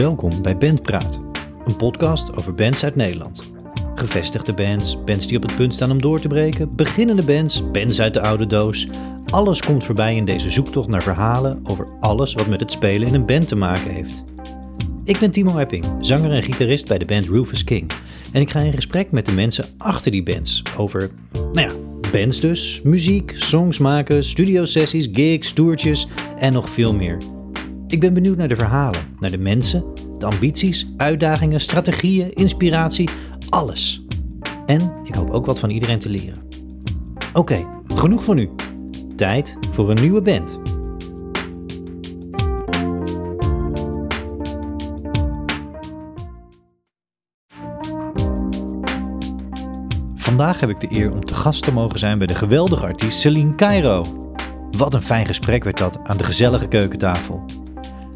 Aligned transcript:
Welkom 0.00 0.42
bij 0.42 0.56
Bandpraat, 0.56 1.20
een 1.64 1.76
podcast 1.76 2.36
over 2.36 2.54
bands 2.54 2.84
uit 2.84 2.96
Nederland. 2.96 3.50
Gevestigde 3.94 4.54
bands, 4.54 5.04
bands 5.04 5.26
die 5.26 5.36
op 5.36 5.42
het 5.42 5.56
punt 5.56 5.74
staan 5.74 5.90
om 5.90 6.00
door 6.00 6.20
te 6.20 6.28
breken, 6.28 6.74
beginnende 6.74 7.24
bands, 7.24 7.70
bands 7.70 8.00
uit 8.00 8.14
de 8.14 8.20
oude 8.20 8.46
doos. 8.46 8.88
Alles 9.30 9.60
komt 9.62 9.84
voorbij 9.84 10.16
in 10.16 10.24
deze 10.24 10.50
zoektocht 10.50 10.88
naar 10.88 11.02
verhalen 11.02 11.60
over 11.64 11.88
alles 11.98 12.34
wat 12.34 12.46
met 12.46 12.60
het 12.60 12.72
spelen 12.72 13.08
in 13.08 13.14
een 13.14 13.26
band 13.26 13.48
te 13.48 13.56
maken 13.56 13.90
heeft. 13.90 14.24
Ik 15.04 15.18
ben 15.18 15.30
Timo 15.30 15.58
Epping, 15.58 15.84
zanger 16.00 16.32
en 16.32 16.42
gitarist 16.42 16.88
bij 16.88 16.98
de 16.98 17.04
band 17.04 17.28
Rufus 17.28 17.64
King. 17.64 17.90
En 18.32 18.40
ik 18.40 18.50
ga 18.50 18.60
in 18.60 18.72
gesprek 18.72 19.10
met 19.10 19.26
de 19.26 19.32
mensen 19.32 19.64
achter 19.78 20.10
die 20.10 20.22
bands 20.22 20.62
over, 20.76 21.10
nou 21.32 21.68
ja, 21.68 21.74
bands 22.12 22.40
dus, 22.40 22.80
muziek, 22.84 23.34
songs 23.36 23.78
maken, 23.78 24.24
studiosessies, 24.24 25.08
gigs, 25.12 25.52
toertjes 25.52 26.06
en 26.38 26.52
nog 26.52 26.70
veel 26.70 26.94
meer. 26.94 27.18
Ik 27.90 28.00
ben 28.00 28.14
benieuwd 28.14 28.36
naar 28.36 28.48
de 28.48 28.56
verhalen, 28.56 29.00
naar 29.20 29.30
de 29.30 29.38
mensen, 29.38 29.84
de 30.18 30.26
ambities, 30.26 30.92
uitdagingen, 30.96 31.60
strategieën, 31.60 32.32
inspiratie, 32.32 33.08
alles. 33.48 34.04
En 34.66 34.92
ik 35.04 35.14
hoop 35.14 35.30
ook 35.30 35.46
wat 35.46 35.58
van 35.58 35.70
iedereen 35.70 35.98
te 35.98 36.08
leren. 36.08 36.42
Oké, 37.32 37.66
genoeg 37.94 38.24
voor 38.24 38.34
nu. 38.34 38.50
Tijd 39.16 39.56
voor 39.70 39.90
een 39.90 40.00
nieuwe 40.00 40.20
band. 40.20 40.58
Vandaag 50.14 50.60
heb 50.60 50.70
ik 50.70 50.80
de 50.80 50.88
eer 50.90 51.12
om 51.12 51.24
te 51.24 51.34
gast 51.34 51.64
te 51.64 51.72
mogen 51.72 51.98
zijn 51.98 52.18
bij 52.18 52.26
de 52.26 52.34
geweldige 52.34 52.84
artiest 52.84 53.20
Celine 53.20 53.54
Cairo. 53.54 54.04
Wat 54.70 54.94
een 54.94 55.02
fijn 55.02 55.26
gesprek 55.26 55.64
werd 55.64 55.78
dat 55.78 55.98
aan 56.02 56.16
de 56.16 56.24
gezellige 56.24 56.68
keukentafel. 56.68 57.44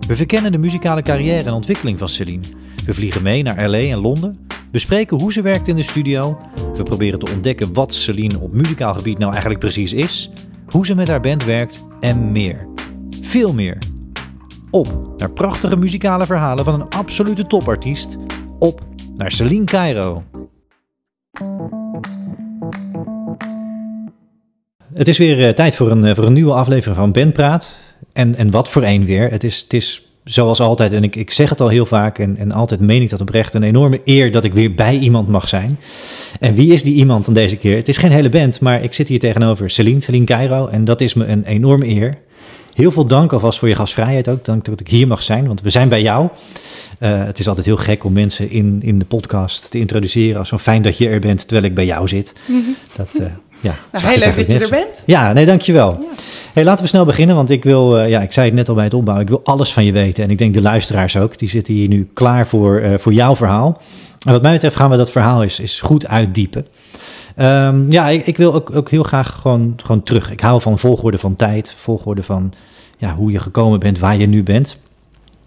We 0.07 0.17
verkennen 0.17 0.53
de 0.53 0.59
muzikale 0.59 1.03
carrière 1.03 1.49
en 1.49 1.53
ontwikkeling 1.53 1.99
van 1.99 2.09
Celine. 2.09 2.43
We 2.87 2.95
vliegen 2.95 3.23
mee 3.23 3.43
naar 3.43 3.69
LA 3.69 3.79
en 3.79 3.99
Londen, 3.99 4.47
bespreken 4.71 5.21
hoe 5.21 5.33
ze 5.33 5.43
werkt 5.43 5.69
in 5.69 5.77
de 5.77 5.83
studio. 5.83 6.39
We 6.75 6.83
proberen 6.83 7.19
te 7.19 7.33
ontdekken 7.33 7.73
wat 7.73 7.95
Celine 7.95 8.39
op 8.39 8.53
muzikaal 8.53 8.95
gebied 8.95 9.19
nou 9.19 9.31
eigenlijk 9.31 9.61
precies 9.61 9.93
is, 9.93 10.31
hoe 10.67 10.87
ze 10.87 10.95
met 10.95 11.09
haar 11.09 11.21
band 11.21 11.45
werkt 11.45 11.83
en 12.01 12.33
meer. 12.33 12.69
Veel 13.23 13.55
meer. 13.55 13.79
Op 14.71 15.15
naar 15.17 15.31
prachtige 15.31 15.77
muzikale 15.77 16.27
verhalen 16.27 16.65
van 16.65 16.75
een 16.75 16.89
absolute 16.89 17.47
topartiest. 17.47 18.17
Op 18.59 18.81
naar 19.17 19.31
Celine 19.31 19.65
Cairo. 19.65 20.23
Het 24.95 25.09
is 25.09 25.19
weer 25.19 25.39
uh, 25.39 25.49
tijd 25.49 25.77
voor 25.77 25.91
een, 25.91 26.05
uh, 26.05 26.15
voor 26.15 26.25
een 26.25 26.33
nieuwe 26.33 26.53
aflevering 26.53 26.97
van 26.97 27.13
Bandpraat. 27.13 27.84
En, 28.13 28.37
en 28.37 28.51
wat 28.51 28.69
voor 28.69 28.83
een 28.83 29.05
weer. 29.05 29.31
Het 29.31 29.45
is, 29.45 29.61
het 29.61 29.73
is 29.73 30.05
zoals 30.25 30.61
altijd, 30.61 30.93
en 30.93 31.05
ik, 31.05 31.17
ik 31.17 31.31
zeg 31.31 31.49
het 31.49 31.61
al 31.61 31.69
heel 31.69 31.87
vaak 31.87 32.19
en, 32.19 32.37
en 32.37 32.53
altijd 32.53 32.81
meen 32.81 33.03
ik 33.03 33.11
dat 33.11 33.21
oprecht, 33.21 33.55
een 33.55 33.63
enorme 33.63 34.01
eer 34.05 34.33
dat 34.33 34.45
ik 34.45 34.55
weer 34.55 34.75
bij 34.75 34.99
iemand 34.99 35.29
mag 35.29 35.49
zijn. 35.49 35.79
En 36.41 36.55
wie 36.55 36.73
is 36.73 36.83
die 36.83 36.95
iemand 36.95 37.25
dan 37.25 37.35
deze 37.35 37.57
keer? 37.57 37.77
Het 37.77 37.89
is 37.89 37.97
geen 37.97 38.11
hele 38.11 38.29
band, 38.29 38.61
maar 38.61 38.83
ik 38.83 38.95
zit 38.95 39.09
hier 39.09 39.19
tegenover 39.19 39.71
Celine, 39.71 40.01
Celine 40.01 40.25
Cairo. 40.25 40.67
En 40.67 40.85
dat 40.85 41.01
is 41.01 41.15
me 41.15 41.27
een 41.27 41.45
enorme 41.45 41.87
eer. 41.87 42.19
Heel 42.75 42.93
veel 42.93 43.07
dank 43.07 43.33
alvast 43.33 43.59
voor 43.59 43.69
je 43.69 43.75
gastvrijheid 43.75 44.29
ook. 44.29 44.45
Dank 44.45 44.65
dat 44.65 44.81
ik 44.81 44.89
hier 44.89 45.07
mag 45.07 45.23
zijn, 45.23 45.47
want 45.47 45.61
we 45.61 45.71
zijn 45.71 45.89
bij 45.89 46.03
jou. 46.03 46.29
Uh, 47.01 47.25
het 47.25 47.39
is 47.39 47.49
altijd 47.49 47.67
heel 47.67 47.77
gek 47.77 48.05
om 48.05 48.13
mensen 48.13 48.51
in, 48.51 48.81
in 48.83 48.99
de 48.99 49.05
podcast 49.05 49.71
te 49.71 49.79
introduceren 49.79 50.39
als 50.39 50.49
zo 50.49 50.59
fijn 50.59 50.83
dat 50.83 50.99
je 50.99 51.09
er 51.09 51.21
bent 51.21 51.39
terwijl 51.49 51.67
ik 51.67 51.75
bij 51.75 51.85
jou 51.85 52.09
zit. 52.09 52.33
Mm 52.47 52.63
-hmm. 52.65 52.77
Dat, 52.97 53.09
uh, 53.21 53.27
ja, 53.61 53.79
nou, 53.93 54.07
heel 54.07 54.19
leuk 54.19 54.37
dat 54.37 54.47
je 54.47 54.59
er 54.59 54.69
bent. 54.69 55.03
Ja, 55.07 55.33
nee, 55.33 55.47
dankjewel. 55.47 55.91
Ja. 55.91 56.07
Hey, 56.55 56.65
laten 56.65 56.83
we 56.83 56.91
snel 56.91 57.05
beginnen, 57.05 57.37
want 57.37 57.51
ik 57.51 57.65
wil, 57.65 57.99
uh, 57.99 58.09
ja, 58.09 58.21
ik 58.21 58.33
zei 58.33 58.47
het 58.47 58.55
net 58.55 58.69
al 58.69 58.75
bij 58.75 58.85
het 58.85 58.95
opbouwen, 58.95 59.25
ik 59.25 59.31
wil 59.31 59.45
alles 59.45 59.73
van 59.73 59.85
je 59.85 59.93
weten. 59.93 60.25
En 60.25 60.31
ik 60.31 60.39
denk 60.39 60.55
de 60.55 60.63
luisteraars 60.63 61.17
ook, 61.17 61.39
die 61.39 61.49
zitten 61.49 61.75
hier 61.75 61.89
nu 61.89 62.09
klaar 62.13 62.47
voor, 62.47 62.81
uh, 62.81 62.99
voor 62.99 63.13
jouw 63.13 63.37
verhaal. 63.37 63.81
En 64.27 64.33
wat 64.33 64.43
mij 64.43 64.53
betreft 64.53 64.77
gaan 64.77 64.91
we 64.91 64.97
dat 64.97 65.11
verhaal 65.11 65.43
eens, 65.43 65.59
eens 65.59 65.81
goed 65.81 66.07
uitdiepen. 66.07 66.67
Um, 67.39 67.91
ja, 67.91 68.09
ik, 68.09 68.27
ik, 68.27 68.37
wil 68.37 68.55
ook, 68.55 68.77
ook 68.77 68.91
heel 68.91 69.03
graag 69.03 69.39
gewoon, 69.41 69.75
gewoon 69.77 70.03
terug. 70.03 70.31
Ik 70.31 70.41
hou 70.41 70.61
van 70.61 70.79
volgorde 70.79 71.19
van 71.19 71.35
tijd, 71.35 71.75
volgorde 71.79 72.23
van 72.23 72.53
ja, 72.99 73.15
hoe 73.15 73.33
je 73.33 73.39
gekomen 73.39 73.81
bent, 73.81 73.99
waar 73.99 74.17
je 74.17 74.27
nu 74.27 74.43
bent. 74.43 74.77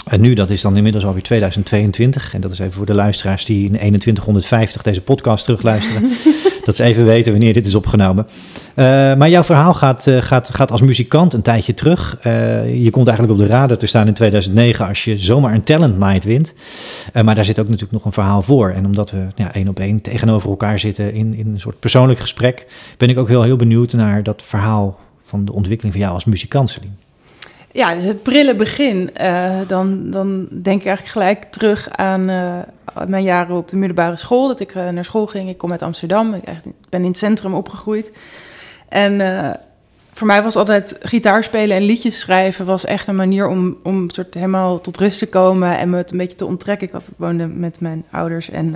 En 0.06 0.22
nu, 0.22 0.34
dat 0.34 0.50
is 0.50 0.62
dan 0.62 0.78
inmiddels 0.78 1.06
alweer 1.06 1.23
2022. 1.23 2.34
En 2.34 2.41
dat 2.41 2.51
is 2.51 2.59
even 2.59 2.73
voor 2.73 2.85
de 2.85 2.94
luisteraars 2.94 3.46
die 3.46 3.63
in 3.63 4.00
2150 4.00 4.81
deze 4.81 5.01
podcast 5.01 5.44
terugluisteren. 5.44 6.12
dat 6.67 6.75
ze 6.75 6.83
even 6.83 7.05
weten 7.05 7.31
wanneer 7.31 7.53
dit 7.53 7.66
is 7.66 7.75
opgenomen. 7.75 8.28
Uh, 8.75 8.85
maar 9.16 9.29
jouw 9.29 9.44
verhaal 9.44 9.73
gaat, 9.73 10.07
uh, 10.07 10.22
gaat, 10.22 10.53
gaat 10.53 10.72
als 10.72 10.81
muzikant 10.81 11.33
een 11.33 11.41
tijdje 11.41 11.73
terug. 11.73 12.17
Uh, 12.17 12.83
je 12.83 12.89
komt 12.89 13.07
eigenlijk 13.07 13.39
op 13.39 13.47
de 13.47 13.53
radar 13.53 13.78
te 13.78 13.85
staan 13.85 14.07
in 14.07 14.13
2009 14.13 14.88
als 14.88 15.03
je 15.03 15.17
zomaar 15.17 15.53
een 15.53 15.63
talent 15.63 16.00
night 16.00 16.23
wint. 16.23 16.53
maar 17.23 17.35
daar 17.35 17.45
zit 17.45 17.59
ook 17.59 17.66
natuurlijk 17.66 17.94
nog 17.94 18.05
een 18.05 18.11
verhaal 18.11 18.41
voor. 18.41 18.69
En 18.69 18.85
omdat 18.85 19.11
we 19.11 19.28
ja, 19.35 19.53
één 19.53 19.67
op 19.67 19.79
één 19.79 20.01
tegenover 20.01 20.50
elkaar 20.50 20.79
zitten 20.79 21.13
in, 21.13 21.33
in 21.33 21.47
een 21.47 21.59
soort 21.59 21.79
persoonlijk 21.79 22.19
gesprek, 22.19 22.66
ben 22.97 23.09
ik 23.09 23.17
ook 23.17 23.28
wel 23.28 23.44
heel 23.44 23.55
benieuwd 23.55 23.94
naar 23.94 24.23
dat 24.23 24.44
verhaal 24.45 24.99
van 25.25 25.45
de 25.45 25.53
ontwikkeling 25.53 25.94
van 25.94 26.03
jou 26.03 26.16
als 26.16 26.25
muzikant. 26.25 26.79
Ja, 27.77 27.95
dus 27.95 28.03
het 28.03 28.23
prille 28.23 28.55
begin. 28.55 29.09
Uh, 29.21 29.55
dan, 29.67 30.09
dan 30.09 30.47
denk 30.51 30.79
ik 30.79 30.88
eigenlijk 30.88 31.07
gelijk 31.07 31.43
terug 31.43 31.89
aan 31.89 32.29
uh, 32.29 32.57
mijn 33.07 33.23
jaren 33.23 33.55
op 33.55 33.69
de 33.69 33.75
middelbare 33.75 34.15
school. 34.15 34.47
Dat 34.47 34.59
ik 34.59 34.75
uh, 34.75 34.89
naar 34.89 35.05
school 35.05 35.27
ging. 35.27 35.49
Ik 35.49 35.57
kom 35.57 35.71
uit 35.71 35.81
Amsterdam. 35.81 36.33
Ik 36.33 36.43
ben 36.89 37.01
in 37.01 37.07
het 37.07 37.17
centrum 37.17 37.53
opgegroeid. 37.53 38.11
En 38.89 39.21
voor 40.13 40.27
mij 40.27 40.43
was 40.43 40.55
altijd 40.55 40.97
gitaar 41.01 41.43
spelen 41.43 41.77
en 41.77 41.83
liedjes 41.83 42.19
schrijven... 42.19 42.66
was 42.66 42.85
echt 42.85 43.07
een 43.07 43.16
manier 43.16 43.47
om, 43.47 43.77
om 43.83 44.09
soort 44.09 44.33
helemaal 44.33 44.81
tot 44.81 44.97
rust 44.97 45.19
te 45.19 45.29
komen... 45.29 45.77
en 45.77 45.89
me 45.89 45.97
het 45.97 46.11
een 46.11 46.17
beetje 46.17 46.37
te 46.37 46.45
onttrekken. 46.45 46.87
Ik 46.87 46.93
had, 46.93 47.09
woonde 47.16 47.47
met 47.47 47.79
mijn 47.79 48.05
ouders 48.11 48.49
en 48.49 48.75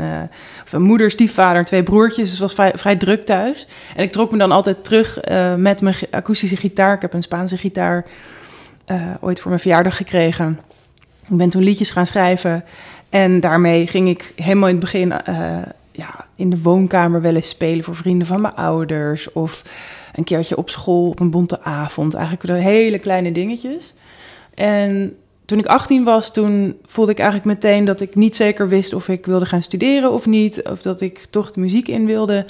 een 0.71 0.81
moeder, 0.81 1.11
stiefvader 1.11 1.65
twee 1.65 1.83
broertjes. 1.83 2.23
Dus 2.23 2.31
het 2.31 2.39
was 2.39 2.53
vrij, 2.53 2.71
vrij 2.75 2.95
druk 2.95 3.25
thuis. 3.25 3.67
En 3.95 4.03
ik 4.03 4.11
trok 4.11 4.31
me 4.31 4.37
dan 4.37 4.51
altijd 4.51 4.83
terug 4.83 5.19
met 5.57 5.81
mijn 5.81 5.95
akoestische 6.11 6.57
gitaar. 6.57 6.95
Ik 6.95 7.01
heb 7.01 7.13
een 7.13 7.23
Spaanse 7.23 7.57
gitaar... 7.57 8.05
Uh, 8.87 9.13
ooit 9.19 9.39
voor 9.39 9.49
mijn 9.49 9.61
verjaardag 9.61 9.95
gekregen. 9.95 10.59
Ik 11.29 11.37
ben 11.37 11.49
toen 11.49 11.63
liedjes 11.63 11.91
gaan 11.91 12.07
schrijven. 12.07 12.63
En 13.09 13.39
daarmee 13.39 13.87
ging 13.87 14.09
ik 14.09 14.33
helemaal 14.35 14.69
in 14.69 14.75
het 14.75 14.83
begin 14.83 15.13
uh, 15.29 15.57
ja, 15.91 16.25
in 16.35 16.49
de 16.49 16.61
woonkamer 16.61 17.21
wel 17.21 17.35
eens 17.35 17.49
spelen 17.49 17.83
voor 17.83 17.95
vrienden 17.95 18.27
van 18.27 18.41
mijn 18.41 18.55
ouders. 18.55 19.31
Of 19.31 19.63
een 20.13 20.23
keertje 20.23 20.57
op 20.57 20.69
school 20.69 21.09
op 21.09 21.19
een 21.19 21.29
bonte 21.29 21.61
avond. 21.61 22.13
Eigenlijk 22.13 22.45
de 22.45 22.53
hele 22.53 22.99
kleine 22.99 23.31
dingetjes. 23.31 23.93
En 24.53 25.15
toen 25.45 25.59
ik 25.59 25.65
18 25.65 26.03
was, 26.03 26.33
toen 26.33 26.77
voelde 26.85 27.11
ik 27.11 27.19
eigenlijk 27.19 27.61
meteen 27.61 27.85
dat 27.85 28.01
ik 28.01 28.15
niet 28.15 28.35
zeker 28.35 28.67
wist 28.67 28.93
of 28.93 29.07
ik 29.07 29.25
wilde 29.25 29.45
gaan 29.45 29.63
studeren 29.63 30.11
of 30.11 30.25
niet. 30.25 30.61
Of 30.69 30.81
dat 30.81 31.01
ik 31.01 31.25
toch 31.29 31.51
de 31.51 31.59
muziek 31.59 31.87
in 31.87 32.05
wilde. 32.05 32.45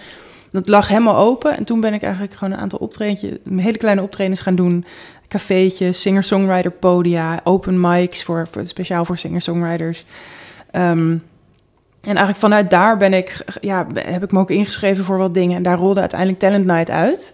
Dat 0.52 0.68
lag 0.68 0.88
helemaal 0.88 1.18
open. 1.18 1.58
En 1.58 1.64
toen 1.64 1.80
ben 1.80 1.94
ik 1.94 2.02
eigenlijk 2.02 2.34
gewoon 2.34 2.54
een 2.54 2.60
aantal 2.60 2.80
optredens, 2.80 3.26
hele 3.56 3.78
kleine 3.78 4.02
optredens 4.02 4.40
gaan 4.40 4.56
doen 4.56 4.86
cafeetjes, 5.32 6.02
singer-songwriter 6.02 6.72
podia, 6.72 7.40
open 7.44 7.80
mics 7.80 8.24
voor, 8.24 8.48
voor 8.52 8.66
speciaal 8.66 9.06
voor 9.06 9.18
singer-songwriters. 9.18 10.06
Um, 10.72 11.24
en 12.02 12.16
eigenlijk 12.16 12.38
vanuit 12.38 12.70
daar 12.70 12.98
ben 12.98 13.14
ik, 13.14 13.44
ja, 13.62 13.88
heb 13.94 14.24
ik 14.24 14.32
me 14.32 14.40
ook 14.40 14.50
ingeschreven 14.50 15.04
voor 15.04 15.18
wat 15.18 15.34
dingen. 15.34 15.56
En 15.56 15.64
daar 15.64 15.78
rolde 15.78 16.00
uiteindelijk 16.00 16.40
Talent 16.40 16.66
Night 16.66 16.90
uit. 16.90 17.34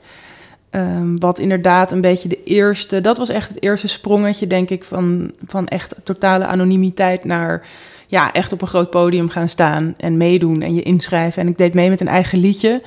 Um, 0.72 1.20
wat 1.20 1.40
inderdaad 1.40 1.92
een 1.92 2.02
beetje 2.02 2.30
de 2.30 2.44
eerste, 2.44 3.02
dat 3.02 3.18
was 3.18 3.30
echt 3.30 3.50
het 3.50 3.64
eerste 3.64 3.88
sprongetje, 3.88 4.48
denk 4.48 4.70
ik, 4.70 4.84
van, 4.84 5.32
van 5.46 5.68
echt 5.68 5.96
totale 6.04 6.46
anonimiteit 6.46 7.24
naar 7.24 7.66
ja, 8.08 8.34
echt 8.34 8.52
op 8.52 8.62
een 8.62 8.68
groot 8.68 8.90
podium 8.90 9.30
gaan 9.30 9.50
staan 9.50 9.94
en 9.98 10.18
meedoen 10.18 10.62
en 10.62 10.76
je 10.76 10.84
inschrijven. 10.84 11.42
En 11.42 11.48
ik 11.48 11.58
deed 11.58 11.74
mee 11.74 11.90
met 11.90 12.02
een 12.02 12.08
eigen 12.08 12.40
liedje. 12.40 12.82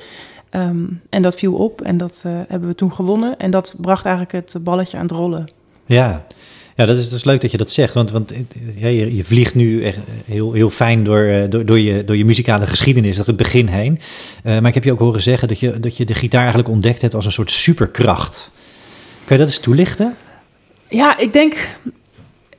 Um, 0.55 1.01
en 1.09 1.21
dat 1.21 1.35
viel 1.35 1.53
op 1.53 1.81
en 1.81 1.97
dat 1.97 2.23
uh, 2.25 2.39
hebben 2.47 2.69
we 2.69 2.75
toen 2.75 2.93
gewonnen. 2.93 3.37
En 3.37 3.51
dat 3.51 3.75
bracht 3.77 4.05
eigenlijk 4.05 4.45
het 4.45 4.63
balletje 4.63 4.97
aan 4.97 5.03
het 5.03 5.11
rollen. 5.11 5.49
Ja, 5.85 6.25
ja 6.75 6.85
dat 6.85 6.97
is 6.97 7.09
dus 7.09 7.23
leuk 7.23 7.41
dat 7.41 7.51
je 7.51 7.57
dat 7.57 7.71
zegt. 7.71 7.93
Want, 7.93 8.11
want 8.11 8.33
ja, 8.75 8.87
je, 8.87 9.15
je, 9.15 9.23
vliegt 9.23 9.55
nu 9.55 9.83
echt 9.83 9.97
heel, 10.25 10.53
heel 10.53 10.69
fijn 10.69 11.03
door, 11.03 11.45
door, 11.49 11.65
door, 11.65 11.79
je, 11.79 12.03
door 12.03 12.17
je 12.17 12.25
muzikale 12.25 12.67
geschiedenis, 12.67 13.15
door 13.15 13.25
het 13.25 13.35
begin 13.35 13.67
heen. 13.67 13.99
Uh, 14.43 14.59
maar 14.59 14.67
ik 14.67 14.73
heb 14.73 14.83
je 14.83 14.91
ook 14.91 14.99
horen 14.99 15.21
zeggen 15.21 15.47
dat 15.47 15.59
je, 15.59 15.79
dat 15.79 15.97
je 15.97 16.05
de 16.05 16.15
gitaar 16.15 16.39
eigenlijk 16.39 16.69
ontdekt 16.69 17.01
hebt 17.01 17.15
als 17.15 17.25
een 17.25 17.31
soort 17.31 17.51
superkracht. 17.51 18.49
Kan 19.25 19.37
je 19.37 19.43
dat 19.43 19.53
eens 19.53 19.59
toelichten? 19.59 20.15
Ja, 20.89 21.17
ik 21.17 21.33
denk 21.33 21.77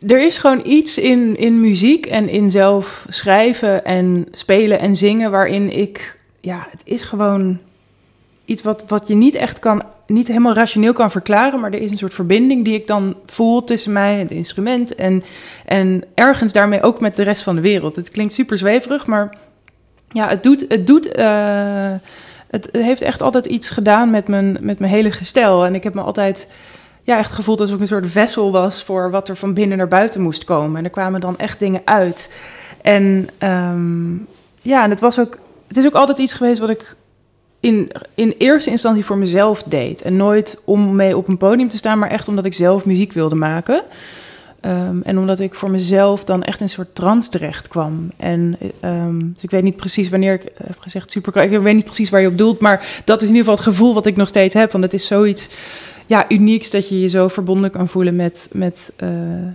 er 0.07 0.25
is 0.25 0.39
gewoon 0.39 0.61
iets 0.65 0.99
in, 0.99 1.37
in 1.37 1.61
muziek 1.61 2.07
en 2.07 2.29
in 2.29 2.51
zelf 2.51 3.07
schrijven 3.09 3.85
en 3.85 4.27
spelen 4.31 4.79
en 4.79 4.97
zingen 4.97 5.31
waarin 5.31 5.71
ik, 5.71 6.19
ja, 6.41 6.67
het 6.71 6.83
is 6.85 7.03
gewoon 7.03 7.59
iets 8.45 8.63
wat, 8.63 8.85
wat 8.87 9.09
je 9.09 9.15
niet 9.15 9.35
echt 9.35 9.59
kan, 9.59 9.83
niet 10.07 10.27
helemaal 10.29 10.55
rationeel 10.55 10.93
kan 10.93 11.11
verklaren, 11.11 11.61
maar 11.61 11.73
er 11.73 11.81
is 11.81 11.91
een 11.91 11.99
soort 11.99 12.15
verbinding 12.15 12.65
die 12.65 12.75
ik 12.75 12.87
dan 12.87 13.17
voel 13.27 13.65
tussen 13.65 13.93
mij 13.93 14.15
en 14.15 14.19
het 14.19 14.31
instrument 14.31 14.95
en, 14.95 15.23
en 15.67 16.05
ergens 16.15 16.53
daarmee 16.53 16.83
ook 16.83 17.01
met 17.01 17.17
de 17.17 17.23
rest 17.23 17.43
van 17.43 17.55
de 17.55 17.61
wereld. 17.61 17.97
Het 17.97 18.11
klinkt 18.11 18.35
super 18.35 18.59
zweverig, 18.59 19.07
maar 19.07 19.37
ja, 20.09 20.29
het 20.29 20.43
doet, 20.43 20.65
het 20.69 20.87
doet, 20.87 21.19
uh, 21.19 21.93
het 22.51 22.69
heeft 22.73 23.03
echt 23.03 23.23
altijd 23.23 23.47
iets 23.47 23.71
gedaan 23.71 24.11
met 24.11 24.29
mijn, 24.29 24.59
met 24.61 24.79
mijn 24.79 24.93
hele 24.93 25.13
gestel. 25.13 25.65
En 25.65 25.75
ik 25.75 25.83
heb 25.83 25.95
me 25.95 26.01
altijd 26.01 26.49
ja, 27.03 27.19
echt 27.19 27.33
gevoeld 27.33 27.61
alsof 27.61 27.75
ik 27.75 27.81
een 27.81 27.87
soort 27.87 28.11
vessel 28.11 28.53
was 28.53 28.83
voor 28.83 29.11
wat 29.11 29.29
er 29.29 29.37
van 29.37 29.55
binnen 29.55 29.79
naar 29.79 29.89
buiten 29.89 30.21
moest 30.21 30.45
komen. 30.45 30.79
En 30.79 30.85
er 30.85 30.91
kwamen 30.91 31.21
dan 31.21 31.39
echt 31.39 31.59
dingen 31.59 31.83
uit. 31.85 32.31
En 32.83 33.29
ehm, 33.39 34.15
ja, 34.61 34.85
en 34.85 34.91
het 34.91 35.01
was 35.01 35.21
ook, 35.21 35.39
het 35.69 35.77
is 35.77 35.87
ook 35.87 35.95
altijd 35.95 36.19
iets 36.19 36.35
geweest 36.35 36.59
wat 36.59 36.69
ik 36.69 36.97
in, 37.63 37.91
in 38.15 38.35
eerste 38.39 38.71
instantie 38.71 39.05
voor 39.05 39.19
mezelf 39.19 39.63
deed. 39.63 40.03
En 40.03 40.17
nooit 40.17 40.61
om 40.65 40.97
mee 40.97 41.17
op 41.17 41.29
een 41.29 41.37
podium 41.37 41.69
te 41.69 41.77
staan, 41.77 41.99
maar 41.99 42.11
echt 42.11 42.29
omdat 42.29 42.45
ik 42.45 42.55
zelf 42.55 42.85
muziek 42.85 43.13
wilde 43.13 43.35
maken. 43.35 43.83
Ehm, 44.61 45.01
en 45.03 45.19
omdat 45.19 45.41
ik 45.41 45.55
voor 45.55 45.71
mezelf 45.71 46.25
dan 46.25 46.43
echt 46.43 46.59
in 46.59 46.65
een 46.65 46.71
soort 46.73 46.95
trance 46.95 47.31
terecht 47.31 47.69
kwam. 47.69 48.11
En 48.17 48.57
ehm, 48.81 49.19
dus 49.19 49.43
ik 49.43 49.51
weet 49.51 49.63
niet 49.63 49.77
precies 49.77 50.09
wanneer 50.09 50.35
ik 50.35 50.43
heb 50.65 50.79
gezegd 50.79 51.11
super. 51.11 51.37
Ik 51.43 51.61
weet 51.61 51.75
niet 51.75 51.85
precies 51.85 52.11
waar 52.11 52.21
je 52.21 52.29
op 52.29 52.39
doelt, 52.39 52.61
maar 52.61 53.03
dat 53.05 53.23
is 53.23 53.29
in 53.29 53.35
ieder 53.35 53.51
geval 53.51 53.65
het 53.65 53.75
gevoel 53.75 53.95
wat 53.95 54.07
ik 54.07 54.17
nog 54.17 54.29
steeds 54.29 54.55
heb. 54.55 54.73
Want 54.73 54.85
het 54.85 54.95
is 54.95 55.07
zoiets 55.07 55.49
ja, 56.07 56.25
unieks 56.29 56.71
dat 56.71 56.89
je 56.89 57.01
je 57.01 57.09
zo 57.09 57.29
verbonden 57.29 57.71
kan 57.71 57.89
voelen 57.89 58.17
met, 58.17 58.49
met 58.53 58.93
uh, 59.03 59.09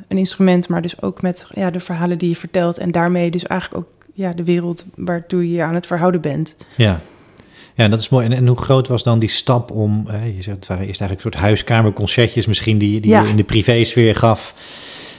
een 0.08 0.18
instrument, 0.18 0.68
maar 0.68 0.82
dus 0.82 1.02
ook 1.02 1.22
met 1.22 1.48
ja, 1.54 1.72
de 1.72 1.80
verhalen 1.80 2.18
die 2.18 2.30
je 2.30 2.36
vertelt. 2.36 2.78
En 2.78 2.92
daarmee 2.92 3.32
dus 3.32 3.44
eigenlijk 3.44 3.82
ook 3.82 3.92
ja, 4.14 4.34
de 4.34 4.44
wereld 4.44 4.86
waartoe 4.96 5.52
je 5.52 5.64
aan 5.64 5.76
het 5.76 5.86
verhouden 5.86 6.22
bent. 6.22 6.56
Ja. 6.78 7.02
Ja, 7.78 7.88
dat 7.88 8.00
is 8.00 8.10
mooi. 8.10 8.26
En, 8.26 8.32
en 8.32 8.48
hoe 8.48 8.58
groot 8.58 8.88
was 8.88 9.04
dan 9.04 9.20
die 9.20 9.30
stap 9.30 9.72
om, 9.72 10.08
je 10.36 10.42
zegt 10.42 10.58
het 10.58 10.68
waren 10.68 10.88
eerst 10.88 11.02
eigenlijk 11.02 11.12
een 11.12 11.32
soort 11.32 11.46
huiskamerconcertjes 11.46 12.46
misschien 12.46 12.78
die, 12.78 13.02
die 13.02 13.12
ja. 13.12 13.22
je 13.22 13.30
in 13.30 13.36
de 13.36 13.44
privésfeer 13.44 14.16
gaf. 14.16 14.54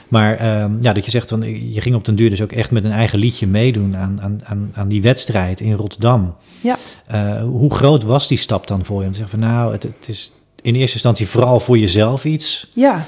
Maar 0.07 0.61
um, 0.63 0.77
ja, 0.81 0.93
dat 0.93 1.05
je 1.05 1.11
zegt, 1.11 1.29
van, 1.29 1.71
je 1.73 1.81
ging 1.81 1.95
op 1.95 2.05
den 2.05 2.15
duur 2.15 2.29
dus 2.29 2.41
ook 2.41 2.51
echt 2.51 2.71
met 2.71 2.83
een 2.83 2.91
eigen 2.91 3.19
liedje 3.19 3.47
meedoen 3.47 3.97
aan, 3.97 4.21
aan, 4.21 4.41
aan, 4.43 4.71
aan 4.73 4.87
die 4.87 5.01
wedstrijd 5.01 5.61
in 5.61 5.73
Rotterdam. 5.73 6.35
Ja. 6.61 6.77
Uh, 7.11 7.41
hoe 7.41 7.73
groot 7.73 8.03
was 8.03 8.27
die 8.27 8.37
stap 8.37 8.67
dan 8.67 8.85
voor 8.85 8.99
je? 8.99 9.05
Om 9.05 9.11
te 9.11 9.17
zeggen 9.17 9.39
van 9.39 9.49
nou, 9.49 9.71
het, 9.71 9.83
het 9.83 10.07
is 10.07 10.31
in 10.61 10.75
eerste 10.75 10.93
instantie 10.93 11.27
vooral 11.27 11.59
voor 11.59 11.77
jezelf 11.77 12.25
iets. 12.25 12.71
Ja. 12.73 13.05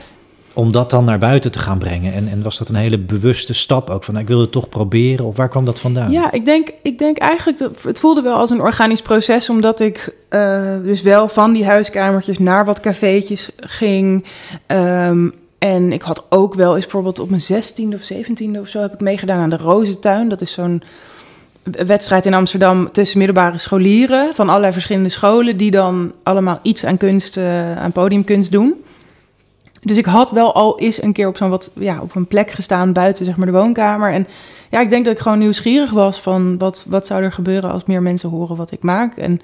Om 0.53 0.71
dat 0.71 0.89
dan 0.89 1.05
naar 1.05 1.19
buiten 1.19 1.51
te 1.51 1.59
gaan 1.59 1.77
brengen. 1.77 2.13
En, 2.13 2.27
en 2.27 2.43
was 2.43 2.57
dat 2.57 2.69
een 2.69 2.75
hele 2.75 2.97
bewuste 2.97 3.53
stap 3.53 3.89
ook 3.89 4.03
van, 4.03 4.13
nou, 4.13 4.25
ik 4.25 4.29
wilde 4.29 4.43
het 4.43 4.53
toch 4.53 4.69
proberen? 4.69 5.25
Of 5.25 5.35
waar 5.35 5.49
kwam 5.49 5.65
dat 5.65 5.79
vandaan? 5.79 6.11
Ja, 6.11 6.31
ik 6.31 6.45
denk, 6.45 6.69
ik 6.81 6.97
denk 6.97 7.17
eigenlijk, 7.17 7.57
dat, 7.57 7.83
het 7.83 7.99
voelde 7.99 8.21
wel 8.21 8.35
als 8.35 8.49
een 8.49 8.61
organisch 8.61 9.01
proces, 9.01 9.49
omdat 9.49 9.79
ik 9.79 10.15
uh, 10.29 10.61
dus 10.83 11.01
wel 11.01 11.27
van 11.27 11.53
die 11.53 11.65
huiskamertjes 11.65 12.39
naar 12.39 12.65
wat 12.65 12.79
cafeetjes 12.79 13.49
ging. 13.59 14.25
Um, 14.67 15.33
en 15.57 15.91
ik 15.91 16.01
had 16.01 16.23
ook 16.29 16.53
wel 16.53 16.75
eens 16.75 16.83
bijvoorbeeld 16.83 17.19
op 17.19 17.29
mijn 17.29 17.41
16e 17.41 17.93
of 17.93 18.13
17e 18.13 18.59
of 18.59 18.67
zo 18.67 18.81
heb 18.81 18.93
ik 18.93 18.99
meegedaan 18.99 19.39
aan 19.39 19.49
de 19.49 19.57
Rozentuin. 19.57 20.29
Dat 20.29 20.41
is 20.41 20.51
zo'n 20.51 20.83
wedstrijd 21.63 22.25
in 22.25 22.33
Amsterdam 22.33 22.91
tussen 22.91 23.17
middelbare 23.17 23.57
scholieren 23.57 24.33
van 24.33 24.49
allerlei 24.49 24.73
verschillende 24.73 25.09
scholen, 25.09 25.57
die 25.57 25.71
dan 25.71 26.11
allemaal 26.23 26.59
iets 26.61 26.85
aan 26.85 26.97
kunst, 26.97 27.37
uh, 27.37 27.77
aan 27.77 27.91
podiumkunst 27.91 28.51
doen. 28.51 28.83
Dus 29.81 29.97
ik 29.97 30.05
had 30.05 30.31
wel 30.31 30.53
al 30.53 30.79
eens 30.79 31.01
een 31.01 31.13
keer 31.13 31.27
op 31.27 31.37
zo'n 31.37 31.49
wat, 31.49 31.71
ja, 31.73 32.01
op 32.01 32.15
een 32.15 32.27
plek 32.27 32.51
gestaan 32.51 32.93
buiten 32.93 33.25
zeg 33.25 33.35
maar 33.37 33.45
de 33.45 33.51
woonkamer. 33.51 34.13
En 34.13 34.27
ja, 34.69 34.79
ik 34.79 34.89
denk 34.89 35.05
dat 35.05 35.13
ik 35.13 35.19
gewoon 35.19 35.39
nieuwsgierig 35.39 35.91
was 35.91 36.19
van 36.19 36.57
wat, 36.57 36.85
wat 36.87 37.07
zou 37.07 37.23
er 37.23 37.31
gebeuren 37.31 37.71
als 37.71 37.85
meer 37.85 38.01
mensen 38.01 38.29
horen 38.29 38.55
wat 38.55 38.71
ik 38.71 38.81
maak. 38.81 39.17
En 39.17 39.41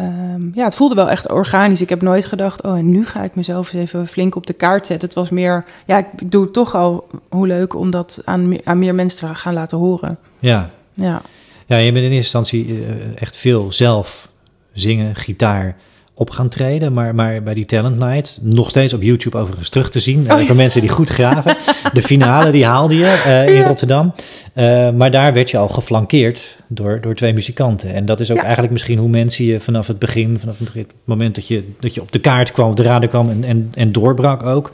um, 0.00 0.50
ja, 0.54 0.64
het 0.64 0.74
voelde 0.74 0.94
wel 0.94 1.10
echt 1.10 1.30
organisch. 1.30 1.80
Ik 1.80 1.88
heb 1.88 2.02
nooit 2.02 2.24
gedacht, 2.24 2.62
oh, 2.62 2.78
en 2.78 2.90
nu 2.90 3.06
ga 3.06 3.22
ik 3.22 3.34
mezelf 3.34 3.72
eens 3.72 3.82
even 3.82 4.08
flink 4.08 4.34
op 4.34 4.46
de 4.46 4.52
kaart 4.52 4.86
zetten. 4.86 5.08
Het 5.08 5.16
was 5.16 5.30
meer, 5.30 5.64
ja, 5.86 5.98
ik 5.98 6.30
doe 6.30 6.42
het 6.42 6.52
toch 6.52 6.74
al, 6.74 7.06
hoe 7.28 7.46
leuk 7.46 7.74
om 7.74 7.90
dat 7.90 8.22
aan, 8.24 8.66
aan 8.66 8.78
meer 8.78 8.94
mensen 8.94 9.18
te 9.18 9.34
gaan 9.34 9.54
laten 9.54 9.78
horen. 9.78 10.18
Ja. 10.38 10.70
Ja. 10.94 11.22
Ja, 11.66 11.76
je 11.76 11.92
bent 11.92 12.04
in 12.04 12.10
eerste 12.10 12.38
instantie 12.38 12.66
uh, 12.66 12.86
echt 13.14 13.36
veel 13.36 13.72
zelf 13.72 14.28
zingen, 14.72 15.14
gitaar 15.14 15.76
op 16.20 16.30
gaan 16.30 16.48
treden. 16.48 16.92
Maar, 16.92 17.14
maar 17.14 17.42
bij 17.42 17.54
die 17.54 17.64
Talent 17.64 17.98
Night, 17.98 18.38
nog 18.42 18.70
steeds 18.70 18.92
op 18.92 19.02
YouTube 19.02 19.36
overigens 19.36 19.68
terug 19.68 19.90
te 19.90 20.00
zien. 20.00 20.32
Oh, 20.32 20.42
ja. 20.42 20.54
mensen 20.54 20.80
die 20.80 20.90
goed 20.90 21.08
graven. 21.08 21.56
De 21.92 22.02
finale, 22.02 22.50
die 22.50 22.66
haalde 22.66 22.96
je 22.96 23.22
uh, 23.26 23.48
in 23.48 23.60
ja. 23.60 23.66
Rotterdam. 23.66 24.12
Uh, 24.54 24.90
maar 24.90 25.10
daar 25.10 25.32
werd 25.32 25.50
je 25.50 25.56
al 25.56 25.68
geflankeerd 25.68 26.56
door, 26.66 27.00
door 27.00 27.14
twee 27.14 27.32
muzikanten. 27.32 27.94
En 27.94 28.04
dat 28.04 28.20
is 28.20 28.30
ook 28.30 28.36
ja. 28.36 28.42
eigenlijk 28.42 28.72
misschien 28.72 28.98
hoe 28.98 29.08
mensen 29.08 29.44
je 29.44 29.60
vanaf 29.60 29.86
het 29.86 29.98
begin, 29.98 30.38
vanaf 30.38 30.58
het 30.58 30.86
moment 31.04 31.34
dat 31.34 31.48
je, 31.48 31.64
dat 31.80 31.94
je 31.94 32.00
op 32.00 32.12
de 32.12 32.20
kaart 32.20 32.52
kwam, 32.52 32.70
op 32.70 32.76
de 32.76 32.82
radar 32.82 33.08
kwam 33.08 33.30
en, 33.30 33.44
en, 33.44 33.72
en 33.74 33.92
doorbrak 33.92 34.42
ook. 34.42 34.70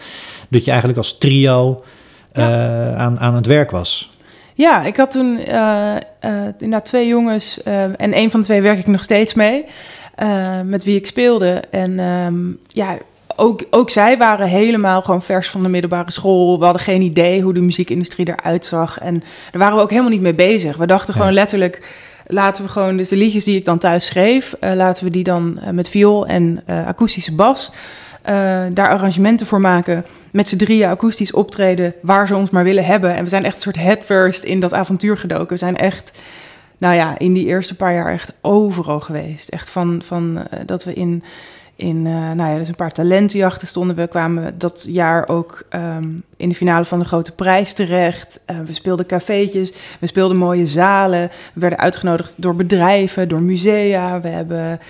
Dat 0.48 0.64
je 0.64 0.70
eigenlijk 0.70 0.98
als 0.98 1.18
trio 1.18 1.84
aan, 2.32 3.18
aan 3.18 3.34
het 3.34 3.46
werk 3.46 3.70
was. 3.70 4.14
Ja, 4.54 4.82
ik 4.84 4.96
had 4.96 5.10
toen 5.10 5.38
inderdaad 6.58 6.84
twee 6.84 7.06
jongens 7.06 7.62
en 7.62 8.16
een 8.16 8.30
van 8.30 8.40
de 8.40 8.46
twee 8.46 8.62
werk 8.62 8.78
ik 8.78 8.86
nog 8.86 9.02
steeds 9.02 9.34
mee, 9.34 9.64
met 10.64 10.84
wie 10.84 10.96
ik 10.96 11.06
speelde. 11.06 11.62
En 11.70 11.98
um, 11.98 12.58
ja, 12.66 12.96
ook, 13.36 13.64
ook 13.70 13.90
zij 13.90 14.18
waren 14.18 14.48
helemaal 14.48 15.02
gewoon 15.02 15.22
vers 15.22 15.50
van 15.50 15.62
de 15.62 15.68
middelbare 15.68 16.10
school. 16.10 16.58
We 16.58 16.64
hadden 16.64 16.82
geen 16.82 17.02
idee 17.02 17.42
hoe 17.42 17.54
de 17.54 17.60
muziekindustrie 17.60 18.28
eruit 18.28 18.64
zag. 18.64 18.98
En 18.98 19.22
daar 19.50 19.60
waren 19.60 19.76
we 19.76 19.82
ook 19.82 19.90
helemaal 19.90 20.10
niet 20.10 20.20
mee 20.20 20.34
bezig. 20.34 20.76
We 20.76 20.86
dachten 20.86 21.14
ja. 21.14 21.20
gewoon 21.20 21.34
letterlijk, 21.34 21.94
laten 22.26 22.64
we 22.64 22.70
gewoon, 22.70 22.96
dus 22.96 23.08
de 23.08 23.16
liedjes 23.16 23.44
die 23.44 23.56
ik 23.56 23.64
dan 23.64 23.78
thuis 23.78 24.06
schreef, 24.06 24.54
laten 24.60 25.04
we 25.04 25.10
die 25.10 25.24
dan 25.24 25.60
met 25.72 25.88
viool 25.88 26.26
en 26.26 26.62
akoestische 26.66 27.34
bas... 27.34 27.72
Daar 28.72 28.88
arrangementen 28.88 29.46
voor 29.46 29.60
maken. 29.60 30.04
Met 30.30 30.48
z'n 30.48 30.56
drieën 30.56 30.88
akoestisch 30.88 31.32
optreden 31.32 31.94
waar 32.02 32.26
ze 32.26 32.36
ons 32.36 32.50
maar 32.50 32.64
willen 32.64 32.84
hebben. 32.84 33.14
En 33.14 33.22
we 33.22 33.28
zijn 33.28 33.44
echt 33.44 33.54
een 33.54 33.60
soort 33.60 33.76
headfirst 33.76 34.44
in 34.44 34.60
dat 34.60 34.74
avontuur 34.74 35.16
gedoken. 35.16 35.48
We 35.48 35.56
zijn 35.56 35.76
echt, 35.76 36.12
nou 36.78 36.94
ja, 36.94 37.18
in 37.18 37.32
die 37.32 37.46
eerste 37.46 37.74
paar 37.74 37.94
jaar 37.94 38.12
echt 38.12 38.32
overal 38.40 39.00
geweest. 39.00 39.48
Echt 39.48 39.70
van, 39.70 40.02
van 40.04 40.38
uh, 40.38 40.60
dat 40.66 40.84
we 40.84 40.92
in, 40.92 41.22
in 41.76 41.96
uh, 41.96 42.30
nou 42.32 42.50
ja, 42.50 42.58
dus 42.58 42.68
een 42.68 42.74
paar 42.74 42.92
talentenjachten 42.92 43.68
stonden. 43.68 43.96
We 43.96 44.06
kwamen 44.06 44.58
dat 44.58 44.86
jaar 44.88 45.28
ook 45.28 45.62
um, 45.70 46.22
in 46.36 46.48
de 46.48 46.54
finale 46.54 46.84
van 46.84 46.98
de 46.98 47.04
Grote 47.04 47.32
Prijs 47.32 47.72
terecht. 47.72 48.40
we 48.66 48.74
speelden 48.74 49.06
cafeetjes, 49.06 49.72
we 50.00 50.06
speelden 50.06 50.36
mooie 50.36 50.66
zalen. 50.66 51.30
We 51.52 51.60
werden 51.60 51.78
uitgenodigd 51.78 52.42
door 52.42 52.54
bedrijven, 52.54 53.28
door 53.28 53.42
musea. 53.42 54.20
We 54.20 54.28
hebben 54.28 54.80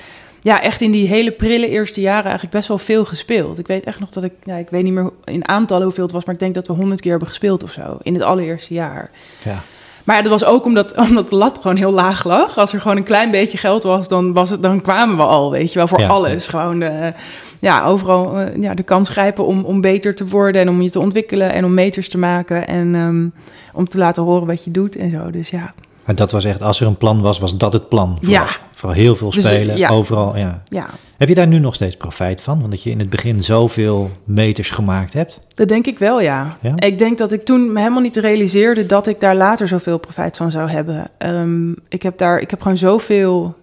ja, 0.46 0.62
echt 0.62 0.80
in 0.80 0.90
die 0.90 1.08
hele 1.08 1.32
prille 1.32 1.68
eerste 1.68 2.00
jaren 2.00 2.24
eigenlijk 2.24 2.52
best 2.52 2.68
wel 2.68 2.78
veel 2.78 3.04
gespeeld. 3.04 3.58
Ik 3.58 3.66
weet 3.66 3.84
echt 3.84 4.00
nog 4.00 4.10
dat 4.10 4.22
ik, 4.22 4.32
ja, 4.44 4.56
ik 4.56 4.70
weet 4.70 4.82
niet 4.82 4.92
meer 4.92 5.10
in 5.24 5.48
aantallen 5.48 5.84
hoeveel 5.84 6.04
het 6.04 6.12
was, 6.12 6.24
maar 6.24 6.34
ik 6.34 6.40
denk 6.40 6.54
dat 6.54 6.66
we 6.66 6.72
honderd 6.72 7.00
keer 7.00 7.10
hebben 7.10 7.28
gespeeld 7.28 7.62
of 7.62 7.70
zo 7.70 7.98
in 8.02 8.14
het 8.14 8.22
allereerste 8.22 8.74
jaar. 8.74 9.10
Ja. 9.44 9.62
Maar 10.06 10.23
dat 10.23 10.31
was 10.31 10.44
ook 10.44 10.64
omdat, 10.64 10.97
omdat 11.08 11.29
de 11.29 11.37
lat 11.37 11.58
gewoon 11.61 11.76
heel 11.76 11.93
laag 11.93 12.25
lag. 12.25 12.58
Als 12.58 12.73
er 12.73 12.81
gewoon 12.81 12.97
een 12.97 13.03
klein 13.03 13.31
beetje 13.31 13.58
geld 13.58 13.82
was, 13.82 14.08
dan, 14.08 14.32
was 14.32 14.50
het, 14.50 14.62
dan 14.62 14.81
kwamen 14.81 15.17
we 15.17 15.25
al, 15.25 15.50
weet 15.50 15.73
je 15.73 15.79
wel, 15.79 15.88
voor 15.88 16.00
ja, 16.00 16.06
alles. 16.06 16.49
Gewoon 16.49 16.79
de, 16.79 17.12
ja, 17.58 17.85
overal 17.85 18.41
uh, 18.41 18.56
ja, 18.61 18.75
de 18.75 18.82
kans 18.82 19.08
grijpen 19.08 19.46
om, 19.46 19.65
om 19.65 19.81
beter 19.81 20.15
te 20.15 20.29
worden 20.29 20.60
en 20.60 20.69
om 20.69 20.82
je 20.82 20.91
te 20.91 21.01
ontwikkelen 21.01 21.53
en 21.53 21.65
om 21.65 21.75
meters 21.75 22.08
te 22.08 22.19
maken 22.19 22.67
en 22.67 22.94
um, 22.94 23.32
om 23.72 23.89
te 23.89 23.98
laten 23.98 24.22
horen 24.22 24.46
wat 24.46 24.65
je 24.65 24.70
doet 24.70 24.96
en 24.96 25.10
zo. 25.10 25.31
Dus 25.31 25.51
ja. 25.51 25.75
Maar 26.06 26.15
dat 26.15 26.31
was 26.31 26.44
echt, 26.44 26.63
als 26.63 26.81
er 26.81 26.86
een 26.86 26.96
plan 26.96 27.20
was, 27.20 27.39
was 27.39 27.56
dat 27.56 27.72
het 27.72 27.89
plan. 27.89 28.19
Vooral, 28.20 28.44
ja. 28.44 28.56
Vooral 28.72 28.98
heel 28.98 29.17
veel 29.17 29.32
spelen, 29.32 29.67
dus, 29.67 29.79
ja. 29.79 29.89
overal. 29.89 30.36
Ja. 30.36 30.63
ja. 30.65 30.86
Heb 31.17 31.29
je 31.29 31.34
daar 31.34 31.46
nu 31.46 31.58
nog 31.58 31.75
steeds 31.75 31.96
profijt 31.96 32.41
van? 32.41 32.58
Want 32.58 32.70
dat 32.70 32.82
je 32.82 32.91
in 32.91 32.98
het 32.98 33.10
begin 33.10 33.44
zoveel 33.44 34.10
meters 34.25 34.70
gemaakt 34.70 35.13
hebt? 35.13 35.39
Dat 35.55 35.69
denk 35.69 35.86
ik 35.86 35.98
wel, 35.98 36.20
ja. 36.20 36.56
ja? 36.60 36.75
Ik 36.77 36.98
denk 36.98 37.19
dat 37.19 37.32
ik 37.32 37.44
toen 37.44 37.72
me 37.72 37.79
helemaal 37.79 38.01
niet 38.01 38.17
realiseerde 38.17 38.86
dat 38.86 39.06
ik 39.06 39.20
daar 39.20 39.36
later 39.36 39.69
zoveel 39.69 39.98
profijt 39.98 40.36
van 40.36 40.51
zou 40.51 40.69
hebben. 40.70 41.10
Um, 41.19 41.77
ik 41.89 42.03
heb 42.03 42.19
daar, 42.19 42.41
ik 42.41 42.51
heb 42.51 42.63
gewoon 42.63 42.77
zoveel 42.77 43.55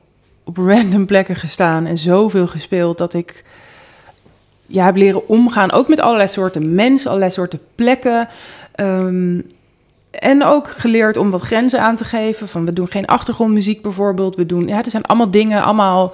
op 0.44 0.58
random 0.58 1.06
plekken 1.06 1.36
gestaan 1.36 1.86
en 1.86 1.98
zoveel 1.98 2.48
gespeeld 2.48 2.98
dat 2.98 3.14
ik 3.14 3.44
ja, 4.66 4.86
heb 4.86 4.96
leren 4.96 5.28
omgaan. 5.28 5.72
Ook 5.72 5.88
met 5.88 6.02
allerlei 6.02 6.28
soorten 6.28 6.76
mensen, 6.76 7.08
allerlei 7.08 7.32
soorten 7.32 7.60
plekken. 7.76 8.28
Um, 8.76 9.46
en 10.20 10.44
ook 10.44 10.68
geleerd 10.68 11.18
om 11.18 11.30
wat 11.30 11.42
grenzen 11.42 11.82
aan 11.82 11.96
te 11.96 12.04
geven. 12.04 12.48
Van 12.48 12.66
we 12.66 12.74
doen 12.74 12.88
geen 12.88 13.06
achtergrondmuziek 13.06 13.82
bijvoorbeeld. 13.82 14.36
We 14.36 14.46
doen, 14.46 14.68
ja, 14.68 14.84
er 14.84 14.90
zijn 14.90 15.06
allemaal 15.06 15.32
dingen, 15.32 15.64
allemaal 15.64 16.14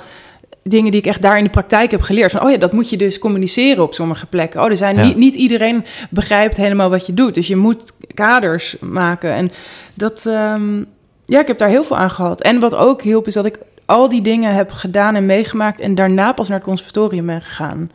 dingen 0.64 0.92
die 0.92 1.00
ik 1.00 1.08
echt 1.08 1.22
daar 1.22 1.38
in 1.38 1.44
de 1.44 1.50
praktijk 1.50 1.92
heb 1.92 2.02
geleerd. 2.02 2.32
Van, 2.32 2.42
oh 2.44 2.52
ja, 2.52 2.58
dat 2.58 2.72
moet 2.72 2.90
je 2.90 2.98
dus 2.98 3.20
communiceren 3.20 3.84
op 3.84 3.94
sommige 3.94 4.26
plekken. 4.26 4.62
Oh, 4.62 4.70
er 4.70 4.78
zijn 4.78 4.96
ja. 4.96 5.04
niet, 5.04 5.16
niet 5.16 5.36
iedereen 5.36 5.86
begrijpt 6.10 6.58
helemaal 6.58 6.90
wat 6.90 7.06
je 7.06 7.14
doet. 7.14 7.34
Dus 7.34 7.48
je 7.48 7.56
moet 7.56 7.92
kaders 8.14 8.76
maken. 8.80 9.34
En 9.34 9.52
dat, 9.94 10.26
um, 10.26 10.86
ja, 11.26 11.40
ik 11.40 11.48
heb 11.48 11.58
daar 11.58 11.70
heel 11.70 11.84
veel 11.84 11.98
aan 11.98 12.12
gehad. 12.12 12.42
En 12.42 12.60
wat 12.60 12.76
ook 12.76 13.02
hielp, 13.02 13.28
is 13.28 13.34
dat 13.34 13.46
ik 13.46 13.60
al 13.86 14.10
die 14.10 14.22
dingen 14.22 14.54
heb 14.54 14.72
gedaan 14.72 15.16
en 15.16 15.26
meegemaakt. 15.26 15.80
En 15.80 15.96
daarna 15.96 16.34
pas 16.34 16.48
naar 16.48 16.58
het 16.58 16.68
conservatorium 16.68 17.26
ben 17.26 17.42
gegaan. 17.42 17.92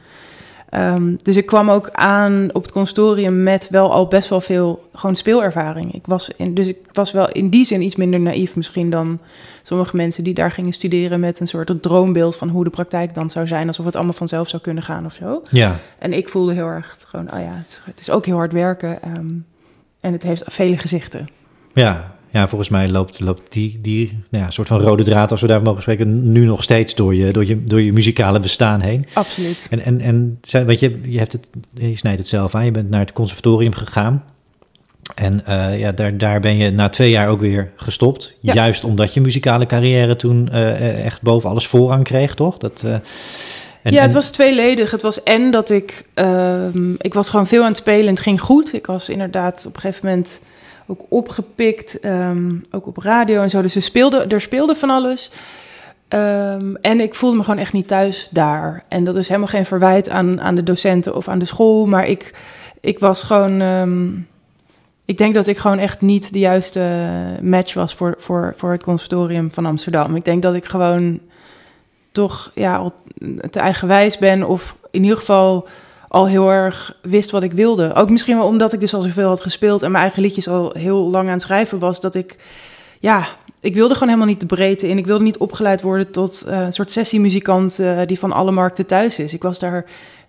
Um, 0.76 1.16
dus 1.22 1.36
ik 1.36 1.46
kwam 1.46 1.70
ook 1.70 1.90
aan 1.90 2.48
op 2.52 2.62
het 2.62 2.72
conservatorium 2.72 3.42
met 3.42 3.68
wel 3.70 3.92
al 3.92 4.06
best 4.08 4.28
wel 4.28 4.40
veel 4.40 4.88
gewoon 4.92 5.16
speelervaring. 5.16 5.94
Ik 5.94 6.06
was 6.06 6.30
in, 6.36 6.54
dus 6.54 6.66
ik 6.66 6.78
was 6.92 7.12
wel 7.12 7.28
in 7.28 7.48
die 7.48 7.64
zin 7.64 7.82
iets 7.82 7.96
minder 7.96 8.20
naïef 8.20 8.56
misschien 8.56 8.90
dan 8.90 9.18
sommige 9.62 9.96
mensen 9.96 10.24
die 10.24 10.34
daar 10.34 10.50
gingen 10.50 10.72
studeren 10.72 11.20
met 11.20 11.40
een 11.40 11.46
soort 11.46 11.82
droombeeld 11.82 12.36
van 12.36 12.48
hoe 12.48 12.64
de 12.64 12.70
praktijk 12.70 13.14
dan 13.14 13.30
zou 13.30 13.46
zijn, 13.46 13.66
alsof 13.66 13.84
het 13.84 13.96
allemaal 13.96 14.12
vanzelf 14.12 14.48
zou 14.48 14.62
kunnen 14.62 14.82
gaan 14.82 15.04
of 15.04 15.12
zo. 15.12 15.42
Ja. 15.50 15.78
En 15.98 16.12
ik 16.12 16.28
voelde 16.28 16.52
heel 16.52 16.66
erg 16.66 16.96
gewoon, 17.06 17.32
oh 17.32 17.40
ja, 17.40 17.54
het, 17.54 17.80
het 17.84 18.00
is 18.00 18.10
ook 18.10 18.26
heel 18.26 18.36
hard 18.36 18.52
werken 18.52 18.98
um, 19.16 19.46
en 20.00 20.12
het 20.12 20.22
heeft 20.22 20.44
vele 20.46 20.78
gezichten. 20.78 21.28
Ja, 21.74 22.13
ja, 22.34 22.48
volgens 22.48 22.70
mij 22.70 22.88
loopt, 22.88 23.20
loopt 23.20 23.52
die, 23.52 23.78
die 23.82 24.18
nou 24.30 24.44
ja, 24.44 24.50
soort 24.50 24.68
van 24.68 24.80
rode 24.80 25.02
draad, 25.02 25.30
als 25.30 25.40
we 25.40 25.46
daar 25.46 25.62
mogen 25.62 25.82
spreken, 25.82 26.32
nu 26.32 26.44
nog 26.44 26.62
steeds 26.62 26.94
door 26.94 27.14
je, 27.14 27.32
door 27.32 27.46
je, 27.46 27.64
door 27.64 27.80
je 27.80 27.92
muzikale 27.92 28.40
bestaan 28.40 28.80
heen. 28.80 29.06
Absoluut. 29.12 29.66
En, 29.70 29.80
en, 29.80 30.00
en 30.00 30.38
weet 30.66 30.80
je, 30.80 31.00
je, 31.02 31.18
hebt 31.18 31.32
het, 31.32 31.48
je 31.74 31.96
snijdt 31.96 32.18
het 32.18 32.28
zelf 32.28 32.54
aan, 32.54 32.64
je 32.64 32.70
bent 32.70 32.90
naar 32.90 33.00
het 33.00 33.12
conservatorium 33.12 33.74
gegaan. 33.74 34.24
En 35.14 35.42
uh, 35.48 35.78
ja, 35.78 35.92
daar, 35.92 36.18
daar 36.18 36.40
ben 36.40 36.56
je 36.56 36.70
na 36.70 36.88
twee 36.88 37.10
jaar 37.10 37.28
ook 37.28 37.40
weer 37.40 37.72
gestopt. 37.76 38.32
Ja. 38.40 38.54
Juist 38.54 38.84
omdat 38.84 39.14
je 39.14 39.20
muzikale 39.20 39.66
carrière 39.66 40.16
toen 40.16 40.48
uh, 40.52 41.04
echt 41.04 41.22
boven 41.22 41.50
alles 41.50 41.66
voorrang 41.66 42.04
kreeg, 42.04 42.34
toch? 42.34 42.58
Dat, 42.58 42.82
uh, 42.84 42.92
en, 42.92 43.92
ja, 43.92 44.02
het 44.02 44.12
was 44.12 44.30
tweeledig. 44.30 44.90
Het 44.90 45.02
was 45.02 45.22
en 45.22 45.50
dat 45.50 45.70
ik... 45.70 46.04
ehm, 46.14 46.92
ik 46.98 47.14
was 47.14 47.30
gewoon 47.30 47.46
veel 47.46 47.62
aan 47.62 47.68
het 47.68 47.76
spelen 47.76 48.06
en 48.06 48.14
het 48.14 48.22
ging 48.22 48.40
goed. 48.40 48.74
Ik 48.74 48.86
was 48.86 49.08
inderdaad 49.08 49.64
op 49.66 49.74
een 49.74 49.80
gegeven 49.80 50.06
moment 50.08 50.40
ook 50.86 51.00
opgepikt. 51.08 52.04
Um, 52.04 52.64
ook 52.70 52.86
op 52.86 52.96
radio 52.96 53.42
en 53.42 53.50
zo. 53.50 53.62
Dus 53.62 53.74
er 53.74 53.82
speelde, 53.82 54.24
er 54.24 54.40
speelde 54.40 54.74
van 54.76 54.90
alles. 54.90 55.30
Um, 56.08 56.76
en 56.76 57.00
ik 57.00 57.14
voelde 57.14 57.36
me 57.36 57.44
gewoon 57.44 57.58
echt 57.58 57.72
niet 57.72 57.88
thuis 57.88 58.28
daar. 58.30 58.84
En 58.88 59.04
dat 59.04 59.16
is 59.16 59.28
helemaal 59.28 59.48
geen 59.48 59.66
verwijt 59.66 60.08
aan, 60.08 60.40
aan 60.40 60.54
de 60.54 60.62
docenten 60.62 61.14
of 61.14 61.28
aan 61.28 61.38
de 61.38 61.44
school. 61.44 61.86
Maar 61.86 62.06
ik, 62.06 62.34
ik 62.80 62.98
was 62.98 63.22
gewoon... 63.22 63.60
Um, 63.60 64.28
ik 65.06 65.18
denk 65.18 65.34
dat 65.34 65.46
ik 65.46 65.58
gewoon 65.58 65.78
echt 65.78 66.00
niet 66.00 66.32
de 66.32 66.38
juiste 66.38 67.06
match 67.42 67.74
was 67.74 67.94
voor, 67.94 68.14
voor, 68.18 68.54
voor 68.56 68.72
het 68.72 68.82
conservatorium 68.82 69.50
van 69.52 69.66
Amsterdam. 69.66 70.16
Ik 70.16 70.24
denk 70.24 70.42
dat 70.42 70.54
ik 70.54 70.64
gewoon 70.64 71.20
toch 72.12 72.50
ja, 72.54 72.92
te 73.50 73.60
eigenwijs 73.60 74.18
ben 74.18 74.44
of 74.44 74.76
in 74.90 75.02
ieder 75.02 75.18
geval 75.18 75.68
al 76.14 76.28
heel 76.28 76.50
erg 76.50 76.96
wist 77.02 77.30
wat 77.30 77.42
ik 77.42 77.52
wilde. 77.52 77.94
Ook 77.94 78.10
misschien 78.10 78.36
wel 78.36 78.46
omdat 78.46 78.72
ik 78.72 78.80
dus 78.80 78.94
al 78.94 79.00
zoveel 79.00 79.28
had 79.28 79.40
gespeeld 79.40 79.82
en 79.82 79.90
mijn 79.90 80.02
eigen 80.02 80.22
liedjes 80.22 80.48
al 80.48 80.72
heel 80.78 81.10
lang 81.10 81.26
aan 81.26 81.32
het 81.32 81.42
schrijven 81.42 81.78
was, 81.78 82.00
dat 82.00 82.14
ik, 82.14 82.36
ja, 83.00 83.26
ik 83.60 83.74
wilde 83.74 83.94
gewoon 83.94 84.08
helemaal 84.08 84.30
niet 84.30 84.40
de 84.40 84.46
breedte 84.46 84.88
in. 84.88 84.98
Ik 84.98 85.06
wilde 85.06 85.24
niet 85.24 85.38
opgeleid 85.38 85.82
worden 85.82 86.10
tot 86.10 86.44
uh, 86.48 86.60
een 86.60 86.72
soort 86.72 86.90
sessiemuzikant 86.90 87.78
uh, 87.80 88.00
die 88.06 88.18
van 88.18 88.32
alle 88.32 88.50
markten 88.50 88.86
thuis 88.86 89.18
is. 89.18 89.32
Ik 89.32 89.42
was 89.42 89.58
daar 89.58 89.84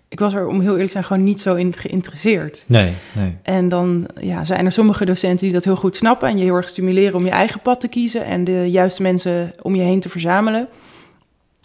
ik 0.08 0.18
was 0.18 0.34
er, 0.34 0.46
om 0.46 0.60
heel 0.60 0.70
eerlijk 0.70 0.86
te 0.86 0.92
zijn, 0.92 1.04
gewoon 1.04 1.24
niet 1.24 1.40
zo 1.40 1.54
in 1.54 1.74
geïnteresseerd. 1.76 2.64
Nee, 2.66 2.92
nee. 3.12 3.36
En 3.42 3.68
dan 3.68 4.06
ja, 4.20 4.44
zijn 4.44 4.66
er 4.66 4.72
sommige 4.72 5.04
docenten 5.04 5.44
die 5.44 5.52
dat 5.52 5.64
heel 5.64 5.76
goed 5.76 5.96
snappen 5.96 6.28
en 6.28 6.38
je 6.38 6.44
heel 6.44 6.54
erg 6.54 6.68
stimuleren 6.68 7.14
om 7.14 7.24
je 7.24 7.30
eigen 7.30 7.60
pad 7.60 7.80
te 7.80 7.88
kiezen 7.88 8.24
en 8.24 8.44
de 8.44 8.70
juiste 8.70 9.02
mensen 9.02 9.52
om 9.62 9.74
je 9.74 9.82
heen 9.82 10.00
te 10.00 10.08
verzamelen. 10.08 10.68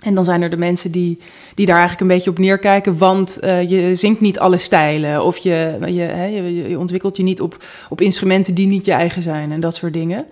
En 0.02 0.16
dan 0.16 0.24
zijn 0.24 0.42
er 0.42 0.50
de 0.50 0.58
mensen 0.58 0.92
die, 0.92 1.20
die 1.56 1.66
daar 1.66 1.78
eigenlijk 1.78 2.10
een 2.10 2.16
beetje 2.16 2.30
op 2.30 2.40
neerkijken, 2.40 2.98
want 2.98 3.40
uh, 3.42 3.70
je 3.70 3.96
zingt 3.96 4.22
niet 4.22 4.40
alle 4.40 4.58
stijlen 4.58 5.26
of 5.26 5.38
je, 5.38 5.78
je, 5.86 5.92
je, 5.92 6.70
je, 6.70 6.80
ontwikkelt 6.80 7.18
je 7.18 7.24
niet 7.24 7.42
op, 7.42 7.64
op 7.90 8.02
instrumenten 8.02 8.54
die 8.54 8.68
niet 8.68 8.86
je 8.86 8.92
eigen 8.92 9.22
zijn 9.22 9.52
en 9.52 9.60
dat 9.60 9.76
soort 9.76 9.94
dingen. 9.94 10.26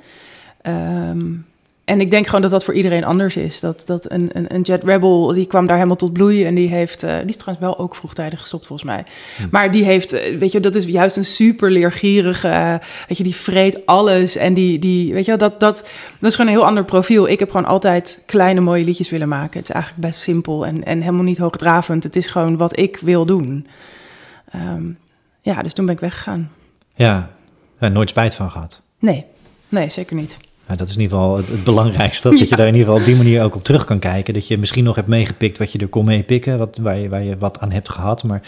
Um, 1.10 1.46
en 1.90 2.02
ik 2.02 2.12
denk 2.12 2.26
gewoon 2.26 2.42
dat 2.42 2.52
dat 2.52 2.64
voor 2.64 2.74
iedereen 2.74 3.04
anders 3.04 3.36
is. 3.36 3.60
Dat, 3.60 3.82
dat 3.86 4.12
een, 4.12 4.30
een, 4.34 4.56
een 4.56 4.62
Jet 4.62 4.84
Rebel, 4.84 5.34
die 5.34 5.46
kwam 5.46 5.66
daar 5.66 5.76
helemaal 5.76 5.96
tot 5.98 6.14
bloei. 6.14 6.46
En 6.46 6.56
die 6.56 6.70
heeft, 6.70 7.04
uh, 7.04 7.18
die 7.18 7.30
is 7.30 7.38
trouwens 7.38 7.66
wel 7.66 7.80
ook 7.80 7.96
vroegtijdig 7.96 8.40
gestopt 8.40 8.68
volgens 8.68 8.90
mij. 8.90 9.04
Hm. 9.38 9.48
Maar 9.52 9.72
die 9.72 9.84
heeft, 9.84 10.12
weet 10.12 10.52
je, 10.52 10.60
dat 10.60 10.76
is 10.76 10.86
juist 10.86 11.18
een 11.18 11.26
super 11.26 11.72
leergierige, 11.72 12.48
uh, 12.48 12.76
weet 13.08 13.18
je, 13.18 13.24
die 13.24 13.36
vreet 13.36 13.86
alles. 13.86 14.36
En 14.36 14.54
die, 14.54 14.80
die 14.80 15.14
weet 15.14 15.26
je, 15.26 15.38
dat, 15.38 15.60
dat, 15.60 15.90
dat 16.20 16.30
is 16.30 16.36
gewoon 16.36 16.52
een 16.52 16.58
heel 16.58 16.68
ander 16.68 16.86
profiel. 16.86 17.28
Ik 17.28 17.40
heb 17.40 17.50
gewoon 17.50 17.66
altijd 17.66 18.24
kleine 18.26 18.60
mooie 18.60 18.84
liedjes 18.84 19.10
willen 19.10 19.28
maken. 19.28 19.60
Het 19.60 19.70
is 19.70 19.76
eigenlijk 19.76 20.06
best 20.06 20.20
simpel 20.20 20.66
en, 20.66 20.84
en 20.84 21.00
helemaal 21.00 21.24
niet 21.24 21.38
hoogdravend. 21.38 22.04
Het 22.04 22.16
is 22.16 22.28
gewoon 22.28 22.58
wat 22.58 22.80
ik 22.80 22.98
wil 22.98 23.26
doen. 23.26 23.68
Um, 24.56 24.98
ja, 25.42 25.62
dus 25.62 25.74
toen 25.74 25.86
ben 25.86 25.94
ik 25.94 26.00
weggegaan. 26.02 26.52
Ja, 26.96 27.30
en 27.78 27.94
nooit 27.94 28.10
spijt 28.10 28.36
van 28.36 28.52
gehad. 28.52 28.82
Nee, 29.00 29.26
nee, 29.70 29.90
zeker 29.90 30.16
niet. 30.16 30.38
Ja, 30.70 30.76
dat 30.76 30.88
is 30.88 30.96
in 30.96 31.02
ieder 31.02 31.18
geval 31.18 31.38
het, 31.38 31.48
het 31.48 31.64
belangrijkste. 31.64 32.30
Dat, 32.30 32.40
ja. 32.40 32.46
je 32.50 32.56
daar 32.56 32.68
in 32.68 32.76
ieder 32.76 32.88
geval 32.88 33.00
op 33.00 33.06
die 33.06 33.16
manier 33.16 33.44
ook 33.44 33.56
op 33.56 33.64
terug 33.64 33.86
kan 33.86 34.00
kijken. 34.00 34.34
Dat 34.34 34.48
je 34.48 34.58
misschien 34.58 34.84
nog 34.84 34.96
hebt 34.96 35.08
meegepikt 35.08 35.58
wat 35.58 35.72
je 35.72 35.80
er 35.80 35.88
kon 35.88 36.06
meepikken, 36.06 36.58
wat, 36.58 36.78
waar, 36.82 36.98
je, 36.98 37.10
waar 37.10 37.24
je 37.24 37.38
wat 37.38 37.60
aan 37.60 37.72
hebt 37.72 37.90
gehad. 37.90 38.24
Maar 38.24 38.42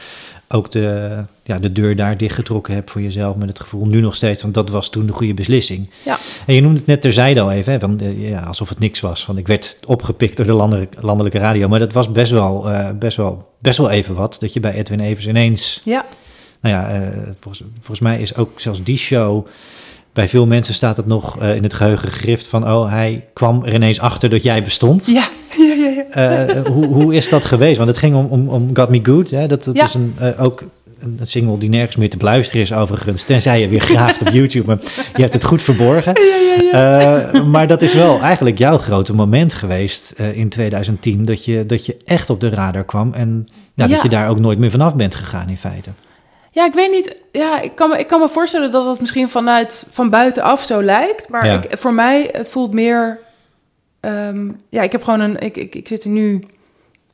ook 0.48 0.72
de, 0.72 1.18
ja, 1.44 1.60
de 1.60 1.72
deur 1.72 1.96
daar 1.96 2.18
dichtgetrokken 2.18 2.74
hebt 2.74 2.92
voor 2.92 3.02
jezelf 3.02 3.36
met 3.36 3.48
het 3.48 3.60
gevoel 3.60 3.86
nu 3.86 4.02
nog 4.02 4.16
steeds. 4.16 4.42
Want 4.42 4.54
dat 4.54 4.70
was 4.70 4.90
toen 4.90 5.06
de 5.06 5.14
goede 5.14 5.34
beslissing. 5.34 5.90
Ja. 6.06 6.20
En 6.46 6.56
je 6.56 6.62
noemde 6.62 6.78
het 6.78 6.88
net 6.88 7.02
terzijde 7.02 7.42
al 7.42 7.52
even, 7.52 7.74
hè, 7.74 7.80
van, 7.80 8.00
ja, 8.18 8.40
alsof 8.40 8.70
het 8.70 8.80
niks 8.80 9.00
was. 9.00 9.24
Van, 9.24 9.38
ik 9.38 9.48
werd 9.48 9.78
opgepikt 9.86 10.38
door 10.38 10.46
de 10.46 10.54
landelijke, 10.54 10.98
landelijke 11.02 11.40
radio. 11.40 11.68
Maar 11.68 11.80
dat 11.80 11.94
was 11.94 12.12
best 12.12 12.32
wel, 12.32 12.70
uh, 12.70 12.90
best, 13.00 13.18
wel, 13.18 13.52
best 13.60 13.78
wel 13.78 13.90
even 13.90 14.16
wat. 14.16 14.38
Dat 14.40 14.54
je 14.54 14.60
bij 14.60 14.74
Edwin 14.74 15.00
Evers 15.00 15.28
ineens... 15.28 15.82
Ja. 15.84 16.06
Nou 16.62 16.76
ja, 16.76 17.02
uh, 17.02 17.08
volgens, 17.40 17.64
volgens 17.76 18.00
mij 18.00 18.22
is 18.22 18.36
ook 18.36 18.60
zelfs 18.60 18.84
die 18.84 18.98
show 18.98 19.48
bij 20.14 20.28
veel 20.28 20.46
mensen 20.46 20.74
staat 20.74 20.98
het 20.98 21.06
nog 21.06 21.42
uh, 21.42 21.56
in 21.56 21.64
het 21.64 21.74
geheugen 21.74 22.10
gegrift 22.10 22.48
van... 22.48 22.72
oh, 22.72 22.90
hij 22.90 23.26
kwam 23.34 23.66
er 23.66 23.74
ineens 23.74 24.00
achter 24.00 24.30
dat 24.30 24.44
jij 24.44 24.64
bestond. 24.64 25.06
Ja, 25.06 25.28
ja, 25.58 25.74
ja. 25.74 26.04
ja. 26.14 26.56
Uh, 26.56 26.66
hoe, 26.66 26.86
hoe 26.86 27.16
is 27.16 27.30
dat 27.30 27.46
geweest? 27.46 27.78
Want 27.78 27.90
het 27.90 27.98
ging 27.98 28.16
om, 28.16 28.26
om, 28.26 28.50
om 28.50 28.70
Got 28.74 28.90
Me 28.90 29.00
Good. 29.04 29.30
Hè? 29.30 29.48
Dat, 29.48 29.64
dat 29.64 29.76
ja. 29.76 29.84
is 29.84 29.94
een, 29.94 30.16
uh, 30.22 30.44
ook 30.44 30.64
een 31.00 31.20
single 31.22 31.58
die 31.58 31.70
nergens 31.70 31.96
meer 31.96 32.10
te 32.10 32.18
beluisteren 32.18 32.62
is 32.62 32.74
overigens. 32.74 33.24
Tenzij 33.24 33.62
je 33.62 33.68
weer 33.68 33.82
graaft 33.82 34.22
op 34.22 34.28
YouTube. 34.28 34.66
Maar 34.66 34.80
je 35.16 35.22
hebt 35.22 35.34
het 35.34 35.44
goed 35.44 35.62
verborgen. 35.62 36.14
Ja, 36.14 36.36
ja, 36.72 37.30
ja. 37.34 37.44
maar 37.44 37.68
dat 37.68 37.82
is 37.82 37.94
wel 37.94 38.22
eigenlijk 38.22 38.58
jouw 38.58 38.78
grote 38.78 39.14
moment 39.14 39.54
geweest 39.54 40.14
in 40.34 40.50
2010... 40.50 41.26
Dat 41.26 41.46
je, 41.46 41.66
dat 41.66 41.86
je 41.86 41.98
echt 42.06 42.30
op 42.30 42.40
de 42.40 42.50
radar 42.50 42.84
kwam 42.84 43.14
en 43.14 43.48
nou, 43.74 43.90
dat 43.90 44.02
je 44.02 44.10
daar 44.10 44.30
ook 44.30 44.40
nooit 44.40 44.60
meer 44.60 44.72
vanaf 44.72 44.96
bent 44.96 45.16
gegaan 45.16 45.50
in 45.50 45.58
feite. 45.58 45.90
Ja, 46.54 46.66
ik 46.66 46.74
weet 46.74 46.92
niet. 46.92 47.16
Ja, 47.32 47.60
ik 47.62 47.76
kan 47.76 47.90
me, 47.90 47.98
ik 48.00 48.08
kan 48.08 48.20
me 48.20 48.30
voorstellen 48.30 48.72
dat 48.72 48.86
het 48.86 49.00
misschien 49.00 49.30
vanuit 49.30 49.86
van 49.90 50.10
buitenaf 50.10 50.64
zo 50.64 50.84
lijkt. 50.84 51.30
Maar 51.30 51.46
Ja. 51.46 51.62
ik, 51.64 51.78
voor 51.78 51.94
mij, 51.94 52.30
het 52.32 52.50
voelt 52.50 52.74
meer. 52.74 53.20
ehm, 54.00 54.50
ja, 54.70 54.82
ik 54.82 54.92
heb 54.92 55.04
gewoon 55.04 55.20
een. 55.20 55.40
Ik, 55.40 55.58
ik, 55.58 55.76
ik 55.76 55.88
zit 55.88 56.04
er 56.04 56.10
nu 56.10 56.44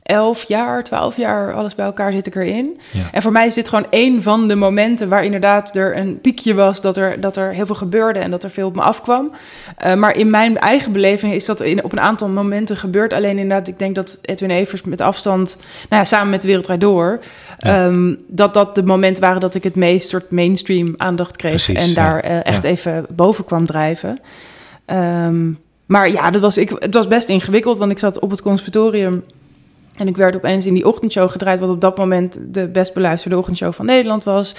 elf 0.08 0.44
jaar, 0.44 0.84
twaalf 0.84 1.16
jaar, 1.16 1.52
alles 1.54 1.74
bij 1.74 1.86
elkaar 1.86 2.12
zit 2.12 2.26
ik 2.26 2.34
erin. 2.34 2.80
Ja. 2.92 3.02
En 3.12 3.22
voor 3.22 3.32
mij 3.32 3.46
is 3.46 3.54
dit 3.54 3.68
gewoon 3.68 3.86
één 3.90 4.22
van 4.22 4.48
de 4.48 4.54
momenten 4.54 5.08
waar 5.08 5.24
inderdaad 5.24 5.76
er 5.76 5.96
een 5.96 6.20
piekje 6.20 6.54
was, 6.54 6.80
dat 6.80 6.96
er, 6.96 7.20
dat 7.20 7.36
er 7.36 7.52
heel 7.52 7.66
veel 7.66 7.74
gebeurde 7.74 8.18
en 8.18 8.30
dat 8.30 8.42
er 8.42 8.50
veel 8.50 8.66
op 8.66 8.74
me 8.74 8.82
afkwam. 8.82 9.30
Uh, 9.86 9.94
maar 9.94 10.16
in 10.16 10.30
mijn 10.30 10.58
eigen 10.58 10.92
beleving 10.92 11.32
is 11.32 11.44
dat 11.44 11.60
in, 11.60 11.84
op 11.84 11.92
een 11.92 12.00
aantal 12.00 12.28
momenten 12.28 12.76
gebeurd. 12.76 13.12
Alleen 13.12 13.38
inderdaad, 13.38 13.68
ik 13.68 13.78
denk 13.78 13.94
dat 13.94 14.18
Edwin 14.22 14.50
Evers 14.50 14.82
met 14.82 15.00
afstand, 15.00 15.56
nou 15.88 16.02
ja, 16.02 16.04
samen 16.04 16.30
met 16.30 16.42
de 16.42 16.46
Wereld 16.46 16.80
Door, 16.80 17.20
Ja. 17.58 17.84
um, 17.84 18.18
dat 18.28 18.54
dat 18.54 18.74
de 18.74 18.82
momenten 18.82 19.22
waren 19.22 19.40
dat 19.40 19.54
ik 19.54 19.64
het 19.64 19.74
meest 19.74 20.08
soort 20.08 20.30
mainstream 20.30 20.94
aandacht 20.96 21.36
kreeg 21.36 21.64
Precies, 21.64 21.76
en 21.76 21.88
ja. 21.88 21.94
daar 21.94 22.24
uh, 22.24 22.46
echt 22.46 22.64
even 22.64 23.06
boven 23.10 23.44
kwam 23.44 23.66
drijven. 23.66 24.20
Um, 24.86 25.58
maar 25.86 26.10
ja, 26.10 26.30
dat 26.30 26.40
was, 26.40 26.58
ik, 26.58 26.70
het 26.78 26.94
was 26.94 27.06
best 27.06 27.28
ingewikkeld, 27.28 27.78
want 27.78 27.90
ik 27.90 27.98
zat 27.98 28.18
op 28.18 28.30
het 28.30 28.42
conservatorium 28.42 29.24
en 29.98 30.08
ik 30.08 30.16
werd 30.16 30.36
opeens 30.36 30.66
in 30.66 30.74
die 30.74 30.86
ochtendshow 30.86 31.30
gedraaid, 31.30 31.60
wat 31.60 31.68
op 31.68 31.80
dat 31.80 31.96
moment 31.96 32.38
de 32.40 32.68
best 32.68 32.94
beluisterde 32.94 33.38
ochtendshow 33.38 33.72
van 33.72 33.86
Nederland 33.86 34.24
was. 34.24 34.54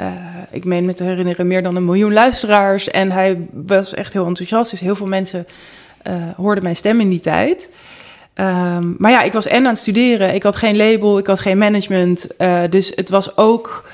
Uh, 0.00 0.06
ik 0.50 0.64
meen 0.64 0.84
me 0.84 0.94
te 0.94 1.04
herinneren 1.04 1.46
meer 1.46 1.62
dan 1.62 1.76
een 1.76 1.84
miljoen 1.84 2.12
luisteraars. 2.12 2.88
En 2.88 3.10
hij 3.10 3.46
was 3.52 3.94
echt 3.94 4.12
heel 4.12 4.26
enthousiast. 4.26 4.70
Dus 4.70 4.80
heel 4.80 4.96
veel 4.96 5.06
mensen 5.06 5.46
uh, 6.06 6.14
hoorden 6.36 6.62
mijn 6.62 6.76
stem 6.76 7.00
in 7.00 7.08
die 7.08 7.20
tijd. 7.20 7.70
Um, 8.34 8.94
maar 8.98 9.10
ja, 9.10 9.22
ik 9.22 9.32
was 9.32 9.46
en 9.46 9.64
aan 9.64 9.72
het 9.72 9.78
studeren. 9.78 10.34
Ik 10.34 10.42
had 10.42 10.56
geen 10.56 10.76
label, 10.76 11.18
ik 11.18 11.26
had 11.26 11.40
geen 11.40 11.58
management. 11.58 12.26
Uh, 12.38 12.60
dus 12.70 12.92
het 12.94 13.08
was 13.08 13.36
ook 13.36 13.88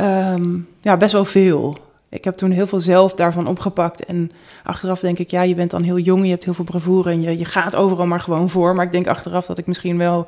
um, 0.00 0.68
ja, 0.80 0.96
best 0.96 1.12
wel 1.12 1.24
veel. 1.24 1.78
Ik 2.10 2.24
heb 2.24 2.36
toen 2.36 2.50
heel 2.50 2.66
veel 2.66 2.80
zelf 2.80 3.12
daarvan 3.12 3.46
opgepakt. 3.46 4.04
En 4.04 4.32
achteraf 4.64 5.00
denk 5.00 5.18
ik, 5.18 5.30
ja, 5.30 5.42
je 5.42 5.54
bent 5.54 5.70
dan 5.70 5.82
heel 5.82 5.98
jong, 5.98 6.24
je 6.24 6.30
hebt 6.30 6.44
heel 6.44 6.54
veel 6.54 6.64
bravoure 6.64 7.10
en 7.10 7.22
je, 7.22 7.38
je 7.38 7.44
gaat 7.44 7.76
overal 7.76 8.06
maar 8.06 8.20
gewoon 8.20 8.50
voor. 8.50 8.74
Maar 8.74 8.84
ik 8.84 8.92
denk 8.92 9.06
achteraf 9.06 9.46
dat 9.46 9.58
ik 9.58 9.66
misschien 9.66 9.98
wel 9.98 10.26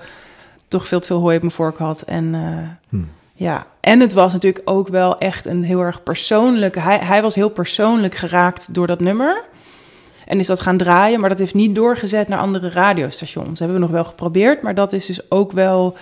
toch 0.68 0.87
veel 0.87 1.00
te 1.00 1.06
veel 1.06 1.20
hooi 1.20 1.37
op 1.37 1.42
mijn 1.42 1.54
vork 1.54 1.78
had. 1.78 2.02
En 2.02 2.34
uh, 2.34 2.68
Hmm. 2.88 3.08
ja, 3.34 3.66
en 3.80 4.00
het 4.00 4.12
was 4.12 4.32
natuurlijk 4.32 4.70
ook 4.70 4.88
wel 4.88 5.18
echt 5.18 5.46
een 5.46 5.64
heel 5.64 5.80
erg 5.80 6.02
persoonlijk. 6.02 6.75
Hij, 6.75 6.99
hij 6.99 7.22
was 7.22 7.34
heel 7.34 7.50
persoonlijk 7.50 8.14
geraakt 8.14 8.75
door 8.75 8.87
dat 8.87 9.00
nummer. 9.00 9.44
En 10.26 10.38
is 10.38 10.46
dat 10.46 10.60
gaan 10.60 10.76
draaien, 10.76 11.20
maar 11.20 11.28
dat 11.28 11.38
heeft 11.38 11.54
niet 11.54 11.75
doorgezet 11.75 12.28
naar 12.28 12.38
andere 12.38 12.68
radiostations. 12.68 13.49
Dat 13.49 13.58
hebben 13.58 13.76
we 13.76 13.82
nog 13.82 13.90
wel 13.90 14.04
geprobeerd, 14.04 14.62
maar 14.62 14.75
dat 14.75 14.92
is 14.92 15.06
dus 15.06 15.30
ook 15.30 15.52
wel. 15.52 15.96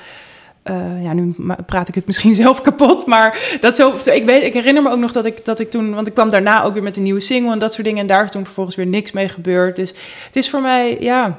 Uh, 0.70 1.02
ja, 1.02 1.12
nu 1.12 1.34
praat 1.66 1.88
ik 1.88 1.94
het 1.94 2.06
misschien 2.06 2.34
zelf 2.44 2.60
kapot, 2.60 3.06
maar 3.06 3.58
dat 3.60 3.74
zo, 3.74 3.94
ik, 4.04 4.24
weet, 4.24 4.42
ik 4.42 4.52
herinner 4.52 4.82
me 4.82 4.90
ook 4.90 4.98
nog 4.98 5.12
dat 5.12 5.24
ik, 5.24 5.44
dat 5.44 5.60
ik 5.60 5.70
toen, 5.70 5.94
want 5.94 6.06
ik 6.06 6.14
kwam 6.14 6.30
daarna 6.30 6.62
ook 6.62 6.72
weer 6.72 6.82
met 6.82 6.96
een 6.96 7.02
nieuwe 7.02 7.20
single 7.20 7.52
en 7.52 7.58
dat 7.58 7.72
soort 7.72 7.86
dingen 7.86 8.00
en 8.00 8.06
daar 8.06 8.24
is 8.24 8.30
toen 8.30 8.44
vervolgens 8.44 8.76
weer 8.76 8.86
niks 8.86 9.12
mee 9.12 9.28
gebeurd. 9.28 9.76
Dus 9.76 9.94
het 10.26 10.36
is 10.36 10.50
voor 10.50 10.60
mij, 10.60 11.00
ja, 11.00 11.38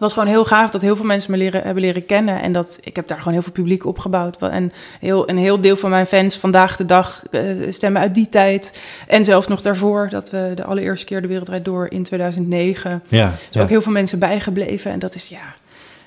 was 0.00 0.12
gewoon 0.12 0.28
heel 0.28 0.44
gaaf 0.44 0.70
dat 0.70 0.80
heel 0.80 0.96
veel 0.96 1.04
mensen 1.04 1.30
me 1.30 1.36
leren, 1.36 1.62
hebben 1.62 1.82
leren 1.82 2.06
kennen 2.06 2.42
en 2.42 2.52
dat 2.52 2.78
ik 2.82 2.96
heb 2.96 3.08
daar 3.08 3.18
gewoon 3.18 3.32
heel 3.32 3.42
veel 3.42 3.52
publiek 3.52 3.84
opgebouwd. 3.84 4.42
En 4.48 4.72
heel, 5.00 5.28
een 5.28 5.38
heel 5.38 5.60
deel 5.60 5.76
van 5.76 5.90
mijn 5.90 6.06
fans 6.06 6.36
vandaag 6.36 6.76
de 6.76 6.84
dag 6.84 7.22
uh, 7.30 7.72
stemmen 7.72 8.02
uit 8.02 8.14
die 8.14 8.28
tijd 8.28 8.80
en 9.06 9.24
zelfs 9.24 9.48
nog 9.48 9.62
daarvoor, 9.62 10.08
dat 10.08 10.30
we 10.30 10.52
de 10.54 10.64
allereerste 10.64 11.06
keer 11.06 11.22
de 11.22 11.28
Wereldrijd 11.28 11.64
door 11.64 11.90
in 11.90 12.02
2009. 12.02 13.02
Ja, 13.08 13.18
Er 13.18 13.28
zijn 13.28 13.38
ja. 13.50 13.62
ook 13.62 13.68
heel 13.68 13.82
veel 13.82 13.92
mensen 13.92 14.18
bijgebleven 14.18 14.90
en 14.90 14.98
dat 14.98 15.14
is 15.14 15.28
ja 15.28 15.54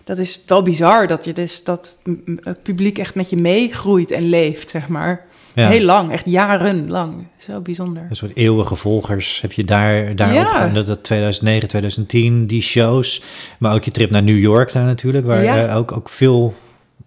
dat 0.03 0.17
is 0.17 0.39
wel 0.47 0.61
bizar 0.61 1.07
dat 1.07 1.25
je 1.25 1.33
dus 1.33 1.63
dat 1.63 1.95
het 2.41 2.63
publiek 2.63 2.97
echt 2.97 3.15
met 3.15 3.29
je 3.29 3.37
meegroeit 3.37 4.11
en 4.11 4.29
leeft, 4.29 4.69
zeg 4.69 4.87
maar. 4.87 5.25
Ja. 5.55 5.69
Heel 5.69 5.85
lang, 5.85 6.11
echt 6.11 6.25
jarenlang. 6.25 7.13
Zo 7.37 7.59
bijzonder. 7.59 8.05
Een 8.09 8.15
soort 8.15 8.35
eeuwige 8.35 8.75
volgers 8.75 9.41
heb 9.41 9.51
je 9.51 9.63
daar, 9.63 10.15
daarop. 10.15 10.37
Ja. 10.37 10.67
Dat, 10.67 10.85
dat 10.85 11.03
2009, 11.03 11.67
2010, 11.69 12.47
die 12.47 12.61
shows. 12.61 13.23
Maar 13.59 13.73
ook 13.75 13.83
je 13.83 13.91
trip 13.91 14.09
naar 14.09 14.23
New 14.23 14.39
York 14.39 14.71
daar 14.73 14.85
natuurlijk. 14.85 15.25
Waar 15.25 15.43
Ja. 15.43 15.67
eh, 15.67 15.75
ook, 15.77 15.91
ook 15.91 16.09
veel, 16.09 16.53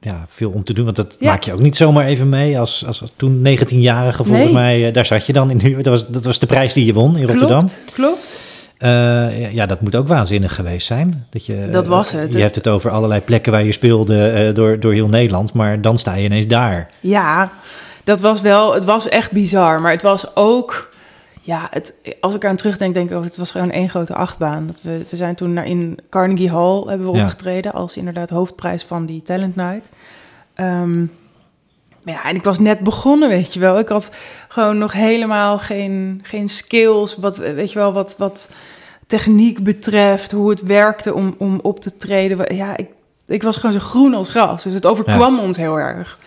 ja, 0.00 0.24
veel 0.28 0.50
om 0.50 0.64
te 0.64 0.72
doen. 0.72 0.84
Want 0.84 0.96
dat 0.96 1.16
maak 1.20 1.42
je 1.42 1.52
ook 1.52 1.60
niet 1.60 1.76
zomaar 1.76 2.06
even 2.06 2.28
mee. 2.28 2.58
Als, 2.58 2.86
als, 2.86 3.00
als 3.00 3.12
toen 3.16 3.38
19-jarige 3.58 4.24
volgens 4.24 4.44
Nee. 4.44 4.52
mij, 4.54 4.86
eh, 4.88 4.94
daar 4.94 5.06
zat 5.06 5.26
je 5.26 5.32
dan 5.32 5.50
in 5.50 5.56
New 5.56 5.70
York. 5.70 5.84
Dat 5.84 5.92
was, 6.00 6.08
dat 6.08 6.24
was 6.24 6.38
de 6.38 6.46
prijs 6.46 6.72
die 6.74 6.84
je 6.84 6.92
won 6.92 7.16
in 7.18 7.26
Rotterdam. 7.26 7.68
Klopt, 7.92 8.40
Eh, 8.78 9.52
ja, 9.52 9.66
dat 9.66 9.80
moet 9.80 9.96
ook 9.96 10.08
waanzinnig 10.08 10.54
geweest 10.54 10.86
zijn. 10.86 11.26
Dat, 11.30 11.46
je, 11.46 11.68
Dat 11.70 11.86
was 11.86 12.12
het. 12.12 12.32
Je 12.32 12.40
hebt 12.40 12.54
het 12.54 12.68
over 12.68 12.90
allerlei 12.90 13.20
plekken 13.20 13.52
waar 13.52 13.64
je 13.64 13.72
speelde 13.72 14.28
eh, 14.28 14.54
door, 14.54 14.80
door 14.80 14.92
heel 14.92 15.08
Nederland. 15.08 15.52
Maar 15.52 15.80
dan 15.80 15.98
sta 15.98 16.14
je 16.14 16.24
ineens 16.24 16.46
daar. 16.46 16.88
Ja, 17.00 17.50
dat 18.04 18.20
was 18.20 18.40
wel, 18.40 18.74
het 18.74 18.84
was 18.84 19.08
echt 19.08 19.32
bizar. 19.32 19.80
Maar 19.80 19.92
het 19.92 20.02
was 20.02 20.36
ook, 20.36 20.90
ja, 21.40 21.66
het, 21.70 21.94
als 22.20 22.34
ik 22.34 22.44
aan 22.44 22.56
terugdenk, 22.56 22.94
denk 22.94 23.10
ik, 23.10 23.16
oh, 23.16 23.24
het 23.24 23.36
was 23.36 23.50
gewoon 23.50 23.70
één 23.70 23.88
grote 23.88 24.14
achtbaan. 24.14 24.66
Dat 24.66 24.78
we, 24.80 25.04
we 25.08 25.16
zijn 25.16 25.34
toen 25.34 25.52
naar 25.52 25.66
in 25.66 25.98
Carnegie 26.10 26.50
Hall 26.50 26.82
hebben 26.86 27.06
we 27.10 27.16
Ja. 27.16 27.22
opgetreden 27.22 27.72
als 27.72 27.96
inderdaad 27.96 28.30
hoofdprijs 28.30 28.82
van 28.84 29.06
die 29.06 29.22
Talent 29.22 29.56
Night. 29.56 29.88
Maar 30.56 31.08
ja, 32.12 32.24
en 32.24 32.34
ik 32.34 32.44
was 32.44 32.58
net 32.58 32.80
begonnen, 32.80 33.28
weet 33.28 33.54
je 33.54 33.60
wel. 33.60 33.78
Ik 33.78 33.88
had 33.88 34.10
gewoon 34.48 34.78
nog 34.78 34.92
helemaal 34.92 35.58
geen, 35.58 36.20
geen 36.22 36.48
skills, 36.48 37.16
wat, 37.16 37.36
weet 37.36 37.72
je 37.72 37.78
wel, 37.78 37.92
wat, 37.92 38.14
wat 38.18 38.48
techniek 39.06 39.62
betreft, 39.62 40.30
hoe 40.30 40.50
het 40.50 40.62
werkte 40.62 41.14
om, 41.14 41.34
om 41.38 41.58
op 41.62 41.80
te 41.80 41.96
treden. 41.96 42.54
Ja, 42.56 42.76
ik, 42.76 42.88
ik 43.26 43.42
was 43.42 43.56
gewoon 43.56 43.80
zo 43.80 43.86
groen 43.86 44.14
als 44.14 44.28
gras. 44.28 44.62
Dus 44.62 44.74
het 44.74 44.86
overkwam 44.86 45.38
ons 45.38 45.56
heel 45.56 45.78
erg. 45.78 46.18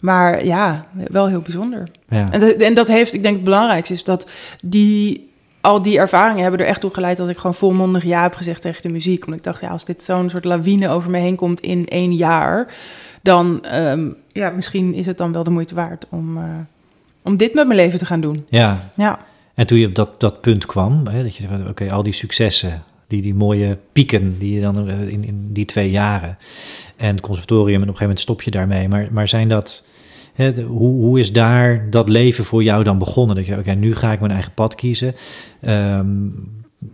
Maar 0.00 0.44
ja, 0.44 0.86
wel 1.10 1.26
heel 1.28 1.40
bijzonder. 1.40 1.88
Ja. 2.08 2.28
En, 2.30 2.40
dat, 2.40 2.50
en 2.50 2.74
dat 2.74 2.86
heeft, 2.86 3.12
ik 3.12 3.22
denk 3.22 3.34
het 3.34 3.44
belangrijkste 3.44 3.94
is 3.94 4.04
dat 4.04 4.30
die, 4.62 5.30
al 5.60 5.82
die 5.82 5.98
ervaringen 5.98 6.42
hebben 6.42 6.60
er 6.60 6.66
echt 6.66 6.80
toe 6.80 6.94
geleid 6.94 7.16
dat 7.16 7.28
ik 7.28 7.36
gewoon 7.36 7.54
volmondig 7.54 8.04
ja 8.04 8.22
heb 8.22 8.34
gezegd 8.34 8.62
tegen 8.62 8.82
de 8.82 8.88
muziek. 8.88 9.24
Want 9.24 9.36
ik 9.36 9.44
dacht, 9.44 9.60
ja, 9.60 9.68
als 9.68 9.84
dit 9.84 10.02
zo'n 10.02 10.30
soort 10.30 10.44
lawine 10.44 10.88
over 10.88 11.10
me 11.10 11.18
heen 11.18 11.36
komt 11.36 11.60
in 11.60 11.88
één 11.88 12.14
jaar, 12.14 12.74
dan 13.24 13.64
ehm, 13.64 14.08
ja, 14.32 14.50
misschien 14.50 14.94
is 14.94 15.06
het 15.06 15.18
dan 15.18 15.32
wel 15.32 15.44
de 15.44 15.50
moeite 15.50 15.74
waard 15.74 16.06
om, 16.10 16.36
eh, 16.36 16.42
om 17.22 17.36
dit 17.36 17.54
met 17.54 17.66
mijn 17.66 17.78
leven 17.78 17.98
te 17.98 18.06
gaan 18.06 18.20
doen. 18.20 18.44
ja. 18.48 18.90
Ja, 18.96 19.18
En 19.54 19.66
toen 19.66 19.78
je 19.78 19.86
op 19.86 19.94
dat, 19.94 20.20
dat 20.20 20.40
punt 20.40 20.66
kwam, 20.66 21.06
hè, 21.06 21.22
dat 21.22 21.36
je 21.36 21.46
van, 21.48 21.68
oké, 21.68 21.90
al 21.92 22.02
die 22.02 22.12
successen, 22.12 22.82
die, 23.08 23.22
die 23.22 23.34
mooie 23.34 23.78
pieken 23.92 24.38
die 24.38 24.54
je 24.54 24.60
dan 24.60 24.88
eh, 24.88 25.00
in, 25.08 25.24
in 25.24 25.48
die 25.52 25.64
twee 25.64 25.90
jaren 25.90 26.38
en 26.96 27.08
het 27.10 27.20
conservatorium 27.20 27.82
en 27.82 27.88
op 27.88 27.94
een 27.94 27.96
gegeven 27.96 28.02
moment 28.06 28.20
stop 28.20 28.42
je 28.42 28.50
daarmee. 28.50 28.88
Maar, 28.88 29.08
maar 29.10 29.28
zijn 29.28 29.48
dat, 29.48 29.84
hè, 30.34 30.52
de- 30.52 30.62
hoe, 30.62 31.00
hoe 31.00 31.20
is 31.20 31.32
daar 31.32 31.90
dat 31.90 32.08
leven 32.08 32.44
voor 32.44 32.62
jou 32.62 32.84
dan 32.84 32.98
begonnen? 32.98 33.36
Dat 33.36 33.46
je, 33.46 33.58
oké, 33.58 33.72
nu 33.74 33.94
ga 33.94 34.12
ik 34.12 34.20
mijn 34.20 34.32
eigen 34.32 34.52
pad 34.54 34.74
kiezen. 34.74 35.14
Ehm, 35.60 36.06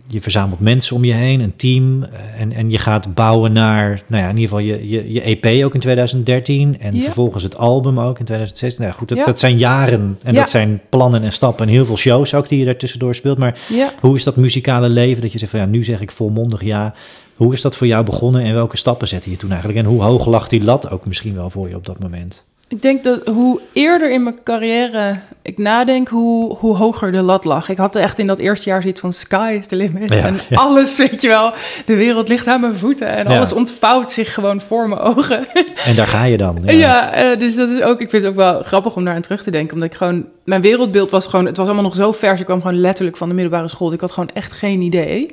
je 0.07 0.21
verzamelt 0.21 0.59
mensen 0.59 0.95
om 0.95 1.03
je 1.03 1.13
heen, 1.13 1.39
een 1.39 1.55
team 1.55 2.03
eh, 2.03 2.41
en, 2.41 2.51
en 2.53 2.69
je 2.71 2.77
gaat 2.77 3.13
bouwen 3.13 3.53
naar, 3.53 4.01
nou 4.07 4.23
ja, 4.23 4.29
in 4.29 4.37
ieder 4.37 4.49
geval 4.49 4.65
je, 4.65 4.89
je, 4.89 5.11
je 5.13 5.21
EP 5.21 5.63
ook 5.65 5.73
in 5.73 5.79
2013 5.79 6.79
en 6.79 6.95
Ja. 6.95 7.03
vervolgens 7.03 7.43
het 7.43 7.57
album 7.57 7.99
ook 7.99 8.19
in 8.19 8.25
2016. 8.25 8.83
Nou 8.83 8.95
goed, 8.95 9.09
dat, 9.09 9.17
Ja. 9.17 9.25
dat 9.25 9.39
zijn 9.39 9.57
jaren 9.57 10.17
en 10.23 10.33
Ja. 10.33 10.39
dat 10.39 10.49
zijn 10.49 10.81
plannen 10.89 11.23
en 11.23 11.31
stappen 11.31 11.65
en 11.67 11.71
heel 11.71 11.85
veel 11.85 11.97
shows 11.97 12.33
ook 12.33 12.49
die 12.49 12.59
je 12.59 12.65
daar 12.65 12.77
tussendoor 12.77 13.15
speelt. 13.15 13.37
Maar 13.37 13.59
hoe 14.01 14.15
is 14.15 14.23
dat 14.23 14.35
muzikale 14.35 14.89
leven 14.89 15.21
dat 15.21 15.31
je 15.31 15.39
zegt 15.39 15.51
van 15.51 15.59
ja, 15.59 15.65
nu 15.65 15.83
zeg 15.83 16.01
ik 16.01 16.11
volmondig 16.11 16.63
ja. 16.63 16.93
Hoe 17.35 17.53
is 17.53 17.61
dat 17.61 17.75
voor 17.75 17.87
jou 17.87 18.05
begonnen 18.05 18.41
en 18.43 18.53
welke 18.53 18.77
stappen 18.77 19.07
zette 19.07 19.29
je 19.29 19.37
toen 19.37 19.49
eigenlijk? 19.51 19.79
En 19.79 19.85
hoe 19.85 20.01
hoog 20.01 20.25
lag 20.25 20.47
die 20.47 20.63
lat 20.63 20.89
ook 20.89 21.05
misschien 21.05 21.35
wel 21.35 21.49
voor 21.49 21.69
je 21.69 21.75
op 21.75 21.85
dat 21.85 21.99
moment? 21.99 22.43
Ik 22.71 22.81
denk 22.81 23.03
dat 23.03 23.27
hoe 23.27 23.61
eerder 23.73 24.11
in 24.11 24.23
mijn 24.23 24.43
carrière 24.43 25.19
ik 25.41 25.57
nadenk, 25.57 26.07
hoe, 26.07 26.55
hoe 26.57 26.75
hoger 26.75 27.11
de 27.11 27.21
lat 27.21 27.45
lag. 27.45 27.69
Ik 27.69 27.77
had 27.77 27.95
echt 27.95 28.19
in 28.19 28.27
dat 28.27 28.39
eerste 28.39 28.69
jaar 28.69 28.81
zoiets 28.81 28.99
van 28.99 29.13
sky 29.13 29.55
is 29.59 29.67
the 29.67 29.75
limit. 29.75 30.13
Ja, 30.13 30.25
en 30.25 30.39
ja. 30.49 30.57
alles, 30.57 30.97
weet 30.97 31.21
je 31.21 31.27
wel, 31.27 31.53
de 31.85 31.95
wereld 31.95 32.27
ligt 32.27 32.47
aan 32.47 32.61
mijn 32.61 32.75
voeten. 32.75 33.07
En 33.07 33.29
Ja. 33.29 33.37
alles 33.37 33.53
ontvouwt 33.53 34.11
zich 34.11 34.33
gewoon 34.33 34.61
voor 34.61 34.89
mijn 34.89 35.01
ogen. 35.01 35.47
En 35.85 35.95
daar 35.95 36.07
ga 36.07 36.23
je 36.23 36.37
dan. 36.37 36.61
Ja, 36.65 37.13
eh, 37.13 37.39
dus 37.39 37.55
dat 37.55 37.69
is 37.69 37.81
ook, 37.81 38.01
ik 38.01 38.09
vind 38.09 38.23
het 38.23 38.31
ook 38.31 38.37
wel 38.37 38.61
grappig 38.63 38.95
om 38.95 39.05
daar 39.05 39.15
aan 39.15 39.21
terug 39.21 39.43
te 39.43 39.51
denken. 39.51 39.73
Omdat 39.73 39.91
ik 39.91 39.97
gewoon, 39.97 40.25
mijn 40.43 40.61
wereldbeeld 40.61 41.09
was 41.09 41.27
gewoon, 41.27 41.45
het 41.45 41.57
was 41.57 41.65
allemaal 41.65 41.83
nog 41.83 41.95
zo 41.95 42.11
vers. 42.11 42.39
Ik 42.39 42.45
kwam 42.45 42.61
gewoon 42.61 42.79
letterlijk 42.79 43.17
van 43.17 43.27
de 43.27 43.33
middelbare 43.33 43.67
school. 43.67 43.93
Ik 43.93 44.01
had 44.01 44.11
gewoon 44.11 44.29
echt 44.33 44.51
geen 44.51 44.81
idee. 44.81 45.31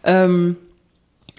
Ehm, 0.00 0.50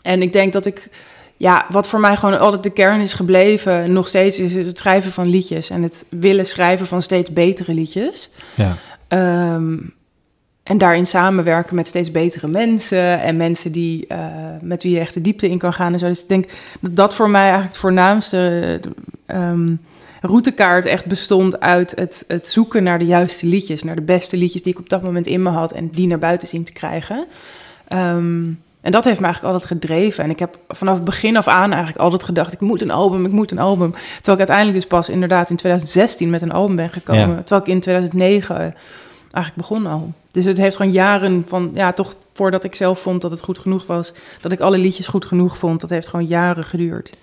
en 0.01 0.21
ik 0.21 0.33
denk 0.33 0.53
dat 0.53 0.65
ik, 0.65 0.89
ja, 1.37 1.65
wat 1.69 1.87
voor 1.87 1.99
mij 1.99 2.15
gewoon 2.15 2.39
altijd 2.39 2.63
de 2.63 2.69
kern 2.69 3.01
is 3.01 3.13
gebleven, 3.13 3.93
nog 3.93 4.07
steeds, 4.07 4.39
is 4.39 4.53
het 4.53 4.77
schrijven 4.77 5.11
van 5.11 5.27
liedjes. 5.27 5.69
En 5.69 5.83
het 5.83 6.05
willen 6.09 6.45
schrijven 6.45 6.87
van 6.87 7.01
steeds 7.01 7.33
betere 7.33 7.73
liedjes. 7.73 8.29
Ja. 8.55 8.77
Ehm, 9.07 9.77
en 10.63 10.77
daarin 10.77 11.05
samenwerken 11.05 11.75
met 11.75 11.87
steeds 11.87 12.11
betere 12.11 12.47
mensen 12.47 13.21
en 13.21 13.37
mensen 13.37 13.71
die, 13.71 14.07
eh, 14.07 14.27
met 14.61 14.83
wie 14.83 14.91
je 14.91 14.99
echt 14.99 15.13
de 15.13 15.21
diepte 15.21 15.49
in 15.49 15.57
kan 15.57 15.73
gaan 15.73 15.93
en 15.93 15.99
zo. 15.99 16.07
Dus 16.07 16.21
ik 16.21 16.29
denk 16.29 16.45
dat 16.81 16.95
dat 16.95 17.13
voor 17.13 17.29
mij 17.29 17.41
eigenlijk 17.41 17.71
het 17.71 17.81
voornaamste 17.81 18.79
ehm, 19.25 19.75
routekaart 20.21 20.85
echt 20.85 21.05
bestond 21.05 21.59
uit 21.59 21.91
het, 21.95 22.23
het 22.27 22.47
zoeken 22.47 22.83
naar 22.83 22.99
de 22.99 23.05
juiste 23.05 23.47
liedjes, 23.47 23.83
naar 23.83 23.95
de 23.95 24.01
beste 24.01 24.37
liedjes 24.37 24.61
die 24.61 24.73
ik 24.73 24.79
op 24.79 24.89
dat 24.89 25.03
moment 25.03 25.27
in 25.27 25.41
me 25.41 25.49
had 25.49 25.71
en 25.71 25.89
die 25.89 26.07
naar 26.07 26.19
buiten 26.19 26.47
zien 26.47 26.63
te 26.63 26.73
krijgen. 26.73 27.25
Ehm, 27.87 28.43
en 28.83 28.91
dat 28.91 29.03
heeft 29.03 29.19
me 29.19 29.25
eigenlijk 29.25 29.53
altijd 29.53 29.71
gedreven. 29.71 30.23
En 30.23 30.29
ik 30.29 30.39
heb 30.39 30.57
vanaf 30.67 30.95
het 30.95 31.03
begin 31.03 31.37
af 31.37 31.47
aan 31.47 31.71
eigenlijk 31.71 32.01
altijd 32.01 32.23
gedacht: 32.23 32.53
ik 32.53 32.59
moet 32.59 32.81
een 32.81 32.91
album, 32.91 33.25
ik 33.25 33.31
moet 33.31 33.51
een 33.51 33.59
album. 33.59 33.91
Terwijl 33.91 34.33
ik 34.33 34.37
uiteindelijk 34.37 34.77
dus 34.77 34.87
pas 34.87 35.09
inderdaad 35.09 35.49
in 35.49 35.55
2016 35.55 36.29
met 36.29 36.41
een 36.41 36.51
album 36.51 36.75
ben 36.75 36.89
gekomen. 36.89 37.29
Ja. 37.29 37.41
Terwijl 37.41 37.61
ik 37.61 37.67
in 37.67 37.79
2009 37.79 38.55
eigenlijk 39.31 39.55
begon 39.55 39.85
al. 39.85 40.13
Dus 40.31 40.45
het 40.45 40.57
heeft 40.57 40.75
gewoon 40.75 40.91
jaren 40.91 41.43
van, 41.47 41.71
ja, 41.73 41.93
toch 41.93 42.15
voordat 42.33 42.63
ik 42.63 42.75
zelf 42.75 42.99
vond 42.99 43.21
dat 43.21 43.31
het 43.31 43.43
goed 43.43 43.59
genoeg 43.59 43.85
was, 43.85 44.13
dat 44.41 44.51
ik 44.51 44.59
alle 44.59 44.77
liedjes 44.77 45.07
goed 45.07 45.25
genoeg 45.25 45.57
vond, 45.57 45.81
dat 45.81 45.89
heeft 45.89 46.07
gewoon 46.07 46.25
jaren 46.25 46.63
geduurd. 46.63 47.13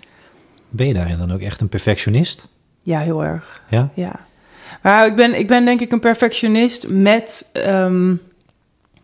Ben 0.69 0.87
je 0.87 0.95
daarin 0.95 1.19
dan 1.19 1.33
ook 1.33 1.41
echt 1.41 1.61
een 1.61 1.69
perfectionist? 1.69 2.47
Ja, 2.83 2.99
heel 2.99 3.25
erg. 3.25 3.63
Ja? 3.69 3.91
Ja. 3.95 4.21
Maar 4.83 5.07
ik 5.07 5.17
ben, 5.17 5.39
ik 5.39 5.47
ben 5.47 5.65
denk 5.65 5.81
ik 5.81 5.93
een 5.93 6.01
perfectionist 6.01 6.89
met, 6.89 7.51
ehm, 7.53 8.15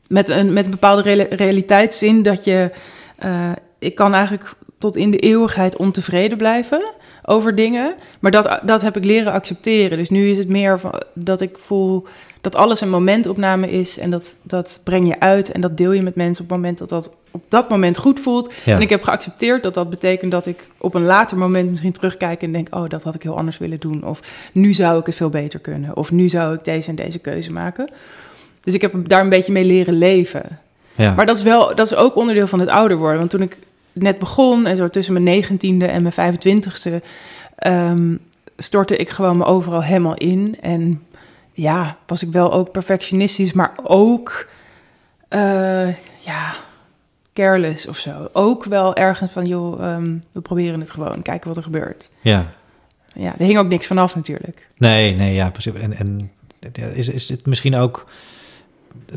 met, 0.09 0.29
een, 0.29 0.53
met 0.53 0.65
een 0.65 0.71
bepaalde 0.71 1.03
reali- 1.03 1.27
realiteitszin 1.31 2.23
dat 2.23 2.45
je... 2.45 2.71
eh, 3.17 3.51
ik 3.79 3.95
kan 3.95 4.15
eigenlijk 4.15 4.55
tot 4.79 4.97
in 4.97 5.11
de 5.11 5.19
eeuwigheid 5.19 5.77
ontevreden 5.77 6.39
blijven 6.39 6.93
over 7.25 7.55
dingen. 7.55 7.95
Maar 8.21 8.31
dat, 8.31 8.61
dat 8.63 8.83
heb 8.83 8.97
ik 8.97 9.05
leren 9.05 9.33
accepteren. 9.33 9.99
Dus 9.99 10.11
nu 10.11 10.29
is 10.29 10.39
het 10.39 10.49
meer 10.49 10.81
van, 10.81 10.93
dat 11.15 11.41
ik 11.41 11.59
voel 11.59 12.07
dat 12.41 12.55
alles 12.55 12.81
een 12.81 12.91
momentopname 12.91 13.71
is. 13.71 13.99
En 13.99 14.11
dat, 14.11 14.37
dat 14.43 14.81
breng 14.85 15.09
je 15.09 15.21
uit 15.21 15.53
en 15.53 15.61
dat 15.61 15.77
deel 15.77 15.93
je 15.93 16.03
met 16.03 16.15
mensen 16.15 16.45
op 16.45 16.51
het 16.51 16.59
moment 16.59 16.79
dat 16.79 16.89
dat 16.89 17.17
op 17.31 17.43
dat 17.49 17.69
moment 17.69 17.99
goed 17.99 18.21
voelt. 18.21 18.53
Ja. 18.65 18.75
En 18.75 18.81
ik 18.81 18.91
heb 18.91 19.03
geaccepteerd 19.03 19.63
dat 19.63 19.75
dat 19.75 19.91
betekent 19.91 20.31
dat 20.31 20.47
ik 20.47 20.69
op 20.79 20.95
een 20.95 21.05
later 21.05 21.39
moment 21.39 21.71
misschien 21.71 21.93
terugkijk 21.93 22.43
en 22.43 22.53
denk: 22.53 22.75
oh, 22.75 22.89
dat 22.89 23.03
had 23.03 23.15
ik 23.15 23.23
heel 23.23 23.37
anders 23.37 23.59
willen 23.59 23.81
doen. 23.81 24.05
Of 24.05 24.21
nu 24.53 24.73
zou 24.73 24.99
ik 24.99 25.07
het 25.07 25.15
veel 25.15 25.29
beter 25.29 25.59
kunnen. 25.59 25.97
Of 25.97 26.11
nu 26.13 26.29
zou 26.29 26.55
ik 26.55 26.65
deze 26.65 26.89
en 26.89 26.95
deze 26.95 27.19
keuze 27.19 27.53
maken. 27.53 27.89
Dus 28.67 28.75
ik 28.75 28.81
heb 28.81 29.09
daar 29.09 29.21
een 29.21 29.29
beetje 29.29 29.53
mee 29.53 29.65
leren 29.65 29.95
leven. 29.95 30.59
Ja. 30.95 31.15
Maar 31.15 31.27
dat 31.27 31.37
is 31.37 31.43
wel, 31.43 31.75
dat 31.75 31.87
is 31.87 31.95
ook 31.95 32.17
onderdeel 32.17 32.47
van 32.47 32.61
het 32.61 32.69
ouder 32.69 32.97
worden. 32.97 33.19
Want 33.19 33.31
toen 33.31 33.43
ik 33.43 33.59
net 33.93 34.19
begon 34.19 34.67
en 34.67 34.77
zo 34.77 34.89
tussen 34.89 35.13
mijn 35.13 35.25
negentiende 35.25 35.87
en 35.87 36.03
mijn 36.03 36.15
25ste, 36.15 37.03
ehm, 37.57 38.17
stortte 38.57 38.97
ik 38.97 39.09
gewoon 39.09 39.37
me 39.37 39.45
overal 39.45 39.83
helemaal 39.83 40.15
in. 40.15 40.57
En 40.61 41.03
ja, 41.53 41.97
was 42.07 42.23
ik 42.23 42.33
wel 42.33 42.53
ook 42.53 42.71
perfectionistisch, 42.71 43.53
maar 43.53 43.73
ook 43.83 44.49
eh, 45.29 45.89
ja, 46.21 46.55
careless 47.33 47.87
of 47.87 47.97
zo. 47.97 48.29
Ook 48.33 48.65
wel 48.65 48.95
ergens 48.95 49.33
van, 49.33 49.45
joh, 49.45 49.85
ehm, 49.85 50.19
we 50.33 50.41
proberen 50.41 50.81
het 50.81 50.91
gewoon, 50.91 51.23
kijken 51.23 51.49
wat 51.49 51.57
er 51.57 51.63
gebeurt. 51.63 52.11
ja. 52.21 52.47
Ja, 53.19 53.35
er 53.39 53.47
hing 53.47 53.59
ook 53.59 53.69
niks 53.69 53.87
vanaf 53.87 54.15
natuurlijk. 54.15 54.69
Nee, 54.77 55.17
nee, 55.17 55.35
ja, 55.35 55.51
precies. 55.51 55.73
En, 55.75 55.97
en 55.97 56.31
is, 56.95 57.09
is 57.09 57.29
het 57.29 57.47
misschien 57.47 57.77
ook 57.77 58.07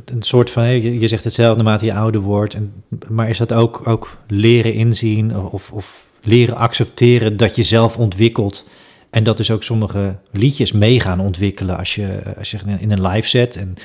een 0.06 0.24
soort 0.24 0.50
van, 0.50 0.82
je 1.00 1.08
zegt 1.08 1.24
hetzelfde 1.24 1.64
naarmate 1.64 1.86
je 1.86 1.94
ouder 1.94 2.22
wordt, 2.22 2.54
en, 2.54 2.74
maar 3.10 3.30
is 3.30 3.38
dat 3.38 3.54
ook, 3.54 3.88
ook 3.88 4.18
leren 4.28 4.74
inzien 4.74 5.38
of, 5.38 5.72
of 5.72 6.08
leren 6.22 6.56
accepteren 6.56 7.38
dat 7.38 7.56
je 7.56 7.64
zelf 7.64 7.98
ontwikkelt 7.98 8.66
en 9.10 9.24
dat 9.24 9.38
dus 9.38 9.52
ook 9.52 9.64
sommige 9.64 10.16
liedjes 10.32 10.72
mee 10.72 11.00
gaan 11.00 11.20
ontwikkelen 11.20 11.78
als 11.78 11.96
je, 11.96 12.20
als 12.38 12.52
je 12.52 12.58
in 12.80 12.92
een 12.92 13.08
live 13.08 13.28
set 13.28 13.56
en 13.56 13.76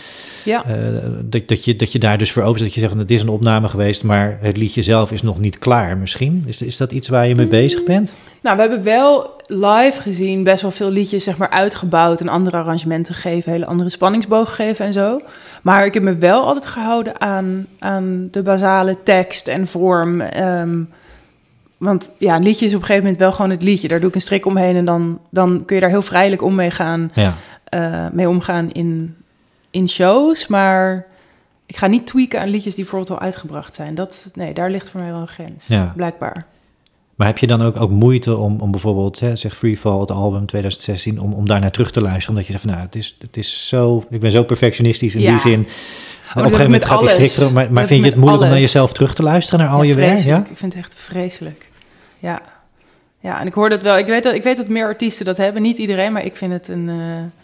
Ja. 0.45 0.65
eh, 0.65 0.75
dat, 1.23 1.49
dat, 1.49 1.65
je, 1.65 1.77
dat 1.77 1.93
je 1.93 1.99
daar 1.99 2.19
dus 2.19 2.33
voor 2.33 2.43
open 2.43 2.63
dat 2.63 2.75
je 2.75 2.81
zegt, 2.81 2.95
het 2.95 3.11
is 3.11 3.23
een 3.23 3.29
opname 3.29 3.69
geweest, 3.69 4.05
maar 4.05 4.39
het 4.41 4.57
liedje 4.57 4.83
zelf 4.83 5.13
is 5.13 5.23
nog 5.23 5.39
niet 5.39 5.59
klaar 5.59 5.97
misschien. 5.97 6.45
Is, 6.47 6.63
is 6.63 6.77
dat 6.77 6.93
iets 6.93 7.09
waar 7.09 7.29
je 7.29 7.35
mee 7.35 7.47
bezig 7.47 7.85
bent? 7.85 8.13
Nou, 8.43 8.57
we 8.57 8.63
hebben 8.63 8.83
wel 8.83 9.33
live 9.47 10.01
gezien 10.01 10.43
best 10.43 10.63
wel 10.63 10.71
veel 10.71 10.91
liedjes 10.91 11.25
zeg 11.25 11.37
maar 11.37 11.51
uitgebouwd 11.51 12.21
en 12.21 12.29
andere 12.29 12.57
arrangementen 12.57 13.15
gegeven, 13.15 13.53
hele 13.53 13.67
andere 13.67 13.91
spanningsboog 13.91 14.49
gegeven 14.55 14.85
en 14.87 14.93
zo. 14.93 15.21
Maar 15.63 15.85
ik 15.85 15.95
heb 15.95 16.03
me 16.03 16.17
wel 16.19 16.45
altijd 16.45 16.67
gehouden 16.67 17.21
aan, 17.21 17.67
aan 17.79 18.29
de 18.31 18.43
basale 18.43 18.97
tekst 19.05 19.49
en 19.49 19.67
vorm. 19.69 20.21
ehm, 20.21 20.79
want 21.79 22.11
ja, 22.19 22.37
een 22.37 22.43
liedje 22.43 22.65
is 22.67 22.75
op 22.75 22.81
een 22.81 22.87
gegeven 22.87 23.03
moment 23.03 23.21
wel 23.23 23.33
gewoon 23.33 23.51
het 23.51 23.63
liedje. 23.63 23.89
Daar 23.89 24.01
doe 24.01 24.09
ik 24.09 24.15
een 24.15 24.21
strik 24.21 24.47
omheen 24.47 24.77
en 24.77 24.85
dan, 24.85 25.19
dan 25.31 25.63
kun 25.65 25.75
je 25.75 25.81
daar 25.83 25.91
heel 25.91 26.03
vrijelijk 26.03 26.43
om 26.43 26.55
mee 26.55 26.71
gaan. 26.71 27.11
Ja, 27.15 27.35
eh, 27.65 28.07
mee 28.13 28.29
omgaan 28.29 28.73
in, 28.73 29.17
in 29.71 29.89
shows. 29.89 30.47
Maar 30.47 31.07
ik 31.67 31.77
ga 31.77 31.87
niet 31.87 32.07
tweaken 32.07 32.41
aan 32.41 32.49
liedjes 32.49 32.75
die 32.75 32.85
bijvoorbeeld 32.85 33.19
al 33.19 33.25
uitgebracht 33.25 33.75
zijn. 33.75 33.95
Dat, 33.95 34.27
nee, 34.35 34.55
daar 34.55 34.71
ligt 34.71 34.91
voor 34.91 35.01
mij 35.01 35.11
wel 35.11 35.21
een 35.21 35.27
grens, 35.29 35.67
Ja. 35.67 35.93
blijkbaar. 35.97 36.47
Maar 37.15 37.27
heb 37.27 37.39
je 37.39 37.47
dan 37.47 37.63
ook, 37.63 37.77
ook 37.81 37.91
moeite 37.91 38.37
om, 38.37 38.61
om 38.61 38.71
bijvoorbeeld, 38.71 39.21
hè, 39.21 39.37
zeg 39.37 39.57
Freefall, 39.57 40.01
het 40.01 40.11
album 40.11 40.47
2016, 40.47 41.21
om, 41.21 41.33
om 41.33 41.47
daar 41.49 41.61
naar 41.61 41.71
terug 41.71 41.91
te 41.93 42.01
luisteren? 42.01 42.29
Omdat 42.29 42.47
je 42.47 42.53
zegt 42.53 42.65
van, 42.65 42.73
nou, 42.73 42.85
het 42.87 42.95
is, 42.97 43.17
het 43.19 43.37
is 43.37 43.69
zo, 43.69 44.05
ik 44.11 44.21
ben 44.21 44.31
zo 44.31 44.43
perfectionistisch 44.43 45.15
in 45.15 45.21
Ja. 45.21 45.31
die 45.31 45.41
zin. 45.41 45.67
Op 46.43 46.51
een 46.51 46.51
gegeven 46.51 46.65
moment 46.65 46.85
gaat 46.85 47.01
die 47.01 47.09
alles. 47.09 47.33
strik 47.33 47.43
erop, 47.43 47.53
maar, 47.53 47.73
Dat 47.73 47.87
vind 47.87 48.01
je 48.01 48.07
het 48.11 48.17
moeilijk 48.17 48.43
om 48.43 48.49
naar 48.49 48.61
jezelf 48.61 48.93
terug 48.93 49.15
te 49.15 49.23
luisteren, 49.23 49.61
naar 49.61 49.69
al 49.69 49.83
Ja, 49.83 49.89
je 49.89 49.95
werk? 49.95 50.19
Ja? 50.19 50.39
Ik 50.39 50.57
vind 50.57 50.75
het 50.75 50.83
echt 50.83 50.95
vreselijk. 50.95 51.71
Ja. 52.19 52.41
Ja, 53.21 53.41
en 53.41 53.47
ik 53.47 53.55
hoor 53.55 53.69
dat 53.69 53.83
wel. 53.83 53.99
Ik 53.99 54.07
weet 54.07 54.23
dat, 54.23 54.35
ik 54.35 54.43
weet 54.43 54.57
dat 54.57 54.69
meer 54.69 54.87
artiesten 54.87 55.25
dat 55.25 55.37
hebben. 55.37 55.63
Niet 55.63 55.79
iedereen, 55.79 56.13
maar 56.13 56.25
ik 56.25 56.37
vind 56.37 56.53
het 56.53 56.69
een, 56.69 56.89
eh, 56.89 57.41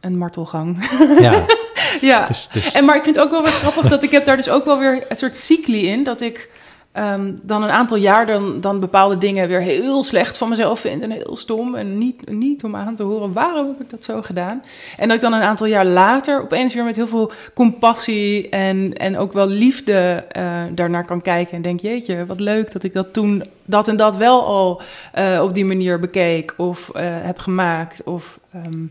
een 0.00 0.18
martelgang. 0.18 0.88
Ja, 1.20 1.44
ja. 2.00 2.26
dus, 2.26 2.48
dus, 2.52 2.72
En, 2.72 2.84
maar 2.84 2.96
ik 2.96 3.02
vind 3.02 3.16
het 3.16 3.24
ook 3.24 3.30
wel 3.30 3.42
weer 3.42 3.52
grappig 3.52 3.88
dat 3.88 4.02
ik 4.02 4.10
heb 4.10 4.24
daar 4.24 4.36
dus 4.36 4.48
ook 4.48 4.64
wel 4.64 4.78
weer 4.78 5.04
een 5.08 5.16
soort 5.16 5.36
cycli 5.36 5.86
in. 5.86 6.04
Dat 6.04 6.20
ik 6.20 6.48
ehm, 6.92 7.32
dan 7.42 7.62
een 7.62 7.70
aantal 7.70 7.96
jaar 7.96 8.26
dan, 8.26 8.60
dan 8.60 8.80
bepaalde 8.80 9.18
dingen 9.18 9.48
weer 9.48 9.60
heel 9.60 10.04
slecht 10.04 10.38
van 10.38 10.48
mezelf 10.48 10.80
vind. 10.80 11.02
En 11.02 11.10
heel 11.10 11.36
stom. 11.36 11.74
En 11.74 11.98
niet, 11.98 12.30
niet 12.30 12.64
om 12.64 12.76
aan 12.76 12.94
te 12.94 13.02
horen 13.02 13.32
waarom 13.32 13.66
heb 13.66 13.80
ik 13.80 13.90
dat 13.90 14.04
zo 14.04 14.22
gedaan. 14.22 14.62
En 14.96 15.08
dat 15.08 15.16
ik 15.16 15.22
dan 15.22 15.32
een 15.32 15.42
aantal 15.42 15.66
jaar 15.66 15.86
later 15.86 16.42
opeens 16.42 16.74
weer 16.74 16.84
met 16.84 16.96
heel 16.96 17.06
veel 17.06 17.32
compassie 17.54 18.48
en, 18.48 18.92
en 18.94 19.18
ook 19.18 19.32
wel 19.32 19.46
liefde 19.46 20.24
eh, 20.28 20.62
daarnaar 20.70 21.04
kan 21.04 21.22
kijken. 21.22 21.56
En 21.56 21.62
denk, 21.62 21.80
jeetje, 21.80 22.26
wat 22.26 22.40
leuk 22.40 22.72
dat 22.72 22.82
ik 22.82 22.92
dat 22.92 23.12
toen 23.12 23.42
dat 23.64 23.88
en 23.88 23.96
dat 23.96 24.16
wel 24.16 24.46
al 24.46 24.80
eh, 25.12 25.40
op 25.42 25.54
die 25.54 25.64
manier 25.64 26.00
bekeek 26.00 26.54
of 26.56 26.90
eh, 26.90 27.02
heb 27.04 27.38
gemaakt. 27.38 28.02
Of 28.02 28.38
ehm, 28.52 28.86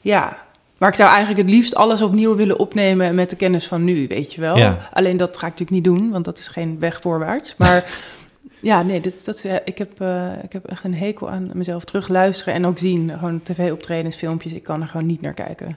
ja, 0.00 0.38
maar 0.78 0.88
ik 0.88 0.94
zou 0.94 1.10
eigenlijk 1.10 1.40
het 1.40 1.56
liefst 1.56 1.74
alles 1.74 2.02
opnieuw 2.02 2.36
willen 2.36 2.58
opnemen 2.58 3.14
met 3.14 3.30
de 3.30 3.36
kennis 3.36 3.66
van 3.66 3.84
nu, 3.84 4.06
weet 4.06 4.34
je 4.34 4.40
wel. 4.40 4.56
Ja. 4.56 4.88
Alleen 4.92 5.16
dat 5.16 5.36
ga 5.36 5.46
ik 5.46 5.52
natuurlijk 5.52 5.70
niet 5.70 5.84
doen, 5.84 6.10
want 6.10 6.24
dat 6.24 6.38
is 6.38 6.48
geen 6.48 6.78
weg 6.78 7.00
voorwaarts. 7.00 7.54
Maar 7.56 7.84
ja, 8.60 8.82
nee, 8.82 9.00
dit, 9.00 9.24
dat, 9.24 9.44
eh, 9.44 9.54
ik, 9.64 9.78
heb, 9.78 10.00
eh, 10.00 10.42
ik 10.42 10.52
heb 10.52 10.66
echt 10.66 10.84
een 10.84 10.94
hekel 10.94 11.30
aan 11.30 11.50
mezelf 11.54 11.84
terugluisteren 11.84 12.54
en 12.54 12.66
ook 12.66 12.78
zien. 12.78 13.10
Gewoon 13.10 13.42
tv-optredens, 13.42 14.16
filmpjes, 14.16 14.52
ik 14.52 14.62
kan 14.62 14.82
er 14.82 14.88
gewoon 14.88 15.06
niet 15.06 15.20
naar 15.20 15.34
kijken. 15.34 15.76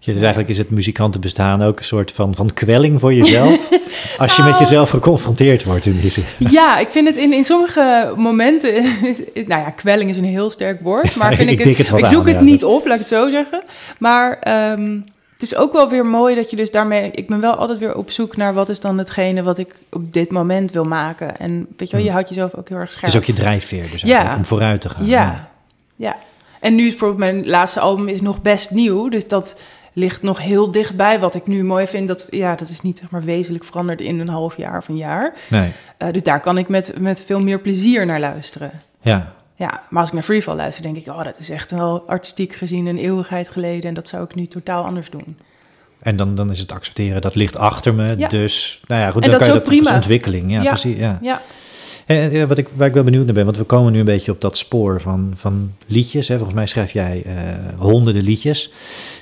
Dus 0.00 0.16
eigenlijk 0.16 0.48
is 0.48 0.58
het 0.58 0.70
muzikantenbestaan 0.70 1.62
ook 1.62 1.78
een 1.78 1.84
soort 1.84 2.12
van, 2.12 2.34
van 2.34 2.52
kwelling 2.52 3.00
voor 3.00 3.14
jezelf, 3.14 3.68
als 4.18 4.36
je 4.36 4.42
met 4.42 4.50
Nou. 4.50 4.62
jezelf 4.62 4.90
geconfronteerd 4.90 5.64
wordt 5.64 5.86
in 5.86 6.00
die 6.00 6.10
zin. 6.10 6.24
Ja, 6.38 6.78
ik 6.78 6.90
vind 6.90 7.06
het 7.08 7.16
in, 7.16 7.32
in 7.32 7.44
sommige 7.44 8.12
momenten, 8.16 8.72
nou 9.34 9.60
ja, 9.62 9.70
kwelling 9.70 10.10
is 10.10 10.16
een 10.16 10.24
heel 10.24 10.50
sterk 10.50 10.80
woord, 10.80 11.14
maar 11.16 11.34
vind 11.36 11.50
Ik 11.50 11.60
ik, 11.60 11.76
het, 11.76 11.88
het 11.88 12.08
zoek 12.08 12.20
aan, 12.20 12.26
het 12.28 12.36
ja, 12.36 12.42
niet 12.42 12.64
op, 12.64 12.84
laat 12.84 12.94
ik 12.94 13.00
het 13.00 13.08
zo 13.08 13.30
zeggen. 13.30 13.62
Maar 13.98 14.38
ehm, 14.40 14.98
het 15.32 15.42
is 15.42 15.56
ook 15.56 15.72
wel 15.72 15.88
weer 15.90 16.06
mooi 16.06 16.34
dat 16.34 16.50
je 16.50 16.56
dus 16.56 16.70
daarmee, 16.70 17.10
ik 17.10 17.28
ben 17.28 17.40
wel 17.40 17.54
altijd 17.54 17.78
weer 17.78 17.94
op 17.96 18.10
zoek 18.10 18.36
naar 18.36 18.54
wat 18.54 18.68
is 18.68 18.80
dan 18.80 18.98
hetgene 18.98 19.42
wat 19.42 19.58
ik 19.58 19.74
op 19.90 20.12
dit 20.12 20.30
moment 20.30 20.72
wil 20.72 20.84
maken. 20.84 21.36
En 21.38 21.66
weet 21.76 21.90
je 21.90 21.96
wel, 21.96 22.00
je 22.00 22.06
Hmm. 22.06 22.14
houdt 22.14 22.28
jezelf 22.28 22.54
ook 22.54 22.68
heel 22.68 22.76
erg 22.78 22.86
Het 22.86 22.96
scherp. 22.96 23.12
is 23.12 23.18
ook 23.18 23.24
je 23.24 23.32
drijfveer 23.32 23.90
dus 23.90 24.02
Ja. 24.02 24.34
om 24.36 24.44
vooruit 24.44 24.80
te 24.80 24.88
gaan. 24.88 25.06
Ja, 25.06 25.48
ja. 25.96 26.16
En 26.62 26.74
nu 26.74 26.86
is 26.86 26.94
mijn 27.16 27.46
laatste 27.46 27.80
album 27.80 28.08
is 28.08 28.20
nog 28.20 28.42
best 28.42 28.70
nieuw, 28.70 29.08
dus 29.08 29.28
dat 29.28 29.60
ligt 29.92 30.22
nog 30.22 30.38
heel 30.42 30.70
dichtbij. 30.70 31.20
Wat 31.20 31.34
ik 31.34 31.46
nu 31.46 31.64
mooi 31.64 31.86
vind, 31.86 32.08
dat, 32.08 32.26
ja, 32.30 32.54
dat 32.54 32.68
is 32.68 32.80
niet 32.80 32.98
zeg 32.98 33.10
maar 33.10 33.22
wezenlijk 33.22 33.64
veranderd 33.64 34.00
in 34.00 34.20
een 34.20 34.28
half 34.28 34.56
jaar 34.56 34.78
of 34.78 34.88
een 34.88 34.96
jaar. 34.96 35.34
Nee, 35.48 35.70
Eh, 35.96 36.12
dus 36.12 36.22
daar 36.22 36.40
kan 36.40 36.58
ik 36.58 36.68
met, 36.68 36.92
met 37.00 37.22
veel 37.26 37.40
meer 37.40 37.60
plezier 37.60 38.06
naar 38.06 38.20
luisteren. 38.20 38.70
ja. 39.00 39.32
Ja, 39.56 39.82
maar 39.90 40.00
als 40.00 40.08
ik 40.08 40.14
naar 40.14 40.22
Freefall 40.24 40.54
luister, 40.56 40.82
denk 40.82 40.96
ik, 40.96 41.06
oh, 41.06 41.24
dat 41.24 41.38
is 41.38 41.50
echt 41.50 41.70
wel 41.70 42.04
artistiek 42.06 42.52
gezien 42.52 42.86
een 42.86 42.98
eeuwigheid 42.98 43.48
geleden. 43.48 43.82
En 43.88 43.94
dat 43.94 44.08
zou 44.08 44.24
ik 44.24 44.34
nu 44.34 44.46
totaal 44.46 44.84
anders 44.84 45.10
doen. 45.10 45.36
En 46.02 46.16
dan, 46.16 46.34
dan 46.34 46.50
is 46.50 46.58
het 46.58 46.72
accepteren, 46.72 47.22
dat 47.22 47.34
ligt 47.34 47.56
achter 47.56 47.94
me, 47.94 48.14
Ja. 48.16 48.28
dus, 48.28 48.80
nou 48.86 49.00
ja, 49.00 49.10
goed, 49.10 49.24
En 49.24 49.30
dan 49.30 49.38
dat 49.38 49.38
kan 49.38 49.48
is 49.48 49.54
je 49.54 49.58
ook 49.60 49.66
dat 49.70 49.78
prima. 49.82 49.94
ontwikkeling, 49.96 50.50
ja, 50.52 50.62
Ja. 50.62 50.68
precies, 50.68 50.96
ja. 50.98 51.18
Ja, 51.22 51.42
En, 52.06 52.30
eh, 52.30 52.44
wat 52.44 52.58
ik, 52.58 52.68
waar 52.74 52.88
ik 52.88 52.94
wel 52.94 53.04
benieuwd 53.04 53.24
naar 53.24 53.34
ben, 53.34 53.44
want 53.44 53.56
we 53.56 53.64
komen 53.64 53.92
nu 53.92 53.98
een 53.98 54.04
beetje 54.04 54.32
op 54.32 54.40
dat 54.40 54.56
spoor 54.56 55.00
van, 55.00 55.32
van 55.36 55.72
liedjes. 55.86 56.28
Hè. 56.28 56.34
Volgens 56.34 56.56
mij 56.56 56.66
schrijf 56.66 56.92
jij 56.92 57.22
eh, 57.26 57.32
honderden 57.78 58.22
liedjes. 58.22 58.72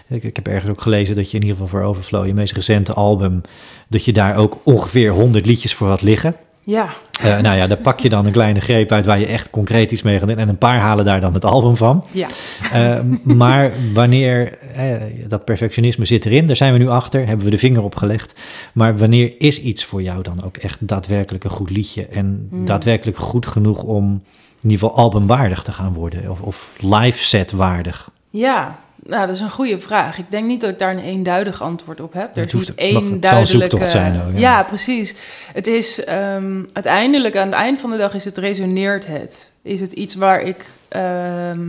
Ik, 0.09 0.23
ik 0.23 0.37
heb 0.37 0.49
ergens 0.49 0.71
ook 0.71 0.81
gelezen 0.81 1.16
dat 1.16 1.31
je 1.31 1.37
in 1.37 1.43
ieder 1.43 1.57
geval 1.57 1.79
voor 1.79 1.88
Overflow, 1.88 2.27
je 2.27 2.35
meest 2.35 2.55
recente 2.55 2.93
album, 2.93 3.40
dat 3.88 4.05
je 4.05 4.12
daar 4.12 4.37
ook 4.37 4.59
ongeveer 4.62 5.11
100 5.11 5.47
liedjes 5.47 5.75
voor 5.75 5.88
had 5.88 6.03
liggen. 6.03 6.37
Ja, 6.62 6.88
Eh, 7.23 7.38
nou 7.40 7.57
ja, 7.57 7.66
daar 7.66 7.77
pak 7.77 8.01
je 8.01 8.09
dan 8.09 8.27
een 8.27 8.33
kleine 8.33 8.61
greep 8.61 8.92
uit 8.92 9.07
waar 9.07 9.18
je 9.18 9.27
echt 9.27 9.51
concreet 9.51 9.90
iets 9.90 10.03
mee 10.03 10.18
gaat 10.18 10.29
doen. 10.29 10.38
En 10.38 10.49
een 10.49 10.59
paar 10.59 10.79
halen 10.79 11.05
daar 11.05 11.20
dan 11.20 11.35
het 11.35 11.44
album 11.44 11.77
van. 11.77 12.05
ja. 12.11 12.29
Eh, 12.73 13.01
maar 13.23 13.73
wanneer, 13.94 14.59
eh, 14.59 14.92
dat 15.29 15.44
perfectionisme 15.44 16.05
zit 16.05 16.25
erin, 16.27 16.46
daar 16.46 16.57
zijn 16.57 16.73
we 16.73 16.79
nu 16.79 16.88
achter, 16.88 17.27
hebben 17.27 17.44
we 17.44 17.51
de 17.51 17.59
vinger 17.59 17.83
op 17.83 17.96
gelegd. 17.96 18.35
Maar 18.73 18.99
wanneer 18.99 19.35
is 19.38 19.61
iets 19.61 19.85
voor 19.85 20.03
jou 20.03 20.23
dan 20.23 20.44
ook 20.44 20.57
echt 20.57 20.77
daadwerkelijk 20.81 21.44
een 21.44 21.51
goed 21.51 21.70
liedje 21.70 22.07
en 22.07 22.46
Hmm. 22.51 22.64
daadwerkelijk 22.64 23.18
goed 23.18 23.46
genoeg 23.46 23.83
om 23.83 24.23
in 24.62 24.70
ieder 24.70 24.79
geval 24.88 25.03
albumwaardig 25.05 25.62
te 25.62 25.73
gaan 25.73 25.92
worden 25.92 26.31
of, 26.31 26.40
of 26.40 26.73
live 26.79 27.25
set 27.25 27.51
waardig? 27.53 28.11
Ja, 28.31 28.79
nou, 29.03 29.27
dat 29.27 29.35
is 29.35 29.41
een 29.41 29.51
goede 29.51 29.81
vraag. 29.81 30.19
Ik 30.19 30.31
denk 30.31 30.47
niet 30.47 30.61
dat 30.61 30.71
ik 30.71 30.79
daar 30.79 30.91
een 30.91 30.99
eenduidig 30.99 31.63
antwoord 31.63 32.01
op 32.01 32.13
heb. 32.13 32.37
Er 32.37 32.45
is 32.45 32.53
niet 32.53 32.75
één 32.75 33.21
duidelijke... 33.21 33.87
zijn 33.87 34.23
ook, 34.23 34.33
ja. 34.33 34.39
ja. 34.39 34.63
precies. 34.63 35.15
Het 35.53 35.67
is 35.67 36.05
ehm, 36.05 36.63
uiteindelijk, 36.73 37.37
aan 37.37 37.47
het 37.47 37.57
eind 37.57 37.81
van 37.81 37.91
de 37.91 37.97
dag 37.97 38.15
is 38.15 38.25
het 38.25 38.39
resoneert 38.39 39.07
het. 39.07 39.51
Is 39.63 39.81
het 39.81 39.93
iets 39.93 40.15
waar 40.15 40.41
ik... 40.41 40.67
ehm, 40.89 41.61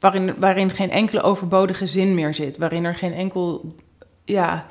waarin, 0.00 0.34
waarin 0.38 0.70
geen 0.70 0.90
enkele 0.90 1.22
overbodige 1.22 1.86
zin 1.86 2.14
meer 2.14 2.34
zit. 2.34 2.56
Waarin 2.56 2.84
er 2.84 2.94
geen 2.94 3.14
enkel 3.14 3.74
ja, 4.24 4.66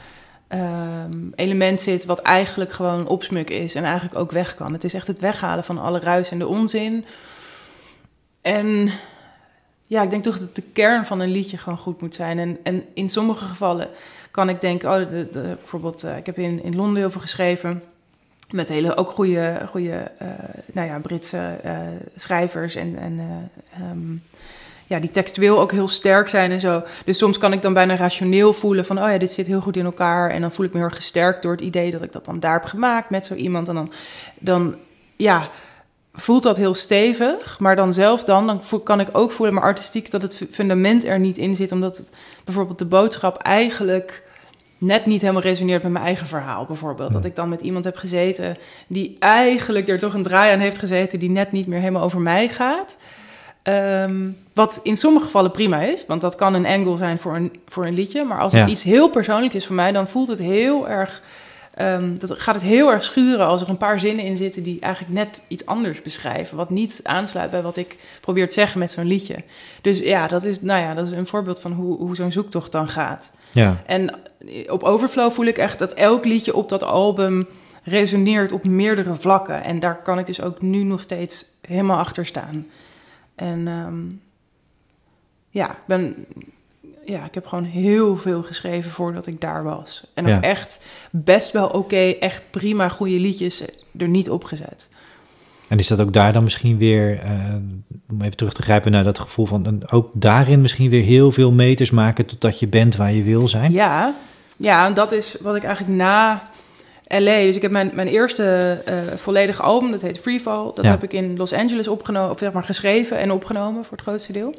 ehm, 0.47 1.17
element 1.35 1.81
zit 1.81 2.05
wat 2.05 2.19
eigenlijk 2.19 2.71
gewoon 2.71 3.07
opsmuk 3.07 3.49
is 3.49 3.75
en 3.75 3.83
eigenlijk 3.83 4.19
ook 4.19 4.31
weg 4.31 4.55
kan. 4.55 4.73
Het 4.73 4.83
is 4.83 4.93
echt 4.93 5.07
het 5.07 5.19
weghalen 5.19 5.63
van 5.63 5.77
alle 5.77 5.99
ruis 5.99 6.31
en 6.31 6.39
de 6.39 6.47
onzin. 6.47 7.05
En 8.41 8.91
ja, 9.85 10.01
ik 10.01 10.09
denk 10.09 10.23
toch 10.23 10.39
dat 10.39 10.55
de 10.55 10.63
kern 10.73 11.05
van 11.05 11.19
een 11.19 11.31
liedje 11.31 11.57
gewoon 11.57 11.77
goed 11.77 12.01
moet 12.01 12.15
zijn. 12.15 12.39
En, 12.39 12.57
en 12.63 12.83
in 12.93 13.09
sommige 13.09 13.45
gevallen 13.45 13.87
kan 14.31 14.49
ik 14.49 14.61
denken, 14.61 14.89
oh, 14.89 15.31
bijvoorbeeld, 15.31 16.03
eh, 16.03 16.17
ik 16.17 16.25
heb 16.25 16.37
in, 16.37 16.63
in 16.63 16.75
Londen 16.75 16.97
heel 16.97 17.11
veel 17.11 17.21
geschreven. 17.21 17.83
Met 18.51 18.69
hele 18.69 18.95
ook 18.95 19.09
goede, 19.09 19.61
goede 19.69 20.11
eh, 20.17 20.27
nou 20.73 20.87
ja, 20.87 20.99
Britse 20.99 21.57
eh, 21.63 21.77
schrijvers 22.15 22.75
en, 22.75 22.97
en 22.97 23.19
eh, 23.19 23.81
ehm, 23.81 24.15
ja, 24.87 24.99
die 24.99 25.11
textueel 25.11 25.59
ook 25.59 25.71
heel 25.71 25.87
sterk 25.87 26.29
zijn 26.29 26.51
en 26.51 26.59
zo. 26.59 26.83
Dus 27.05 27.17
soms 27.17 27.37
kan 27.37 27.53
ik 27.53 27.61
dan 27.61 27.73
bijna 27.73 27.95
rationeel 27.95 28.53
voelen 28.53 28.85
van, 28.85 28.97
oh 29.03 29.09
ja, 29.09 29.17
dit 29.17 29.31
zit 29.31 29.47
heel 29.47 29.61
goed 29.61 29.77
in 29.77 29.85
elkaar. 29.85 30.29
En 30.29 30.41
dan 30.41 30.51
voel 30.51 30.65
ik 30.65 30.71
me 30.71 30.77
heel 30.77 30.87
erg 30.87 30.95
gesterkt 30.95 31.41
door 31.41 31.51
het 31.51 31.61
idee 31.61 31.91
dat 31.91 32.01
ik 32.01 32.11
dat 32.11 32.25
dan 32.25 32.39
daar 32.39 32.53
heb 32.53 32.65
gemaakt 32.65 33.09
met 33.09 33.25
zo 33.25 33.33
iemand. 33.33 33.69
En 33.69 33.75
dan, 33.75 33.91
dan 34.39 34.75
ja, 35.15 35.49
voelt 36.15 36.43
dat 36.43 36.57
heel 36.57 36.73
stevig. 36.73 37.59
Maar 37.59 37.75
dan 37.75 37.93
zelf 37.93 38.23
dan, 38.23 38.47
dan 38.47 38.61
kan 38.83 38.99
ik 38.99 39.07
ook 39.11 39.31
voelen, 39.31 39.55
maar 39.55 39.63
artistiek, 39.63 40.11
dat 40.11 40.21
het 40.21 40.35
fu- 40.35 40.47
fundament 40.51 41.05
er 41.05 41.19
niet 41.19 41.37
in 41.37 41.55
zit. 41.55 41.71
Omdat 41.71 41.97
het, 41.97 42.09
bijvoorbeeld 42.43 42.79
de 42.79 42.85
boodschap 42.85 43.37
eigenlijk 43.37 44.23
net 44.77 45.05
niet 45.05 45.21
helemaal 45.21 45.41
resoneert 45.41 45.83
met 45.83 45.91
mijn 45.91 46.05
eigen 46.05 46.27
verhaal. 46.27 46.65
Bijvoorbeeld 46.65 47.11
dat 47.11 47.25
ik 47.25 47.35
dan 47.35 47.49
met 47.49 47.61
iemand 47.61 47.85
heb 47.85 47.95
gezeten 47.97 48.57
die 48.87 49.15
eigenlijk 49.19 49.87
er 49.87 49.99
toch 49.99 50.13
een 50.13 50.23
draai 50.23 50.53
aan 50.53 50.59
heeft 50.59 50.77
gezeten 50.77 51.19
die 51.19 51.29
net 51.29 51.51
niet 51.51 51.67
meer 51.67 51.79
helemaal 51.79 52.03
over 52.03 52.19
mij 52.19 52.47
gaat. 52.47 52.97
Ehm, 53.63 54.29
wat 54.53 54.79
in 54.83 54.97
sommige 54.97 55.25
gevallen 55.25 55.51
prima 55.51 55.81
is, 55.81 56.05
want 56.07 56.21
dat 56.21 56.35
kan 56.35 56.53
een 56.53 56.65
angle 56.65 56.97
zijn 56.97 57.19
voor 57.19 57.35
een, 57.35 57.53
voor 57.67 57.85
een 57.85 57.93
liedje. 57.93 58.23
Maar 58.23 58.39
als 58.39 58.53
het 58.53 58.65
Ja. 58.65 58.71
iets 58.71 58.83
heel 58.83 59.09
persoonlijk 59.09 59.53
is 59.53 59.65
voor 59.65 59.75
mij, 59.75 59.91
dan 59.91 60.07
voelt 60.07 60.27
het 60.27 60.39
heel 60.39 60.89
erg. 60.89 61.21
Ehm, 61.75 62.17
dat 62.17 62.39
gaat 62.39 62.55
het 62.55 62.63
heel 62.63 62.91
erg 62.91 63.03
schuren 63.03 63.45
als 63.45 63.61
er 63.61 63.69
een 63.69 63.77
paar 63.77 63.99
zinnen 63.99 64.25
in 64.25 64.37
zitten 64.37 64.63
die 64.63 64.79
eigenlijk 64.79 65.13
net 65.13 65.41
iets 65.47 65.65
anders 65.65 66.01
beschrijven. 66.01 66.57
Wat 66.57 66.69
niet 66.69 66.99
aansluit 67.03 67.51
bij 67.51 67.61
wat 67.61 67.77
ik 67.77 67.97
probeer 68.21 68.47
te 68.47 68.53
zeggen 68.53 68.79
met 68.79 68.91
zo'n 68.91 69.05
liedje. 69.05 69.35
Dus 69.81 69.99
ja, 69.99 70.27
dat 70.27 70.43
is, 70.43 70.61
nou 70.61 70.81
ja, 70.81 70.93
dat 70.93 71.05
is 71.05 71.11
een 71.11 71.27
voorbeeld 71.27 71.59
van 71.59 71.71
hoe, 71.71 71.97
hoe 71.97 72.15
zo'n 72.15 72.31
zoektocht 72.31 72.71
dan 72.71 72.87
gaat. 72.87 73.31
Ja, 73.51 73.81
En 73.85 74.19
op 74.67 74.83
Overflow 74.83 75.31
voel 75.31 75.45
ik 75.45 75.57
echt 75.57 75.79
dat 75.79 75.93
elk 75.93 76.25
liedje 76.25 76.55
op 76.55 76.69
dat 76.69 76.83
album 76.83 77.47
resoneert 77.83 78.51
op 78.51 78.63
meerdere 78.63 79.15
vlakken. 79.15 79.63
En 79.63 79.79
daar 79.79 80.01
kan 80.01 80.19
ik 80.19 80.25
dus 80.25 80.41
ook 80.41 80.61
nu 80.61 80.83
nog 80.83 81.01
steeds 81.01 81.45
helemaal 81.61 81.97
achter 81.99 82.25
staan. 82.25 82.67
En 83.35 83.67
ehm, 83.67 84.03
ja, 85.49 85.71
ik 85.71 85.85
ben, 85.85 86.25
ja, 87.05 87.25
ik 87.25 87.33
heb 87.33 87.45
gewoon 87.45 87.63
heel 87.63 88.17
veel 88.17 88.43
geschreven 88.43 88.91
voordat 88.91 89.27
ik 89.27 89.41
daar 89.41 89.63
was. 89.63 90.03
En 90.13 90.35
ook 90.35 90.43
echt 90.43 90.85
best 91.11 91.51
wel 91.51 91.67
oké, 91.67 91.95
echt 92.19 92.43
prima 92.49 92.89
goede 92.89 93.19
liedjes 93.19 93.63
er 93.97 94.07
niet 94.07 94.29
opgezet. 94.29 94.89
en 95.67 95.79
is 95.79 95.87
dat 95.87 95.99
ook 96.01 96.13
daar 96.13 96.33
dan 96.33 96.43
misschien 96.43 96.77
weer, 96.77 97.19
eh, 97.19 97.31
om 98.09 98.21
even 98.21 98.37
terug 98.37 98.53
te 98.53 98.61
grijpen 98.61 98.91
naar 98.91 99.03
dat 99.03 99.19
gevoel 99.19 99.45
van, 99.45 99.91
ook 99.91 100.09
daarin 100.13 100.61
misschien 100.61 100.89
weer 100.89 101.03
heel 101.03 101.31
veel 101.31 101.51
meters 101.51 101.91
maken 101.91 102.25
totdat 102.25 102.59
je 102.59 102.67
bent 102.67 102.95
waar 102.95 103.13
je 103.13 103.23
wil 103.23 103.47
zijn? 103.47 103.71
Ja, 103.71 104.15
ja, 104.57 104.85
en 104.85 104.93
dat 104.93 105.11
is 105.11 105.35
wat 105.41 105.55
ik 105.55 105.63
eigenlijk 105.63 105.97
na 105.97 106.43
LA. 107.07 107.37
Dus 107.39 107.55
ik 107.55 107.61
heb 107.61 107.71
mijn, 107.71 107.91
mijn 107.93 108.07
eerste 108.07 108.81
eh, 108.85 108.97
volledige 109.15 109.61
album, 109.61 109.91
dat 109.91 110.01
heet 110.01 110.19
Freefall. 110.19 110.71
Dat 110.75 110.85
Ja. 110.85 110.91
heb 110.91 111.03
ik 111.03 111.13
in 111.13 111.37
Los 111.37 111.53
Angeles 111.53 111.87
opgenomen, 111.87 112.29
of 112.31 112.37
zeg 112.39 112.51
maar 112.51 112.63
geschreven 112.63 113.17
en 113.17 113.31
opgenomen 113.31 113.83
voor 113.85 113.97
het 113.97 114.05
grootste 114.05 114.31
deel. 114.31 114.55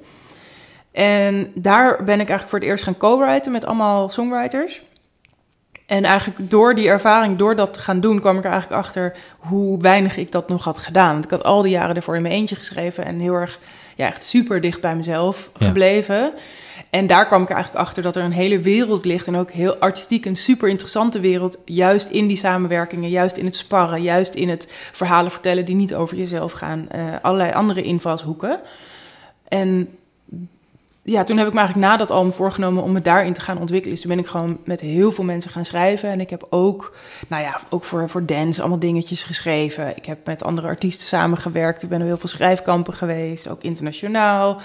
En 0.96 1.50
daar 1.54 1.96
ben 2.04 2.20
ik 2.20 2.28
eigenlijk 2.28 2.48
voor 2.48 2.58
het 2.58 2.68
eerst 2.68 2.84
gaan 2.84 2.96
co-writen 2.96 3.52
met 3.52 3.64
allemaal 3.64 4.08
songwriters. 4.08 4.82
En 5.86 6.04
eigenlijk 6.04 6.50
door 6.50 6.74
die 6.74 6.88
ervaring, 6.88 7.38
door 7.38 7.56
dat 7.56 7.72
te 7.72 7.80
gaan 7.80 8.00
doen, 8.00 8.20
kwam 8.20 8.38
ik 8.38 8.44
er 8.44 8.50
eigenlijk 8.50 8.82
achter 8.82 9.16
hoe 9.38 9.80
weinig 9.80 10.16
ik 10.16 10.32
dat 10.32 10.48
nog 10.48 10.64
had 10.64 10.78
gedaan. 10.78 11.12
Want 11.12 11.24
ik 11.24 11.30
had 11.30 11.44
al 11.44 11.62
die 11.62 11.70
jaren 11.70 11.96
ervoor 11.96 12.16
in 12.16 12.22
mijn 12.22 12.34
eentje 12.34 12.56
geschreven 12.56 13.04
en 13.04 13.18
heel 13.18 13.34
erg, 13.34 13.58
ja, 13.96 14.06
echt 14.06 14.22
super 14.22 14.60
dicht 14.60 14.80
bij 14.80 14.96
mezelf 14.96 15.50
Ja. 15.58 15.66
gebleven. 15.66 16.32
En 16.90 17.06
daar 17.06 17.26
kwam 17.26 17.42
ik 17.42 17.48
er 17.48 17.54
eigenlijk 17.54 17.84
achter 17.84 18.02
dat 18.02 18.16
er 18.16 18.22
een 18.24 18.32
hele 18.32 18.58
wereld 18.60 19.04
ligt 19.04 19.26
en 19.26 19.36
ook 19.36 19.50
heel 19.50 19.76
artistiek 19.76 20.24
een 20.24 20.36
super 20.36 20.68
interessante 20.68 21.20
wereld, 21.20 21.58
juist 21.64 22.10
in 22.10 22.26
die 22.26 22.36
samenwerkingen, 22.36 23.10
juist 23.10 23.36
in 23.36 23.44
het 23.44 23.56
sparren, 23.56 24.02
juist 24.02 24.34
in 24.34 24.48
het 24.48 24.72
verhalen 24.92 25.30
vertellen 25.30 25.64
die 25.64 25.74
niet 25.74 25.94
over 25.94 26.16
jezelf 26.16 26.52
gaan, 26.52 26.88
eh, 26.90 27.00
allerlei 27.22 27.52
andere 27.52 27.82
invalshoeken. 27.82 28.60
En 29.48 29.88
ja, 31.06 31.24
toen 31.24 31.36
heb 31.36 31.46
ik 31.46 31.52
me 31.52 31.58
eigenlijk 31.58 31.88
na 31.88 31.96
dat 31.96 32.10
album 32.10 32.32
voorgenomen 32.32 32.82
om 32.82 32.92
me 32.92 33.00
daarin 33.00 33.32
te 33.32 33.40
gaan 33.40 33.58
ontwikkelen. 33.58 33.94
Dus 33.94 34.04
toen 34.04 34.14
ben 34.14 34.24
ik 34.24 34.30
gewoon 34.30 34.58
met 34.64 34.80
heel 34.80 35.12
veel 35.12 35.24
mensen 35.24 35.50
gaan 35.50 35.64
schrijven. 35.64 36.10
En 36.10 36.20
ik 36.20 36.30
heb 36.30 36.46
ook, 36.50 36.96
nou 37.28 37.42
ja, 37.42 37.60
ook 37.70 37.84
voor, 37.84 38.08
voor 38.08 38.26
dance 38.26 38.60
allemaal 38.60 38.78
dingetjes 38.78 39.22
geschreven. 39.22 39.96
Ik 39.96 40.06
heb 40.06 40.26
met 40.26 40.42
andere 40.42 40.66
artiesten 40.66 41.06
samengewerkt. 41.06 41.82
Ik 41.82 41.88
ben 41.88 42.00
op 42.00 42.06
heel 42.06 42.18
veel 42.18 42.28
schrijfkampen 42.28 42.94
geweest, 42.94 43.48
ook 43.48 43.62
internationaal. 43.62 44.60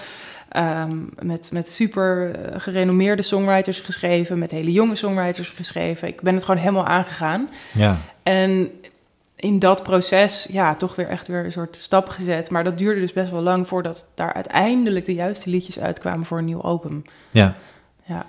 Ehm, 0.48 0.96
met, 1.18 1.50
met 1.52 1.70
super 1.70 2.34
eh, 2.34 2.60
gerenommeerde 2.60 3.22
songwriters 3.22 3.80
geschreven, 3.80 4.38
met 4.38 4.50
hele 4.50 4.72
jonge 4.72 4.96
songwriters 4.96 5.48
geschreven. 5.48 6.08
Ik 6.08 6.20
ben 6.20 6.34
het 6.34 6.44
gewoon 6.44 6.60
helemaal 6.60 6.86
aangegaan. 6.86 7.48
Ja, 7.72 7.98
En 8.22 8.70
in 9.42 9.58
dat 9.58 9.82
proces, 9.82 10.48
ja, 10.50 10.74
toch 10.74 10.96
weer 10.96 11.08
echt 11.08 11.28
weer 11.28 11.44
een 11.44 11.52
soort 11.52 11.76
stap 11.76 12.08
gezet. 12.08 12.50
Maar 12.50 12.64
dat 12.64 12.78
duurde 12.78 13.00
dus 13.00 13.12
best 13.12 13.30
wel 13.30 13.42
lang 13.42 13.68
voordat 13.68 14.08
daar 14.14 14.32
uiteindelijk 14.32 15.06
de 15.06 15.14
juiste 15.14 15.50
liedjes 15.50 15.78
uitkwamen 15.78 16.26
voor 16.26 16.38
een 16.38 16.44
nieuw 16.44 16.60
album. 16.60 17.02
ja. 17.30 17.56
Ja, 18.04 18.26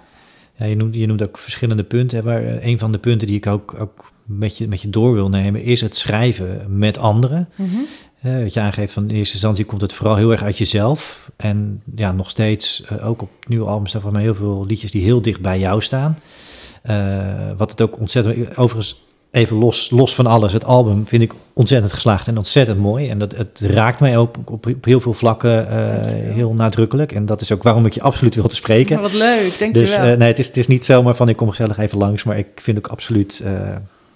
Ja, 0.55 0.65
je, 0.65 0.75
noemt, 0.75 0.95
je 0.95 1.05
noemt 1.05 1.27
ook 1.27 1.37
verschillende 1.37 1.83
punten. 1.83 2.17
hè, 2.17 2.23
Maar 2.23 2.43
eh, 2.43 2.65
een 2.65 2.79
van 2.79 2.91
de 2.91 2.97
punten 2.97 3.27
die 3.27 3.37
ik 3.37 3.47
ook, 3.47 3.75
ook 3.79 4.11
met, 4.25 4.57
je, 4.57 4.67
met 4.67 4.81
je 4.81 4.89
door 4.89 5.13
wil 5.13 5.29
nemen, 5.29 5.63
is 5.63 5.81
het 5.81 5.95
schrijven 5.95 6.77
met 6.77 6.97
anderen. 6.97 7.49
Eh, 8.21 8.41
wat 8.41 8.53
je 8.53 8.59
aangeeft 8.59 8.93
van 8.93 9.09
in 9.09 9.15
eerste 9.15 9.33
instantie 9.33 9.65
komt 9.65 9.81
het 9.81 9.93
vooral 9.93 10.15
heel 10.15 10.31
erg 10.31 10.43
uit 10.43 10.57
jezelf. 10.57 11.31
En 11.35 11.81
ja, 11.95 12.11
nog 12.11 12.29
steeds, 12.29 12.83
eh, 12.83 13.07
ook 13.07 13.21
op 13.21 13.29
nieuwe 13.47 13.65
albums 13.65 13.89
staan 13.89 14.01
voor 14.01 14.11
mij 14.11 14.21
heel 14.21 14.35
veel 14.35 14.65
liedjes 14.65 14.91
die 14.91 15.03
heel 15.03 15.21
dicht 15.21 15.41
bij 15.41 15.59
jou 15.59 15.81
staan. 15.81 16.19
Wat 17.57 17.71
het 17.71 17.81
ook 17.81 17.99
ontzettend, 17.99 18.57
overigens 18.57 19.03
even 19.33 19.57
los, 19.57 19.89
los 19.89 20.15
van 20.15 20.25
alles, 20.25 20.53
het 20.53 20.65
album 20.65 21.07
vind 21.07 21.21
ik 21.21 21.33
ontzettend 21.53 21.93
geslaagd 21.93 22.27
en 22.27 22.37
ontzettend 22.37 22.79
mooi. 22.79 23.09
En 23.09 23.19
dat, 23.19 23.31
het 23.35 23.59
raakt 23.61 23.99
mij 23.99 24.17
ook 24.17 24.35
op, 24.45 24.67
op, 24.67 24.85
heel 24.85 24.99
veel 24.99 25.13
vlakken 25.13 25.69
eh, 25.69 26.33
heel 26.33 26.53
nadrukkelijk. 26.53 27.11
En 27.11 27.25
dat 27.25 27.41
is 27.41 27.51
ook 27.51 27.63
waarom 27.63 27.85
ik 27.85 27.93
je 27.93 28.01
absoluut 28.01 28.35
wil 28.35 28.47
te 28.47 28.55
spreken. 28.55 28.93
Maar 28.93 29.03
wat 29.03 29.13
leuk, 29.13 29.59
dankjewel. 29.59 29.71
Dus 29.71 29.91
eh, 29.91 30.17
nee, 30.17 30.27
het 30.27 30.39
is, 30.39 30.47
het 30.47 30.57
is 30.57 30.67
niet 30.67 30.85
zomaar 30.85 31.15
van 31.15 31.29
ik 31.29 31.35
kom 31.35 31.49
gezellig 31.49 31.77
even 31.77 31.97
langs, 31.97 32.23
maar 32.23 32.37
ik 32.37 32.47
vind 32.55 32.77
ook 32.77 32.87
absoluut, 32.87 33.41
eh, 33.45 33.51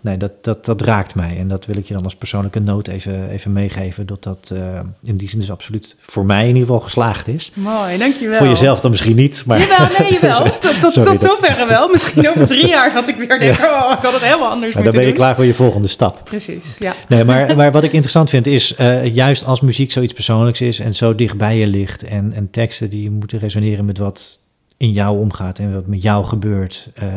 nee, 0.01 0.17
dat, 0.17 0.31
dat, 0.41 0.65
dat 0.65 0.81
raakt 0.81 1.15
mij. 1.15 1.37
En 1.39 1.47
dat 1.47 1.65
wil 1.65 1.77
ik 1.77 1.87
je 1.87 1.93
dan 1.93 2.03
als 2.03 2.15
persoonlijke 2.15 2.59
noot 2.59 2.87
even, 2.87 3.29
even 3.29 3.53
meegeven, 3.53 4.05
dat 4.05 4.23
dat 4.23 4.51
eh, 4.53 4.79
in 5.03 5.17
die 5.17 5.29
zin 5.29 5.39
dus 5.39 5.51
absoluut 5.51 5.95
voor 6.01 6.25
mij 6.25 6.41
in 6.41 6.47
ieder 6.47 6.61
geval 6.61 6.79
geslaagd 6.79 7.27
is. 7.27 7.51
Mooi, 7.55 7.97
dankjewel. 7.97 8.37
Voor 8.37 8.47
jezelf 8.47 8.79
dan 8.79 8.91
misschien 8.91 9.15
niet, 9.15 9.43
maar... 9.45 9.59
Jawel, 9.59 9.87
nee, 9.99 10.13
jawel. 10.13 10.43
Tot, 10.59 10.81
tot, 10.81 10.93
Sorry, 10.93 11.17
tot 11.17 11.21
dat- 11.21 11.37
zover 11.41 11.67
wel. 11.67 11.89
Misschien 11.89 12.29
over 12.29 12.47
drie 12.47 12.67
jaar 12.75 12.91
had 12.91 13.07
ik 13.07 13.15
weer 13.15 13.39
denken, 13.39 13.63
oh, 13.65 13.91
ik 13.97 14.03
had 14.03 14.13
het 14.13 14.21
helemaal 14.21 14.49
anders 14.49 14.73
Maar 14.73 14.83
dan 14.83 14.91
ben 14.91 15.01
je 15.01 15.07
doen. 15.07 15.15
klaar 15.17 15.35
voor 15.35 15.45
je 15.45 15.53
volgende 15.53 15.87
stap. 15.87 16.21
Precies, 16.23 16.77
ja. 16.77 16.93
Nee, 17.07 17.23
maar, 17.23 17.55
maar 17.57 17.71
wat 17.71 17.83
ik 17.83 17.91
interessant 17.91 18.29
vind 18.29 18.47
is, 18.47 18.75
eh, 18.75 19.15
juist 19.15 19.45
als 19.45 19.61
muziek 19.61 19.91
zoiets 19.91 20.13
persoonlijks 20.13 20.61
is 20.61 20.79
en 20.79 20.93
zo 20.95 21.15
dicht 21.15 21.37
bij 21.37 21.57
je 21.57 21.67
ligt 21.67 22.03
en, 22.03 22.33
en 22.33 22.49
teksten 22.51 22.89
die 22.89 23.11
moeten 23.11 23.39
resoneren 23.39 23.85
met 23.85 23.97
wat 23.97 24.39
in 24.77 24.91
jou 24.91 25.19
omgaat 25.19 25.59
en 25.59 25.73
wat 25.73 25.87
met 25.87 26.01
jou 26.01 26.25
gebeurt, 26.25 26.89
eh, 26.95 27.07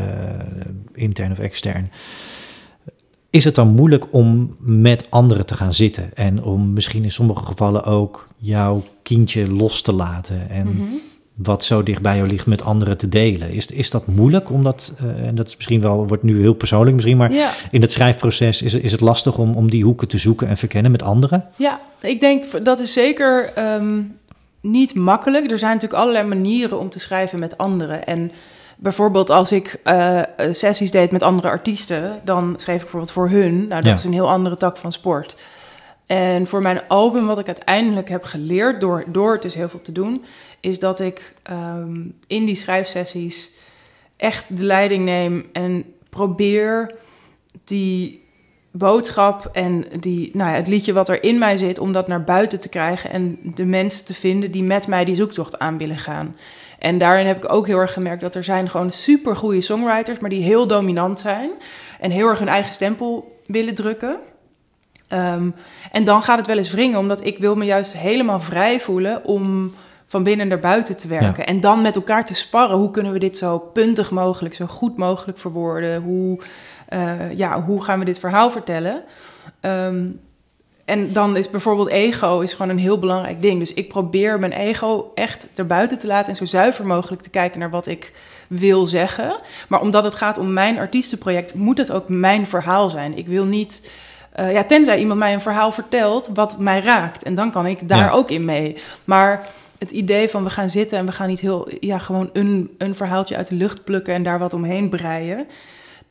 intern 0.94 1.32
of 1.32 1.38
extern, 1.38 1.90
is 3.30 3.44
het 3.44 3.54
dan 3.54 3.68
moeilijk 3.68 4.04
om 4.10 4.56
met 4.58 5.06
anderen 5.10 5.46
te 5.46 5.54
gaan 5.54 5.74
zitten 5.74 6.10
en 6.14 6.42
om 6.42 6.72
misschien 6.72 7.04
in 7.04 7.12
sommige 7.12 7.44
gevallen 7.44 7.84
ook 7.84 8.28
jouw 8.36 8.82
kindje 9.02 9.50
los 9.50 9.82
te 9.82 9.92
laten 9.92 10.50
en 10.50 10.66
Mhm. 10.76 10.82
wat 11.34 11.64
zo 11.64 11.82
dicht 11.82 12.02
bij 12.02 12.16
jou 12.16 12.28
ligt 12.28 12.46
met 12.46 12.62
anderen 12.64 12.98
te 12.98 13.08
delen? 13.08 13.50
Is, 13.52 13.66
is 13.66 13.90
dat 13.90 14.06
moeilijk? 14.06 14.50
Omdat, 14.50 14.92
eh, 14.98 15.26
en 15.26 15.34
dat 15.34 15.46
is 15.46 15.56
misschien 15.56 15.80
wel, 15.80 16.06
wordt 16.06 16.22
nu 16.22 16.40
heel 16.40 16.52
persoonlijk 16.54 16.94
misschien, 16.94 17.16
maar 17.16 17.32
Ja. 17.32 17.52
in 17.70 17.80
het 17.80 17.90
schrijfproces 17.90 18.62
is, 18.62 18.74
is 18.74 18.92
het 18.92 19.00
lastig 19.00 19.38
om, 19.38 19.54
om 19.54 19.70
die 19.70 19.84
hoeken 19.84 20.08
te 20.08 20.18
zoeken 20.18 20.48
en 20.48 20.56
verkennen 20.56 20.90
met 20.90 21.02
anderen. 21.02 21.44
Ja, 21.56 21.80
ik 22.00 22.20
denk 22.20 22.64
dat 22.64 22.80
is 22.80 22.92
zeker 22.92 23.50
ehm, 23.54 24.00
niet 24.60 24.94
makkelijk. 24.94 25.50
Er 25.50 25.58
zijn 25.58 25.74
natuurlijk 25.74 26.00
allerlei 26.02 26.26
manieren 26.28 26.78
om 26.78 26.88
te 26.90 27.00
schrijven 27.00 27.38
met 27.38 27.58
anderen. 27.58 28.06
En 28.06 28.30
bijvoorbeeld 28.80 29.30
als 29.30 29.52
ik 29.52 29.80
eh, 29.84 30.18
eh, 30.18 30.26
sessies 30.52 30.90
deed 30.90 31.10
met 31.10 31.22
andere 31.22 31.48
artiesten, 31.48 32.20
dan 32.24 32.54
schreef 32.56 32.74
ik 32.76 32.80
bijvoorbeeld 32.82 33.12
voor 33.12 33.28
hun. 33.28 33.54
Nou, 33.58 33.68
dat 33.68 33.84
Ja. 33.84 33.92
is 33.92 34.04
een 34.04 34.12
heel 34.12 34.30
andere 34.30 34.56
tak 34.56 34.76
van 34.76 34.92
sport. 34.92 35.36
En 36.06 36.46
voor 36.46 36.62
mijn 36.62 36.80
album, 36.88 37.26
wat 37.26 37.38
ik 37.38 37.46
uiteindelijk 37.46 38.08
heb 38.08 38.24
geleerd 38.24 38.80
door, 38.80 39.04
door 39.08 39.32
het 39.32 39.42
dus 39.42 39.54
heel 39.54 39.68
veel 39.68 39.80
te 39.80 39.92
doen, 39.92 40.24
is 40.60 40.78
dat 40.78 41.00
ik 41.00 41.34
ehm, 41.42 42.00
in 42.26 42.44
die 42.44 42.56
schrijfsessies 42.56 43.50
echt 44.16 44.56
de 44.56 44.64
leiding 44.64 45.04
neem 45.04 45.48
en 45.52 45.84
probeer 46.10 46.94
die 47.64 48.24
boodschap 48.70 49.48
en 49.52 49.84
die, 50.00 50.30
nou 50.32 50.50
ja, 50.50 50.56
het 50.56 50.68
liedje 50.68 50.92
wat 50.92 51.08
er 51.08 51.22
in 51.22 51.38
mij 51.38 51.56
zit, 51.56 51.78
om 51.78 51.92
dat 51.92 52.08
naar 52.08 52.24
buiten 52.24 52.60
te 52.60 52.68
krijgen 52.68 53.10
en 53.10 53.38
de 53.54 53.64
mensen 53.64 54.04
te 54.04 54.14
vinden 54.14 54.50
die 54.50 54.62
met 54.62 54.86
mij 54.86 55.04
die 55.04 55.14
zoektocht 55.14 55.58
aan 55.58 55.78
willen 55.78 55.98
gaan. 55.98 56.36
En 56.78 56.98
daarin 56.98 57.26
heb 57.26 57.44
ik 57.44 57.52
ook 57.52 57.66
heel 57.66 57.78
erg 57.78 57.92
gemerkt 57.92 58.20
dat 58.20 58.34
er 58.34 58.44
zijn 58.44 58.70
gewoon 58.70 58.92
super 58.92 59.36
goede 59.36 59.60
songwriters, 59.60 60.18
maar 60.18 60.30
die 60.30 60.42
heel 60.42 60.66
dominant 60.66 61.20
zijn 61.20 61.50
en 62.00 62.10
heel 62.10 62.28
erg 62.28 62.38
hun 62.38 62.48
eigen 62.48 62.72
stempel 62.72 63.40
willen 63.46 63.74
drukken. 63.74 64.18
Ehm, 65.08 65.50
en 65.92 66.04
dan 66.04 66.22
gaat 66.22 66.38
het 66.38 66.46
wel 66.46 66.56
eens 66.56 66.72
wringen, 66.72 66.98
omdat 66.98 67.26
ik 67.26 67.38
wil 67.38 67.56
me 67.56 67.64
juist 67.64 67.92
helemaal 67.92 68.40
vrij 68.40 68.80
voelen 68.80 69.24
om 69.24 69.74
van 70.06 70.22
binnen 70.22 70.48
naar 70.48 70.58
buiten 70.58 70.96
te 70.96 71.08
werken. 71.08 71.46
En 71.46 71.60
dan 71.60 71.82
met 71.82 71.96
elkaar 71.96 72.26
te 72.26 72.34
sparren. 72.34 72.78
Hoe 72.78 72.90
kunnen 72.90 73.12
we 73.12 73.18
dit 73.18 73.36
zo 73.36 73.58
puntig 73.58 74.10
mogelijk, 74.10 74.54
zo 74.54 74.66
goed 74.66 74.96
mogelijk 74.96 75.38
verwoorden? 75.38 76.02
Hoe, 76.02 76.40
eh, 76.90 77.36
ja, 77.36 77.62
hoe 77.62 77.84
gaan 77.84 77.98
we 77.98 78.04
dit 78.04 78.18
verhaal 78.18 78.50
vertellen? 78.50 79.02
Ehm, 79.60 80.06
en 80.84 81.12
dan 81.12 81.36
is 81.36 81.50
bijvoorbeeld 81.50 81.88
ego 81.88 82.40
is 82.40 82.52
gewoon 82.52 82.70
een 82.70 82.78
heel 82.78 82.98
belangrijk 82.98 83.42
ding. 83.42 83.58
Dus 83.58 83.74
ik 83.74 83.88
probeer 83.88 84.38
mijn 84.38 84.52
ego 84.52 85.10
echt 85.14 85.48
erbuiten 85.54 85.98
te 85.98 86.06
laten 86.06 86.28
en 86.28 86.36
zo 86.36 86.44
zuiver 86.44 86.86
mogelijk 86.86 87.22
te 87.22 87.30
kijken 87.30 87.60
naar 87.60 87.70
wat 87.70 87.86
ik 87.86 88.12
wil 88.48 88.86
zeggen. 88.86 89.36
Maar 89.68 89.80
omdat 89.80 90.04
het 90.04 90.14
gaat 90.14 90.38
om 90.38 90.52
mijn 90.52 90.78
artiestenproject, 90.78 91.54
moet 91.54 91.78
het 91.78 91.92
ook 91.92 92.08
mijn 92.08 92.46
verhaal 92.46 92.90
zijn. 92.90 93.18
Ik 93.18 93.26
wil 93.26 93.44
niet, 93.44 93.90
eh, 94.32 94.52
ja, 94.52 94.64
tenzij 94.64 94.98
iemand 94.98 95.18
mij 95.18 95.32
een 95.32 95.40
verhaal 95.40 95.72
vertelt 95.72 96.30
wat 96.34 96.58
mij 96.58 96.80
raakt. 96.80 97.22
En 97.22 97.34
dan 97.34 97.50
kan 97.50 97.66
ik 97.66 97.88
daar 97.88 97.98
Ja. 97.98 98.10
ook 98.10 98.30
in 98.30 98.44
mee. 98.44 98.76
Maar 99.04 99.46
het 99.78 99.90
idee 99.90 100.28
van 100.28 100.44
we 100.44 100.50
gaan 100.50 100.70
zitten 100.70 100.98
en 100.98 101.06
we 101.06 101.12
gaan 101.12 101.28
niet 101.28 101.40
heel, 101.40 101.68
ja, 101.80 101.98
gewoon 101.98 102.30
een, 102.32 102.74
een 102.78 102.94
verhaaltje 102.94 103.36
uit 103.36 103.48
de 103.48 103.54
lucht 103.54 103.84
plukken 103.84 104.14
en 104.14 104.22
daar 104.22 104.38
wat 104.38 104.54
omheen 104.54 104.88
breien. 104.88 105.46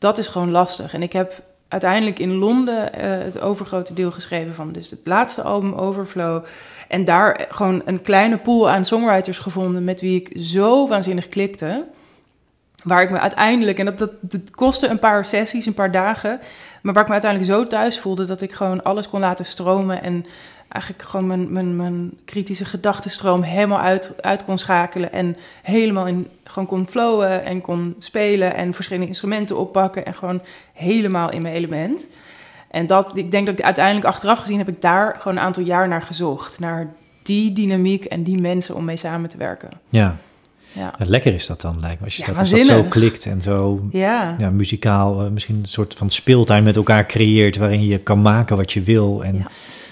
Dat 0.00 0.18
is 0.18 0.28
gewoon 0.28 0.50
lastig. 0.50 0.94
En 0.94 1.02
ik 1.02 1.12
heb 1.12 1.42
uiteindelijk 1.68 2.18
in 2.18 2.34
Londen 2.34 2.92
eh, 2.92 3.10
het 3.10 3.40
overgrote 3.40 3.94
deel 3.94 4.10
geschreven 4.10 4.54
van 4.54 4.72
dus 4.72 4.90
het 4.90 5.00
laatste 5.04 5.42
album 5.42 5.72
Overflow. 5.72 6.44
En 6.88 7.04
daar 7.04 7.46
gewoon 7.48 7.82
een 7.84 8.02
kleine 8.02 8.36
pool 8.36 8.70
aan 8.70 8.84
songwriters 8.84 9.38
gevonden 9.38 9.84
met 9.84 10.00
wie 10.00 10.20
ik 10.20 10.36
zo 10.46 10.88
waanzinnig 10.88 11.26
klikte. 11.26 11.84
Waar 12.82 13.02
ik 13.02 13.10
me 13.10 13.18
uiteindelijk, 13.18 13.78
en 13.78 13.84
dat, 13.84 13.98
dat, 13.98 14.10
dat 14.20 14.50
kostte 14.50 14.88
een 14.88 14.98
paar 14.98 15.24
sessies, 15.24 15.66
een 15.66 15.74
paar 15.74 15.92
dagen. 15.92 16.40
Maar 16.82 16.92
waar 16.92 17.02
ik 17.02 17.08
me 17.08 17.20
uiteindelijk 17.20 17.52
zo 17.52 17.66
thuis 17.66 17.98
voelde 17.98 18.24
dat 18.24 18.40
ik 18.40 18.52
gewoon 18.52 18.82
alles 18.82 19.08
kon 19.08 19.20
laten 19.20 19.44
stromen. 19.44 20.02
En 20.02 20.26
eigenlijk 20.70 21.02
gewoon 21.02 21.26
mijn, 21.26 21.52
mijn, 21.52 21.76
mijn 21.76 22.12
kritische 22.24 22.64
gedachtenstroom 22.64 23.42
helemaal 23.42 23.80
uit, 23.80 24.14
uit 24.20 24.44
kon 24.44 24.58
schakelen. 24.58 25.12
En 25.12 25.36
helemaal 25.62 26.06
in, 26.06 26.28
gewoon 26.44 26.68
kon 26.68 26.86
flowen 26.86 27.44
en 27.44 27.60
kon 27.60 27.94
spelen 27.98 28.54
en 28.54 28.74
verschillende 28.74 29.08
instrumenten 29.08 29.58
oppakken. 29.58 30.06
En 30.06 30.14
gewoon 30.14 30.42
helemaal 30.72 31.30
in 31.30 31.42
mijn 31.42 31.54
element. 31.54 32.06
En 32.70 32.86
dat, 32.86 33.16
ik 33.16 33.30
denk 33.30 33.46
dat 33.46 33.58
ik 33.58 33.64
uiteindelijk 33.64 34.06
achteraf 34.06 34.38
gezien 34.38 34.58
heb 34.58 34.68
ik 34.68 34.80
daar 34.80 35.14
gewoon 35.18 35.36
een 35.36 35.42
aantal 35.42 35.62
jaar 35.62 35.88
naar 35.88 36.02
gezocht. 36.02 36.58
Naar 36.60 36.92
die 37.22 37.52
dynamiek 37.52 38.04
en 38.04 38.22
die 38.22 38.40
mensen 38.40 38.74
om 38.74 38.84
mee 38.84 38.96
samen 38.96 39.28
te 39.28 39.36
werken. 39.36 39.70
Ja, 39.88 40.16
Ja, 40.72 40.94
Ja, 40.98 41.06
lekker 41.06 41.34
is 41.34 41.46
dat 41.46 41.60
dan, 41.60 41.80
lijkt 41.80 41.98
me. 41.98 42.04
Als 42.04 42.16
je 42.16 42.22
Ja, 42.22 42.28
dat, 42.28 42.36
als 42.36 42.50
dat 42.50 42.64
zo 42.64 42.82
klikt 42.82 43.26
en 43.26 43.40
zo 43.40 43.80
ja. 43.90 44.36
ja, 44.38 44.50
muzikaal, 44.50 45.24
eh, 45.24 45.30
misschien 45.30 45.56
een 45.56 45.68
soort 45.68 45.94
van 45.94 46.10
speeltuin 46.10 46.64
met 46.64 46.76
elkaar 46.76 47.06
creëert, 47.06 47.56
waarin 47.56 47.86
je 47.86 47.98
kan 47.98 48.22
maken 48.22 48.56
wat 48.56 48.72
je 48.72 48.82
wil 48.82 49.24
en. 49.24 49.46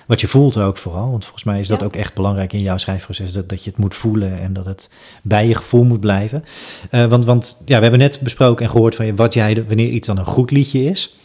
Wat 0.09 0.21
je 0.21 0.29
voelt 0.29 0.57
ook 0.59 0.77
vooral. 0.77 1.11
Want 1.11 1.23
volgens 1.25 1.44
mij 1.44 1.61
is 1.61 1.68
dat 1.68 1.81
Ja. 1.81 1.87
ook 1.87 1.97
echt 1.97 2.14
belangrijk 2.14 2.53
in 2.53 2.61
jouw 2.61 2.77
schrijfproces, 2.77 3.33
dat, 3.33 3.49
dat 3.49 3.64
je 3.64 3.71
het 3.71 3.79
moet 3.79 3.94
voelen 3.94 4.40
en 4.40 4.53
dat 4.53 4.64
het 4.66 4.88
bij 5.23 5.47
je 5.49 5.55
gevoel 5.55 5.85
moet 5.85 6.01
blijven. 6.01 6.44
Eh, 6.90 7.07
want, 7.07 7.25
want 7.25 7.62
ja, 7.64 7.77
we 7.77 7.83
hebben 7.83 8.01
net 8.01 8.21
besproken 8.21 8.64
en 8.64 8.71
gehoord 8.71 8.94
van 8.94 9.07
je 9.07 9.14
wat 9.14 9.35
jij, 9.35 9.64
wanneer 9.66 9.88
iets 9.90 10.07
dan 10.07 10.18
een 10.18 10.25
goed 10.27 10.51
liedje 10.51 10.85
is. 10.85 11.16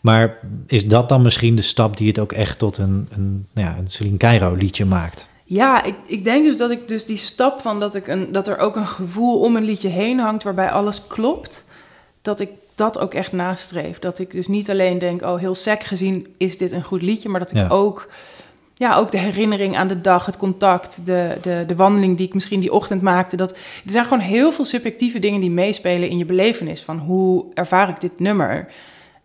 Maar 0.00 0.38
is 0.66 0.86
dat 0.86 1.08
dan 1.08 1.22
misschien 1.22 1.56
de 1.56 1.62
stap 1.62 1.96
die 1.96 2.08
het 2.08 2.18
ook 2.18 2.32
echt 2.32 2.58
tot 2.58 2.78
een, 2.78 3.08
een, 3.10 3.46
nou 3.52 3.68
ja, 3.68 3.76
een 3.78 3.90
Celine 3.90 4.16
Cairo 4.16 4.54
liedje 4.54 4.84
maakt? 4.84 5.26
Ja, 5.44 5.82
ik, 5.84 5.94
ik 6.06 6.24
denk 6.24 6.44
dus 6.44 6.56
dat 6.56 6.70
ik 6.70 6.88
dus 6.88 7.06
die 7.06 7.16
stap 7.16 7.60
van 7.60 7.80
dat, 7.80 7.94
ik 7.94 8.08
een, 8.08 8.32
dat 8.32 8.48
er 8.48 8.58
ook 8.58 8.76
een 8.76 8.86
gevoel 8.86 9.40
om 9.40 9.56
een 9.56 9.64
liedje 9.64 9.88
heen 9.88 10.18
hangt 10.18 10.42
waarbij 10.42 10.70
alles 10.70 11.06
klopt, 11.06 11.64
dat 12.22 12.40
ik 12.40 12.48
dat 12.78 12.98
ook 12.98 13.14
echt 13.14 13.32
nastreef. 13.32 13.98
Dat 13.98 14.18
ik 14.18 14.30
dus 14.30 14.46
niet 14.48 14.70
alleen 14.70 14.98
denk, 14.98 15.22
oh 15.22 15.38
heel 15.38 15.54
sec 15.54 15.82
gezien 15.82 16.34
is 16.36 16.58
dit 16.58 16.72
een 16.72 16.84
goed 16.84 17.02
liedje, 17.02 17.28
maar 17.28 17.40
dat 17.40 17.50
ik 17.50 17.56
Ja. 17.56 17.68
ook, 17.68 18.08
ja, 18.74 18.96
ook 18.96 19.10
de 19.10 19.18
herinnering 19.18 19.76
aan 19.76 19.88
de 19.88 20.00
dag, 20.00 20.26
het 20.26 20.36
contact, 20.36 21.06
de, 21.06 21.36
de, 21.42 21.64
de 21.66 21.76
wandeling 21.76 22.16
die 22.16 22.26
ik 22.26 22.34
misschien 22.34 22.60
die 22.60 22.72
ochtend 22.72 23.02
maakte. 23.02 23.36
Dat, 23.36 23.50
er 23.84 23.92
zijn 23.92 24.04
gewoon 24.04 24.18
heel 24.22 24.52
veel 24.52 24.64
subjectieve 24.64 25.18
dingen 25.18 25.40
die 25.40 25.50
meespelen 25.50 26.08
in 26.08 26.18
je 26.18 26.24
belevenis 26.24 26.82
van 26.82 26.98
hoe 26.98 27.44
ervaar 27.54 27.88
ik 27.88 28.00
dit 28.00 28.20
nummer. 28.20 28.68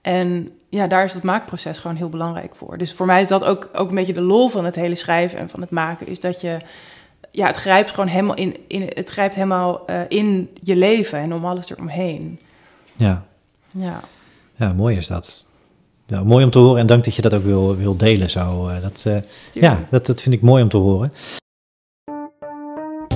En 0.01 0.49
ja, 0.69 0.87
daar 0.87 1.03
is 1.03 1.13
dat 1.13 1.23
maakproces 1.23 1.77
gewoon 1.77 1.97
heel 1.97 2.09
belangrijk 2.09 2.55
voor. 2.55 2.77
Dus 2.77 2.93
voor 2.93 3.05
mij 3.05 3.21
is 3.21 3.27
dat 3.27 3.43
ook, 3.43 3.69
ook 3.73 3.89
een 3.89 3.95
beetje 3.95 4.13
de 4.13 4.21
lol 4.21 4.49
van 4.49 4.65
het 4.65 4.75
hele 4.75 4.95
schrijven 4.95 5.39
en 5.39 5.49
van 5.49 5.61
het 5.61 5.69
maken, 5.69 6.07
is 6.07 6.19
dat 6.19 6.41
je 6.41 6.57
ja, 7.31 7.47
het 7.47 7.57
grijpt 7.57 7.89
gewoon 7.89 8.09
helemaal 8.09 8.35
in, 8.35 8.55
in 8.67 8.89
het 8.93 9.09
grijpt 9.09 9.35
helemaal 9.35 9.85
eh, 9.85 9.99
in 10.07 10.49
je 10.61 10.75
leven 10.75 11.19
en 11.19 11.33
om 11.33 11.45
alles 11.45 11.69
eromheen. 11.69 12.39
Ja, 12.95 13.25
Ja. 13.77 14.03
ja 14.55 14.73
mooi 14.73 14.97
is 14.97 15.07
dat. 15.07 15.47
Ja, 16.05 16.23
mooi 16.23 16.43
om 16.45 16.51
te 16.51 16.59
horen 16.59 16.79
en 16.79 16.87
dank 16.87 17.03
dat 17.03 17.15
je 17.15 17.21
dat 17.21 17.33
ook 17.33 17.43
wil, 17.43 17.75
wil 17.75 17.97
delen 17.97 18.29
zo. 18.29 18.67
eh, 18.67 18.81
dat, 18.81 19.01
eh, 19.05 19.17
ja, 19.53 19.87
dat, 19.89 20.05
dat 20.05 20.21
vind 20.21 20.35
ik 20.35 20.41
mooi 20.41 20.63
om 20.63 20.69
te 20.69 20.77
horen. 20.77 21.13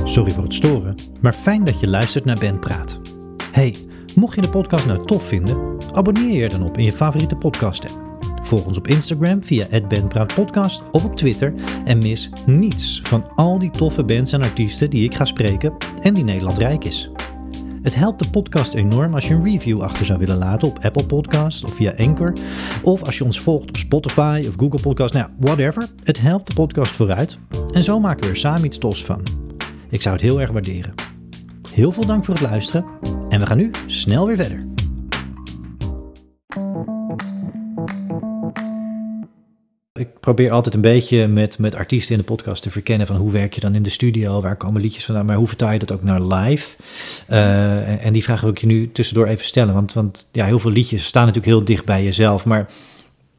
Sorry 0.03 0.31
voor 0.31 0.43
het 0.43 0.53
storen, 0.53 0.95
maar 1.21 1.33
fijn 1.33 1.63
dat 1.63 1.79
je 1.79 1.87
luistert 1.87 2.25
naar 2.25 2.37
Ben 2.39 2.59
Praat. 2.59 2.99
Hey, 3.51 3.75
mocht 4.15 4.35
je 4.35 4.41
de 4.41 4.49
podcast 4.49 4.85
nou 4.85 5.05
tof 5.05 5.23
vinden, 5.23 5.77
abonneer 5.93 6.31
je 6.37 6.43
er 6.43 6.49
dan 6.49 6.67
op 6.67 6.77
in 6.77 6.83
je 6.83 6.93
favoriete 6.93 7.35
podcast 7.35 7.85
app. 7.85 8.05
Volg 8.43 8.65
ons 8.65 8.77
op 8.77 8.87
Instagram 8.87 9.43
via 9.43 9.67
@benpraatpodcast 9.87 10.83
of 10.91 11.05
op 11.05 11.15
Twitter 11.15 11.53
en 11.85 11.97
mis 11.97 12.29
niets 12.45 13.01
van 13.03 13.35
al 13.35 13.59
die 13.59 13.71
toffe 13.71 14.03
bands 14.03 14.31
en 14.31 14.41
artiesten 14.41 14.89
die 14.89 15.03
ik 15.03 15.15
ga 15.15 15.25
spreken 15.25 15.73
en 16.01 16.13
die 16.13 16.23
Nederland 16.23 16.57
rijk 16.57 16.83
is. 16.83 17.09
Het 17.87 17.95
helpt 17.95 18.19
de 18.19 18.29
podcast 18.29 18.73
enorm 18.73 19.13
als 19.13 19.27
je 19.27 19.33
een 19.33 19.43
review 19.43 19.81
achter 19.81 20.05
zou 20.05 20.19
willen 20.19 20.37
laten 20.37 20.67
op 20.67 20.79
Apple 20.81 21.05
Podcasts 21.05 21.63
of 21.63 21.75
via 21.75 21.93
Anchor. 21.97 22.33
Of 22.83 23.03
als 23.03 23.17
je 23.17 23.23
ons 23.23 23.39
volgt 23.39 23.69
op 23.69 23.77
Spotify 23.77 24.45
of 24.47 24.55
Google 24.57 24.79
Podcasts, 24.81 25.17
nou 25.17 25.29
ja, 25.29 25.35
whatever. 25.39 25.87
Het 26.03 26.21
helpt 26.21 26.47
de 26.47 26.53
podcast 26.53 26.95
vooruit. 26.95 27.37
En 27.71 27.83
zo 27.83 27.99
maken 27.99 28.23
we 28.23 28.29
er 28.29 28.37
samen 28.37 28.65
iets 28.65 28.77
tofs 28.77 29.05
van. 29.05 29.21
Ik 29.89 30.01
zou 30.01 30.15
het 30.15 30.23
heel 30.23 30.41
erg 30.41 30.51
waarderen. 30.51 30.93
Heel 31.73 31.91
veel 31.91 32.05
dank 32.05 32.25
voor 32.25 32.33
het 32.33 32.43
luisteren. 32.43 32.85
En 33.29 33.39
we 33.39 33.45
gaan 33.45 33.57
nu 33.57 33.71
snel 33.85 34.27
weer 34.27 34.35
verder. 34.35 34.76
Ik 39.97 40.19
probeer 40.19 40.51
altijd 40.51 40.75
een 40.75 40.81
beetje 40.81 41.27
met, 41.27 41.57
met 41.59 41.75
artiesten 41.75 42.11
in 42.11 42.19
de 42.19 42.25
podcast 42.25 42.63
te 42.63 42.71
verkennen 42.71 43.07
van 43.07 43.15
hoe 43.15 43.31
werk 43.31 43.53
je 43.53 43.61
dan 43.61 43.75
in 43.75 43.83
de 43.83 43.89
studio, 43.89 44.41
waar 44.41 44.55
komen 44.55 44.81
liedjes 44.81 45.05
vandaan, 45.05 45.25
maar 45.25 45.35
hoe 45.35 45.47
vertaal 45.47 45.71
je 45.71 45.79
dat 45.79 45.91
ook 45.91 46.03
naar 46.03 46.21
live? 46.21 46.75
Uh, 47.29 47.89
en, 47.89 47.99
en 47.99 48.13
die 48.13 48.23
vraag 48.23 48.41
wil 48.41 48.49
ik 48.49 48.57
je 48.57 48.67
nu 48.67 48.91
tussendoor 48.91 49.27
even 49.27 49.45
stellen, 49.45 49.73
want, 49.73 49.93
want 49.93 50.29
ja, 50.31 50.45
heel 50.45 50.59
veel 50.59 50.71
liedjes 50.71 51.05
staan 51.05 51.25
natuurlijk 51.25 51.53
heel 51.53 51.65
dicht 51.65 51.85
bij 51.85 52.03
jezelf, 52.03 52.45
maar 52.45 52.69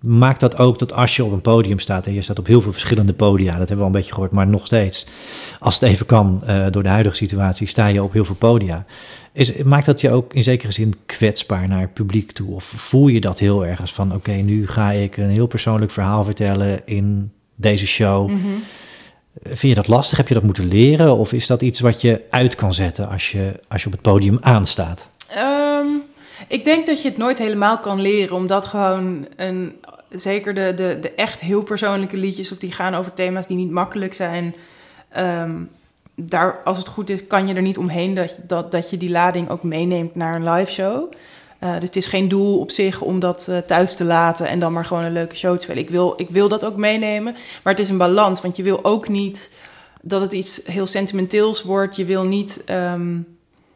maakt 0.00 0.40
dat 0.40 0.58
ook 0.58 0.78
dat 0.78 0.92
als 0.92 1.16
je 1.16 1.24
op 1.24 1.32
een 1.32 1.40
podium 1.40 1.78
staat, 1.78 2.06
en 2.06 2.14
je 2.14 2.22
staat 2.22 2.38
op 2.38 2.46
heel 2.46 2.60
veel 2.60 2.72
verschillende 2.72 3.12
podia, 3.12 3.58
dat 3.58 3.58
hebben 3.58 3.76
we 3.76 3.82
al 3.82 3.86
een 3.86 3.92
beetje 3.92 4.12
gehoord, 4.12 4.32
maar 4.32 4.46
nog 4.46 4.66
steeds, 4.66 5.06
als 5.58 5.74
het 5.74 5.82
even 5.82 6.06
kan, 6.06 6.42
uh, 6.48 6.66
door 6.70 6.82
de 6.82 6.88
huidige 6.88 7.16
situatie, 7.16 7.66
sta 7.66 7.86
je 7.86 8.02
op 8.02 8.12
heel 8.12 8.24
veel 8.24 8.34
podia. 8.34 8.84
Is, 9.32 9.62
maakt 9.62 9.86
dat 9.86 10.00
je 10.00 10.10
ook 10.10 10.34
in 10.34 10.42
zekere 10.42 10.72
zin 10.72 10.94
kwetsbaar 11.06 11.68
naar 11.68 11.80
het 11.80 11.94
publiek 11.94 12.32
toe? 12.32 12.54
Of 12.54 12.64
voel 12.64 13.08
je 13.08 13.20
dat 13.20 13.38
heel 13.38 13.66
ergens 13.66 13.92
van, 13.92 14.06
oké, 14.06 14.16
okay, 14.16 14.40
nu 14.40 14.66
ga 14.66 14.90
ik 14.90 15.16
een 15.16 15.30
heel 15.30 15.46
persoonlijk 15.46 15.90
verhaal 15.90 16.24
vertellen 16.24 16.80
in 16.84 17.32
deze 17.54 17.86
show. 17.86 18.28
Mhm. 18.28 18.48
Vind 19.42 19.60
je 19.60 19.74
dat 19.74 19.88
lastig? 19.88 20.18
Heb 20.18 20.28
je 20.28 20.34
dat 20.34 20.42
moeten 20.42 20.68
leren? 20.68 21.16
Of 21.16 21.32
is 21.32 21.46
dat 21.46 21.62
iets 21.62 21.80
wat 21.80 22.00
je 22.00 22.22
uit 22.30 22.54
kan 22.54 22.74
zetten 22.74 23.08
als 23.08 23.30
je, 23.30 23.60
als 23.68 23.80
je 23.80 23.86
op 23.86 23.92
het 23.92 24.02
podium 24.02 24.38
aanstaat? 24.40 25.08
Um, 25.36 26.02
ik 26.48 26.64
denk 26.64 26.86
dat 26.86 27.02
je 27.02 27.08
het 27.08 27.18
nooit 27.18 27.38
helemaal 27.38 27.78
kan 27.78 28.00
leren, 28.00 28.36
omdat 28.36 28.64
gewoon 28.64 29.26
een, 29.36 29.72
zeker 30.08 30.54
de, 30.54 30.72
de, 30.76 30.98
de 31.00 31.10
echt 31.10 31.40
heel 31.40 31.62
persoonlijke 31.62 32.16
liedjes, 32.16 32.52
of 32.52 32.58
die 32.58 32.72
gaan 32.72 32.94
over 32.94 33.12
thema's 33.12 33.46
die 33.46 33.56
niet 33.56 33.70
makkelijk 33.70 34.14
zijn. 34.14 34.54
Um, 35.18 35.68
daar, 36.20 36.60
als 36.64 36.78
het 36.78 36.88
goed 36.88 37.10
is, 37.10 37.26
kan 37.26 37.46
je 37.46 37.54
er 37.54 37.62
niet 37.62 37.78
omheen 37.78 38.14
dat, 38.14 38.38
dat, 38.46 38.70
dat 38.70 38.90
je 38.90 38.96
die 38.96 39.10
lading 39.10 39.50
ook 39.50 39.62
meeneemt 39.62 40.14
naar 40.14 40.34
een 40.34 40.50
live 40.50 40.72
show. 40.72 41.12
Uh, 41.64 41.72
dus 41.72 41.82
het 41.82 41.96
is 41.96 42.06
geen 42.06 42.28
doel 42.28 42.58
op 42.58 42.70
zich 42.70 43.00
om 43.00 43.20
dat 43.20 43.46
uh, 43.50 43.58
thuis 43.58 43.94
te 43.94 44.04
laten 44.04 44.48
en 44.48 44.58
dan 44.58 44.72
maar 44.72 44.84
gewoon 44.84 45.04
een 45.04 45.12
leuke 45.12 45.36
show 45.36 45.56
te 45.56 45.62
spelen. 45.62 45.82
Ik 45.82 45.90
wil, 45.90 46.14
ik 46.16 46.30
wil 46.30 46.48
dat 46.48 46.64
ook 46.64 46.76
meenemen, 46.76 47.32
maar 47.62 47.72
het 47.72 47.82
is 47.82 47.88
een 47.88 47.98
balans. 47.98 48.40
Want 48.40 48.56
je 48.56 48.62
wil 48.62 48.84
ook 48.84 49.08
niet 49.08 49.50
dat 50.02 50.20
het 50.20 50.32
iets 50.32 50.60
heel 50.64 50.86
sentimenteels 50.86 51.62
wordt. 51.62 51.96
Je 51.96 52.04
wil 52.04 52.24
niet 52.24 52.62
um, 52.66 53.26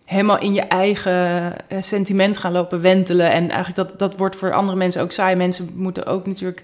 helemaal 0.05 0.39
in 0.39 0.55
je 0.55 0.61
eigen 0.61 1.55
uh, 1.69 1.79
sentiment 1.81 2.37
gaan 2.37 2.53
lopen 2.53 2.81
wentelen. 2.81 3.31
En 3.31 3.51
eigenlijk 3.51 3.89
dat, 3.89 3.99
dat 3.99 4.19
wordt 4.19 4.37
voor 4.37 4.53
andere 4.53 4.79
mensen 4.79 5.03
ook 5.03 5.13
saai. 5.13 5.37
Mensen 5.37 5.71
moeten 5.75 6.07
ook 6.07 6.27
natuurlijk 6.27 6.63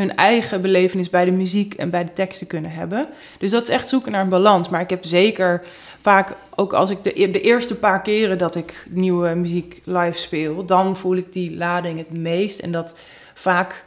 hun 0.00 0.16
eigen 0.16 0.62
belevenis 0.62 1.10
bij 1.10 1.24
de 1.24 1.30
muziek 1.30 1.74
en 1.74 1.90
bij 1.90 2.04
de 2.04 2.12
teksten 2.12 2.46
kunnen 2.46 2.70
hebben. 2.70 3.08
Dus 3.38 3.50
dat 3.50 3.62
is 3.62 3.68
echt 3.68 3.88
zoeken 3.88 4.12
naar 4.12 4.22
een 4.22 4.28
balans. 4.28 4.68
Maar 4.68 4.80
ik 4.80 4.90
heb 4.90 5.04
zeker 5.04 5.64
vaak, 6.00 6.34
ook 6.54 6.72
als 6.72 6.90
ik 6.90 7.04
de, 7.04 7.30
de 7.30 7.40
eerste 7.40 7.74
paar 7.74 8.02
keren 8.02 8.38
dat 8.38 8.54
ik 8.54 8.86
nieuwe 8.88 9.34
muziek 9.34 9.80
live 9.84 10.18
speel, 10.18 10.64
dan 10.64 10.96
voel 10.96 11.16
ik 11.16 11.32
die 11.32 11.56
lading 11.56 11.98
het 11.98 12.10
meest. 12.12 12.58
En 12.58 12.72
dat 12.72 12.94
vaak 13.34 13.84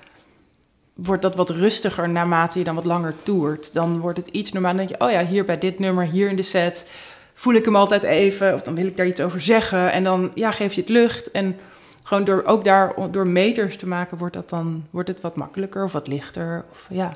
wordt 0.93 1.21
dat 1.21 1.35
wat 1.35 1.49
rustiger 1.49 2.09
naarmate 2.09 2.57
je 2.57 2.65
dan 2.65 2.75
wat 2.75 2.85
langer 2.85 3.15
toert. 3.23 3.73
Dan 3.73 3.99
wordt 3.99 4.17
het 4.17 4.27
iets 4.27 4.51
normaal. 4.51 4.75
Dan 4.75 4.85
denk 4.85 4.99
je, 4.99 5.05
oh 5.05 5.11
ja, 5.11 5.25
hier 5.25 5.45
bij 5.45 5.57
dit 5.57 5.79
nummer, 5.79 6.05
hier 6.05 6.29
in 6.29 6.35
de 6.35 6.41
set, 6.41 6.87
voel 7.33 7.53
ik 7.53 7.65
hem 7.65 7.75
altijd 7.75 8.03
even. 8.03 8.53
Of 8.53 8.61
dan 8.61 8.75
wil 8.75 8.85
ik 8.85 8.97
daar 8.97 9.07
iets 9.07 9.21
over 9.21 9.41
zeggen. 9.41 9.91
En 9.91 10.03
dan 10.03 10.31
ja, 10.35 10.51
geef 10.51 10.73
je 10.73 10.81
het 10.81 10.89
lucht. 10.89 11.31
En 11.31 11.55
gewoon 12.03 12.23
door, 12.23 12.43
ook 12.45 12.63
daar 12.63 13.11
door 13.11 13.27
meters 13.27 13.77
te 13.77 13.87
maken, 13.87 14.17
wordt, 14.17 14.33
dat 14.33 14.49
dan, 14.49 14.85
wordt 14.89 15.09
het 15.09 15.21
wat 15.21 15.35
makkelijker 15.35 15.83
of 15.83 15.91
wat 15.91 16.07
lichter. 16.07 16.65
Of, 16.71 16.87
ja. 16.89 17.13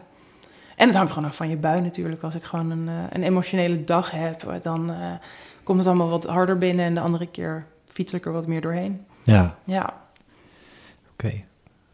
En 0.75 0.87
het 0.87 0.95
hangt 0.95 1.11
gewoon 1.11 1.29
af 1.29 1.35
van 1.35 1.49
je 1.49 1.57
bui 1.57 1.81
natuurlijk. 1.81 2.21
Als 2.21 2.35
ik 2.35 2.43
gewoon 2.43 2.69
een, 2.69 2.87
uh, 2.87 2.93
een 3.09 3.23
emotionele 3.23 3.83
dag 3.83 4.11
heb, 4.11 4.59
dan 4.61 4.89
uh, 4.89 5.11
komt 5.63 5.77
het 5.77 5.87
allemaal 5.87 6.09
wat 6.09 6.25
harder 6.25 6.57
binnen. 6.57 6.85
En 6.85 6.93
de 6.93 6.99
andere 6.99 7.27
keer 7.27 7.65
fiets 7.87 8.13
ik 8.13 8.25
er 8.25 8.31
wat 8.31 8.47
meer 8.47 8.61
doorheen. 8.61 9.05
Ja. 9.23 9.55
Ja. 9.63 9.83
Oké. 9.83 11.25
Okay. 11.25 11.45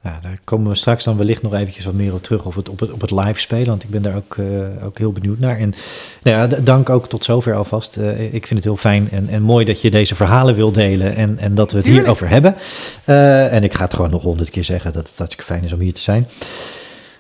Ja, 0.04 0.20
daar 0.22 0.38
komen 0.44 0.70
we 0.70 0.76
straks 0.76 1.04
dan 1.04 1.18
wellicht 1.18 1.42
nog 1.42 1.54
eventjes 1.54 1.86
wat 1.86 1.94
meer 1.94 2.14
op 2.14 2.24
terug 2.24 2.46
op 2.46 2.56
het, 2.56 2.70
op 2.70 2.80
het, 2.80 2.92
op 2.92 3.02
het 3.02 3.12
live 3.12 3.40
spelen, 3.40 3.68
want 3.68 3.84
ik 3.84 3.90
ben 3.90 4.02
daar 4.02 4.16
ook, 4.16 4.36
uh, 4.36 4.86
ook 4.86 4.98
heel 4.98 5.12
benieuwd 5.12 5.40
naar. 5.40 5.58
En 5.58 5.74
nou 6.24 6.38
ja, 6.38 6.60
dank 6.62 6.90
ook 6.90 7.10
tot 7.10 7.26
zover 7.26 7.56
alvast. 7.56 7.98
Uh, 7.98 8.34
ik 8.34 8.48
vind 8.48 8.50
het 8.50 8.64
heel 8.64 8.78
fijn 8.78 9.10
en, 9.12 9.30
en 9.30 9.42
mooi 9.42 9.66
dat 9.66 9.82
je 9.82 9.92
deze 9.92 10.16
verhalen 10.16 10.56
wil 10.56 10.72
delen 10.72 11.16
en, 11.16 11.40
en 11.40 11.56
dat 11.56 11.72
we 11.72 11.78
het 11.78 11.86
Tuurlijk. 11.86 12.06
hierover 12.06 12.30
hebben. 12.30 12.56
Uh, 13.06 13.54
en 13.54 13.64
ik 13.64 13.74
ga 13.74 13.84
het 13.84 13.94
gewoon 13.94 14.10
nog 14.10 14.22
honderd 14.22 14.50
keer 14.50 14.64
zeggen 14.64 14.94
dat 14.94 15.08
het 15.08 15.18
hartstikke 15.18 15.54
fijn 15.54 15.64
is 15.64 15.74
om 15.74 15.80
hier 15.80 15.94
te 15.94 16.02
zijn. 16.02 16.28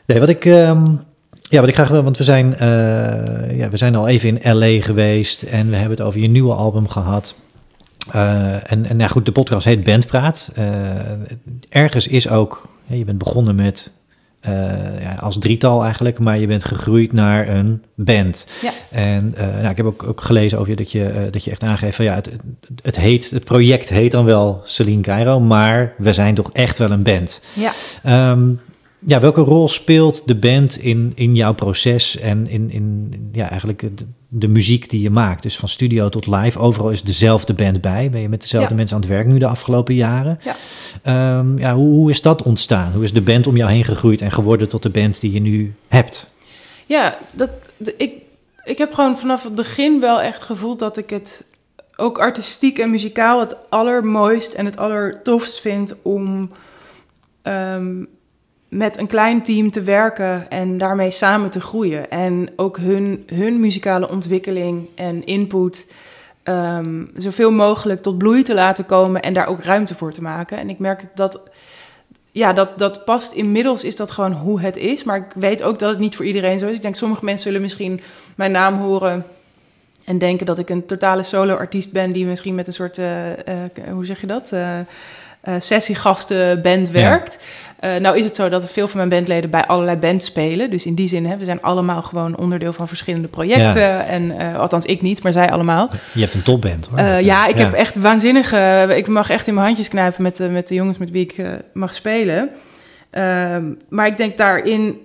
Nee, 0.05 0.19
wat 0.19 0.29
ik... 0.29 0.45
Um, 0.45 1.01
ja, 1.49 1.59
wat 1.59 1.69
ik 1.69 1.75
graag 1.75 1.89
wil, 1.89 2.03
want 2.03 2.17
we 2.17 2.23
zijn, 2.23 2.55
ja, 3.57 3.69
we 3.69 3.77
zijn 3.77 3.95
al 3.95 4.07
even 4.07 4.41
in 4.41 4.57
LA 4.57 4.81
geweest 4.81 5.41
en 5.41 5.69
we 5.69 5.75
hebben 5.75 5.97
het 5.97 6.05
over 6.07 6.19
je 6.19 6.27
nieuwe 6.27 6.53
album 6.53 6.87
gehad. 6.87 7.35
En, 8.11 8.85
en 8.85 8.97
nou 8.97 9.09
goed, 9.09 9.25
de 9.25 9.31
podcast 9.31 9.65
heet 9.65 9.83
Bandpraat. 9.83 10.51
Ergens 11.69 12.07
is 12.07 12.29
ook, 12.29 12.67
je 12.97 13.05
bent 13.05 13.17
begonnen 13.17 13.55
met 13.55 13.91
uh, 14.47 15.01
ja, 15.01 15.13
als 15.13 15.39
drietal 15.39 15.83
eigenlijk, 15.83 16.19
maar 16.19 16.37
je 16.37 16.47
bent 16.47 16.65
gegroeid 16.65 17.13
naar 17.13 17.47
een 17.47 17.83
band. 17.95 18.47
Ja. 18.61 18.71
En 18.91 19.33
nou, 19.37 19.69
ik 19.69 19.77
heb 19.77 19.85
ook, 19.85 20.03
ook 20.03 20.21
gelezen 20.21 20.57
over 20.57 20.69
je 20.69 20.75
dat 20.75 20.91
je, 20.91 21.27
dat 21.31 21.43
je 21.43 21.51
echt 21.51 21.63
aangeeft 21.63 21.95
van 21.95 22.05
ja, 22.05 22.15
het, 22.15 22.29
het, 22.81 22.95
heet, 22.95 23.29
het 23.29 23.43
project 23.43 23.89
heet 23.89 24.11
dan 24.11 24.25
wel 24.25 24.61
Celine 24.63 25.01
Cairo, 25.01 25.39
maar 25.39 25.93
we 25.97 26.13
zijn 26.13 26.35
toch 26.35 26.49
echt 26.51 26.77
wel 26.77 26.91
een 26.91 27.03
band. 27.03 27.41
Ja. 27.53 27.73
Um, 28.31 28.59
ja, 29.05 29.19
welke 29.19 29.41
rol 29.41 29.67
speelt 29.67 30.27
de 30.27 30.35
band 30.35 30.77
in, 30.77 31.11
in 31.15 31.35
jouw 31.35 31.53
proces 31.53 32.17
en 32.17 32.47
in, 32.47 32.71
in 32.71 33.13
ja, 33.31 33.49
eigenlijk 33.49 33.79
de, 33.79 34.05
de 34.27 34.47
muziek 34.47 34.89
die 34.89 35.01
je 35.01 35.09
maakt? 35.09 35.43
Dus 35.43 35.57
van 35.57 35.69
studio 35.69 36.09
tot 36.09 36.27
live, 36.27 36.59
overal 36.59 36.91
is 36.91 37.03
dezelfde 37.03 37.53
band 37.53 37.81
bij. 37.81 38.09
Ben 38.09 38.21
je 38.21 38.29
met 38.29 38.41
dezelfde 38.41 38.69
Ja. 38.69 38.75
mensen 38.75 38.95
aan 38.95 39.01
het 39.01 39.11
werk 39.11 39.27
nu 39.27 39.37
de 39.37 39.47
afgelopen 39.47 39.95
jaren? 39.95 40.39
Ja. 40.43 40.55
Ehm, 41.03 41.57
ja, 41.57 41.75
hoe, 41.75 41.89
hoe 41.93 42.09
is 42.09 42.21
dat 42.21 42.41
ontstaan? 42.41 42.91
Hoe 42.93 43.03
is 43.03 43.13
de 43.13 43.21
band 43.21 43.47
om 43.47 43.57
jou 43.57 43.71
heen 43.71 43.85
gegroeid 43.85 44.21
en 44.21 44.31
geworden 44.31 44.69
tot 44.69 44.83
de 44.83 44.89
band 44.89 45.21
die 45.21 45.31
je 45.31 45.39
nu 45.39 45.73
hebt? 45.87 46.27
Ja, 46.85 47.17
dat, 47.31 47.49
ik, 47.97 48.11
ik 48.63 48.77
heb 48.77 48.93
gewoon 48.93 49.17
vanaf 49.17 49.43
het 49.43 49.55
begin 49.55 49.99
wel 49.99 50.21
echt 50.21 50.43
gevoeld 50.43 50.79
dat 50.79 50.97
ik 50.97 51.09
het 51.09 51.43
ook 51.95 52.17
artistiek 52.17 52.79
en 52.79 52.89
muzikaal 52.89 53.39
het 53.39 53.55
allermooist 53.69 54.53
en 54.53 54.65
het 54.65 54.77
allertofst 54.77 55.59
vind 55.59 55.95
om 56.01 56.51
ehm, 57.41 58.03
met 58.73 58.97
een 58.97 59.07
klein 59.07 59.43
team 59.43 59.71
te 59.71 59.81
werken 59.81 60.49
en 60.49 60.77
daarmee 60.77 61.11
samen 61.11 61.49
te 61.49 61.61
groeien. 61.61 62.09
En 62.09 62.49
ook 62.55 62.77
hun, 62.77 63.23
hun 63.33 63.59
muzikale 63.59 64.09
ontwikkeling 64.09 64.87
en 64.95 65.25
input 65.25 65.87
ehm, 66.43 67.05
zoveel 67.15 67.51
mogelijk 67.51 68.01
tot 68.01 68.17
bloei 68.17 68.43
te 68.43 68.53
laten 68.53 68.85
komen 68.85 69.21
en 69.21 69.33
daar 69.33 69.47
ook 69.47 69.63
ruimte 69.63 69.95
voor 69.95 70.11
te 70.11 70.21
maken. 70.21 70.57
En 70.57 70.69
ik 70.69 70.79
merk 70.79 71.05
dat 71.15 71.41
ja, 72.31 72.53
dat, 72.53 72.79
dat 72.79 73.05
past 73.05 73.33
inmiddels, 73.33 73.83
is 73.83 73.95
dat 73.95 74.11
gewoon 74.11 74.31
hoe 74.31 74.61
het 74.61 74.77
is. 74.77 75.03
Maar 75.03 75.17
ik 75.17 75.31
weet 75.35 75.63
ook 75.63 75.79
dat 75.79 75.89
het 75.89 75.99
niet 75.99 76.15
voor 76.15 76.25
iedereen 76.25 76.59
zo 76.59 76.67
is. 76.67 76.75
Ik 76.75 76.81
denk, 76.81 76.95
sommige 76.95 77.25
mensen 77.25 77.43
zullen 77.43 77.61
misschien 77.61 78.01
mijn 78.35 78.51
naam 78.51 78.77
horen 78.77 79.25
en 80.03 80.17
denken 80.17 80.45
dat 80.45 80.59
ik 80.59 80.69
een 80.69 80.85
totale 80.85 81.23
solo-artiest 81.23 81.91
ben 81.91 82.11
die 82.11 82.25
misschien 82.25 82.55
met 82.55 82.67
een 82.67 82.73
soort, 82.73 82.97
uh, 82.97 83.07
hoe 83.91 84.05
zeg 84.05 84.21
je 84.21 84.27
dat? 84.27 84.51
Uh, 84.53 84.79
sessiegastenband 85.59 86.89
werkt. 86.89 87.37
Uh, 87.83 87.95
nou 87.95 88.17
is 88.17 88.23
het 88.23 88.35
zo 88.35 88.49
dat 88.49 88.71
veel 88.71 88.87
van 88.87 88.97
mijn 88.97 89.09
bandleden 89.09 89.49
bij 89.49 89.65
allerlei 89.65 89.97
bands 89.97 90.25
spelen. 90.25 90.69
Dus 90.69 90.85
in 90.85 90.95
die 90.95 91.07
zin, 91.07 91.25
hè, 91.25 91.37
we 91.37 91.45
zijn 91.45 91.61
allemaal 91.61 92.01
gewoon 92.01 92.37
onderdeel 92.37 92.73
van 92.73 92.87
verschillende 92.87 93.27
projecten. 93.27 94.05
En 94.05 94.23
uh, 94.23 94.59
althans 94.59 94.85
ik 94.85 95.01
niet, 95.01 95.23
maar 95.23 95.31
zij 95.31 95.51
allemaal. 95.51 95.89
Je 96.13 96.21
hebt 96.21 96.33
een 96.33 96.43
topband 96.43 96.87
hoor. 96.87 96.99
Uh, 96.99 97.21
ja, 97.21 97.47
ik 97.47 97.57
heb 97.57 97.73
echt 97.73 97.95
waanzinnige... 97.95 98.93
Ik 98.95 99.07
mag 99.07 99.29
echt 99.29 99.47
in 99.47 99.53
mijn 99.53 99.65
handjes 99.65 99.87
knijpen 99.87 100.23
met, 100.23 100.51
met 100.51 100.67
de 100.67 100.75
jongens 100.75 100.97
met 100.97 101.11
wie 101.11 101.21
ik 101.21 101.45
mag 101.73 101.93
spelen. 101.93 102.49
Ehm, 103.09 103.63
maar 103.89 104.07
ik 104.07 104.17
denk 104.17 104.37
daarin 104.37 104.97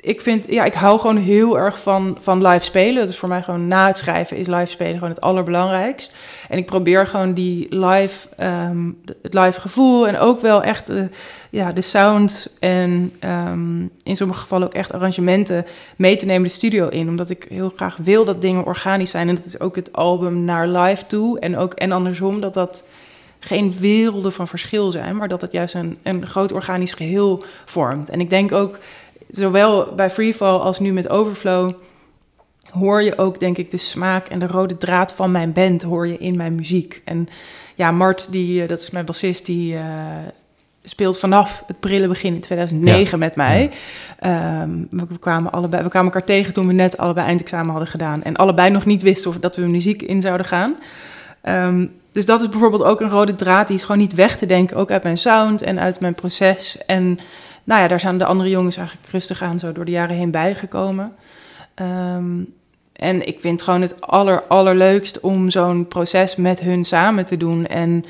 ik 0.00 0.20
vind, 0.20 0.44
ja, 0.48 0.64
ik 0.64 0.74
hou 0.74 0.98
gewoon 1.00 1.16
heel 1.16 1.58
erg 1.58 1.80
van, 1.80 2.18
van 2.20 2.46
live 2.46 2.64
spelen. 2.64 3.00
Dat 3.00 3.08
is 3.08 3.18
voor 3.18 3.28
mij 3.28 3.42
gewoon 3.42 3.68
na 3.68 3.86
het 3.86 3.98
schrijven 3.98 4.36
is 4.36 4.46
live 4.46 4.66
spelen 4.66 4.94
gewoon 4.94 5.10
het 5.10 5.20
allerbelangrijkst. 5.20 6.12
En 6.48 6.58
ik 6.58 6.66
probeer 6.66 7.06
gewoon 7.06 7.34
die 7.34 7.66
live, 7.74 8.28
um, 8.44 8.98
het 9.22 9.34
live 9.34 9.60
gevoel 9.60 10.08
en 10.08 10.18
ook 10.18 10.40
wel 10.40 10.62
echt 10.62 10.86
de, 10.86 11.08
ja, 11.50 11.72
de 11.72 11.82
sound 11.82 12.54
en 12.58 13.12
um, 13.24 13.90
in 14.02 14.16
sommige 14.16 14.40
gevallen 14.40 14.66
ook 14.66 14.74
echt 14.74 14.92
arrangementen 14.92 15.66
mee 15.96 16.16
te 16.16 16.26
nemen 16.26 16.48
de 16.48 16.54
studio 16.54 16.88
in. 16.88 17.08
Omdat 17.08 17.30
ik 17.30 17.46
heel 17.48 17.72
graag 17.76 17.96
wil 17.96 18.24
dat 18.24 18.40
dingen 18.40 18.64
organisch 18.64 19.10
zijn. 19.10 19.28
En 19.28 19.34
dat 19.34 19.44
is 19.44 19.60
ook 19.60 19.76
het 19.76 19.92
album 19.92 20.44
naar 20.44 20.68
live 20.68 21.06
toe. 21.06 21.38
En 21.38 21.56
ook 21.56 21.74
en 21.74 21.92
andersom 21.92 22.40
dat 22.40 22.54
dat 22.54 22.84
geen 23.40 23.74
werelden 23.78 24.32
van 24.32 24.48
verschil 24.48 24.90
zijn, 24.90 25.16
maar 25.16 25.28
dat 25.28 25.40
het 25.40 25.52
juist 25.52 25.74
een, 25.74 25.98
een 26.02 26.26
groot 26.26 26.52
organisch 26.52 26.92
geheel 26.92 27.44
vormt. 27.64 28.08
En 28.08 28.20
ik 28.20 28.30
denk 28.30 28.52
ook 28.52 28.78
zowel 29.30 29.94
bij 29.94 30.10
Freefall 30.10 30.58
als 30.58 30.78
nu 30.78 30.92
met 30.92 31.08
Overflow 31.08 31.72
hoor 32.70 33.02
je 33.02 33.18
ook, 33.18 33.40
denk 33.40 33.58
ik, 33.58 33.70
de 33.70 33.76
smaak 33.76 34.26
en 34.26 34.38
de 34.38 34.46
rode 34.46 34.76
draad 34.76 35.12
van 35.12 35.30
mijn 35.30 35.52
band 35.52 35.82
hoor 35.82 36.06
je 36.06 36.18
in 36.18 36.36
mijn 36.36 36.54
muziek. 36.54 37.02
En 37.04 37.28
ja, 37.74 37.90
Mart, 37.90 38.32
die, 38.32 38.62
eh, 38.62 38.68
dat 38.68 38.80
is 38.80 38.90
mijn 38.90 39.04
bassist, 39.04 39.46
die 39.46 39.74
uh, 39.74 39.82
speelt 40.84 41.18
vanaf 41.18 41.62
het 41.66 41.80
prille 41.80 42.08
begin 42.08 42.34
in 42.34 42.40
2009 42.40 43.18
met 43.18 43.34
mij. 43.34 43.70
Ehm, 44.18 44.70
we, 44.90 45.18
kwamen 45.20 45.52
allebei, 45.52 45.82
we 45.82 45.88
kwamen 45.88 46.12
elkaar 46.12 46.26
tegen 46.26 46.52
toen 46.52 46.66
we 46.66 46.72
net 46.72 46.96
allebei 46.96 47.26
eindexamen 47.26 47.70
hadden 47.70 47.88
gedaan. 47.88 48.22
En 48.22 48.36
allebei 48.36 48.70
nog 48.70 48.86
niet 48.86 49.02
wisten 49.02 49.30
of 49.30 49.38
dat 49.38 49.56
we 49.56 49.66
muziek 49.66 50.02
in 50.02 50.20
zouden 50.20 50.46
gaan. 50.46 50.76
Um, 51.44 51.92
dus 52.12 52.26
dat 52.26 52.40
is 52.40 52.48
bijvoorbeeld 52.48 52.82
ook 52.82 53.00
een 53.00 53.10
rode 53.10 53.34
draad, 53.34 53.66
die 53.66 53.76
is 53.76 53.82
gewoon 53.82 54.00
niet 54.00 54.14
weg 54.14 54.36
te 54.36 54.46
denken. 54.46 54.76
Ook 54.76 54.90
uit 54.90 55.02
mijn 55.02 55.18
sound 55.18 55.62
en 55.62 55.80
uit 55.80 56.00
mijn 56.00 56.14
proces. 56.14 56.78
En 56.86 57.18
nou 57.70 57.82
ja, 57.82 57.88
daar 57.88 58.00
zijn 58.00 58.18
de 58.18 58.24
andere 58.24 58.50
jongens 58.50 58.76
eigenlijk 58.76 59.08
rustig 59.10 59.42
aan 59.42 59.58
zo 59.58 59.72
door 59.72 59.84
de 59.84 59.90
jaren 59.90 60.16
heen 60.16 60.30
bijgekomen. 60.30 61.12
Um, 62.14 62.54
en 62.92 63.26
ik 63.26 63.40
vind 63.40 63.62
gewoon 63.62 63.80
het 63.80 64.00
aller, 64.00 64.46
allerleukst 64.46 65.20
om 65.20 65.50
zo'n 65.50 65.88
proces 65.88 66.36
met 66.36 66.60
hun 66.60 66.84
samen 66.84 67.26
te 67.26 67.36
doen. 67.36 67.66
En, 67.66 68.04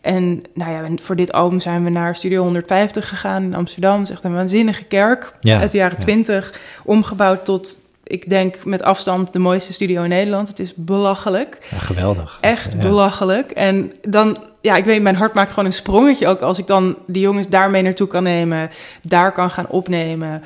en 0.00 0.42
nou 0.54 0.72
ja, 0.72 0.96
voor 1.02 1.16
dit 1.16 1.32
album 1.32 1.60
zijn 1.60 1.84
we 1.84 1.90
naar 1.90 2.16
Studio 2.16 2.42
150 2.42 3.08
gegaan 3.08 3.42
in 3.42 3.54
Amsterdam. 3.54 3.98
Het 3.98 4.08
is 4.08 4.14
echt 4.14 4.24
een 4.24 4.34
waanzinnige 4.34 4.84
kerk 4.84 5.34
uit 5.42 5.70
de 5.70 5.78
jaren 5.78 5.96
ja. 5.98 6.04
20. 6.04 6.60
Omgebouwd 6.84 7.44
tot, 7.44 7.78
ik 8.10 8.30
denk 8.30 8.64
met 8.64 8.82
afstand, 8.82 9.32
de 9.32 9.38
mooiste 9.38 9.72
studio 9.72 10.02
in 10.02 10.08
Nederland. 10.08 10.48
Het 10.48 10.58
is 10.58 10.74
belachelijk. 10.74 11.58
Ja, 11.70 11.78
geweldig. 11.78 12.38
Echt 12.40 12.80
belachelijk. 12.80 13.50
En 13.50 13.92
dan 14.08 14.38
ja, 14.60 14.76
ik 14.76 14.84
weet, 14.84 15.02
mijn 15.02 15.16
hart 15.16 15.34
maakt 15.34 15.50
gewoon 15.50 15.64
een 15.64 15.72
sprongetje 15.72 16.26
ook 16.26 16.40
als 16.40 16.58
ik 16.58 16.66
dan 16.66 16.96
die 17.06 17.22
jongens 17.22 17.48
daarmee 17.48 17.82
naartoe 17.82 18.06
kan 18.06 18.22
nemen, 18.22 18.70
daar 19.02 19.32
kan 19.32 19.50
gaan 19.50 19.68
opnemen 19.68 20.42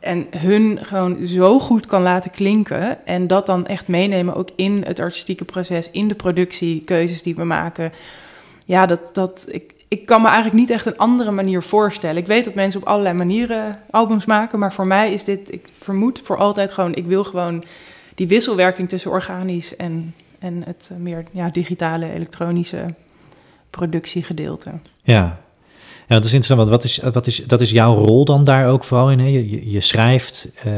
en 0.00 0.26
hun 0.36 0.78
gewoon 0.82 1.26
zo 1.26 1.58
goed 1.58 1.86
kan 1.86 2.02
laten 2.02 2.30
klinken 2.30 3.06
en 3.06 3.26
dat 3.26 3.46
dan 3.46 3.66
echt 3.66 3.88
meenemen 3.88 4.34
ook 4.34 4.48
in 4.56 4.82
het 4.86 5.00
artistieke 5.00 5.44
proces, 5.44 5.90
in 5.90 6.08
de 6.08 6.14
productiekeuzes 6.14 7.22
die 7.22 7.34
we 7.34 7.44
maken. 7.44 7.92
Ja, 8.66 8.86
dat, 8.86 9.00
dat 9.12 9.44
ik, 9.48 9.73
ik 9.98 10.06
kan 10.06 10.22
me 10.22 10.26
eigenlijk 10.26 10.56
niet 10.56 10.70
echt 10.70 10.86
een 10.86 10.96
andere 10.96 11.30
manier 11.30 11.62
voorstellen. 11.62 12.16
Ik 12.16 12.26
weet 12.26 12.44
dat 12.44 12.54
mensen 12.54 12.80
op 12.80 12.86
allerlei 12.86 13.14
manieren 13.14 13.78
albums 13.90 14.24
maken, 14.24 14.58
maar 14.58 14.72
voor 14.72 14.86
mij 14.86 15.12
is 15.12 15.24
dit, 15.24 15.52
ik 15.52 15.68
vermoed 15.78 16.20
voor 16.24 16.36
altijd 16.36 16.72
gewoon, 16.72 16.94
ik 16.94 17.06
wil 17.06 17.24
gewoon 17.24 17.64
die 18.14 18.28
wisselwerking 18.28 18.88
tussen 18.88 19.10
organisch 19.10 19.76
en, 19.76 20.14
en 20.38 20.62
het 20.66 20.90
meer 20.98 21.24
ja, 21.30 21.50
digitale, 21.50 22.12
elektronische 22.12 22.86
productiegedeelte. 23.70 24.70
Ja. 25.02 25.42
Ja, 26.08 26.14
dat 26.14 26.24
is 26.24 26.32
interessant, 26.32 26.60
want 26.60 26.70
wat 26.70 26.84
is, 26.84 26.98
wat 27.12 27.26
is, 27.26 27.44
dat 27.46 27.60
is 27.60 27.70
jouw 27.70 27.94
rol 27.94 28.24
dan 28.24 28.44
daar 28.44 28.68
ook 28.68 28.84
vooral 28.84 29.10
in? 29.10 29.18
Hè? 29.18 29.26
Je, 29.26 29.70
je, 29.70 29.80
schrijft, 29.80 30.48
uh, 30.66 30.72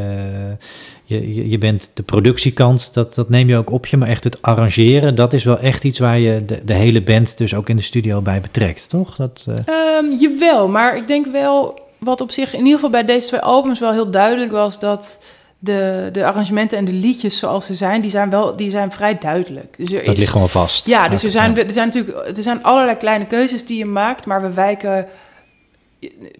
je, 1.07 1.35
je, 1.35 1.49
je, 1.49 1.59
bent 1.59 1.91
de 1.95 2.03
productiekant, 2.03 2.95
dat, 2.95 3.15
dat 3.15 3.29
neem 3.29 3.49
je 3.49 3.57
ook 3.57 3.71
op 3.71 3.87
je, 3.87 3.97
maar 3.97 4.09
echt 4.09 4.25
het 4.25 4.43
arrangeren, 4.43 5.15
dat 5.15 5.33
is 5.33 5.45
wel 5.45 5.59
echt 5.59 5.85
iets 5.85 5.99
waar 5.99 6.19
je 6.19 6.45
de, 6.45 6.61
de 6.65 6.75
hele 6.75 7.03
band 7.03 7.39
dus 7.39 7.55
ook 7.55 7.69
in 7.69 7.77
de 7.77 7.83
studio 7.83 8.21
bij 8.21 8.41
betrekt, 8.41 8.89
toch? 8.89 9.17
Dat, 9.17 9.47
uh... 9.49 9.55
um, 9.99 10.17
jawel, 10.19 10.69
maar 10.69 10.97
ik 10.97 11.07
denk 11.07 11.27
wel, 11.27 11.79
wat 11.99 12.21
op 12.21 12.31
zich 12.31 12.53
in 12.53 12.59
ieder 12.59 12.75
geval 12.75 12.91
bij 12.91 13.05
deze 13.05 13.29
twee 13.29 13.41
albums 13.41 13.79
wel 13.79 13.93
heel 13.93 14.11
duidelijk 14.11 14.51
was, 14.51 14.79
dat 14.79 15.19
de, 15.59 16.09
de 16.13 16.25
arrangementen 16.25 16.79
en 16.79 16.85
de 16.85 16.93
liedjes 16.93 17.39
zoals 17.39 17.67
ze 17.67 17.75
zijn, 17.75 18.01
die 18.01 18.11
zijn 18.11 18.31
wel 18.31 18.57
die 18.57 18.71
zijn 18.71 18.93
vrij 18.93 19.19
duidelijk. 19.19 19.77
Dus 19.77 19.93
er 19.93 20.05
dat 20.05 20.13
is, 20.13 20.19
ligt 20.19 20.33
gewoon 20.33 20.49
vast. 20.49 20.87
Ja, 20.87 21.09
dus 21.09 21.23
er 21.23 21.31
zijn, 21.31 21.57
er 21.57 21.73
zijn 21.73 21.87
natuurlijk 21.87 22.37
er 22.37 22.43
zijn 22.43 22.63
allerlei 22.63 22.97
kleine 22.97 23.27
keuzes 23.27 23.67
die 23.67 23.79
je 23.79 23.85
maakt, 23.85 24.27
maar 24.27 24.43
we 24.43 24.53
wijken, 24.53 25.07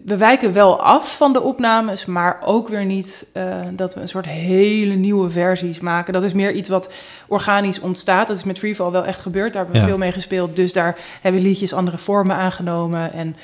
we 0.05 0.17
wijken 0.17 0.53
wel 0.53 0.81
af 0.81 1.17
van 1.17 1.33
de 1.33 1.41
opnames, 1.41 2.05
maar 2.05 2.41
ook 2.45 2.67
weer 2.67 2.85
niet 2.85 3.25
uh, 3.33 3.61
dat 3.71 3.93
we 3.93 4.01
een 4.01 4.09
soort 4.09 4.25
hele 4.25 4.93
nieuwe 4.93 5.29
versies 5.29 5.79
maken. 5.79 6.13
Dat 6.13 6.23
is 6.23 6.33
meer 6.33 6.51
iets 6.51 6.69
wat 6.69 6.91
organisch 7.27 7.79
ontstaat. 7.79 8.27
Dat 8.27 8.37
is 8.37 8.43
met 8.43 8.57
Freefall 8.57 8.91
wel 8.91 9.05
echt 9.05 9.19
gebeurd. 9.19 9.53
Daar 9.53 9.63
hebben 9.63 9.81
we 9.81 9.87
ja. 9.87 9.93
veel 9.93 10.03
mee 10.03 10.11
gespeeld. 10.11 10.55
Dus 10.55 10.73
daar 10.73 10.97
hebben 11.21 11.41
liedjes 11.41 11.73
andere 11.73 11.97
vormen 11.97 12.35
aangenomen 12.35 13.13
en 13.13 13.35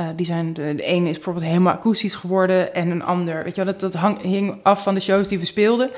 uh, 0.00 0.06
die 0.16 0.26
zijn, 0.26 0.52
de, 0.54 0.74
de, 0.74 0.82
ene 0.82 1.08
is 1.08 1.14
bijvoorbeeld 1.14 1.44
helemaal 1.44 1.72
akoestisch 1.72 2.14
geworden 2.14 2.74
en 2.74 2.90
een 2.90 3.02
ander, 3.02 3.44
weet 3.44 3.54
je 3.54 3.64
wel, 3.64 3.72
dat, 3.72 3.92
dat 3.92 4.00
hang, 4.00 4.22
hing 4.22 4.60
af 4.62 4.82
van 4.82 4.94
de 4.94 5.00
shows 5.00 5.28
die 5.28 5.38
we 5.38 5.44
speelden. 5.44 5.90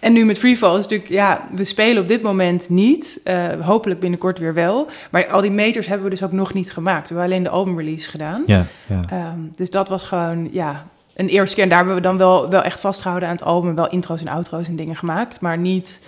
En 0.00 0.12
nu 0.12 0.24
met 0.24 0.38
Freefall 0.38 0.78
is 0.78 0.82
natuurlijk, 0.82 1.10
ja, 1.10 1.48
we 1.54 1.64
spelen 1.64 2.02
op 2.02 2.08
dit 2.08 2.22
moment 2.22 2.68
niet, 2.68 3.20
uh, 3.24 3.44
hopelijk 3.60 4.00
binnenkort 4.00 4.38
weer 4.38 4.54
wel. 4.54 4.88
Maar 5.10 5.26
al 5.26 5.40
die 5.40 5.50
meters 5.50 5.86
hebben 5.86 6.04
we 6.04 6.10
dus 6.10 6.22
ook 6.22 6.32
nog 6.32 6.54
niet 6.54 6.72
gemaakt. 6.72 7.08
We 7.08 7.14
hebben 7.14 7.32
alleen 7.32 7.42
de 7.42 7.48
albumrelease 7.48 8.10
gedaan. 8.10 8.42
Ja, 8.46 8.66
ja. 8.86 9.32
Um, 9.32 9.52
dus 9.56 9.70
dat 9.70 9.88
was 9.88 10.04
gewoon, 10.04 10.48
ja, 10.52 10.86
een 11.14 11.28
eerste 11.28 11.54
keer. 11.54 11.64
En 11.64 11.68
daar 11.68 11.78
hebben 11.78 11.96
we 11.96 12.02
dan 12.02 12.16
wel, 12.16 12.48
wel 12.48 12.62
echt 12.62 12.80
vastgehouden 12.80 13.28
aan 13.28 13.34
het 13.34 13.44
album, 13.44 13.74
wel 13.74 13.90
intro's 13.90 14.20
en 14.20 14.28
outro's 14.28 14.68
en 14.68 14.76
dingen 14.76 14.96
gemaakt, 14.96 15.40
maar 15.40 15.58
niet 15.58 16.00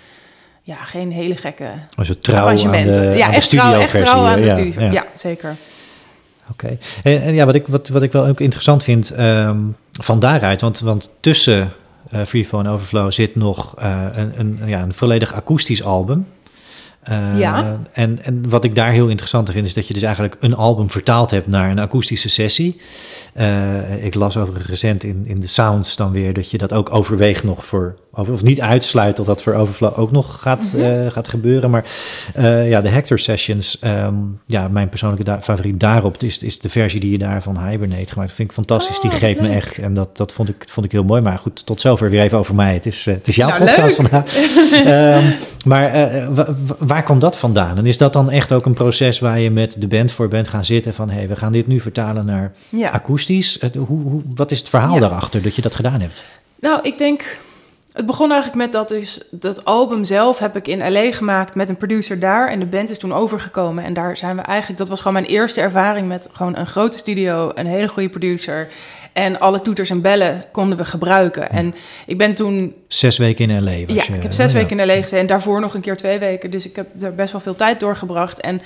ja, 0.61 0.75
geen 0.75 1.11
hele 1.11 1.35
gekke 1.35 1.69
Was 1.95 2.07
het 2.07 2.23
trouw 2.23 2.43
arrangementen. 2.43 3.01
Aan 3.01 3.11
de, 3.11 3.17
ja, 3.17 3.25
aan 3.25 3.33
echt 3.33 3.51
de 3.51 3.57
trouw, 3.57 3.79
echt 3.79 3.97
trouw 3.97 4.25
aan 4.25 4.41
de 4.41 4.47
ja, 4.47 4.55
studio. 4.55 4.81
ja. 4.81 4.91
Ja, 4.91 5.05
zeker. 5.15 5.55
Oké. 6.51 6.65
Okay. 6.65 6.77
En, 7.03 7.21
en, 7.21 7.33
ja, 7.33 7.45
wat 7.45 7.55
ik, 7.55 7.67
wat, 7.67 7.87
wat 7.87 8.01
ik 8.01 8.11
wel 8.11 8.25
ook 8.25 8.39
interessant 8.39 8.83
vind 8.83 9.19
um, 9.19 9.75
van 10.01 10.19
daaruit, 10.19 10.61
want, 10.61 10.79
want 10.79 11.09
tussen 11.19 11.71
uh, 12.13 12.25
Freefall 12.25 12.59
en 12.59 12.67
Overflow 12.67 13.11
zit 13.11 13.35
nog 13.35 13.75
uh, 13.79 14.05
een, 14.13 14.39
een, 14.39 14.59
ja, 14.65 14.81
een 14.81 14.93
volledig 14.93 15.33
akoestisch 15.33 15.83
album. 15.83 16.27
Uh, 17.09 17.39
ja. 17.39 17.79
En, 17.91 18.23
en 18.23 18.49
wat 18.49 18.63
ik 18.63 18.75
daar 18.75 18.91
heel 18.91 19.07
interessant 19.07 19.51
vind, 19.51 19.65
is 19.65 19.73
dat 19.73 19.87
je 19.87 19.93
dus 19.93 20.03
eigenlijk 20.03 20.35
een 20.39 20.55
album 20.55 20.89
vertaald 20.89 21.31
hebt 21.31 21.47
naar 21.47 21.71
een 21.71 21.79
akoestische 21.79 22.29
sessie. 22.29 22.81
Uh, 23.35 24.05
ik 24.05 24.15
las 24.15 24.37
over 24.37 24.61
recent 24.67 25.03
in, 25.03 25.23
in 25.25 25.39
de 25.39 25.47
Sounds 25.47 25.95
dan 25.95 26.11
weer 26.11 26.33
dat 26.33 26.51
je 26.51 26.57
dat 26.57 26.73
ook 26.73 26.93
overweegt 26.93 27.43
nog 27.43 27.65
voor, 27.65 27.95
of 28.15 28.43
niet 28.43 28.61
uitsluit 28.61 29.17
dat 29.17 29.25
dat 29.25 29.43
voor 29.43 29.53
Overflow 29.53 29.99
ook 29.99 30.11
nog 30.11 30.41
gaat, 30.41 30.63
mm 30.73 30.81
-hmm. 30.81 31.05
uh, 31.05 31.11
gaat 31.11 31.27
gebeuren. 31.27 31.69
Maar 31.69 31.85
uh, 32.37 32.69
ja, 32.69 32.81
de 32.81 32.89
Hector 32.89 33.19
Sessions, 33.19 33.79
um, 33.83 34.39
ja, 34.45 34.67
mijn 34.67 34.89
persoonlijke 34.89 35.23
da 35.23 35.41
favoriet 35.41 35.79
daarop 35.79 36.17
is, 36.17 36.43
is 36.43 36.59
de 36.59 36.69
versie 36.69 36.99
die 36.99 37.11
je 37.11 37.17
daar 37.17 37.43
van 37.43 37.67
Hibernate 37.67 38.11
gemaakt. 38.11 38.27
Dat 38.27 38.31
vind 38.37 38.49
ik 38.49 38.55
fantastisch, 38.55 38.95
oh, 38.95 39.01
die 39.01 39.11
greep 39.11 39.41
me 39.41 39.49
echt. 39.49 39.77
En 39.77 39.93
dat, 39.93 40.17
dat 40.17 40.31
vond, 40.31 40.49
ik, 40.49 40.63
vond 40.67 40.85
ik 40.85 40.91
heel 40.91 41.03
mooi. 41.03 41.21
Maar 41.21 41.37
goed, 41.37 41.65
tot 41.65 41.81
zover 41.81 42.09
weer 42.09 42.21
even 42.21 42.37
over 42.37 42.55
mij. 42.55 42.73
Het 42.73 42.85
is, 42.85 43.05
het 43.05 43.27
is 43.27 43.35
jouw 43.35 43.49
nou, 43.49 43.65
podcast 43.65 43.95
vandaag. 43.95 44.35
um, 45.21 45.35
maar 45.71 46.11
waar 46.77 47.03
komt 47.03 47.21
dat 47.21 47.37
vandaan? 47.37 47.77
En 47.77 47.85
is 47.85 47.97
dat 47.97 48.13
dan 48.13 48.31
echt 48.31 48.51
ook 48.51 48.65
een 48.65 48.73
proces 48.73 49.19
waar 49.19 49.39
je 49.39 49.51
met 49.51 49.81
de 49.81 49.87
band 49.87 50.11
voor 50.11 50.27
bent 50.27 50.47
gaan 50.47 50.65
zitten 50.65 50.93
van, 50.93 51.09
hé, 51.09 51.17
hey, 51.17 51.27
we 51.27 51.35
gaan 51.35 51.51
dit 51.51 51.67
nu 51.67 51.79
vertalen 51.79 52.25
naar 52.25 52.51
ja. 52.69 52.89
akoestisch? 52.89 53.59
Hoe, 53.73 54.01
hoe, 54.01 54.21
wat 54.35 54.51
is 54.51 54.59
het 54.59 54.69
verhaal 54.69 54.93
ja. 54.93 54.99
daarachter 54.99 55.41
dat 55.41 55.55
je 55.55 55.61
dat 55.61 55.75
gedaan 55.75 56.01
hebt? 56.01 56.23
Nou, 56.59 56.79
ik 56.81 56.97
denk. 56.97 57.37
Het 57.93 58.05
begon 58.05 58.31
eigenlijk 58.31 58.61
met 58.61 58.71
dat, 58.71 58.91
is, 58.91 59.19
dat 59.31 59.65
album 59.65 60.03
zelf 60.03 60.39
heb 60.39 60.55
ik 60.55 60.67
in 60.67 60.91
LA 60.91 61.11
gemaakt 61.11 61.55
met 61.55 61.69
een 61.69 61.77
producer 61.77 62.19
daar. 62.19 62.49
En 62.49 62.59
de 62.59 62.65
band 62.65 62.89
is 62.89 62.97
toen 62.97 63.13
overgekomen. 63.13 63.83
En 63.83 63.93
daar 63.93 64.17
zijn 64.17 64.35
we 64.35 64.41
eigenlijk. 64.41 64.79
Dat 64.79 64.89
was 64.89 64.97
gewoon 64.97 65.13
mijn 65.13 65.25
eerste 65.25 65.61
ervaring 65.61 66.07
met 66.07 66.29
gewoon 66.31 66.57
een 66.57 66.67
grote 66.67 66.97
studio, 66.97 67.51
een 67.55 67.65
hele 67.65 67.87
goede 67.87 68.09
producer. 68.09 68.67
En 69.13 69.39
alle 69.39 69.61
toeters 69.61 69.89
en 69.89 70.01
bellen 70.01 70.43
konden 70.51 70.77
we 70.77 70.85
gebruiken. 70.85 71.49
En 71.49 71.75
ik 72.05 72.17
ben 72.17 72.33
toen... 72.33 72.73
Zes 72.87 73.17
weken 73.17 73.49
in 73.49 73.63
L.A. 73.63 73.85
Was 73.85 73.95
ja, 73.95 74.03
je, 74.07 74.13
ik 74.13 74.23
heb 74.23 74.33
zes 74.33 74.51
ja. 74.51 74.57
weken 74.57 74.79
in 74.79 74.87
L.A. 74.87 74.93
gezeten. 74.93 75.19
En 75.19 75.27
daarvoor 75.27 75.61
nog 75.61 75.73
een 75.73 75.81
keer 75.81 75.97
twee 75.97 76.19
weken. 76.19 76.51
Dus 76.51 76.65
ik 76.65 76.75
heb 76.75 77.03
er 77.03 77.15
best 77.15 77.31
wel 77.31 77.41
veel 77.41 77.55
tijd 77.55 77.79
doorgebracht. 77.79 78.39
En 78.39 78.61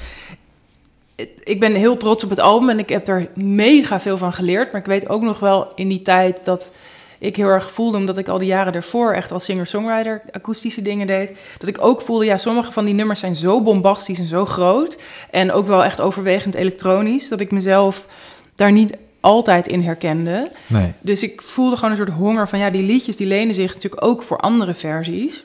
ik 1.43 1.59
ben 1.59 1.75
heel 1.75 1.97
trots 1.97 2.23
op 2.23 2.29
het 2.29 2.39
album 2.39 2.69
en 2.69 2.79
ik 2.79 2.89
heb 2.89 3.07
er 3.07 3.27
mega 3.33 3.99
veel 3.99 4.17
van 4.17 4.33
geleerd. 4.33 4.71
Maar 4.71 4.81
ik 4.81 4.87
weet 4.87 5.09
ook 5.09 5.21
nog 5.21 5.39
wel 5.39 5.71
in 5.75 5.87
die 5.87 6.01
tijd 6.01 6.45
dat 6.45 6.71
ik 7.19 7.35
heel 7.35 7.47
erg 7.47 7.71
voelde, 7.71 7.97
omdat 7.97 8.17
ik 8.17 8.27
al 8.27 8.37
die 8.37 8.47
jaren 8.47 8.73
daarvoor 8.73 9.13
echt 9.13 9.31
als 9.31 9.45
singer-songwriter 9.45 10.21
akoestische 10.31 10.81
dingen 10.81 11.07
deed, 11.07 11.31
dat 11.57 11.69
ik 11.69 11.83
ook 11.83 12.01
voelde, 12.01 12.25
ja, 12.25 12.37
sommige 12.37 12.71
van 12.71 12.85
die 12.85 12.93
nummers 12.93 13.19
zijn 13.19 13.35
zo 13.35 13.61
bombastisch 13.61 14.19
en 14.19 14.25
zo 14.25 14.45
groot 14.45 15.01
en 15.31 15.51
ook 15.51 15.67
wel 15.67 15.83
echt 15.83 16.01
overwegend 16.01 16.55
elektronisch, 16.55 17.27
dat 17.27 17.39
ik 17.39 17.51
mezelf 17.51 18.07
daar 18.55 18.71
niet 18.71 18.97
altijd 19.19 19.67
in 19.67 19.81
herkende. 19.81 20.51
Nee. 20.67 20.93
Dus 21.01 21.23
ik 21.23 21.41
voelde 21.41 21.75
gewoon 21.75 21.91
een 21.91 21.97
soort 21.97 22.09
honger 22.09 22.47
van, 22.47 22.59
ja, 22.59 22.69
die 22.69 22.83
liedjes 22.83 23.15
die 23.15 23.27
lenen 23.27 23.55
zich 23.55 23.73
natuurlijk 23.73 24.05
ook 24.05 24.23
voor 24.23 24.37
andere 24.37 24.73
versies. 24.73 25.43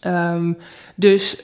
Ehm, 0.00 0.52
dus 0.94 1.42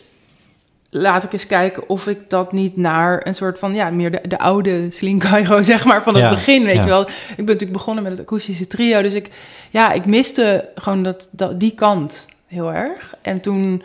laat 0.91 1.24
ik 1.24 1.32
eens 1.32 1.47
kijken 1.47 1.89
of 1.89 2.07
ik 2.07 2.30
dat 2.30 2.53
niet 2.53 2.76
naar 2.76 3.26
een 3.26 3.34
soort 3.34 3.59
van, 3.59 3.74
ja, 3.74 3.91
meer 3.91 4.11
de, 4.11 4.20
de 4.28 4.39
oude 4.39 4.91
Celine 4.91 5.18
Cairo, 5.18 5.62
zeg 5.72 5.84
maar, 5.84 6.03
van 6.03 6.14
het 6.14 6.22
Ja, 6.22 6.30
begin, 6.30 6.64
weet 6.64 6.74
ja. 6.74 6.82
je 6.82 6.89
wel. 6.89 7.03
Ik 7.03 7.36
ben 7.36 7.45
natuurlijk 7.45 7.72
begonnen 7.72 8.03
met 8.03 8.12
het 8.12 8.20
akoestische 8.20 8.66
trio, 8.66 9.03
dus 9.03 9.14
ik, 9.14 9.30
ja, 9.70 9.93
ik 9.93 10.07
miste 10.07 10.68
gewoon 10.74 11.03
dat, 11.03 11.28
dat, 11.30 11.61
die 11.61 11.74
kant 11.74 12.26
heel 12.47 12.74
erg. 12.74 13.14
En 13.22 13.41
toen, 13.41 13.82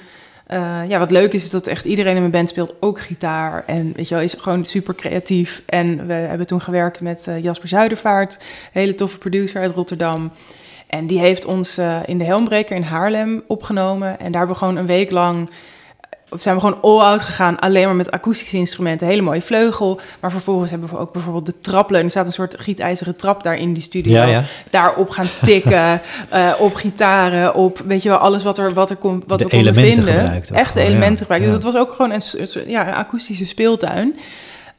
eh, 0.47 0.81
ja, 0.87 0.99
wat 0.99 1.11
leuk 1.11 1.33
is, 1.33 1.43
is 1.43 1.49
dat 1.49 1.67
echt 1.67 1.85
iedereen 1.85 2.13
in 2.13 2.19
mijn 2.19 2.31
band 2.31 2.49
speelt 2.49 2.73
ook 2.79 2.99
gitaar 2.99 3.63
en, 3.67 3.93
weet 3.95 4.07
je 4.07 4.15
wel, 4.15 4.23
is 4.23 4.35
gewoon 4.37 4.65
super 4.65 4.95
creatief. 4.95 5.63
En 5.65 6.07
we 6.07 6.13
hebben 6.13 6.47
toen 6.47 6.61
gewerkt 6.61 7.01
met 7.01 7.27
eh, 7.27 7.43
Jasper 7.43 7.67
Zuidervaart, 7.67 8.39
hele 8.71 8.95
toffe 8.95 9.17
producer 9.17 9.61
uit 9.61 9.71
Rotterdam. 9.71 10.31
En 10.87 11.07
die 11.07 11.19
heeft 11.19 11.45
ons 11.45 11.77
eh, 11.77 11.99
in 12.05 12.17
de 12.17 12.23
Helmbreker 12.23 12.75
in 12.75 12.81
Haarlem 12.81 13.43
opgenomen. 13.47 14.19
En 14.19 14.31
daar 14.31 14.41
hebben 14.41 14.47
we 14.47 14.55
gewoon 14.55 14.77
een 14.77 14.85
week 14.85 15.11
lang 15.11 15.49
zijn 16.37 16.55
we 16.55 16.61
gewoon 16.61 16.81
all-out 16.81 17.21
gegaan, 17.21 17.59
alleen 17.59 17.85
maar 17.85 17.95
met 17.95 18.11
akoestische 18.11 18.57
instrumenten. 18.57 19.07
Hele 19.07 19.21
mooie 19.21 19.41
vleugel. 19.41 19.99
Maar 20.19 20.31
vervolgens 20.31 20.71
hebben 20.71 20.89
we 20.89 20.97
ook 20.97 21.13
bijvoorbeeld 21.13 21.45
de 21.45 21.61
trapleun. 21.61 22.03
Er 22.03 22.09
staat 22.09 22.25
een 22.25 22.31
soort 22.31 22.55
gietijzeren 22.59 23.15
trap 23.15 23.43
daar 23.43 23.55
in 23.55 23.73
die 23.73 23.83
studio. 23.83 24.13
Ja, 24.13 24.25
ja. 24.25 24.43
Daarop 24.69 25.09
gaan 25.09 25.29
tikken, 25.41 26.01
eh, 26.29 26.53
op 26.59 26.75
gitaren, 26.75 27.55
op 27.55 27.81
weet 27.85 28.03
je 28.03 28.09
wel, 28.09 28.17
alles 28.17 28.43
wat 28.43 28.57
er, 28.57 28.73
wat 28.73 28.89
er 28.89 28.95
komt, 28.95 29.23
wat 29.27 29.39
De 29.39 29.43
we 29.43 29.49
konden 29.49 29.73
elementen 29.73 30.03
vinden. 30.03 30.33
Echt 30.33 30.47
de 30.49 30.53
gewoon, 30.53 30.83
ja. 30.83 30.89
elementen 30.89 31.17
gebruikt. 31.17 31.45
Dus 31.45 31.53
het 31.53 31.63
was 31.63 31.75
ook 31.75 31.91
gewoon 31.91 32.11
een, 32.11 32.21
ja, 32.67 32.87
een 32.87 32.93
akoestische 32.93 33.45
speeltuin. 33.45 34.15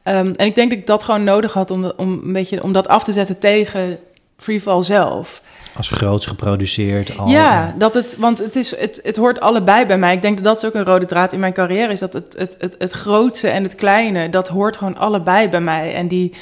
Ehm, 0.03 0.31
en 0.35 0.45
ik 0.45 0.55
denk 0.55 0.69
dat 0.69 0.79
ik 0.79 0.87
dat 0.87 1.03
gewoon 1.03 1.23
nodig 1.23 1.53
had 1.53 1.71
om, 1.71 1.91
om, 1.97 2.21
een 2.23 2.33
beetje, 2.33 2.63
om 2.63 2.71
dat 2.71 2.87
af 2.87 3.03
te 3.03 3.11
zetten 3.11 3.39
tegen 3.39 3.97
Freefall 4.37 4.83
zelf. 4.83 5.41
Als 5.75 5.87
groots 5.87 6.25
geproduceerd. 6.25 7.17
Al, 7.17 7.27
Ja, 7.27 7.75
dat 7.77 7.93
het, 7.93 8.15
want 8.17 8.37
het, 8.37 8.55
is, 8.55 8.77
het, 8.77 8.99
het 9.03 9.15
hoort 9.15 9.39
allebei 9.39 9.85
bij 9.85 9.97
mij. 9.97 10.13
Ik 10.13 10.21
denk 10.21 10.35
dat 10.35 10.45
dat 10.45 10.57
is 10.57 10.65
ook 10.65 10.73
een 10.73 10.85
rode 10.85 11.05
draad 11.05 11.33
in 11.33 11.39
mijn 11.39 11.53
carrière. 11.53 11.91
Is 11.91 11.99
dat 11.99 12.13
het, 12.13 12.35
het, 12.37 12.55
het, 12.59 12.75
het 12.77 12.91
grootste 12.91 13.49
en 13.49 13.63
het 13.63 13.75
kleine, 13.75 14.29
dat 14.29 14.47
hoort 14.47 14.77
gewoon 14.77 14.97
allebei 14.97 15.49
bij 15.49 15.61
mij. 15.61 15.93
En 15.93 16.07
die, 16.07 16.33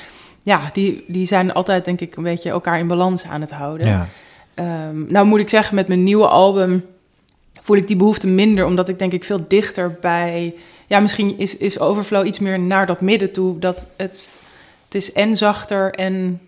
ja, 0.43 0.69
die, 0.73 1.03
die 1.07 1.25
zijn 1.25 1.53
altijd, 1.53 1.85
denk 1.85 2.01
ik, 2.01 2.15
een 2.15 2.23
beetje 2.23 2.49
elkaar 2.49 2.79
in 2.79 2.87
balans 2.87 3.23
aan 3.23 3.41
het 3.41 3.51
houden. 3.51 3.87
ja. 3.87 4.07
Ehm, 4.53 5.11
nou 5.11 5.25
moet 5.25 5.39
ik 5.39 5.49
zeggen, 5.49 5.75
met 5.75 5.87
mijn 5.87 6.03
nieuwe 6.03 6.27
album 6.27 6.85
voel 7.61 7.77
ik 7.77 7.87
die 7.87 7.95
behoefte 7.95 8.27
minder, 8.27 8.65
omdat 8.65 8.89
ik 8.89 8.99
denk 8.99 9.13
ik 9.13 9.23
veel 9.23 9.45
dichter 9.47 9.97
bij. 10.01 10.55
Ja, 10.87 10.99
misschien 10.99 11.37
is, 11.37 11.57
is 11.57 11.79
Overflow 11.79 12.25
iets 12.25 12.39
meer 12.39 12.59
naar 12.59 12.85
dat 12.85 13.01
midden 13.01 13.31
toe. 13.31 13.59
Dat 13.59 13.89
het, 13.95 14.37
het 14.85 14.95
is 14.95 15.13
en 15.13 15.37
zachter 15.37 15.91
en 15.93 16.41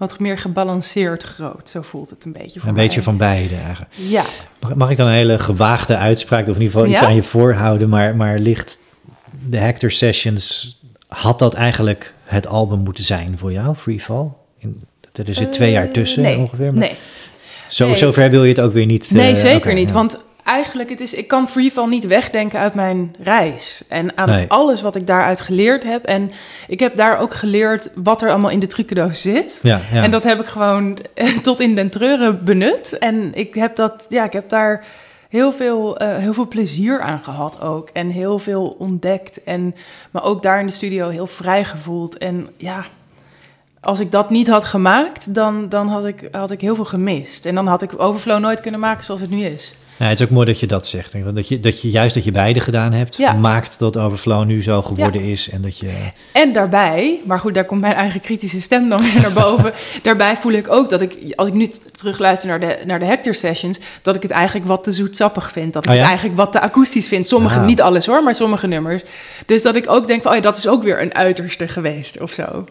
wat 0.00 0.18
meer 0.18 0.38
gebalanceerd 0.38 1.22
groot. 1.22 1.68
Zo 1.68 1.82
voelt 1.82 2.10
het 2.10 2.24
een 2.24 2.32
beetje 2.32 2.60
voor 2.60 2.68
Een 2.68 2.74
mij. 2.74 2.84
beetje 2.84 3.02
van 3.02 3.16
beide 3.16 3.54
eigenlijk. 3.56 3.92
Ja. 3.94 4.24
Mag, 4.60 4.74
mag 4.74 4.90
ik 4.90 4.96
dan 4.96 5.06
een 5.06 5.12
hele 5.14 5.38
gewaagde 5.38 5.96
uitspraak, 5.96 6.48
of 6.48 6.54
in 6.56 6.62
ieder 6.62 6.70
geval 6.72 6.86
iets 6.92 7.00
Ja? 7.00 7.06
aan 7.06 7.14
je 7.14 7.22
voorhouden, 7.22 7.88
maar, 7.88 8.16
maar 8.16 8.38
ligt 8.38 8.78
de 9.48 9.56
Hector 9.58 9.90
Sessions, 9.90 10.78
had 11.08 11.38
dat 11.38 11.54
eigenlijk 11.54 12.14
het 12.24 12.46
album 12.46 12.78
moeten 12.78 13.04
zijn 13.04 13.38
voor 13.38 13.52
jou, 13.52 13.74
Freefall? 13.76 14.26
In, 14.58 14.82
er 15.26 15.34
zit 15.34 15.52
twee 15.52 15.70
jaar 15.70 15.86
Eh, 15.86 15.92
tussen 15.92 16.22
nee, 16.22 16.38
ongeveer. 16.38 16.66
Maar 16.72 16.80
Nee, 16.80 16.96
zo, 17.68 17.86
nee. 17.86 17.96
Zover 17.96 18.30
wil 18.30 18.42
je 18.42 18.48
het 18.48 18.60
ook 18.60 18.72
weer 18.72 18.86
niet. 18.86 19.10
nee 19.10 19.30
eh, 19.30 19.36
zeker 19.36 19.74
niet. 19.74 19.88
ja. 19.88 19.94
Want 19.94 20.18
eigenlijk, 20.50 20.90
het 20.90 21.00
is, 21.00 21.14
ik 21.14 21.28
kan 21.28 21.48
Freefall 21.48 21.88
niet 21.88 22.06
wegdenken 22.06 22.58
uit 22.58 22.74
mijn 22.74 23.14
reis. 23.18 23.84
En 23.88 24.18
aan 24.18 24.28
Nee. 24.28 24.48
alles 24.48 24.82
wat 24.82 24.94
ik 24.94 25.06
daaruit 25.06 25.40
geleerd 25.40 25.84
heb. 25.84 26.04
En 26.04 26.30
ik 26.68 26.80
heb 26.80 26.96
daar 26.96 27.18
ook 27.18 27.34
geleerd 27.34 27.90
wat 27.94 28.22
er 28.22 28.30
allemaal 28.30 28.50
in 28.50 28.58
de 28.58 28.66
trucendoos 28.66 29.22
zit. 29.22 29.58
Ja, 29.62 29.80
ja. 29.92 30.02
En 30.02 30.10
dat 30.10 30.22
heb 30.22 30.40
ik 30.40 30.46
gewoon 30.46 30.98
tot 31.42 31.60
in 31.60 31.74
den 31.74 31.90
treuren 31.90 32.44
benut. 32.44 32.98
En 32.98 33.34
ik 33.34 33.54
heb, 33.54 33.76
dat, 33.76 34.06
ja, 34.08 34.24
ik 34.24 34.32
heb 34.32 34.48
daar 34.48 34.84
heel 35.28 35.52
veel, 35.52 35.96
eh, 35.98 36.16
heel 36.16 36.34
veel 36.34 36.48
plezier 36.48 37.00
aan 37.00 37.20
gehad 37.22 37.60
ook. 37.60 37.88
En 37.92 38.08
heel 38.08 38.38
veel 38.38 38.76
ontdekt. 38.78 39.42
En 39.44 39.74
me 40.10 40.20
ook 40.20 40.42
daar 40.42 40.60
in 40.60 40.66
de 40.66 40.72
studio 40.72 41.08
heel 41.08 41.26
vrij 41.26 41.64
gevoeld. 41.64 42.18
En 42.18 42.48
ja, 42.56 42.84
als 43.80 44.00
ik 44.00 44.10
dat 44.12 44.30
niet 44.30 44.48
had 44.48 44.64
gemaakt, 44.64 45.34
dan, 45.34 45.68
dan 45.68 45.88
had, 45.88 46.06
ik, 46.06 46.28
had 46.32 46.50
ik 46.50 46.60
heel 46.60 46.74
veel 46.74 46.84
gemist. 46.84 47.46
En 47.46 47.54
dan 47.54 47.66
had 47.66 47.82
ik 47.82 48.00
Overflow 48.02 48.38
nooit 48.38 48.60
kunnen 48.60 48.80
maken 48.80 49.04
zoals 49.04 49.20
het 49.20 49.30
nu 49.30 49.44
is. 49.44 49.74
Ja, 50.00 50.06
het 50.06 50.20
is 50.20 50.24
ook 50.26 50.30
mooi 50.32 50.46
dat 50.46 50.60
je 50.60 50.66
dat 50.66 50.86
zegt. 50.86 51.12
denk 51.12 51.26
ik. 51.26 51.34
Dat 51.34 51.48
je, 51.48 51.60
dat 51.60 51.80
je 51.82 51.90
juist 51.90 52.14
dat 52.14 52.24
je 52.24 52.30
beide 52.30 52.60
gedaan 52.60 52.92
hebt, 52.92 53.16
Ja. 53.16 53.32
maakt 53.32 53.78
dat 53.78 53.96
Overflow 53.98 54.44
nu 54.44 54.62
zo 54.62 54.82
geworden 54.82 55.22
is. 55.22 55.48
En 55.50 55.62
dat 55.62 55.78
je. 55.78 55.90
En 56.32 56.52
daarbij, 56.52 57.18
maar 57.24 57.38
goed, 57.38 57.54
daar 57.54 57.64
komt 57.64 57.80
mijn 57.80 57.94
eigen 57.94 58.20
kritische 58.20 58.60
stem 58.60 58.88
dan 58.88 59.02
weer 59.02 59.20
naar 59.20 59.32
boven. 59.32 59.72
daarbij 60.02 60.36
voel 60.36 60.52
ik 60.52 60.70
ook 60.72 60.90
dat 60.90 61.00
ik, 61.00 61.16
als 61.36 61.48
ik 61.48 61.54
nu 61.54 61.68
terugluister 61.92 62.48
naar 62.48 62.60
de, 62.60 62.78
naar 62.86 62.98
de 62.98 63.04
Hector 63.04 63.34
Sessions, 63.34 63.80
dat 64.02 64.14
ik 64.16 64.22
het 64.22 64.30
eigenlijk 64.30 64.66
wat 64.66 64.82
te 64.82 64.92
zoetsappig 64.92 65.50
vind. 65.52 65.72
Dat 65.72 65.84
ik 65.84 65.90
Oh 65.90 65.96
het 65.96 66.06
eigenlijk 66.06 66.36
wat 66.36 66.52
te 66.52 66.60
akoestisch 66.60 67.08
vind. 67.08 67.26
Sommige, 67.26 67.58
Ah. 67.58 67.64
niet 67.66 67.82
alles 67.82 68.06
hoor, 68.06 68.22
maar 68.22 68.34
sommige 68.34 68.66
nummers. 68.66 69.02
Dus 69.46 69.62
dat 69.62 69.76
ik 69.76 69.90
ook 69.90 70.06
denk 70.06 70.22
van, 70.22 70.30
oh 70.30 70.36
ja, 70.36 70.42
dat 70.42 70.56
is 70.56 70.68
ook 70.68 70.82
weer 70.82 71.02
een 71.02 71.14
uiterste 71.14 71.68
geweest 71.68 72.20
of 72.20 72.32
zo. 72.32 72.64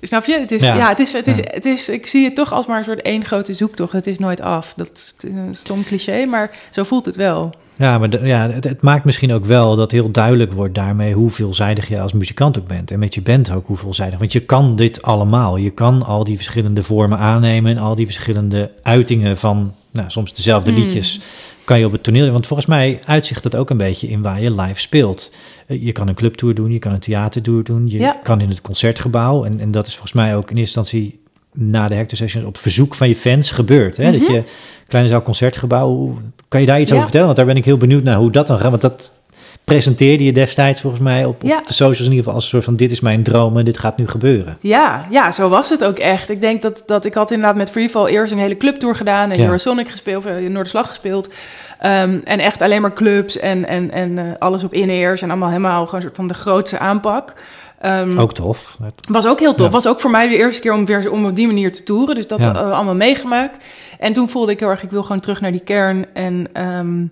Snap 0.00 0.24
je? 0.24 0.38
Het 0.38 0.50
is, 0.50 0.62
Ja. 0.62 0.74
ja. 0.76 0.88
het 0.88 0.98
is, 0.98 1.12
het 1.12 1.26
is, 1.26 1.36
Ja. 1.36 1.42
het 1.46 1.64
is, 1.64 1.88
ik 1.88 2.06
zie 2.06 2.24
het 2.24 2.34
toch 2.34 2.52
als 2.52 2.66
maar 2.66 2.78
een 2.78 2.84
soort 2.84 3.02
één 3.02 3.24
grote 3.24 3.54
zoektocht. 3.54 3.92
Het 3.92 4.06
is 4.06 4.18
nooit 4.18 4.40
af. 4.40 4.72
Dat 4.76 4.90
is 4.92 5.14
een 5.30 5.54
stom 5.54 5.84
cliché, 5.84 6.24
maar 6.24 6.50
zo 6.70 6.84
voelt 6.84 7.04
het 7.04 7.16
wel. 7.16 7.50
Ja, 7.76 7.98
maar 7.98 8.10
de- 8.10 8.20
ja, 8.22 8.50
het, 8.50 8.64
het 8.64 8.80
maakt 8.82 9.04
misschien 9.04 9.32
ook 9.32 9.44
wel 9.44 9.76
dat 9.76 9.90
heel 9.90 10.10
duidelijk 10.10 10.52
wordt 10.52 10.74
daarmee 10.74 11.14
hoe 11.14 11.30
veelzijdig 11.30 11.88
je 11.88 12.00
als 12.00 12.12
muzikant 12.12 12.58
ook 12.58 12.66
bent. 12.66 12.90
En 12.90 12.98
met 12.98 13.14
je 13.14 13.22
band 13.22 13.52
ook 13.52 13.66
hoe 13.66 13.76
veelzijdig. 13.76 14.18
Want 14.18 14.32
je 14.32 14.40
kan 14.40 14.76
dit 14.76 15.02
allemaal. 15.02 15.56
Je 15.56 15.70
kan 15.70 16.02
al 16.02 16.24
die 16.24 16.36
verschillende 16.36 16.82
vormen 16.82 17.18
aannemen 17.18 17.76
en 17.76 17.82
al 17.82 17.94
die 17.94 18.06
verschillende 18.06 18.70
uitingen 18.82 19.36
van 19.38 19.74
nou, 19.90 20.10
soms 20.10 20.34
dezelfde 20.34 20.70
Hmm. 20.70 20.80
liedjes. 20.82 21.20
Kan 21.64 21.78
je 21.78 21.86
op 21.86 21.92
het 21.92 22.02
toneel. 22.02 22.30
Want 22.32 22.46
volgens 22.46 22.68
mij 22.68 23.00
uitzicht 23.04 23.42
dat 23.42 23.56
ook 23.56 23.70
een 23.70 23.76
beetje 23.76 24.08
in 24.08 24.22
waar 24.22 24.40
je 24.42 24.54
live 24.54 24.80
speelt. 24.80 25.30
Je 25.78 25.92
kan 25.92 26.08
een 26.08 26.14
clubtour 26.14 26.54
doen, 26.54 26.70
je 26.72 26.78
kan 26.78 26.92
een 26.92 26.98
theatertour 27.00 27.64
doen, 27.64 27.88
je 27.88 27.98
Ja. 27.98 28.20
kan 28.22 28.40
in 28.40 28.48
het 28.48 28.60
concertgebouw. 28.60 29.44
En, 29.44 29.60
en 29.60 29.70
dat 29.70 29.86
is 29.86 29.92
volgens 29.92 30.12
mij 30.12 30.36
ook 30.36 30.50
in 30.50 30.56
eerste 30.56 30.78
instantie 30.78 31.20
na 31.54 31.88
de 31.88 31.94
Hector 31.94 32.16
Sessions 32.18 32.46
op 32.46 32.56
verzoek 32.56 32.94
van 32.94 33.08
je 33.08 33.14
fans 33.16 33.50
gebeurd. 33.50 33.96
Hè? 33.96 34.12
Dat 34.12 34.20
Mhm. 34.20 34.32
je 34.32 34.42
kleine 34.88 35.10
zaal 35.10 35.22
concertgebouw, 35.22 36.18
kan 36.48 36.60
je 36.60 36.66
daar 36.66 36.80
iets 36.80 36.88
Ja. 36.88 36.94
over 36.94 37.02
vertellen? 37.02 37.26
Want 37.26 37.38
daar 37.38 37.46
ben 37.46 37.56
ik 37.56 37.64
heel 37.64 37.76
benieuwd 37.76 38.02
naar 38.02 38.16
hoe 38.16 38.30
dat 38.30 38.46
dan 38.46 38.58
gaat. 38.58 38.70
Want 38.70 38.82
dat 38.82 39.12
presenteerde 39.64 40.24
je 40.24 40.32
destijds 40.32 40.80
volgens 40.80 41.02
mij 41.02 41.24
op, 41.24 41.40
de 41.40 41.48
socials 41.66 41.98
in 41.98 42.04
ieder 42.04 42.16
geval 42.18 42.34
als 42.34 42.44
een 42.44 42.50
soort 42.50 42.64
van 42.64 42.76
dit 42.76 42.90
is 42.90 43.00
mijn 43.00 43.22
droom 43.22 43.58
en 43.58 43.64
dit 43.64 43.78
gaat 43.78 43.96
nu 43.96 44.08
gebeuren. 44.08 44.56
Ja, 44.60 45.06
ja, 45.10 45.32
zo 45.32 45.48
was 45.48 45.70
het 45.70 45.84
ook 45.84 45.98
echt. 45.98 46.30
Ik 46.30 46.40
denk 46.40 46.62
dat, 46.62 46.82
dat 46.86 47.04
ik 47.04 47.14
had 47.14 47.30
inderdaad 47.30 47.56
met 47.56 47.70
Freefall 47.70 48.06
eerst 48.06 48.32
een 48.32 48.38
hele 48.38 48.56
clubtour 48.56 48.96
gedaan 48.96 49.30
en 49.30 49.38
Ja. 49.38 49.44
Eurosonic 49.44 49.88
gespeeld, 49.88 50.26
in 50.26 50.52
Noorderslag 50.52 50.88
gespeeld. 50.88 51.28
Ehm, 51.78 52.20
en 52.24 52.38
echt 52.38 52.62
alleen 52.62 52.80
maar 52.82 52.92
clubs 52.92 53.38
en, 53.38 53.66
en, 53.68 53.90
en 53.90 54.18
eh, 54.18 54.24
alles 54.38 54.64
op 54.64 54.72
in-ears 54.72 55.22
en 55.22 55.30
allemaal 55.30 55.48
helemaal 55.48 55.80
gewoon 55.84 55.94
een 55.94 56.02
soort 56.02 56.16
van 56.16 56.26
de 56.28 56.34
grootste 56.34 56.78
aanpak. 56.78 57.32
Ehm, 57.80 58.18
Ook 58.18 58.34
tof. 58.34 58.76
was 59.10 59.26
ook 59.26 59.40
heel 59.40 59.54
tof. 59.54 59.66
Ja. 59.66 59.72
Was 59.72 59.86
ook 59.88 60.00
voor 60.00 60.10
mij 60.10 60.28
de 60.28 60.36
eerste 60.36 60.60
keer 60.60 60.72
om 60.72 60.84
weer 60.86 61.10
om 61.10 61.26
op 61.26 61.36
die 61.36 61.46
manier 61.46 61.72
te 61.72 61.82
toeren. 61.82 62.14
Dus 62.14 62.26
dat 62.26 62.38
Ja. 62.38 62.54
eh, 62.54 62.70
allemaal 62.72 62.94
meegemaakt. 62.94 63.64
En 63.98 64.12
toen 64.12 64.28
voelde 64.28 64.52
ik 64.52 64.60
heel 64.60 64.68
erg, 64.68 64.82
ik 64.82 64.90
wil 64.90 65.02
gewoon 65.02 65.20
terug 65.20 65.40
naar 65.40 65.52
die 65.52 65.60
kern. 65.64 66.06
En 66.14 66.46
ehm, 66.52 67.04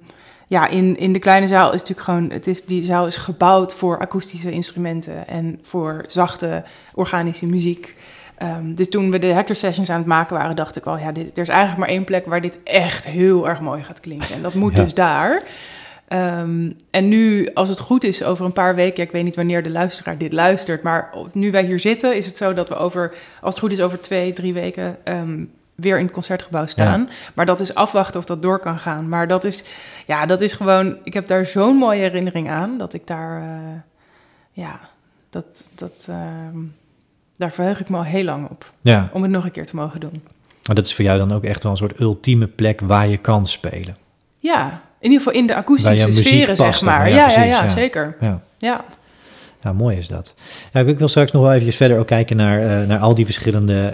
ja, 0.48 0.68
in, 0.68 0.96
in 0.98 1.12
de 1.12 1.18
kleine 1.18 1.48
zaal 1.48 1.66
is 1.72 1.80
natuurlijk 1.80 2.00
gewoon, 2.08 2.30
het 2.30 2.46
is, 2.46 2.64
die 2.64 2.84
zaal 2.84 3.06
is 3.06 3.16
gebouwd 3.16 3.74
voor 3.74 3.98
akoestische 3.98 4.50
instrumenten 4.50 5.28
en 5.28 5.58
voor 5.62 6.04
zachte 6.06 6.64
organische 6.94 7.46
muziek. 7.46 7.94
Ehm, 8.36 8.74
dus 8.74 8.88
toen 8.88 9.10
we 9.10 9.18
de 9.18 9.26
Hector 9.26 9.56
Sessions 9.56 9.90
aan 9.90 9.98
het 9.98 10.06
maken 10.06 10.36
waren, 10.36 10.56
dacht 10.56 10.76
ik 10.76 10.84
al, 10.86 10.98
ja, 10.98 11.12
dit, 11.12 11.36
er 11.36 11.42
is 11.42 11.48
eigenlijk 11.48 11.78
maar 11.78 11.88
één 11.88 12.04
plek 12.04 12.26
waar 12.26 12.40
dit 12.40 12.58
echt 12.64 13.06
heel 13.08 13.48
erg 13.48 13.60
mooi 13.60 13.82
gaat 13.82 14.00
klinken. 14.00 14.34
En 14.34 14.42
dat 14.42 14.54
moet 14.54 14.76
Ja. 14.76 14.82
dus 14.82 14.94
daar. 14.94 15.42
Ehm, 16.08 16.70
en 16.90 17.08
nu, 17.08 17.48
als 17.54 17.68
het 17.68 17.78
goed 17.80 18.04
is, 18.04 18.22
over 18.22 18.44
een 18.44 18.52
paar 18.52 18.74
weken, 18.74 18.96
ja, 18.96 19.02
ik 19.02 19.12
weet 19.12 19.24
niet 19.24 19.36
wanneer 19.36 19.62
de 19.62 19.70
luisteraar 19.70 20.18
dit 20.18 20.32
luistert, 20.32 20.82
maar 20.82 21.14
nu 21.32 21.50
wij 21.50 21.64
hier 21.64 21.80
zitten, 21.80 22.16
is 22.16 22.26
het 22.26 22.36
zo 22.36 22.54
dat 22.54 22.68
we 22.68 22.74
over, 22.76 23.14
als 23.40 23.54
het 23.54 23.62
goed 23.62 23.72
is, 23.72 23.80
over 23.80 24.00
twee, 24.00 24.32
drie 24.32 24.52
weken 24.54 24.96
ehm, 25.04 25.44
weer 25.78 25.98
in 25.98 26.04
het 26.04 26.12
concertgebouw 26.14 26.66
staan. 26.66 27.08
Maar 27.34 27.46
dat 27.46 27.60
is 27.60 27.74
afwachten 27.74 28.20
of 28.20 28.26
dat 28.26 28.42
door 28.42 28.58
kan 28.58 28.78
gaan. 28.78 29.08
Maar 29.08 29.28
dat 29.28 29.44
is, 29.44 29.64
ja, 30.06 30.26
dat 30.26 30.40
is 30.40 30.52
gewoon, 30.52 30.96
ik 31.04 31.12
heb 31.14 31.26
daar 31.26 31.46
zo'n 31.46 31.76
mooie 31.76 32.00
herinnering 32.00 32.50
aan, 32.50 32.78
dat 32.78 32.92
ik 32.94 33.06
daar, 33.06 33.42
eh, 33.42 33.48
ja, 34.52 34.80
dat, 35.30 35.68
dat, 35.74 36.06
ehm, 36.08 36.56
daar 37.36 37.52
verheug 37.52 37.80
ik 37.80 37.88
me 37.88 37.96
al 37.96 38.04
heel 38.04 38.24
lang 38.24 38.48
op, 38.50 38.72
Ja, 38.80 39.08
om 39.12 39.22
het 39.22 39.30
nog 39.30 39.44
een 39.44 39.50
keer 39.50 39.66
te 39.66 39.76
mogen 39.76 40.00
doen. 40.00 40.22
maar 40.66 40.74
dat 40.76 40.84
is 40.84 40.94
voor 40.94 41.04
jou 41.04 41.18
dan 41.18 41.32
ook 41.32 41.44
echt 41.44 41.62
wel 41.62 41.72
een 41.72 41.78
soort 41.78 42.00
ultieme 42.00 42.46
plek 42.46 42.80
waar 42.80 43.08
je 43.08 43.18
kan 43.18 43.46
spelen. 43.46 43.96
Ja, 44.38 44.80
in 45.00 45.10
ieder 45.10 45.18
geval 45.26 45.40
in 45.40 45.46
de 45.46 45.54
akoestische 45.54 46.12
sferen, 46.12 46.56
zeg 46.56 46.82
maar. 46.82 47.08
ja, 47.08 47.14
Ja, 47.14 47.22
ja, 47.22 47.34
precies, 47.34 47.50
ja, 47.50 47.62
ja. 47.62 47.68
zeker. 47.68 48.16
Ja. 48.58 48.84
Ja. 49.62 49.68
Ja, 49.68 49.74
mooi 49.74 49.96
is 49.96 50.08
dat. 50.08 50.34
Ja, 50.72 50.80
ik 50.80 50.98
wil 50.98 51.08
straks 51.08 51.32
nog 51.32 51.42
wel 51.42 51.52
even 51.52 51.72
verder 51.72 51.98
ook 51.98 52.06
kijken 52.06 52.36
naar, 52.36 52.62
uh, 52.62 52.88
naar 52.88 52.98
al 52.98 53.14
die 53.14 53.24
verschillende 53.24 53.92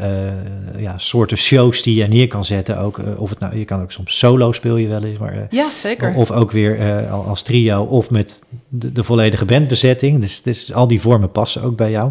uh, 0.74 0.82
ja, 0.82 0.98
soorten 0.98 1.36
shows 1.36 1.82
die 1.82 1.94
je 1.94 2.06
neer 2.06 2.26
kan 2.26 2.44
zetten. 2.44 2.78
Ook, 2.78 2.98
uh, 2.98 3.20
of 3.20 3.30
het 3.30 3.38
nou, 3.38 3.58
je 3.58 3.64
kan 3.64 3.82
ook 3.82 3.92
soms 3.92 4.18
solo 4.18 4.52
speel 4.52 4.76
je 4.76 4.88
wel 4.88 5.04
eens. 5.04 5.18
Maar, 5.18 5.46
ja, 5.50 5.68
zeker. 5.76 6.14
Of 6.14 6.30
ook 6.30 6.50
weer 6.50 7.06
als 7.08 7.42
trio 7.42 7.82
of 7.82 8.10
met 8.10 8.42
de, 8.68 8.92
de, 8.92 9.04
volledige 9.04 9.44
bandbezetting. 9.44 10.20
Dus, 10.20 10.42
dus 10.42 10.72
al 10.72 10.86
die 10.86 11.00
vormen 11.00 11.30
passen 11.30 11.62
ook 11.62 11.76
bij 11.76 11.90
jou. 11.90 12.10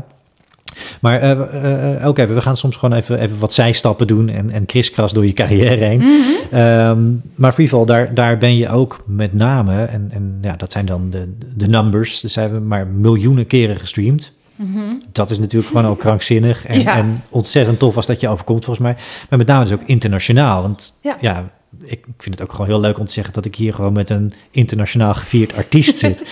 Maar 1.02 1.24
uh, 1.24 2.08
oké, 2.08 2.28
we 2.28 2.42
gaan 2.42 2.58
soms 2.58 2.76
gewoon 2.76 2.98
even, 2.98 3.20
even 3.20 3.40
wat 3.40 3.54
zijstappen 3.54 4.08
doen 4.08 4.30
en, 4.30 4.50
en 4.50 4.66
kriskras 4.66 5.14
door 5.14 5.26
je 5.26 5.34
carrière 5.44 5.86
heen. 5.86 6.00
Mhm. 6.00 6.56
Ehm, 6.56 7.00
maar 7.36 7.54
Freefall, 7.54 7.86
daar, 7.86 8.14
daar 8.14 8.38
ben 8.38 8.56
je 8.58 8.70
ook 8.70 9.04
met 9.06 9.34
name, 9.34 9.84
en, 9.84 10.08
en 10.14 10.38
ja, 10.42 10.56
dat 10.56 10.72
zijn 10.72 10.86
dan 10.86 11.10
de, 11.10 11.38
de 11.56 11.68
numbers, 11.68 12.20
dus 12.22 12.36
hebben 12.36 12.60
we 12.60 12.66
maar 12.68 12.88
miljoenen 12.88 13.46
keren 13.46 13.80
gestreamd. 13.80 14.34
Mhm. 14.56 14.80
Dat 15.12 15.32
is 15.32 15.40
natuurlijk 15.40 15.72
gewoon 15.72 15.86
ook 15.92 16.00
krankzinnig 16.08 16.66
en, 16.66 16.80
Ja. 16.82 16.96
en 16.98 17.24
ontzettend 17.30 17.80
tof 17.80 17.96
als 17.96 18.06
dat 18.06 18.20
je 18.20 18.30
overkomt 18.30 18.66
volgens 18.66 18.86
mij. 18.86 18.96
Maar 19.30 19.40
met 19.40 19.48
name 19.48 19.64
dus 19.64 19.74
ook 19.74 19.84
internationaal, 19.86 20.62
want 20.62 20.94
Ja. 21.02 21.18
ja, 21.22 21.52
ik, 21.84 21.92
ik 21.92 22.06
vind 22.24 22.36
het 22.40 22.44
ook 22.44 22.52
gewoon 22.52 22.68
heel 22.68 22.80
leuk 22.80 23.00
om 23.00 23.06
te 23.06 23.14
zeggen 23.14 23.34
dat 23.34 23.46
ik 23.46 23.56
hier 23.56 23.74
gewoon 23.74 23.94
met 23.94 24.10
een 24.10 24.34
internationaal 24.52 25.14
gevierd 25.14 25.56
artiest 25.56 25.98
zit. 25.98 26.24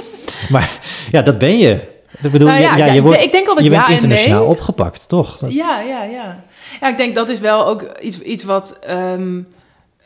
maar 0.52 0.78
ja, 1.10 1.22
dat 1.22 1.38
ben 1.38 1.58
je. 1.58 1.98
Ik 2.22 2.32
bedoel, 2.32 2.48
Nou 2.48 2.60
ja, 2.60 2.76
ja, 2.76 2.86
ja, 2.86 2.92
je, 2.92 3.00
wordt, 3.02 3.16
denk- 3.16 3.26
ik 3.28 3.32
denk 3.34 3.46
altijd 3.48 3.66
je 3.66 3.72
bent 3.72 3.88
internationaal 3.88 4.40
nee. 4.40 4.48
opgepakt, 4.48 5.08
toch? 5.08 5.38
Dat- 5.38 5.52
Ja, 5.52 5.80
ja, 5.80 6.02
ja. 6.04 6.44
Ja, 6.80 6.88
ik 6.88 6.96
denk 6.96 7.14
dat 7.14 7.28
is 7.28 7.38
wel 7.38 7.66
ook 7.66 7.82
iets, 8.00 8.20
iets 8.20 8.44
wat 8.44 8.78
ehm, 8.80 9.40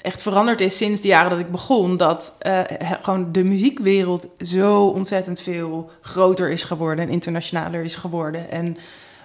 echt 0.03 0.23
veranderd 0.23 0.61
is 0.61 0.77
sinds 0.77 1.01
de 1.01 1.09
jaren 1.09 1.31
dat 1.31 1.39
ik 1.39 1.51
begon. 1.51 1.97
Dat 1.97 2.37
eh, 2.39 2.61
gewoon 3.03 3.29
de 3.33 3.45
muziekwereld 3.45 4.29
zo 4.39 4.87
ontzettend 4.87 5.41
veel 5.41 5.91
groter 6.01 6.51
is 6.51 6.65
geworden 6.65 7.05
en 7.05 7.11
internationaler 7.11 7.83
is 7.85 7.95
geworden. 7.95 8.51
En 8.51 8.77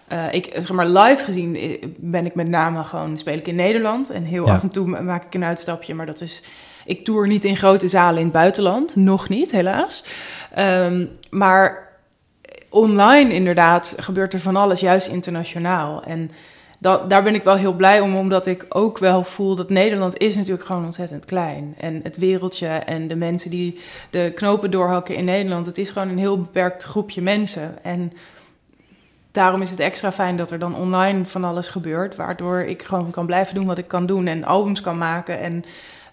eh, 0.08 0.34
ik, 0.34 0.50
zeg 0.54 0.72
maar, 0.72 0.88
live 0.88 1.24
gezien 1.24 1.56
eh, 1.56 1.84
ben 1.98 2.26
ik 2.26 2.36
met 2.36 2.48
name 2.48 2.84
gewoon, 2.84 3.18
speel 3.18 3.34
ik 3.38 3.48
in 3.48 3.56
Nederland. 3.56 4.10
En 4.10 4.24
heel 4.24 4.46
Ja. 4.46 4.54
af 4.54 4.62
en 4.62 4.70
toe 4.70 4.88
ma- 4.88 5.02
maak 5.02 5.26
ik 5.26 5.34
een 5.34 5.44
uitstapje, 5.44 5.94
maar 5.96 6.06
dat 6.06 6.22
is... 6.22 6.42
Ik 6.86 7.06
tour 7.06 7.28
niet 7.28 7.46
in 7.46 7.58
grote 7.58 7.88
zalen 7.88 8.18
in 8.18 8.24
het 8.24 8.34
buitenland, 8.34 8.96
nog 8.96 9.30
niet, 9.30 9.52
helaas. 9.52 10.04
Ehm, 10.54 11.06
maar 11.30 11.89
online 12.70 13.34
inderdaad 13.34 13.96
gebeurt 13.98 14.34
er 14.34 14.40
van 14.40 14.56
alles, 14.56 14.80
juist 14.80 15.08
internationaal. 15.08 16.04
En 16.04 16.32
dat, 16.80 17.10
daar 17.10 17.24
ben 17.24 17.36
ik 17.36 17.44
wel 17.44 17.56
heel 17.56 17.74
blij 17.74 18.00
om, 18.00 18.16
omdat 18.16 18.46
ik 18.46 18.66
ook 18.70 18.98
wel 18.98 19.24
voel 19.24 19.56
dat 19.56 19.70
Nederland 19.70 20.18
is 20.18 20.36
natuurlijk 20.36 20.66
gewoon 20.66 20.86
ontzettend 20.86 21.26
klein. 21.26 21.76
En 21.78 22.00
het 22.04 22.18
wereldje 22.18 22.68
en 22.68 23.08
de 23.08 23.16
mensen 23.16 23.50
die 23.50 23.80
de 24.10 24.32
knopen 24.36 24.72
doorhakken 24.72 25.16
in 25.16 25.26
Nederland, 25.26 25.66
het 25.66 25.78
is 25.78 25.90
gewoon 25.90 26.10
een 26.10 26.18
heel 26.18 26.40
beperkt 26.40 26.84
groepje 26.84 27.22
mensen. 27.22 27.84
En 27.84 28.14
daarom 29.32 29.62
is 29.62 29.70
het 29.70 29.80
extra 29.80 30.12
fijn 30.12 30.38
dat 30.38 30.52
er 30.52 30.60
dan 30.60 30.76
online 30.76 31.26
van 31.26 31.44
alles 31.44 31.68
gebeurt, 31.68 32.16
waardoor 32.16 32.60
ik 32.60 32.84
gewoon 32.84 33.12
kan 33.12 33.26
blijven 33.26 33.56
doen 33.56 33.66
wat 33.66 33.78
ik 33.78 33.88
kan 33.88 34.06
doen 34.06 34.28
en 34.28 34.44
albums 34.44 34.82
kan 34.82 34.98
maken 34.98 35.40
en 35.40 35.64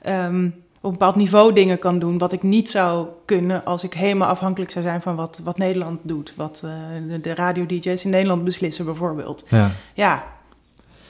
ehm, 0.02 0.48
op 0.87 0.93
een 0.93 0.99
bepaald 0.99 1.16
niveau 1.16 1.53
dingen 1.53 1.78
kan 1.78 1.99
doen, 1.99 2.18
wat 2.18 2.32
ik 2.32 2.43
niet 2.43 2.70
zou 2.70 3.07
kunnen 3.24 3.64
als 3.64 3.84
ik 3.84 3.95
helemaal 3.95 4.28
afhankelijk 4.28 4.70
zou 4.70 4.84
zijn 4.84 5.03
van 5.03 5.16
wat, 5.16 5.41
wat 5.45 5.59
Nederland 5.59 6.01
doet, 6.03 6.32
wat 6.37 6.62
eh, 6.64 6.70
de, 7.09 7.20
de 7.20 7.34
radio-dj's 7.34 8.05
in 8.05 8.11
Nederland 8.11 8.45
beslissen 8.45 8.84
bijvoorbeeld. 8.84 9.45
Ja. 9.49 9.72
Ja, 9.95 10.24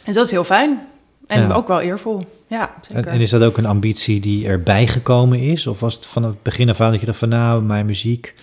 dus 0.05 0.14
dat 0.14 0.24
is 0.27 0.31
heel 0.31 0.45
fijn. 0.45 0.87
En 1.27 1.41
Ja. 1.49 1.55
ook 1.55 1.68
wel 1.68 1.81
eervol. 1.81 2.27
Ja, 2.47 2.68
En, 2.68 2.95
zeker. 2.95 3.07
en 3.12 3.20
is 3.20 3.31
dat 3.31 3.43
ook 3.43 3.57
een 3.59 3.66
ambitie 3.66 4.20
die 4.20 4.47
erbij 4.47 4.87
gekomen 4.87 5.41
is? 5.41 5.66
Of 5.66 5.81
was 5.81 5.95
het 5.95 6.07
van 6.07 6.22
het 6.22 6.43
begin 6.43 6.68
af 6.68 6.81
aan 6.81 6.91
dat 6.91 7.01
je 7.01 7.07
dacht 7.07 7.18
van 7.18 7.29
nou, 7.29 7.62
mijn 7.62 7.87
muziek, 7.87 8.35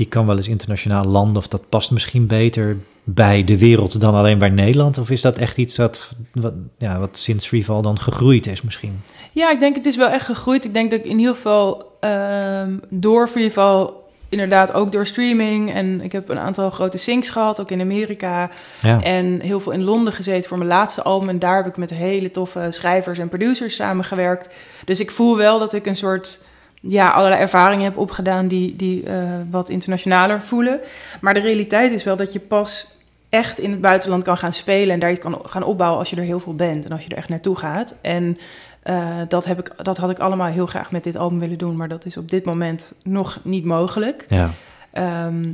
die 0.00 0.08
kan 0.08 0.26
wel 0.26 0.36
eens 0.36 0.48
internationaal 0.48 1.04
landen 1.04 1.36
of 1.36 1.48
dat 1.48 1.68
past 1.68 1.90
misschien 1.90 2.26
beter 2.26 2.76
bij 3.04 3.44
de 3.44 3.58
wereld 3.58 4.00
dan 4.00 4.14
alleen 4.14 4.38
bij 4.38 4.48
Nederland? 4.48 4.98
Of 4.98 5.10
is 5.10 5.20
dat 5.20 5.38
echt 5.38 5.56
iets 5.56 5.74
dat, 5.74 6.12
wat, 6.32 6.52
ja, 6.78 6.98
wat 6.98 7.18
sinds 7.18 7.46
Freefall 7.46 7.82
dan 7.82 8.00
gegroeid 8.00 8.46
is 8.46 8.62
misschien? 8.62 9.00
Ja, 9.32 9.50
ik 9.50 9.60
denk 9.60 9.76
het 9.76 9.86
is 9.86 9.96
wel 9.96 10.08
echt 10.08 10.24
gegroeid. 10.24 10.64
Ik 10.64 10.74
denk 10.74 10.90
dat 10.90 11.00
ik 11.00 11.04
in 11.04 11.18
ieder 11.18 11.34
geval 11.34 11.96
ehm, 12.00 12.76
door 12.88 13.28
Freefall, 13.28 13.90
inderdaad 14.28 14.72
ook 14.72 14.92
door 14.92 15.06
streaming... 15.06 15.72
en 15.72 16.00
ik 16.00 16.12
heb 16.12 16.28
een 16.28 16.38
aantal 16.38 16.70
grote 16.70 16.98
syncs 16.98 17.30
gehad, 17.30 17.60
ook 17.60 17.70
in 17.70 17.80
Amerika... 17.80 18.50
Ja, 18.82 19.02
en 19.02 19.40
heel 19.40 19.60
veel 19.60 19.72
in 19.72 19.84
Londen 19.84 20.12
gezeten 20.12 20.48
voor 20.48 20.58
mijn 20.58 20.70
laatste 20.70 21.02
album... 21.02 21.28
en 21.28 21.38
daar 21.38 21.56
heb 21.56 21.66
ik 21.66 21.76
met 21.76 21.90
hele 21.90 22.30
toffe 22.30 22.66
schrijvers 22.70 23.18
en 23.18 23.28
producers 23.28 23.74
samengewerkt. 23.74 24.48
Dus 24.84 25.00
ik 25.00 25.10
voel 25.10 25.36
wel 25.36 25.58
dat 25.58 25.72
ik 25.72 25.86
een 25.86 25.96
soort... 25.96 26.40
Ja, 26.80 27.08
allerlei 27.08 27.40
ervaringen 27.40 27.84
heb 27.84 27.96
opgedaan 27.96 28.48
die, 28.48 28.76
die 28.76 29.02
eh, 29.02 29.22
wat 29.50 29.68
internationaler 29.68 30.42
voelen. 30.42 30.80
Maar 31.20 31.34
de 31.34 31.40
realiteit 31.40 31.92
is 31.92 32.04
wel 32.04 32.16
dat 32.16 32.32
je 32.32 32.40
pas 32.40 32.98
echt 33.28 33.58
in 33.58 33.70
het 33.70 33.80
buitenland 33.80 34.22
kan 34.22 34.36
gaan 34.36 34.52
spelen... 34.52 34.94
en 34.94 35.00
daar 35.00 35.10
iets 35.10 35.20
kan 35.20 35.40
gaan 35.42 35.62
opbouwen 35.62 35.98
als 35.98 36.10
je 36.10 36.16
er 36.16 36.22
heel 36.22 36.40
veel 36.40 36.54
bent... 36.54 36.84
en 36.84 36.92
als 36.92 37.04
je 37.04 37.10
er 37.10 37.16
echt 37.16 37.28
naartoe 37.28 37.56
gaat. 37.56 37.94
En 38.00 38.38
eh, 38.82 39.06
dat, 39.28 39.44
heb 39.44 39.58
ik, 39.58 39.84
dat 39.84 39.96
had 39.96 40.10
ik 40.10 40.18
allemaal 40.18 40.46
heel 40.46 40.66
graag 40.66 40.90
met 40.90 41.04
dit 41.04 41.16
album 41.16 41.38
willen 41.38 41.58
doen... 41.58 41.76
maar 41.76 41.88
dat 41.88 42.04
is 42.04 42.16
op 42.16 42.30
dit 42.30 42.44
moment 42.44 42.92
nog 43.02 43.38
niet 43.42 43.64
mogelijk. 43.64 44.24
ja. 44.28 44.50
Ehm, 44.92 45.52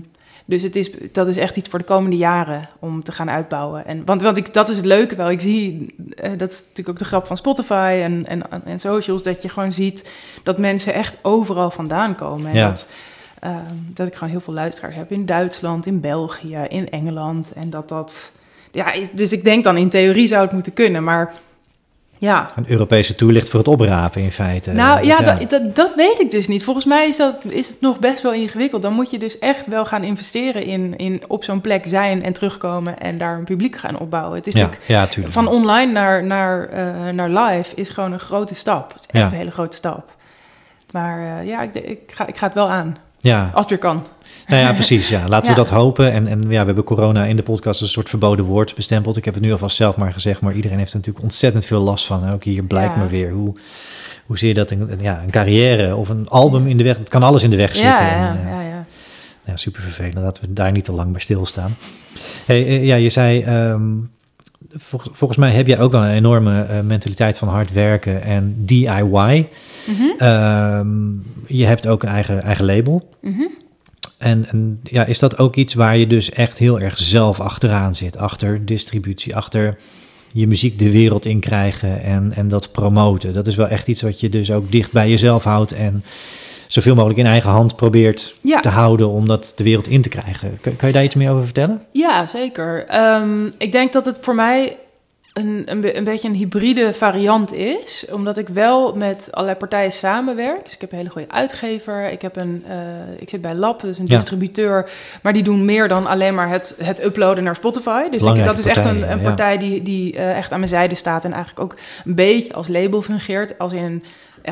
dus 0.49 0.63
het 0.63 0.77
is, 0.77 0.91
dat 1.13 1.29
is 1.29 1.37
echt 1.37 1.57
iets 1.57 1.69
voor 1.69 1.79
de 1.79 1.85
komende 1.85 2.17
jaren 2.17 2.69
om 2.79 3.03
te 3.03 3.13
gaan 3.13 3.31
uitbouwen. 3.31 3.87
En, 3.87 4.05
want 4.05 4.23
want 4.23 4.37
ik, 4.37 4.55
dat 4.55 4.69
is 4.69 4.77
het 4.77 4.87
leuke 4.87 5.17
wel. 5.17 5.31
Ik 5.31 5.41
zie, 5.41 5.95
eh, 6.17 6.31
dat 6.37 6.53
is 6.53 6.59
natuurlijk 6.59 6.89
ook 6.89 6.99
de 6.99 7.05
grap 7.05 7.27
van 7.27 7.37
Spotify 7.37 7.99
en, 8.03 8.27
en, 8.27 8.65
en 8.65 8.81
socials... 8.81 9.23
dat 9.23 9.43
je 9.43 9.49
gewoon 9.49 9.73
ziet 9.73 10.11
dat 10.43 10.59
mensen 10.59 10.95
echt 10.95 11.19
overal 11.23 11.71
vandaan 11.71 12.15
komen. 12.15 12.51
En 12.51 12.57
Ja. 12.57 12.69
dat, 12.69 12.89
ehm, 13.41 13.75
dat 13.95 14.07
ik 14.07 14.15
gewoon 14.15 14.31
heel 14.31 14.41
veel 14.41 14.55
luisteraars 14.55 14.95
heb 14.95 15.13
in 15.13 15.27
Duitsland, 15.27 15.87
in 15.87 16.01
België, 16.01 16.59
in 16.69 16.91
Engeland. 16.91 17.53
En 17.53 17.71
dat 17.71 17.89
dat... 17.89 18.33
Ja, 18.71 18.93
dus 19.13 19.33
ik 19.33 19.45
denk 19.45 19.65
dan 19.65 19.77
in 19.77 19.89
theorie 19.89 20.27
zou 20.27 20.43
het 20.43 20.53
moeten 20.53 20.73
kunnen, 20.73 21.05
maar 21.05 21.35
ja... 22.19 22.51
Een 22.57 22.65
Europese 22.69 23.15
tour 23.15 23.33
ligt 23.33 23.49
voor 23.49 23.59
het 23.59 23.69
oprapen 23.69 24.23
in 24.23 24.33
feite. 24.33 24.73
Nou 24.73 25.05
ja, 25.05 25.21
Dat, 25.21 25.51
dat, 25.51 25.77
dat 25.77 25.95
weet 25.95 26.21
ik 26.21 26.31
dus 26.31 26.49
niet. 26.49 26.65
Volgens 26.65 26.85
mij 26.85 27.09
is, 27.09 27.17
dat, 27.17 27.35
is 27.49 27.69
het 27.69 27.81
nog 27.81 27.99
best 27.99 28.23
wel 28.23 28.33
ingewikkeld. 28.33 28.83
Dan 28.83 28.93
moet 28.93 29.11
je 29.11 29.19
dus 29.19 29.39
echt 29.39 29.67
wel 29.67 29.87
gaan 29.87 30.05
investeren 30.05 30.65
in, 30.65 30.97
in 30.97 31.23
op 31.27 31.45
zo'n 31.45 31.61
plek 31.61 31.85
zijn 31.87 32.23
en 32.23 32.33
terugkomen 32.33 32.99
en 32.99 33.19
daar 33.19 33.39
een 33.39 33.45
publiek 33.45 33.77
gaan 33.77 33.99
opbouwen. 33.99 34.37
Het 34.37 34.47
is 34.47 34.55
ja, 34.55 34.71
van 35.27 35.49
online 35.49 35.93
naar, 35.93 36.25
naar, 36.25 36.69
eh, 36.69 37.09
naar 37.13 37.31
live 37.31 37.75
is 37.75 37.89
gewoon 37.89 38.13
een 38.13 38.21
grote 38.21 38.55
stap. 38.55 38.93
Het 38.93 39.01
is 39.01 39.21
echt 39.21 39.33
een 39.33 39.39
hele 39.39 39.51
grote 39.51 39.77
stap. 39.77 40.15
Maar 40.91 41.21
eh, 41.21 41.47
ja, 41.47 41.63
ik, 41.63 41.75
ik, 41.75 42.01
ga, 42.07 42.27
ik 42.27 42.37
ga 42.37 42.47
het 42.47 42.55
wel 42.55 42.71
aan. 42.71 42.97
ja. 43.21 43.43
Als 43.53 43.61
het 43.61 43.69
weer 43.71 43.79
kan. 43.79 44.07
Nou 44.49 44.63
ja, 44.63 44.73
precies. 44.73 45.09
Ja. 45.09 45.29
Laten 45.29 45.49
we 45.51 45.55
dat 45.57 45.69
hopen. 45.71 46.13
En, 46.13 46.27
en 46.27 46.41
ja, 46.43 46.61
we 46.61 46.67
hebben 46.67 46.85
corona 46.85 47.25
in 47.25 47.37
de 47.37 47.43
podcast 47.43 47.67
als 47.67 47.81
een 47.81 47.89
soort 47.95 48.09
verboden 48.09 48.45
woord 48.45 48.75
bestempeld. 48.75 49.17
Ik 49.17 49.25
heb 49.25 49.35
het 49.35 49.43
nu 49.43 49.53
alvast 49.53 49.77
zelf 49.77 49.97
maar 49.97 50.13
gezegd, 50.13 50.41
maar 50.41 50.55
iedereen 50.55 50.79
heeft 50.79 50.91
er 50.91 50.97
natuurlijk 50.97 51.25
ontzettend 51.25 51.65
veel 51.65 51.81
last 51.81 52.07
van. 52.07 52.33
Ook 52.33 52.45
hier 52.45 52.63
blijkt 52.63 52.93
Ja. 52.93 52.99
maar 52.99 53.09
weer 53.09 53.31
hoe, 53.31 53.55
hoe 54.27 54.39
zie 54.39 54.49
je 54.49 54.55
dat 54.55 54.71
een, 54.71 54.89
ja, 55.01 55.23
een 55.23 55.31
carrière 55.31 55.97
of 55.97 56.09
een 56.09 56.29
album 56.29 56.67
in 56.67 56.77
de 56.77 56.85
weg, 56.85 56.99
het 56.99 57.09
kan 57.09 57.23
alles 57.23 57.43
in 57.43 57.51
de 57.51 57.57
weg 57.57 57.75
zitten. 57.75 57.93
Ja, 57.93 58.29
En, 58.29 58.35
ja, 58.35 58.45
eh, 58.45 58.51
ja, 58.51 58.61
ja. 58.61 58.85
ja, 59.45 59.57
super 59.57 59.83
vervelend. 59.83 60.19
Laten 60.19 60.43
we 60.49 60.53
daar 60.53 60.73
niet 60.73 60.85
te 60.85 60.93
lang 60.93 61.13
bij 61.13 61.21
stilstaan. 61.21 61.77
Hey, 62.47 62.67
eh, 62.67 62.85
ja, 62.85 62.95
je 62.97 63.09
zei, 63.11 63.43
ehm, 63.43 63.83
volgens, 64.71 65.17
volgens 65.19 65.39
mij 65.39 65.51
heb 65.51 65.67
jij 65.67 65.79
ook 65.81 65.93
wel 65.93 66.03
een 66.05 66.15
enorme 66.15 66.63
eh, 66.63 66.81
mentaliteit 66.81 67.39
van 67.39 67.49
hard 67.49 67.73
werken 67.73 68.23
en 68.23 68.55
DIY. 68.59 69.49
Mhm, 69.87 70.03
Ehm, 70.19 70.89
je 71.47 71.67
hebt 71.67 71.87
ook 71.87 72.03
een 72.03 72.09
eigen, 72.09 72.43
eigen 72.43 72.65
label. 72.65 73.09
mhm. 73.21 73.43
En, 74.19 74.47
en 74.49 74.81
ja, 74.83 75.05
is 75.05 75.19
dat 75.19 75.39
ook 75.39 75.57
iets 75.57 75.75
waar 75.75 75.97
je 75.97 76.07
dus 76.07 76.31
echt 76.31 76.59
heel 76.59 76.81
erg 76.81 76.99
zelf 76.99 77.41
achteraan 77.41 77.95
zit? 77.95 78.17
Achter 78.17 78.65
distributie, 78.67 79.37
achter 79.37 79.77
je 80.33 80.47
muziek 80.47 80.79
de 80.79 80.91
wereld 80.91 81.25
in 81.25 81.41
krijgen 81.41 82.03
en, 82.03 82.33
en 82.35 82.49
dat 82.49 82.73
promoten. 82.73 83.35
Dat 83.35 83.47
is 83.47 83.57
wel 83.57 83.69
echt 83.69 83.89
iets 83.89 84.03
wat 84.03 84.21
je 84.21 84.29
dus 84.29 84.51
ook 84.51 84.73
dicht 84.73 84.93
bij 84.93 85.09
jezelf 85.11 85.45
houdt 85.45 85.73
en 85.73 86.05
zoveel 86.67 86.95
mogelijk 86.95 87.19
in 87.19 87.27
eigen 87.27 87.51
hand 87.51 87.77
probeert 87.77 88.35
Ja. 88.41 88.61
te 88.61 88.69
houden 88.69 89.09
om 89.09 89.27
dat 89.27 89.53
de 89.57 89.65
wereld 89.65 89.89
in 89.89 90.03
te 90.03 90.09
krijgen. 90.09 90.59
Kan, 90.61 90.77
kan 90.77 90.89
je 90.89 90.95
daar 90.95 91.05
iets 91.05 91.15
meer 91.15 91.31
over 91.31 91.45
vertellen? 91.45 91.83
Ja, 91.93 92.27
zeker. 92.27 92.87
Ehm, 92.87 93.47
ik 93.59 93.73
denk 93.73 93.93
dat 93.93 94.05
het 94.05 94.19
voor 94.21 94.35
mij 94.35 94.77
een, 95.37 95.63
een, 95.65 95.81
be- 95.81 95.97
een 95.97 96.05
beetje 96.05 96.29
een 96.29 96.35
hybride 96.35 96.95
variant 96.95 97.53
is. 97.53 98.05
Omdat 98.13 98.37
ik 98.37 98.49
wel 98.49 98.97
met 98.97 99.29
allerlei 99.31 99.59
partijen 99.59 99.93
samenwerk. 99.93 100.65
Dus 100.65 100.75
ik 100.75 100.81
heb 100.81 100.91
een 100.93 100.99
hele 100.99 101.11
goede 101.11 101.31
uitgever. 101.31 102.11
Ik, 102.11 102.23
heb 102.23 102.37
een, 102.37 102.65
eh, 102.69 102.77
ik 103.19 103.29
zit 103.29 103.41
bij 103.41 103.55
Lab, 103.55 103.81
dus 103.81 103.99
een 103.99 104.07
Ja. 104.07 104.15
distributeur. 104.17 104.91
Maar 105.23 105.33
die 105.33 105.43
doen 105.43 105.65
meer 105.65 105.89
dan 105.89 106.07
alleen 106.07 106.35
maar 106.35 106.49
het, 106.49 106.75
het 106.79 107.05
uploaden 107.05 107.45
naar 107.45 107.55
Spotify. 107.55 108.09
Dus 108.09 108.23
ik, 108.23 108.45
dat 108.45 108.59
is 108.59 108.67
echt 108.67 108.85
een, 108.85 109.11
een 109.11 109.19
ja. 109.19 109.23
partij 109.23 109.59
die, 109.59 109.83
die 109.83 110.17
eh, 110.17 110.37
echt 110.37 110.53
aan 110.53 110.59
mijn 110.59 110.71
zijde 110.71 110.95
staat. 110.95 111.25
En 111.25 111.33
eigenlijk 111.33 111.65
ook 111.65 111.79
een 112.05 112.15
beetje 112.15 112.53
als 112.53 112.69
label 112.69 113.03
fungeert. 113.03 113.59
Als 113.59 113.73
in 113.73 114.05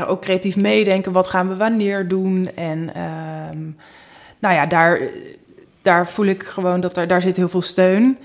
ook 0.08 0.20
creatief 0.20 0.56
meedenken. 0.56 1.12
Wat 1.12 1.26
gaan 1.26 1.48
we 1.48 1.56
wanneer 1.56 2.08
doen? 2.08 2.50
En 2.54 2.94
ehm, 2.94 3.58
nou 4.38 4.54
ja, 4.54 4.66
daar 4.66 5.00
daar 5.84 6.08
voel 6.08 6.26
ik 6.26 6.42
gewoon 6.42 6.80
dat 6.80 6.96
er, 6.96 7.06
daar 7.06 7.22
zit 7.22 7.36
heel 7.36 7.48
veel 7.48 7.62
steun. 7.62 8.18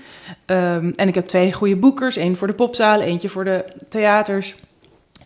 Ehm, 0.46 0.90
en 0.96 1.08
ik 1.08 1.14
heb 1.14 1.26
twee 1.26 1.52
goede 1.52 1.76
boekers. 1.76 2.16
één 2.16 2.36
voor 2.36 2.46
de 2.46 2.54
popzalen, 2.54 3.06
eentje 3.06 3.28
voor 3.28 3.44
de 3.44 3.64
theaters. 3.88 4.56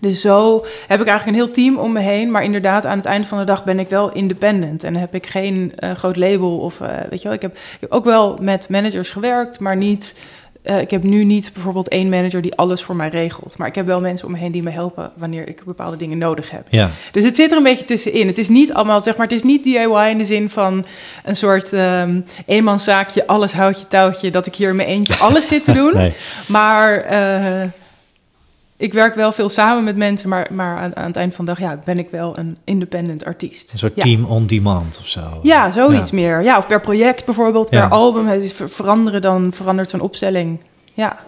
Dus 0.01 0.21
zo 0.21 0.65
heb 0.87 1.01
ik 1.01 1.07
eigenlijk 1.07 1.27
een 1.27 1.45
heel 1.45 1.53
team 1.53 1.77
om 1.77 1.93
me 1.93 2.01
heen. 2.01 2.31
Maar 2.31 2.45
inderdaad, 2.45 2.87
aan 2.87 2.97
het 2.97 3.07
einde 3.07 3.27
van 3.27 3.39
de 3.39 3.45
dag 3.45 3.65
ben 3.65 3.79
ik 3.79 3.89
wel 3.89 4.13
independent. 4.13 4.85
En 4.85 4.97
heb 4.97 5.15
ik 5.15 5.27
geen 5.27 5.73
uh, 5.79 5.91
groot 5.91 6.17
label 6.17 6.59
of 6.59 6.81
uh, 6.81 6.89
weet 7.11 7.23
je 7.23 7.29
wel. 7.29 7.37
Ik 7.37 7.43
heb, 7.43 7.57
ik 7.57 7.81
heb, 7.81 7.93
ook 7.93 8.05
wel 8.05 8.39
met 8.41 8.69
managers 8.69 9.11
gewerkt, 9.11 9.61
maar 9.61 9.77
niet. 9.77 10.15
Uh, 10.65 10.81
ik 10.81 10.91
heb 10.91 11.03
nu 11.03 11.25
niet 11.25 11.51
bijvoorbeeld 11.53 11.89
één 11.89 12.09
manager 12.09 12.43
die 12.43 12.55
alles 12.55 12.83
voor 12.83 12.97
mij 12.97 13.09
regelt. 13.09 13.59
Maar 13.59 13.69
ik 13.69 13.75
heb 13.75 13.87
wel 13.87 14.01
mensen 14.01 14.27
om 14.27 14.33
me 14.33 14.39
heen 14.39 14.53
die 14.53 14.63
me 14.63 14.71
helpen 14.71 15.13
wanneer 15.17 15.49
ik 15.49 15.65
bepaalde 15.65 15.97
dingen 15.97 16.19
nodig 16.19 16.51
heb. 16.51 16.67
Ja. 16.71 16.91
Dus 17.13 17.25
het 17.25 17.37
zit 17.37 17.51
er 17.51 17.57
een 17.57 17.63
beetje 17.63 17.85
tussenin. 17.85 18.27
Het 18.27 18.39
is 18.39 18.49
niet 18.49 18.73
allemaal, 18.73 19.03
zeg 19.03 19.17
maar, 19.17 19.27
het 19.27 19.37
is 19.37 19.43
niet 19.43 19.63
DIY 19.63 20.09
in 20.11 20.19
de 20.19 20.25
zin 20.25 20.51
van 20.51 20.85
een 21.25 21.37
soort 21.37 21.73
um, 21.73 22.25
eenmanszaakje, 22.47 23.27
alles 23.27 23.53
houtje 23.53 23.87
touwtje, 23.87 24.31
dat 24.31 24.47
ik 24.47 24.55
hier 24.55 24.69
in 24.69 24.77
mijn 24.77 24.89
eentje 24.89 25.17
alles 25.17 25.47
zit 25.47 25.65
te 25.65 25.73
doen. 25.81 25.95
nee. 25.95 26.13
Maar 26.49 27.05
ik 28.85 28.93
werk 28.93 29.15
wel 29.15 29.33
veel 29.33 29.49
samen 29.49 29.85
met 29.85 29.97
mensen, 29.97 30.29
maar, 30.29 30.49
maar 30.53 30.79
aan, 30.79 30.97
aan, 30.97 31.07
het 31.07 31.17
eind 31.17 31.35
van 31.35 31.45
de 31.45 31.51
dag 31.51 31.61
ja, 31.61 31.81
ben 31.85 31.99
ik 31.99 32.09
wel 32.11 32.39
een 32.39 32.57
independent 32.65 33.25
artiest. 33.25 33.73
Een 33.73 33.79
soort 33.79 33.93
ja. 33.97 34.03
team 34.03 34.25
on 34.25 34.47
demand 34.47 34.99
of 35.01 35.07
zo. 35.07 35.21
Ja, 35.43 35.71
zoiets 35.71 36.11
ja. 36.11 36.17
meer. 36.17 36.43
Ja, 36.43 36.59
of 36.59 36.67
per 36.67 36.81
project 36.81 37.25
bijvoorbeeld, 37.25 37.71
per 37.71 37.79
Ja. 37.79 37.89
album. 37.89 38.27
Het 38.27 38.43
is 38.43 38.53
ver- 38.53 38.71
veranderen, 38.71 39.21
dan 39.21 39.53
verandert 39.53 39.91
zo'n 39.91 40.01
opstelling. 40.01 40.61
Ja. 40.93 41.19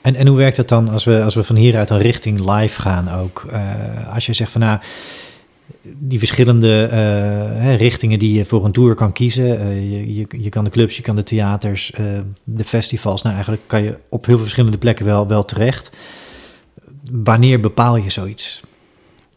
En, 0.00 0.14
en 0.14 0.26
hoe 0.26 0.36
werkt 0.36 0.56
het 0.56 0.68
dan 0.68 0.88
als 0.88 1.04
we, 1.04 1.22
als 1.22 1.34
we 1.34 1.44
van 1.44 1.56
hieruit 1.56 1.88
dan 1.88 1.98
richting 1.98 2.50
live 2.50 2.80
gaan 2.80 3.10
ook? 3.20 3.46
Eh, 3.50 4.14
als 4.14 4.26
je 4.26 4.32
zegt 4.32 4.52
van 4.52 4.60
nou, 4.60 4.78
die 5.82 6.18
verschillende 6.18 6.84
eh, 6.84 6.98
hè, 7.62 7.74
richtingen 7.74 8.18
die 8.18 8.32
je 8.34 8.44
voor 8.44 8.64
een 8.64 8.72
tour 8.72 8.94
kan 8.94 9.12
kiezen. 9.12 9.60
eh, 9.60 9.74
je, 9.74 10.14
je, 10.14 10.26
je 10.30 10.48
kan 10.48 10.64
de 10.64 10.70
clubs, 10.70 10.96
je 10.96 11.02
kan 11.02 11.16
de 11.16 11.22
theaters, 11.22 11.92
de 12.44 12.64
festivals. 12.64 13.22
Nou, 13.22 13.34
eigenlijk 13.34 13.64
kan 13.66 13.82
je 13.82 13.96
op 14.08 14.24
heel 14.26 14.34
veel 14.34 14.44
verschillende 14.44 14.78
plekken 14.78 15.04
wel, 15.04 15.26
wel 15.26 15.44
terecht. 15.44 15.90
Wanneer 17.10 17.60
bepaal 17.60 17.96
je 17.96 18.10
zoiets? 18.10 18.62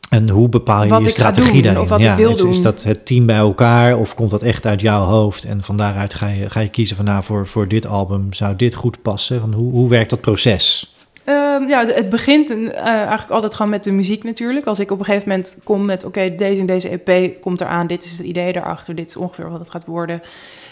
En 0.10 0.30
hoe 0.30 0.50
bepaal 0.50 0.84
je 0.84 0.90
Wat 0.90 1.06
je 1.06 1.12
strategie 1.12 1.52
doen, 1.52 1.62
daarin? 1.62 1.82
of 1.82 1.90
wat 1.90 2.02
ja, 2.02 2.12
ik 2.12 2.18
wil 2.18 2.32
is, 2.32 2.38
doen. 2.38 2.50
Is 2.50 2.62
dat 2.62 2.84
het 2.84 3.06
team 3.06 3.26
bij 3.26 3.36
elkaar 3.36 3.98
of 3.98 4.16
komt 4.16 4.32
dat 4.32 4.42
echt 4.42 4.66
uit 4.66 4.82
jouw 4.82 5.04
hoofd? 5.04 5.46
En 5.46 5.64
van 5.64 5.78
daaruit 5.78 6.14
ga 6.14 6.28
je, 6.28 6.50
ga 6.50 6.60
je 6.60 6.70
kiezen 6.70 6.96
van 6.96 7.06
nou, 7.06 7.24
voor, 7.24 7.48
voor 7.48 7.68
dit 7.68 7.86
album 7.86 8.34
zou 8.34 8.56
dit 8.56 8.76
goed 8.76 9.02
passen. 9.02 9.40
Van 9.40 9.54
hoe, 9.54 9.72
hoe 9.72 9.90
werkt 9.90 10.10
dat 10.10 10.22
proces? 10.22 10.96
Ehm, 11.26 11.68
ja, 11.68 11.86
het 11.86 12.10
begint 12.10 12.50
eh, 12.50 12.86
eigenlijk 12.88 13.30
altijd 13.30 13.56
gewoon 13.56 13.72
met 13.72 13.84
de 13.84 13.92
muziek 13.92 14.24
natuurlijk. 14.24 14.66
Als 14.66 14.80
ik 14.80 14.92
op 14.92 15.00
een 15.00 15.06
gegeven 15.06 15.30
moment 15.30 15.58
kom 15.64 15.86
met, 15.86 16.04
oké, 16.04 16.36
deze 16.36 16.60
en 16.60 16.66
deze 16.66 17.02
EP 17.02 17.42
komt 17.42 17.62
eraan, 17.62 17.88
dit 17.88 18.06
is 18.06 18.12
het 18.12 18.28
idee 18.28 18.54
daarachter, 18.54 18.96
dit 18.96 19.10
is 19.10 19.16
ongeveer 19.18 19.50
wat 19.50 19.60
het 19.60 19.70
gaat 19.70 19.86
worden, 19.86 20.22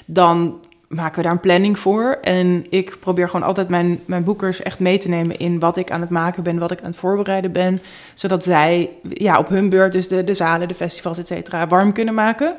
dan 0.05 0.59
maken 0.93 1.15
we 1.15 1.21
daar 1.21 1.31
een 1.31 1.39
planning 1.39 1.79
voor. 1.79 2.17
En 2.21 2.65
ik 2.69 2.97
probeer 2.99 3.29
gewoon 3.29 3.47
altijd 3.47 3.69
mijn, 3.69 3.99
mijn 4.05 4.23
boekers 4.23 4.61
echt 4.61 4.79
mee 4.79 4.97
te 4.97 5.09
nemen 5.09 5.37
in 5.39 5.59
wat 5.59 5.77
ik 5.77 5.91
aan 5.91 6.01
het 6.01 6.09
maken 6.09 6.43
ben, 6.43 6.57
wat 6.57 6.71
ik 6.71 6.79
aan 6.79 6.85
het 6.89 6.95
voorbereiden 6.95 7.51
ben, 7.51 7.81
zodat 8.13 8.43
zij 8.43 8.89
ja, 9.09 9.37
op 9.37 9.49
hun 9.49 9.69
beurt 9.69 9.91
dus 9.91 10.07
de, 10.07 10.23
de 10.23 10.33
zalen, 10.33 10.67
de 10.67 10.73
festivals, 10.73 11.17
et 11.17 11.27
cetera, 11.27 11.67
warm 11.67 11.93
kunnen 11.93 12.13
maken. 12.13 12.55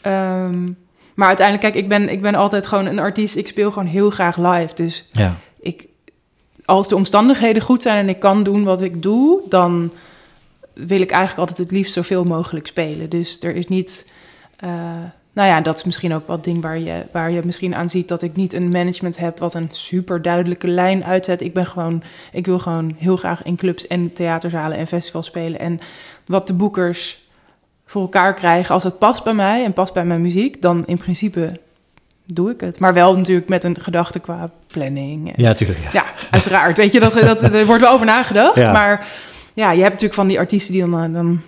Ehm, 0.00 0.70
maar 1.14 1.26
uiteindelijk, 1.28 1.72
kijk, 1.72 1.84
ik 1.84 1.88
ben, 1.88 2.08
ik 2.08 2.22
ben 2.22 2.34
altijd 2.34 2.66
gewoon 2.66 2.86
een 2.86 2.98
artiest, 2.98 3.36
ik 3.36 3.46
speel 3.46 3.70
gewoon 3.72 3.88
heel 3.88 4.10
graag 4.10 4.36
live, 4.36 4.74
dus 4.74 5.08
Ja, 5.12 5.34
ik, 5.60 5.86
als 6.64 6.88
de 6.88 6.94
omstandigheden 6.96 7.62
goed 7.62 7.82
zijn 7.82 7.98
en 7.98 8.08
ik 8.08 8.18
kan 8.18 8.42
doen 8.42 8.64
wat 8.64 8.82
ik 8.82 9.02
doe, 9.02 9.40
dan 9.48 9.92
wil 10.74 11.00
ik 11.00 11.10
eigenlijk 11.10 11.40
altijd 11.40 11.58
het 11.58 11.70
liefst 11.76 11.92
zoveel 11.92 12.24
mogelijk 12.24 12.66
spelen. 12.66 13.10
Dus 13.10 13.38
er 13.40 13.54
is 13.54 13.68
niet. 13.68 14.06
eh, 14.56 14.70
nou 15.32 15.48
ja, 15.48 15.60
dat 15.60 15.76
is 15.76 15.84
misschien 15.84 16.14
ook 16.14 16.26
wat 16.26 16.44
ding 16.44 16.62
waar 16.62 16.78
je, 16.78 17.06
waar 17.12 17.30
je 17.30 17.40
misschien 17.44 17.74
aan 17.74 17.88
ziet 17.88 18.08
dat 18.08 18.22
ik 18.22 18.36
niet 18.36 18.52
een 18.52 18.68
management 18.68 19.16
heb 19.16 19.38
wat 19.38 19.54
een 19.54 19.68
super 19.70 20.22
duidelijke 20.22 20.68
lijn 20.68 21.04
uitzet. 21.04 21.40
Ik 21.40 21.54
ben 21.54 21.66
gewoon, 21.66 22.02
ik 22.32 22.46
wil 22.46 22.58
gewoon 22.58 22.94
heel 22.98 23.16
graag 23.16 23.42
in 23.42 23.56
clubs 23.56 23.86
en 23.86 24.12
theaterzalen 24.12 24.78
en 24.78 24.86
festivals 24.86 25.26
spelen. 25.26 25.60
En 25.60 25.80
wat 26.26 26.46
de 26.46 26.52
boekers 26.52 27.20
voor 27.86 28.02
elkaar 28.02 28.34
krijgen, 28.34 28.74
als 28.74 28.84
het 28.84 28.98
past 28.98 29.24
bij 29.24 29.34
mij 29.34 29.64
en 29.64 29.72
past 29.72 29.92
bij 29.92 30.04
mijn 30.04 30.20
muziek, 30.20 30.62
dan 30.62 30.86
in 30.86 30.98
principe 30.98 31.60
doe 32.24 32.50
ik 32.50 32.60
het. 32.60 32.78
Maar 32.78 32.94
wel 32.94 33.16
natuurlijk 33.16 33.48
met 33.48 33.64
een 33.64 33.80
gedachte 33.80 34.18
qua 34.18 34.50
planning. 34.66 35.34
En 35.34 35.42
ja 35.42 35.48
natuurlijk. 35.48 35.80
Ja. 35.82 35.90
ja, 35.92 36.04
uiteraard. 36.30 36.76
Weet 36.76 36.92
je, 36.92 37.00
dat, 37.00 37.12
dat, 37.12 37.42
er 37.42 37.66
wordt 37.66 37.82
wel 37.82 37.92
over 37.92 38.06
nagedacht. 38.06 38.56
Ja. 38.56 38.72
Maar 38.72 39.06
ja, 39.54 39.70
je 39.70 39.80
hebt 39.80 39.92
natuurlijk 39.92 40.14
van 40.14 40.26
die 40.26 40.38
artiesten 40.38 40.72
die 40.72 40.82
dan, 40.82 41.04
eh, 41.04 41.12
dan 41.12 41.40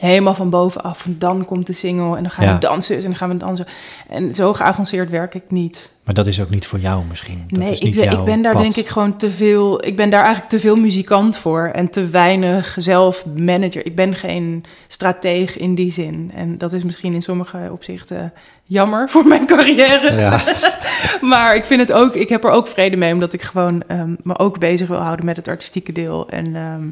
helemaal 0.00 0.34
van 0.34 0.50
bovenaf... 0.50 1.06
en 1.06 1.16
dan 1.18 1.44
komt 1.44 1.66
de 1.66 1.72
single 1.72 2.16
en 2.16 2.22
dan 2.22 2.30
gaan 2.30 2.44
Ja. 2.46 2.52
we 2.52 2.58
dansen 2.58 2.96
en 2.96 3.02
dan 3.02 3.14
gaan 3.14 3.28
we 3.28 3.36
dansen. 3.36 3.66
En 4.08 4.34
zo 4.34 4.52
geavanceerd 4.52 5.10
werk 5.10 5.34
ik 5.34 5.42
niet. 5.48 5.90
Maar 6.04 6.14
dat 6.14 6.26
is 6.26 6.40
ook 6.40 6.50
niet 6.50 6.66
voor 6.66 6.78
jou 6.78 7.04
misschien. 7.08 7.44
Dat 7.48 7.58
nee, 7.58 7.70
is 7.72 7.78
ik, 7.78 7.84
niet 7.84 7.94
ben- 7.94 8.04
jouw 8.04 8.18
ik 8.18 8.24
ben 8.24 8.42
daar 8.42 8.52
pad. 8.52 8.62
denk 8.62 8.76
ik 8.76 8.88
gewoon 8.88 9.16
te 9.16 9.30
veel... 9.30 9.86
Ik 9.86 9.96
ben 9.96 10.10
daar 10.10 10.20
eigenlijk 10.20 10.48
te 10.50 10.60
veel 10.60 10.76
muzikant 10.76 11.36
voor 11.36 11.66
en 11.66 11.90
te 11.90 12.06
weinig 12.06 12.74
zelf 12.78 13.24
manager. 13.36 13.86
Ik 13.86 13.94
ben 13.94 14.14
geen 14.14 14.64
strateeg 14.88 15.58
in 15.58 15.74
die 15.74 15.92
zin. 15.92 16.30
En 16.34 16.58
dat 16.58 16.72
is 16.72 16.82
misschien 16.84 17.14
in 17.14 17.22
sommige 17.22 17.68
opzichten 17.72 18.32
jammer 18.64 19.08
voor 19.10 19.26
mijn 19.26 19.46
carrière. 19.46 20.12
Ja, 20.12 20.42
Maar 21.30 21.54
ik 21.56 21.64
vind 21.64 21.80
het 21.80 21.92
ook, 21.92 22.14
ik 22.14 22.28
heb 22.28 22.44
er 22.44 22.50
ook 22.50 22.66
vrede 22.66 22.96
mee, 22.96 23.12
omdat 23.12 23.32
ik 23.32 23.42
gewoon 23.42 23.82
ehm, 23.86 24.14
me 24.22 24.38
ook 24.38 24.58
bezig 24.58 24.88
wil 24.88 24.98
houden 25.00 25.24
met 25.24 25.36
het 25.36 25.48
artistieke 25.48 25.92
deel. 25.92 26.28
En 26.28 26.56
ehm, 26.56 26.82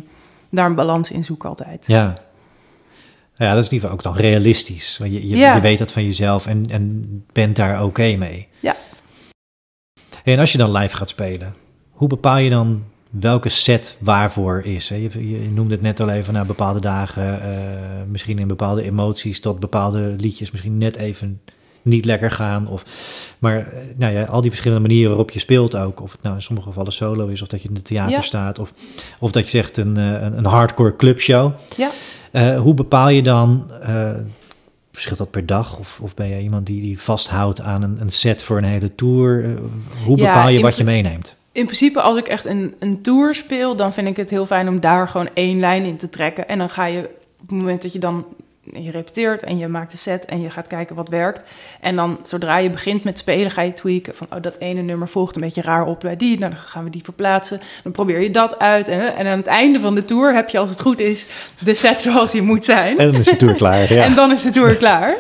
daar 0.50 0.66
een 0.66 0.74
balans 0.74 1.10
in 1.10 1.24
zoek 1.24 1.44
altijd. 1.44 1.84
ja. 1.86 2.14
Ja, 3.38 3.54
dat 3.54 3.62
is 3.64 3.68
in 3.68 3.74
ieder 3.74 3.88
geval 3.90 3.90
ook 4.12 4.16
dan 4.16 4.24
realistisch. 4.24 4.98
Want 4.98 5.12
je, 5.12 5.28
je, 5.28 5.36
Ja. 5.36 5.54
je 5.54 5.60
weet 5.60 5.78
dat 5.78 5.92
van 5.92 6.04
jezelf 6.04 6.46
en, 6.46 6.70
en 6.70 7.04
bent 7.32 7.56
daar 7.56 7.84
oké 7.84 8.16
mee. 8.16 8.48
Ja. 8.60 8.76
En 10.24 10.38
als 10.38 10.52
je 10.52 10.58
dan 10.58 10.72
live 10.72 10.96
gaat 10.96 11.08
spelen, 11.08 11.54
hoe 11.90 12.08
bepaal 12.08 12.38
je 12.38 12.50
dan 12.50 12.82
welke 13.10 13.48
set 13.48 13.96
waarvoor 14.00 14.62
is? 14.64 14.88
Hè? 14.88 14.96
Je, 14.96 15.28
je, 15.30 15.50
noemde 15.50 15.74
het 15.74 15.82
net 15.82 16.00
al 16.00 16.08
even 16.10 16.32
naar 16.34 16.46
bepaalde 16.46 16.80
dagen, 16.80 17.42
eh, 17.42 17.48
misschien 18.08 18.38
in 18.38 18.48
bepaalde 18.48 18.82
emoties, 18.82 19.40
tot 19.40 19.60
bepaalde 19.60 20.14
liedjes 20.18 20.50
misschien 20.50 20.78
net 20.78 20.96
even 20.96 21.40
niet 21.82 22.04
lekker 22.04 22.30
gaan. 22.30 22.68
Of, 22.68 22.84
maar 23.38 23.58
eh, 23.58 23.78
nou 23.96 24.12
ja, 24.14 24.24
al 24.24 24.40
die 24.40 24.50
verschillende 24.50 24.82
manieren 24.86 25.08
waarop 25.08 25.30
je 25.30 25.38
speelt 25.38 25.76
ook. 25.76 26.02
Of 26.02 26.12
het 26.12 26.22
nou 26.22 26.34
in 26.34 26.42
sommige 26.42 26.68
gevallen 26.68 26.92
solo 26.92 27.26
is, 27.26 27.42
of 27.42 27.48
dat 27.48 27.62
je 27.62 27.68
in 27.68 27.74
het 27.74 27.84
theater 27.84 28.10
Ja. 28.12 28.20
staat, 28.22 28.54
staat. 28.54 28.58
Of, 28.58 28.72
of 29.18 29.32
dat 29.32 29.44
je 29.44 29.50
zegt 29.50 29.76
een, 29.76 29.96
eh, 29.96 30.04
een, 30.04 30.38
een 30.38 30.46
hardcore 30.46 30.96
clubshow. 30.96 31.52
Ja. 31.76 31.90
Eh, 32.30 32.60
hoe 32.60 32.74
bepaal 32.74 33.08
je 33.08 33.22
dan, 33.22 33.70
eh, 33.82 34.10
verschilt 34.92 35.18
dat 35.18 35.30
per 35.30 35.46
dag? 35.46 35.78
Of, 35.78 36.00
of 36.02 36.14
ben 36.14 36.28
je 36.28 36.40
iemand 36.40 36.66
die, 36.66 36.82
die 36.82 37.00
vasthoudt 37.00 37.60
aan 37.60 37.82
een, 37.82 38.00
een 38.00 38.10
set 38.10 38.42
voor 38.42 38.56
een 38.56 38.64
hele 38.64 38.94
tour? 38.94 39.44
Eh, 39.44 39.50
hoe 40.04 40.16
bepaal 40.16 40.48
je 40.48 40.60
wat 40.60 40.76
je 40.76 40.84
meeneemt? 40.84 41.36
In 41.52 41.64
principe, 41.64 42.00
als 42.00 42.18
ik 42.18 42.28
echt 42.28 42.44
een, 42.44 42.74
een 42.78 43.02
tour 43.02 43.34
speel, 43.34 43.76
dan 43.76 43.92
vind 43.92 44.08
ik 44.08 44.16
het 44.16 44.30
heel 44.30 44.46
fijn 44.46 44.68
om 44.68 44.80
daar 44.80 45.08
gewoon 45.08 45.28
één 45.34 45.60
lijn 45.60 45.84
in 45.84 45.96
te 45.96 46.10
trekken. 46.10 46.48
En 46.48 46.58
dan 46.58 46.70
ga 46.70 46.84
je, 46.84 46.98
op 47.40 47.48
het 47.48 47.50
moment 47.50 47.82
dat 47.82 47.92
je 47.92 47.98
dan 47.98 48.24
je 48.72 48.90
repeteert 48.90 49.42
en 49.42 49.58
je 49.58 49.68
maakt 49.68 49.90
de 49.90 49.96
set 49.96 50.24
en 50.24 50.40
je 50.40 50.50
gaat 50.50 50.66
kijken 50.66 50.96
wat 50.96 51.08
werkt. 51.08 51.50
En 51.80 51.96
dan 51.96 52.18
zodra 52.22 52.58
je 52.58 52.70
begint 52.70 53.04
met 53.04 53.18
spelen, 53.18 53.50
ga 53.50 53.62
je 53.62 53.72
tweaken 53.72 54.14
van 54.14 54.26
oh, 54.30 54.42
dat 54.42 54.56
ene 54.58 54.82
nummer 54.82 55.08
volgt 55.08 55.36
een 55.36 55.42
beetje 55.42 55.62
raar 55.62 55.86
op 55.86 56.00
bij 56.00 56.16
die. 56.16 56.38
Nou, 56.38 56.52
dan 56.52 56.60
gaan 56.60 56.84
we 56.84 56.90
die 56.90 57.04
verplaatsen. 57.04 57.60
Dan 57.82 57.92
probeer 57.92 58.20
je 58.20 58.30
dat 58.30 58.58
uit. 58.58 58.88
En, 58.88 59.16
en 59.16 59.26
aan 59.26 59.38
het 59.38 59.46
einde 59.46 59.80
van 59.80 59.94
de 59.94 60.04
tour 60.04 60.34
heb 60.34 60.48
je, 60.48 60.58
als 60.58 60.70
het 60.70 60.80
goed 60.80 61.00
is, 61.00 61.26
de 61.62 61.74
set 61.74 62.00
zoals 62.02 62.32
die 62.32 62.42
moet 62.42 62.64
zijn. 62.64 62.98
En 62.98 63.12
dan 63.12 63.20
is 63.20 63.26
de 63.26 63.36
tour 63.36 63.54
klaar. 63.62 63.92
Ja. 63.92 64.02
En 64.04 64.14
dan 64.14 64.32
is 64.32 64.42
de 64.42 64.50
tour 64.50 64.76
klaar. 64.76 65.16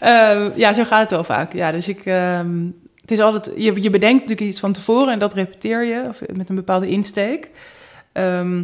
Ehm, 0.00 0.50
ja, 0.54 0.72
zo 0.72 0.84
gaat 0.84 1.00
het 1.00 1.10
wel 1.10 1.24
vaak. 1.24 1.52
Ja, 1.52 1.72
dus 1.72 1.88
ik. 1.88 2.04
ehm, 2.04 2.64
het 3.00 3.10
is 3.10 3.20
altijd. 3.20 3.50
Je, 3.56 3.82
je 3.82 3.90
bedenkt 3.90 4.20
natuurlijk 4.20 4.50
iets 4.50 4.60
van 4.60 4.72
tevoren 4.72 5.12
en 5.12 5.18
dat 5.18 5.34
repeteer 5.34 5.84
je 5.84 6.04
of 6.08 6.20
met 6.32 6.48
een 6.48 6.54
bepaalde 6.54 6.88
insteek. 6.88 7.50
Ehm, 8.12 8.62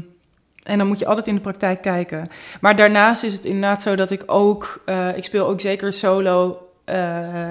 en 0.69 0.79
dan 0.79 0.87
moet 0.87 0.99
je 0.99 1.07
altijd 1.07 1.27
in 1.27 1.35
de 1.35 1.41
praktijk 1.41 1.83
kijken. 1.83 2.29
Maar 2.61 2.77
daarnaast 2.77 3.23
is 3.23 3.33
het 3.33 3.45
inderdaad 3.45 3.83
zo 3.83 3.95
dat 3.97 4.11
ik 4.11 4.23
ook. 4.27 4.83
eh, 4.85 5.17
ik 5.17 5.25
speel 5.25 5.47
ook 5.47 5.61
zeker 5.61 5.93
solo. 5.93 6.63
eh, 6.85 6.97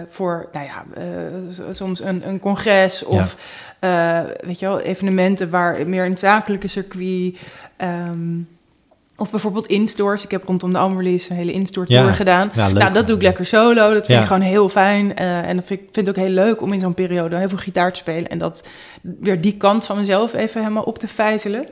voor, 0.09 0.49
nou 0.51 0.65
ja, 0.65 0.83
eh, 0.95 1.03
soms 1.71 2.01
een, 2.01 2.27
een 2.27 2.39
congres 2.39 3.03
of, 3.03 3.35
weet 4.45 4.59
je 4.59 4.65
wel, 4.65 4.79
evenementen 4.79 5.49
waar 5.49 5.87
meer 5.87 6.05
het 6.09 6.19
zakelijke 6.19 6.67
circuit. 6.67 7.35
ehm, 7.77 8.39
of 9.17 9.31
bijvoorbeeld 9.31 9.67
in-stores. 9.67 10.23
Ik 10.23 10.31
heb 10.31 10.43
rondom 10.43 10.73
de 10.73 10.79
albumrelease 10.79 11.31
een 11.31 11.37
hele 11.37 11.53
in-store 11.53 11.87
tour 11.87 12.05
Ja, 12.05 12.13
gedaan. 12.13 12.51
Ja. 12.53 12.67
Nou, 12.69 12.93
dat 12.93 13.07
doe 13.07 13.15
ik 13.15 13.21
lekker 13.21 13.45
solo. 13.45 13.93
Dat 13.93 14.05
vind 14.05 14.07
Ja. 14.07 14.19
ik 14.19 14.25
gewoon 14.27 14.41
heel 14.41 14.69
fijn. 14.69 15.15
En 15.15 15.55
dat 15.55 15.65
vind 15.65 15.79
ik 15.79 15.87
vind 15.91 16.07
het 16.07 16.17
ook 16.17 16.23
heel 16.23 16.33
leuk 16.33 16.61
om 16.61 16.73
in 16.73 16.79
zo'n 16.79 16.93
periode 16.93 17.37
heel 17.37 17.49
veel 17.49 17.57
gitaar 17.57 17.91
te 17.91 17.99
spelen. 17.99 18.27
En 18.29 18.37
dat 18.37 18.67
weer 19.19 19.41
die 19.41 19.57
kant 19.57 19.85
van 19.85 19.97
mezelf 19.97 20.33
even 20.33 20.61
helemaal 20.61 20.83
op 20.83 20.99
te 20.99 21.07
vijzelen. 21.07 21.67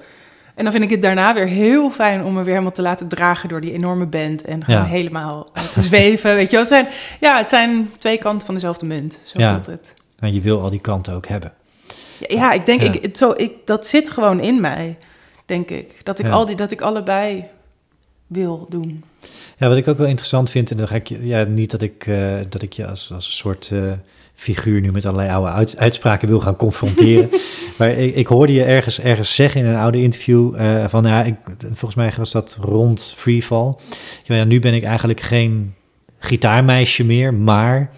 En 0.56 0.64
dan 0.64 0.72
vind 0.72 0.84
ik 0.84 0.89
het 0.89 1.01
daarna 1.01 1.34
weer 1.34 1.47
heel 1.47 1.91
fijn 1.91 2.24
om 2.24 2.34
me 2.34 2.39
weer 2.43 2.51
helemaal 2.51 2.72
te 2.72 2.82
laten 2.82 3.08
dragen 3.08 3.49
door 3.49 3.62
die 3.62 3.72
enorme 3.74 4.06
band. 4.06 4.41
En 4.45 4.64
gewoon 4.64 4.82
Ja. 4.82 4.88
helemaal 4.88 5.49
eh, 5.53 5.64
te 5.64 5.82
zweven. 5.82 6.36
Weet 6.36 6.49
je 6.49 6.58
het 6.58 6.68
zijn, 6.68 6.88
ja, 7.20 7.38
het 7.38 7.49
zijn 7.49 7.91
twee 7.97 8.18
kanten 8.18 8.45
van 8.45 8.56
dezelfde 8.56 8.86
munt. 8.86 9.20
Zo 9.24 9.39
Ja. 9.39 9.53
voelt 9.53 9.66
het. 9.66 9.93
En 10.20 10.34
je 10.34 10.41
wil 10.41 10.62
al 10.62 10.70
die 10.70 10.80
kanten 10.82 11.14
ook 11.14 11.28
hebben. 11.28 11.53
Ja, 12.20 12.36
ja, 12.36 12.51
ik 12.51 12.66
denk. 12.66 12.82
Ik, 12.82 13.03
het, 13.03 13.18
zo, 13.18 13.34
ik, 13.38 13.51
dat 13.66 13.88
zit 13.88 14.10
gewoon 14.10 14.39
in 14.39 14.62
mij, 14.62 14.97
denk 15.45 15.70
ik. 15.70 15.91
Dat 16.03 16.20
ik, 16.20 16.30
al 16.30 16.45
die, 16.45 16.56
dat 16.56 16.72
ik 16.72 16.82
allebei 16.82 17.43
wil 18.28 18.66
doen. 18.70 19.03
Ja, 19.58 19.68
wat 19.68 19.78
ik 19.78 19.88
ook 19.88 19.97
wel 19.97 20.08
interessant 20.08 20.49
vind, 20.49 20.72
en 20.72 20.78
dan 20.78 20.88
ga 20.88 20.95
ik 20.95 21.08
ja, 21.08 21.43
niet 21.43 21.72
dat 21.72 21.82
ik, 21.82 22.06
uh, 22.06 22.36
dat 22.49 22.62
ik 22.62 22.74
je 22.74 22.88
als, 22.88 23.12
als 23.14 23.26
een 23.26 23.32
soort 23.34 23.70
uh, 23.74 23.91
figuur 24.36 24.81
nu 24.81 24.91
met 24.91 25.05
allerlei 25.05 25.29
oude 25.29 25.51
uit, 25.51 25.77
uitspraken 25.77 26.27
wil 26.27 26.39
gaan 26.39 26.55
confronteren. 26.55 27.29
maar 27.77 27.89
ik, 27.89 28.15
ik, 28.15 28.27
hoorde 28.27 28.53
je 28.53 28.63
ergens, 28.63 28.99
ergens 28.99 29.36
zeggen 29.36 29.61
in 29.61 29.67
een 29.67 29.79
oude 29.79 30.01
interview 30.01 30.55
uh, 30.55 30.88
van, 30.88 31.03
ja, 31.03 31.23
ik, 31.23 31.36
volgens 31.57 31.95
mij 31.95 32.13
was 32.17 32.31
dat 32.31 32.57
rond 32.61 33.13
Freefall. 33.17 33.73
Ja, 34.23 34.43
nu 34.43 34.59
ben 34.59 34.73
ik 34.73 34.83
eigenlijk 34.83 35.21
geen 35.21 35.73
gitaarmeisje 36.19 37.03
meer, 37.03 37.33
maar 37.33 37.89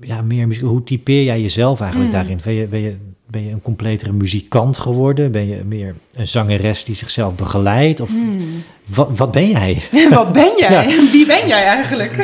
ja, 0.00 0.22
meer 0.22 0.60
Hoe 0.60 0.84
typeer 0.84 1.22
jij 1.22 1.40
jezelf 1.40 1.80
eigenlijk 1.80 2.10
mm. 2.12 2.16
daarin? 2.16 2.40
Ben 2.44 2.52
je, 2.54 2.66
ben, 2.66 2.80
je, 2.80 2.96
ben 3.32 3.44
je 3.44 3.50
een 3.50 3.62
completere 3.62 4.12
muzikant 4.12 4.78
geworden? 4.78 5.30
Ben 5.30 5.48
je 5.48 5.62
meer 5.64 5.94
een 6.14 6.28
zangeres 6.28 6.84
die 6.84 6.94
zichzelf 6.94 7.34
begeleidt? 7.34 8.00
Of 8.00 8.08
mm. 8.08 8.62
wat, 8.86 9.10
wat 9.16 9.30
ben 9.30 9.50
jij? 9.50 9.82
wat 10.10 10.32
ben 10.32 10.52
jij? 10.56 11.08
Wie 11.12 11.26
ben 11.26 11.46
jij 11.46 11.64
eigenlijk? 11.64 12.16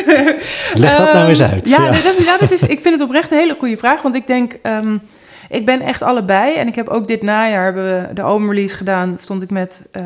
Leg 0.75 0.97
dat 0.97 1.13
nou 1.13 1.29
eens 1.29 1.43
uit. 1.43 1.69
Ja, 1.69 1.85
ja. 1.85 1.91
dat, 1.91 2.17
ja 2.25 2.39
dat 2.39 2.51
is, 2.51 2.63
ik 2.63 2.81
vind 2.81 2.95
het 2.95 3.01
oprecht 3.01 3.31
een 3.31 3.39
hele 3.39 3.57
goede 3.59 3.77
vraag. 3.77 4.03
Want 4.03 4.15
ik 4.15 4.27
denk, 4.27 4.59
um, 4.63 5.01
ik 5.49 5.65
ben 5.65 5.81
echt 5.81 6.03
allebei. 6.03 6.55
En 6.55 6.67
ik 6.67 6.75
heb 6.75 6.89
ook 6.89 7.07
dit 7.07 7.23
najaar 7.23 7.65
hebben 7.65 7.85
we 7.85 8.13
de 8.13 8.23
albumrelease 8.23 8.77
gedaan. 8.77 9.19
Stond 9.19 9.43
ik 9.43 9.51
met 9.51 9.83
uh, 9.93 10.05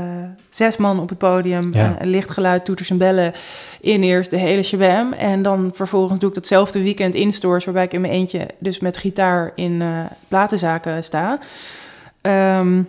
zes 0.49 0.76
man 0.76 1.01
op 1.01 1.09
het 1.09 1.18
podium. 1.18 1.74
Ja. 1.74 1.97
Uh, 2.01 2.07
lichtgeluid, 2.07 2.64
toeters 2.64 2.90
en 2.90 2.99
bellen. 2.99 3.32
In 3.80 4.03
eerst 4.03 4.30
de 4.30 4.36
hele 4.36 4.62
shabam. 4.62 5.12
En 5.12 5.43
dan 5.43 5.70
vervolgens 5.74 6.18
doe 6.18 6.28
ik 6.28 6.34
datzelfde 6.34 6.82
weekend 6.82 7.14
in 7.14 7.32
stores... 7.32 7.64
waarbij 7.64 7.84
ik 7.84 7.93
in 7.93 8.01
mijn 8.01 8.12
eentje 8.12 8.47
dus 8.59 8.80
met 8.80 8.97
gitaar 8.97 9.53
in 9.55 9.80
uh, 9.80 9.99
platenzaken 10.28 11.05
sta. 11.05 11.38
Um, 12.59 12.88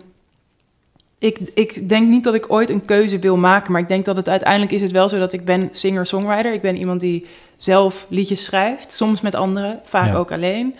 ik, 1.18 1.38
ik 1.54 1.88
denk 1.88 2.08
niet 2.08 2.24
dat 2.24 2.34
ik 2.34 2.52
ooit 2.52 2.70
een 2.70 2.84
keuze 2.84 3.18
wil 3.18 3.36
maken... 3.36 3.72
maar 3.72 3.80
ik 3.80 3.88
denk 3.88 4.04
dat 4.04 4.16
het 4.16 4.28
uiteindelijk 4.28 4.72
is 4.72 4.80
het 4.80 4.90
wel 4.90 5.08
zo 5.08 5.18
dat 5.18 5.32
ik 5.32 5.44
ben 5.44 5.68
singer-songwriter. 5.72 6.52
Ik 6.52 6.62
ben 6.62 6.76
iemand 6.76 7.00
die 7.00 7.26
zelf 7.56 8.06
liedjes 8.08 8.44
schrijft. 8.44 8.92
Soms 8.92 9.20
met 9.20 9.34
anderen, 9.34 9.80
vaak 9.84 10.12
ja. 10.12 10.16
ook 10.16 10.32
alleen... 10.32 10.74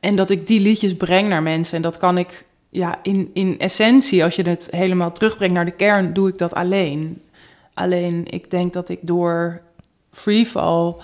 En 0.00 0.16
dat 0.16 0.30
ik 0.30 0.46
die 0.46 0.60
liedjes 0.60 0.96
breng 0.96 1.28
naar 1.28 1.42
mensen. 1.42 1.76
En 1.76 1.82
dat 1.82 1.96
kan 1.96 2.18
ik, 2.18 2.44
ja, 2.68 2.98
in, 3.02 3.30
in 3.32 3.58
essentie, 3.58 4.24
als 4.24 4.36
je 4.36 4.48
het 4.48 4.68
helemaal 4.70 5.12
terugbrengt 5.12 5.54
naar 5.54 5.64
de 5.64 5.70
kern, 5.70 6.12
doe 6.12 6.28
ik 6.28 6.38
dat 6.38 6.54
alleen. 6.54 7.22
Alleen, 7.74 8.26
ik 8.30 8.50
denk 8.50 8.72
dat 8.72 8.88
ik 8.88 8.98
door 9.02 9.60
Freefall, 10.12 10.94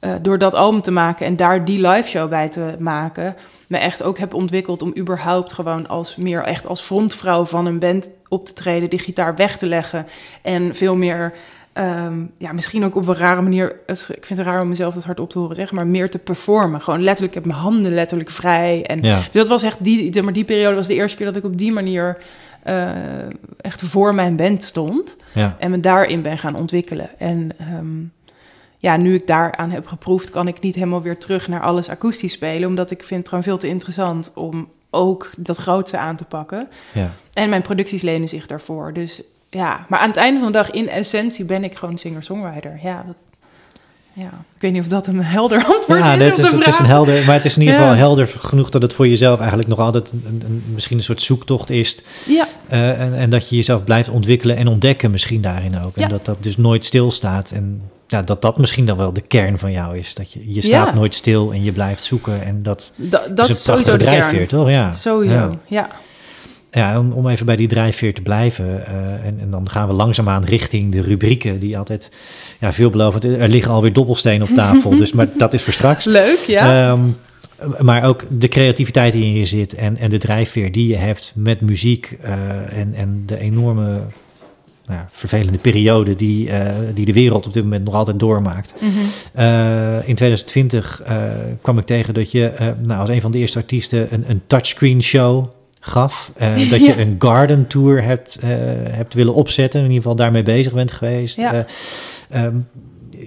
uh, 0.00 0.14
door 0.22 0.38
dat 0.38 0.54
album 0.54 0.80
te 0.80 0.90
maken 0.90 1.26
en 1.26 1.36
daar 1.36 1.64
die 1.64 1.88
live 1.88 2.08
show 2.08 2.28
bij 2.28 2.48
te 2.48 2.76
maken, 2.78 3.36
me 3.66 3.78
echt 3.78 4.02
ook 4.02 4.18
heb 4.18 4.34
ontwikkeld 4.34 4.82
om 4.82 4.96
überhaupt 4.98 5.52
gewoon 5.52 5.88
als 5.88 6.16
meer 6.16 6.42
echt 6.42 6.66
als 6.66 6.80
frontvrouw 6.80 7.44
van 7.44 7.66
een 7.66 7.78
band 7.78 8.10
op 8.28 8.46
te 8.46 8.52
treden, 8.52 8.90
die 8.90 8.98
gitaar 8.98 9.36
weg 9.36 9.56
te 9.56 9.66
leggen 9.66 10.06
en 10.42 10.74
veel 10.74 10.96
meer 10.96 11.32
Um, 11.80 12.30
ja, 12.38 12.52
misschien 12.52 12.84
ook 12.84 12.94
op 12.94 13.08
een 13.08 13.16
rare 13.16 13.42
manier. 13.42 13.76
Ik 13.86 14.26
vind 14.26 14.38
het 14.38 14.48
raar 14.48 14.60
om 14.60 14.68
mezelf 14.68 14.94
dat 14.94 15.04
hard 15.04 15.20
op 15.20 15.30
te 15.30 15.38
horen 15.38 15.56
zeggen, 15.56 15.76
maar 15.76 15.86
meer 15.86 16.10
te 16.10 16.18
performen. 16.18 16.80
Gewoon 16.80 17.02
letterlijk, 17.02 17.36
ik 17.36 17.42
heb 17.42 17.52
mijn 17.52 17.64
handen 17.64 17.94
letterlijk 17.94 18.30
vrij. 18.30 18.86
En 18.86 19.00
ja. 19.02 19.16
dus 19.16 19.28
dat 19.32 19.48
was 19.48 19.62
echt 19.62 19.84
die, 19.84 20.22
maar 20.22 20.32
die 20.32 20.44
periode 20.44 20.76
was 20.76 20.86
de 20.86 20.94
eerste 20.94 21.16
keer 21.16 21.26
dat 21.26 21.36
ik 21.36 21.44
op 21.44 21.58
die 21.58 21.72
manier 21.72 22.18
uh, 22.66 22.88
echt 23.60 23.82
voor 23.82 24.14
mijn 24.14 24.36
band 24.36 24.62
stond. 24.62 25.16
Ja. 25.34 25.56
En 25.58 25.70
me 25.70 25.80
daarin 25.80 26.22
ben 26.22 26.38
gaan 26.38 26.54
ontwikkelen. 26.54 27.18
En 27.18 27.50
um, 27.78 28.12
ja, 28.78 28.96
nu 28.96 29.14
ik 29.14 29.26
daaraan 29.26 29.70
heb 29.70 29.86
geproefd, 29.86 30.30
kan 30.30 30.48
ik 30.48 30.60
niet 30.60 30.74
helemaal 30.74 31.02
weer 31.02 31.18
terug 31.18 31.48
naar 31.48 31.60
alles 31.60 31.88
akoestisch 31.88 32.32
spelen. 32.32 32.68
Omdat 32.68 32.90
ik 32.90 33.04
vind 33.04 33.20
het 33.20 33.28
gewoon 33.28 33.44
veel 33.44 33.58
te 33.58 33.68
interessant 33.68 34.32
om 34.34 34.68
ook 34.90 35.30
dat 35.36 35.56
grootste 35.56 35.98
aan 35.98 36.16
te 36.16 36.24
pakken. 36.24 36.68
Ja. 36.92 37.10
En 37.32 37.48
mijn 37.48 37.62
producties 37.62 38.02
lenen 38.02 38.28
zich 38.28 38.46
daarvoor. 38.46 38.92
Dus 38.92 39.22
ja, 39.50 39.86
maar 39.88 39.98
aan 39.98 40.08
het 40.08 40.16
einde 40.16 40.40
van 40.40 40.52
de 40.52 40.58
dag, 40.58 40.70
in 40.70 40.88
essentie, 40.88 41.44
ben 41.44 41.64
ik 41.64 41.76
gewoon 41.76 41.98
singer-songwriter. 41.98 42.78
Ja, 42.82 43.04
dat, 43.06 43.16
ja, 44.12 44.30
ik 44.54 44.60
weet 44.60 44.72
niet 44.72 44.82
of 44.82 44.88
dat 44.88 45.06
een 45.06 45.24
helder 45.24 45.64
antwoord 45.74 45.98
ja, 45.98 46.12
is. 46.12 46.36
Ja, 46.36 46.56
het 46.58 46.66
is 46.66 46.78
een 46.78 46.86
helder, 46.86 47.24
maar 47.24 47.34
het 47.34 47.44
is 47.44 47.56
in 47.56 47.62
ieder 47.62 47.76
geval 47.76 47.94
helder 47.94 48.28
genoeg 48.38 48.70
dat 48.70 48.82
het 48.82 48.92
voor 48.92 49.08
jezelf 49.08 49.38
eigenlijk 49.38 49.68
nog 49.68 49.78
altijd 49.78 50.12
een, 50.12 50.42
een, 50.44 50.64
misschien 50.74 50.96
een 50.96 51.02
soort 51.02 51.22
zoektocht 51.22 51.70
is. 51.70 52.02
Ja. 52.26 52.48
Uh, 52.72 53.00
en, 53.00 53.14
en, 53.14 53.30
dat 53.30 53.48
je 53.48 53.56
jezelf 53.56 53.84
blijft 53.84 54.08
ontwikkelen 54.08 54.56
en 54.56 54.68
ontdekken 54.68 55.10
misschien 55.10 55.42
daarin 55.42 55.80
ook. 55.80 55.96
En 55.96 56.08
dat 56.08 56.24
dat 56.24 56.42
dus 56.42 56.56
nooit 56.56 56.84
stilstaat. 56.84 57.50
En 57.50 57.82
ja, 58.06 58.22
dat 58.22 58.42
dat 58.42 58.58
misschien 58.58 58.86
dan 58.86 58.96
wel 58.96 59.12
de 59.12 59.20
kern 59.20 59.58
van 59.58 59.72
jou 59.72 59.98
is. 59.98 60.14
Dat 60.14 60.32
je, 60.32 60.52
je 60.52 60.60
staat 60.60 60.94
nooit 60.94 61.14
stil 61.14 61.52
en 61.52 61.62
je 61.62 61.72
blijft 61.72 62.02
zoeken. 62.02 62.44
En 62.44 62.62
dat, 62.62 62.92
da, 62.96 63.22
dat 63.28 63.48
is, 63.48 63.54
is 63.54 63.62
sowieso 63.62 63.96
de 63.96 64.04
drijfveer, 64.04 64.32
kern. 64.32 64.48
toch? 64.48 64.68
Ja. 64.68 64.92
Sowieso, 64.92 65.58
ja 65.66 65.90
ja, 66.70 66.98
om, 66.98 67.12
om 67.12 67.28
even 67.28 67.46
bij 67.46 67.56
die 67.56 67.68
drijfveer 67.68 68.14
te 68.14 68.22
blijven. 68.22 68.64
Uh, 68.64 69.26
en, 69.26 69.38
en, 69.40 69.50
dan 69.50 69.70
gaan 69.70 69.88
we 69.88 69.94
langzaamaan 69.94 70.44
richting 70.44 70.92
de 70.92 71.02
rubrieken, 71.02 71.58
die 71.58 71.78
altijd 71.78 72.10
ja, 72.60 72.72
veelbelovend. 72.72 73.24
Er 73.24 73.48
liggen 73.48 73.72
alweer 73.72 73.92
dobbelstenen 73.92 74.48
op 74.48 74.54
tafel, 74.54 74.96
dus 74.96 75.12
maar 75.12 75.28
dat 75.36 75.54
is 75.54 75.62
voor 75.62 75.72
straks. 75.72 76.04
Leuk, 76.04 76.38
ja. 76.46 76.90
Um, 76.90 77.16
maar 77.80 78.04
ook 78.04 78.24
de 78.28 78.48
creativiteit 78.48 79.12
die 79.12 79.24
in 79.24 79.34
je 79.34 79.44
zit 79.44 79.74
en, 79.74 79.96
en 79.96 80.10
de 80.10 80.18
drijfveer 80.18 80.72
die 80.72 80.86
je 80.86 80.96
hebt 80.96 81.32
met 81.34 81.60
muziek 81.60 82.18
uh, 82.24 82.30
en, 82.78 82.94
en 82.94 83.22
de 83.26 83.38
enorme 83.38 84.00
nou, 84.86 85.00
vervelende 85.10 85.58
periode 85.58 86.16
die, 86.16 86.48
uh, 86.48 86.62
die 86.94 87.04
de 87.04 87.12
wereld 87.12 87.46
op 87.46 87.52
dit 87.52 87.62
moment 87.62 87.84
nog 87.84 87.94
altijd 87.94 88.18
doormaakt. 88.18 88.74
Mm 88.78 88.88
-hmm. 88.88 89.44
uh, 89.44 90.08
in 90.08 90.14
2020 90.14 91.02
uh, 91.08 91.22
kwam 91.62 91.78
ik 91.78 91.86
tegen 91.86 92.14
dat 92.14 92.30
je 92.32 92.74
nou, 92.82 93.00
als 93.00 93.08
een 93.08 93.20
van 93.20 93.30
de 93.30 93.38
eerste 93.38 93.58
artiesten 93.58 94.08
een, 94.10 94.24
een 94.28 94.42
touchscreen 94.46 95.02
show 95.02 95.48
gaf. 95.80 96.32
Uh, 96.40 96.70
dat 96.70 96.84
je 96.84 97.00
een 97.00 97.16
garden 97.18 97.66
tour 97.66 98.02
hebt, 98.02 98.38
uh, 98.44 98.50
hebt 98.90 99.14
willen 99.14 99.34
opzetten. 99.34 99.80
In 99.80 99.86
ieder 99.86 100.02
geval 100.02 100.16
daarmee 100.16 100.42
bezig 100.42 100.72
bent 100.72 100.92
geweest. 100.92 101.36
Ja. 101.36 101.66
Uh, 102.32 102.42
um, 102.44 102.68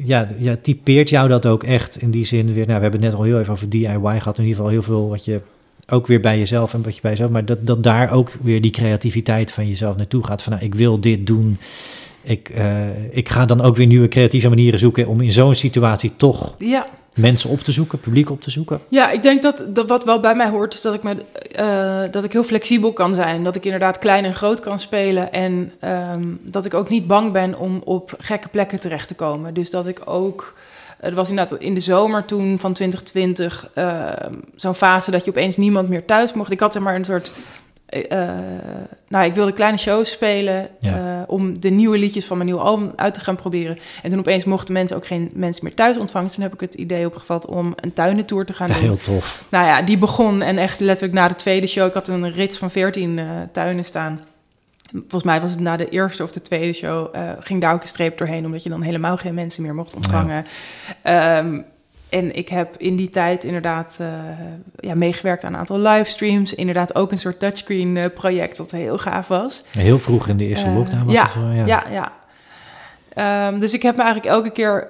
ja, 0.03 0.27
ja, 0.37 0.55
typeert 0.61 1.09
jou 1.09 1.29
dat 1.29 1.45
ook 1.45 1.63
echt 1.63 2.01
in 2.01 2.11
die 2.11 2.25
zin 2.25 2.53
weer? 2.53 2.65
Nou, 2.65 2.77
we 2.77 2.81
hebben 2.81 3.01
het 3.01 3.09
net 3.09 3.13
al 3.13 3.23
heel 3.23 3.39
even 3.39 3.53
over 3.53 3.69
DIY 3.69 4.19
gehad. 4.19 4.37
In 4.37 4.43
ieder 4.43 4.55
geval 4.55 4.71
heel 4.71 4.83
veel 4.83 5.09
wat 5.09 5.25
je 5.25 5.41
ook 5.87 6.07
weer 6.07 6.19
bij 6.19 6.37
jezelf 6.37 6.73
en 6.73 6.83
wat 6.83 6.95
je 6.95 7.01
bij 7.01 7.11
jezelf... 7.11 7.31
maar 7.31 7.45
dat, 7.45 7.67
dat 7.67 7.83
daar 7.83 8.11
ook 8.11 8.31
weer 8.41 8.61
die 8.61 8.71
creativiteit 8.71 9.51
van 9.51 9.67
jezelf 9.67 9.95
naartoe 9.95 10.25
gaat. 10.25 10.41
Van 10.41 10.53
nou, 10.53 10.65
ik 10.65 10.75
wil 10.75 10.99
dit 10.99 11.27
doen. 11.27 11.57
Ik, 12.21 12.51
ik 13.09 13.29
ga 13.29 13.45
dan 13.45 13.61
ook 13.61 13.75
weer 13.75 13.85
nieuwe 13.85 14.07
creatieve 14.07 14.49
manieren 14.49 14.79
zoeken... 14.79 15.07
om 15.07 15.21
in 15.21 15.31
zo'n 15.31 15.55
situatie 15.55 16.11
toch... 16.17 16.55
Ja 16.57 16.87
mensen 17.15 17.49
op 17.49 17.59
te 17.59 17.71
zoeken, 17.71 17.99
publiek 17.99 18.29
op 18.29 18.41
te 18.41 18.51
zoeken? 18.51 18.79
Ja, 18.87 19.09
ik 19.09 19.23
denk 19.23 19.41
dat, 19.41 19.63
dat 19.67 19.87
wat 19.87 20.03
wel 20.03 20.19
bij 20.19 20.35
mij 20.35 20.49
hoort, 20.49 20.73
is 20.73 20.81
dat 20.81 20.93
ik, 20.93 21.03
me, 21.03 21.15
uh, 21.59 22.11
dat 22.11 22.23
ik 22.23 22.31
heel 22.31 22.43
flexibel 22.43 22.93
kan 22.93 23.15
zijn. 23.15 23.43
Dat 23.43 23.55
ik 23.55 23.65
inderdaad 23.65 23.99
klein 23.99 24.25
en 24.25 24.33
groot 24.33 24.59
kan 24.59 24.79
spelen. 24.79 25.31
En 25.31 25.71
um, 26.13 26.39
dat 26.43 26.65
ik 26.65 26.73
ook 26.73 26.89
niet 26.89 27.07
bang 27.07 27.31
ben 27.31 27.59
om 27.59 27.81
op 27.83 28.13
gekke 28.17 28.47
plekken 28.47 28.79
terecht 28.79 29.07
te 29.07 29.15
komen. 29.15 29.53
Dus 29.53 29.69
dat 29.69 29.87
ik 29.87 30.01
ook. 30.05 30.53
Het 30.97 31.13
was 31.13 31.29
inderdaad 31.29 31.59
in 31.59 31.73
de 31.73 31.79
zomer 31.79 32.25
toen 32.25 32.59
van 32.59 32.73
2020 32.73 33.69
uh, 33.75 34.09
zo'n 34.55 34.75
fase 34.75 35.11
dat 35.11 35.25
je 35.25 35.31
opeens 35.31 35.57
niemand 35.57 35.89
meer 35.89 36.05
thuis 36.05 36.33
mocht. 36.33 36.51
Ik 36.51 36.59
had 36.59 36.73
zeg 36.73 36.81
maar 36.81 36.95
een 36.95 37.05
soort 37.05 37.31
uh, 37.95 38.29
nou, 39.07 39.25
ik 39.25 39.33
wilde 39.33 39.53
kleine 39.53 39.77
shows 39.77 40.11
spelen 40.11 40.69
ja. 40.79 40.97
uh, 40.97 41.21
om 41.27 41.59
de 41.59 41.69
nieuwe 41.69 41.97
liedjes 41.97 42.25
van 42.25 42.37
mijn 42.37 42.49
nieuwe 42.49 42.63
album 42.63 42.91
uit 42.95 43.13
te 43.13 43.19
gaan 43.19 43.35
proberen. 43.35 43.77
En 44.03 44.09
toen 44.09 44.19
opeens 44.19 44.43
mochten 44.43 44.73
mensen 44.73 44.95
ook 44.95 45.05
geen 45.05 45.31
mensen 45.33 45.63
meer 45.63 45.73
thuis 45.73 45.97
ontvangen. 45.97 46.27
Dus 46.27 46.35
toen 46.35 46.43
heb 46.43 46.53
ik 46.53 46.59
het 46.59 46.73
idee 46.73 47.05
opgevat 47.05 47.45
om 47.45 47.73
een 47.75 47.93
tuinentour 47.93 48.45
te 48.45 48.53
gaan 48.53 48.67
ja, 48.67 48.73
doen. 48.73 48.83
Heel 48.83 48.97
tof. 48.97 49.43
Nou 49.49 49.65
ja, 49.65 49.81
die 49.81 49.97
begon 49.97 50.41
en 50.41 50.57
echt 50.57 50.79
letterlijk 50.79 51.13
na 51.13 51.27
de 51.27 51.35
tweede 51.35 51.67
show. 51.67 51.87
Ik 51.87 51.93
had 51.93 52.07
een 52.07 52.31
rits 52.31 52.57
van 52.57 52.71
14 52.71 53.17
uh, 53.17 53.25
tuinen 53.51 53.85
staan. 53.85 54.19
Volgens 54.91 55.23
mij 55.23 55.41
was 55.41 55.51
het 55.51 55.59
na 55.59 55.77
de 55.77 55.89
eerste 55.89 56.23
of 56.23 56.31
de 56.31 56.41
tweede 56.41 56.73
show, 56.73 57.15
ging 57.39 57.61
daar 57.61 57.73
ook 57.73 57.81
een 57.81 57.87
streep 57.87 58.17
doorheen, 58.17 58.45
omdat 58.45 58.63
je 58.63 58.69
dan 58.69 58.81
helemaal 58.81 59.17
geen 59.17 59.33
mensen 59.33 59.63
meer 59.63 59.75
mocht 59.75 59.93
ontvangen. 59.93 60.45
Ja. 61.03 61.37
Um, 61.37 61.65
en 62.13 62.35
ik 62.35 62.49
heb 62.49 62.75
in 62.77 62.95
die 62.95 63.09
tijd 63.09 63.43
inderdaad 63.43 63.97
uh, 64.01 64.07
ja, 64.79 64.95
meegewerkt 64.95 65.43
aan 65.43 65.53
een 65.53 65.59
aantal 65.59 65.79
livestreams. 65.79 66.53
Inderdaad 66.53 66.95
ook 66.95 67.11
een 67.11 67.17
soort 67.17 67.39
touchscreen 67.39 67.95
uh, 67.95 68.05
project 68.13 68.57
dat 68.57 68.71
heel 68.71 68.97
gaaf 68.97 69.27
was. 69.27 69.63
Heel 69.71 69.99
vroeg 69.99 70.27
in 70.27 70.37
de 70.37 70.45
eerste 70.45 70.67
uh, 70.67 70.75
lockdown 70.75 71.05
was 71.05 71.13
ja, 71.13 71.23
het 71.23 71.33
wel, 71.33 71.51
ja. 71.51 71.65
Ja, 71.65 71.83
ja. 71.89 72.11
Um, 73.47 73.59
dus 73.59 73.73
ik 73.73 73.81
heb 73.81 73.95
me 73.95 74.01
eigenlijk 74.01 74.33
elke 74.33 74.49
keer 74.49 74.87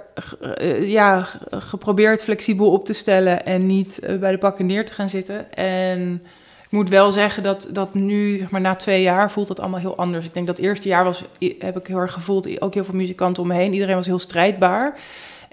ja, 0.82 1.28
geprobeerd 1.52 2.24
flexibel 2.24 2.72
op 2.72 2.86
te 2.86 2.94
stellen... 2.94 3.46
en 3.46 3.66
niet 3.66 4.00
bij 4.20 4.32
de 4.32 4.38
pakken 4.38 4.66
neer 4.66 4.86
te 4.86 4.94
gaan 4.94 5.10
zitten. 5.10 5.54
En 5.54 6.22
ik 6.64 6.72
moet 6.72 6.90
wel 6.90 7.12
zeggen 7.12 7.44
dat, 7.44 7.68
dat 7.72 7.94
nu, 7.94 8.38
zeg 8.38 8.50
maar, 8.50 8.62
na 8.62 8.76
twee 8.76 9.02
jaar, 9.02 9.32
voelt 9.32 9.50
het 9.50 9.60
allemaal 9.60 9.80
heel 9.80 9.98
anders. 9.98 10.26
Ik 10.26 10.34
denk 10.34 10.48
dat 10.48 10.58
het 10.58 10.66
eerste 10.66 10.88
jaar 10.88 11.04
was, 11.04 11.24
heb 11.60 11.78
ik 11.78 11.88
heel 11.88 11.98
erg 11.98 12.14
gevoeld... 12.14 12.62
ook 12.62 12.74
heel 12.74 12.86
veel 12.86 12.96
muzikanten 12.96 13.44
om 13.44 13.50
me 13.50 13.56
heen. 13.56 13.74
Iedereen 13.74 13.96
was 13.96 14.06
heel 14.06 14.20
strijdbaar... 14.20 14.98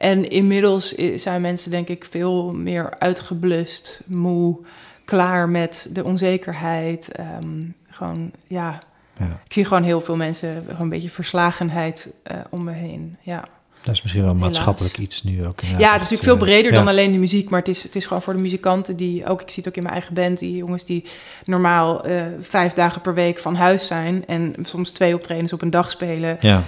En 0.01 0.31
inmiddels 0.31 0.95
zijn 1.15 1.41
mensen, 1.41 1.71
denk 1.71 1.89
ik, 1.89 2.07
veel 2.11 2.53
meer 2.53 2.95
uitgeblust, 2.99 4.01
moe, 4.07 4.59
klaar 5.05 5.49
met 5.49 5.89
de 5.91 6.05
onzekerheid. 6.05 7.11
Um, 7.43 7.75
gewoon, 7.89 8.31
ja. 8.47 8.83
ja. 9.19 9.41
Ik 9.45 9.53
zie 9.53 9.65
gewoon 9.65 9.83
heel 9.83 10.01
veel 10.01 10.17
mensen, 10.17 10.65
gewoon 10.67 10.81
een 10.81 10.89
beetje 10.89 11.11
verslagenheid 11.11 12.13
uh, 12.31 12.39
om 12.51 12.65
me 12.65 12.73
heen. 12.73 13.17
Ja. 13.23 13.45
Dat 13.83 13.95
is 13.95 14.03
misschien 14.03 14.25
wel 14.25 14.35
maatschappelijk 14.35 14.99
iets 14.99 15.23
nu 15.23 15.47
ook. 15.47 15.61
Ja, 15.61 15.93
het 15.93 16.03
is 16.03 16.11
natuurlijk 16.11 16.23
veel 16.23 16.37
breder 16.37 16.73
ja. 16.73 16.79
dan 16.79 16.89
alleen 16.89 17.13
de 17.13 17.19
muziek, 17.19 17.51
maar 17.51 17.59
het 17.59 17.69
is, 17.69 17.83
het 17.83 17.97
is 17.97 18.07
gewoon 18.07 18.23
voor 18.23 18.35
de 18.35 18.41
muzikanten 18.41 18.97
die 18.97 19.27
ook, 19.27 19.41
ik 19.41 19.51
zie 19.51 19.63
het 19.63 19.69
ook 19.69 19.77
in 19.77 19.83
mijn 19.83 19.95
eigen 19.95 20.15
band, 20.15 20.39
die 20.39 20.57
jongens 20.57 20.85
die 20.85 21.05
normaal 21.45 22.09
uh, 22.09 22.23
vijf 22.41 22.73
dagen 22.73 23.01
per 23.01 23.15
week 23.15 23.39
van 23.39 23.55
huis 23.55 23.87
zijn 23.87 24.27
en 24.27 24.55
soms 24.63 24.91
twee 24.91 25.15
optredens 25.15 25.53
op 25.53 25.63
een 25.63 25.71
dag 25.71 25.91
spelen. 25.91 26.37
Ja 26.41 26.65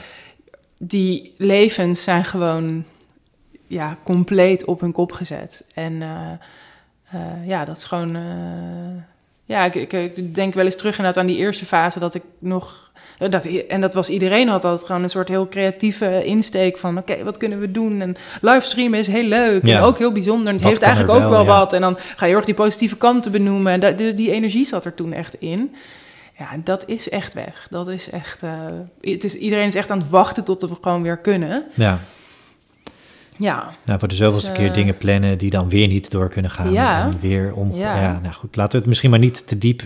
die 0.84 1.34
levens 1.36 2.02
zijn 2.02 2.24
gewoon 2.24 2.84
ja, 3.72 3.96
compleet 4.02 4.64
op 4.64 4.80
hun 4.80 4.92
kop 4.92 5.12
gezet. 5.12 5.64
En 5.74 6.02
eh, 6.02 6.10
eh, 7.10 7.46
ja, 7.48 7.64
dat 7.64 7.76
is 7.76 7.84
gewoon. 7.84 8.16
eh, 8.16 8.22
ja, 9.44 9.64
ik, 9.64 9.74
ik, 9.74 9.92
ik 10.16 10.34
denk 10.34 10.54
wel 10.54 10.64
eens 10.64 10.76
terug 10.76 10.96
inderdaad 10.96 11.20
aan 11.22 11.28
die 11.28 11.36
eerste 11.36 11.66
fase 11.66 11.98
dat 11.98 12.14
ik 12.14 12.22
nog. 12.38 12.90
Dat, 13.18 13.44
en 13.44 13.80
dat 13.80 13.94
was 13.94 14.08
iedereen 14.08 14.48
had 14.48 14.64
altijd 14.64 14.86
gewoon 14.86 15.02
een 15.02 15.08
soort 15.10 15.28
heel 15.28 15.48
creatieve 15.48 16.24
insteek 16.24 16.78
van 16.78 16.98
oké, 16.98 17.24
wat 17.24 17.36
kunnen 17.36 17.60
we 17.60 17.70
doen? 17.70 18.00
En 18.00 18.16
livestreamen 18.40 18.98
is 18.98 19.06
heel 19.06 19.24
leuk 19.24 19.66
Ja. 19.66 19.76
en 19.76 19.82
ook 19.82 19.98
heel 19.98 20.12
bijzonder. 20.12 20.46
En 20.48 20.54
het 20.54 20.64
heeft 20.64 20.82
eigenlijk 20.82 21.14
ook 21.22 21.30
wel, 21.30 21.40
ja. 21.40 21.46
wat. 21.46 21.72
En 21.72 21.80
dan 21.80 21.96
ga 21.98 22.16
je 22.18 22.26
heel 22.26 22.36
erg 22.36 22.44
die 22.44 22.54
positieve 22.54 22.96
kanten 22.96 23.32
benoemen. 23.32 23.72
En 23.72 23.80
da- 23.80 23.90
dus 23.90 24.14
die 24.14 24.30
energie 24.32 24.64
zat 24.66 24.84
er 24.84 24.94
toen 24.94 25.12
echt 25.12 25.34
in. 25.34 25.74
Ja, 26.38 26.48
dat 26.64 26.82
is 26.86 27.08
echt 27.08 27.34
weg. 27.34 27.66
Dat 27.70 27.88
is 27.88 28.10
echt. 28.10 28.40
het 29.00 29.24
is, 29.24 29.34
iedereen 29.34 29.66
is 29.66 29.74
echt 29.74 29.90
aan 29.90 29.98
het 29.98 30.10
wachten 30.10 30.44
tot 30.44 30.62
we 30.62 30.76
gewoon 30.80 31.02
weer 31.02 31.18
kunnen. 31.18 31.64
Ja, 31.74 31.98
Ja, 33.36 33.70
nou, 33.84 33.98
voor 33.98 34.08
de 34.08 34.14
zoveelste 34.14 34.48
Dus, 34.48 34.58
keer 34.58 34.68
eh, 34.68 34.74
dingen 34.74 34.96
plannen 34.96 35.38
die 35.38 35.50
dan 35.50 35.68
weer 35.68 35.88
niet 35.88 36.10
door 36.10 36.28
kunnen 36.28 36.50
gaan. 36.50 36.72
Ja. 36.72 37.02
En 37.04 37.18
weer 37.20 37.52
om. 37.54 37.74
Ja. 37.74 38.00
Ja. 38.00 38.18
nou 38.22 38.34
goed, 38.34 38.56
laten 38.56 38.72
we 38.72 38.78
het 38.78 38.86
misschien 38.86 39.10
maar 39.10 39.18
niet 39.18 39.46
te 39.46 39.58
diep. 39.58 39.82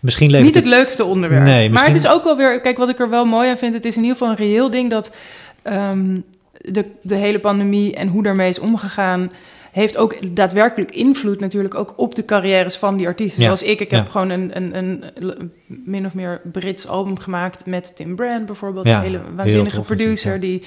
Misschien 0.00 0.26
Het 0.26 0.36
is 0.36 0.44
niet 0.44 0.54
het 0.54 0.66
leukste 0.66 1.04
onderwerp. 1.04 1.44
Nee, 1.44 1.70
Maar 1.70 1.86
het 1.86 1.94
is 1.94 2.06
ook 2.06 2.24
wel 2.24 2.36
weer... 2.36 2.60
Kijk, 2.60 2.78
wat 2.78 2.88
ik 2.88 2.98
er 2.98 3.10
wel 3.10 3.24
mooi 3.24 3.50
aan 3.50 3.58
vind... 3.58 3.74
het 3.74 3.84
is 3.84 3.96
in 3.96 4.02
ieder 4.02 4.16
geval 4.16 4.32
een 4.32 4.38
reëel 4.38 4.70
ding 4.70 4.90
dat... 4.90 5.16
ehm, 5.62 6.18
de, 6.52 6.84
de 7.02 7.14
hele 7.14 7.38
pandemie 7.38 7.94
en 7.94 8.08
hoe 8.08 8.22
daarmee 8.22 8.48
is 8.48 8.58
omgegaan... 8.58 9.32
heeft 9.72 9.96
ook 9.96 10.36
daadwerkelijk 10.36 10.90
invloed 10.90 11.40
natuurlijk 11.40 11.74
ook 11.74 11.94
op 11.96 12.14
de 12.14 12.24
carrières 12.24 12.76
van 12.76 12.96
die 12.96 13.06
artiesten. 13.06 13.42
Ja, 13.42 13.46
Zoals 13.46 13.62
ik. 13.62 13.80
Ik 13.80 13.90
heb 13.90 14.04
ja. 14.04 14.10
gewoon 14.10 14.30
een, 14.30 14.50
een, 14.56 14.76
een, 14.76 15.04
een 15.18 15.52
min 15.66 16.06
of 16.06 16.14
meer 16.14 16.40
Brits 16.52 16.86
album 16.86 17.18
gemaakt... 17.18 17.66
met 17.66 17.96
Tim 17.96 18.16
Brand 18.16 18.46
bijvoorbeeld. 18.46 18.86
Ja, 18.86 18.96
een 18.96 19.02
hele 19.02 19.20
waanzinnige 19.36 19.80
producer... 19.80 20.40
die 20.40 20.62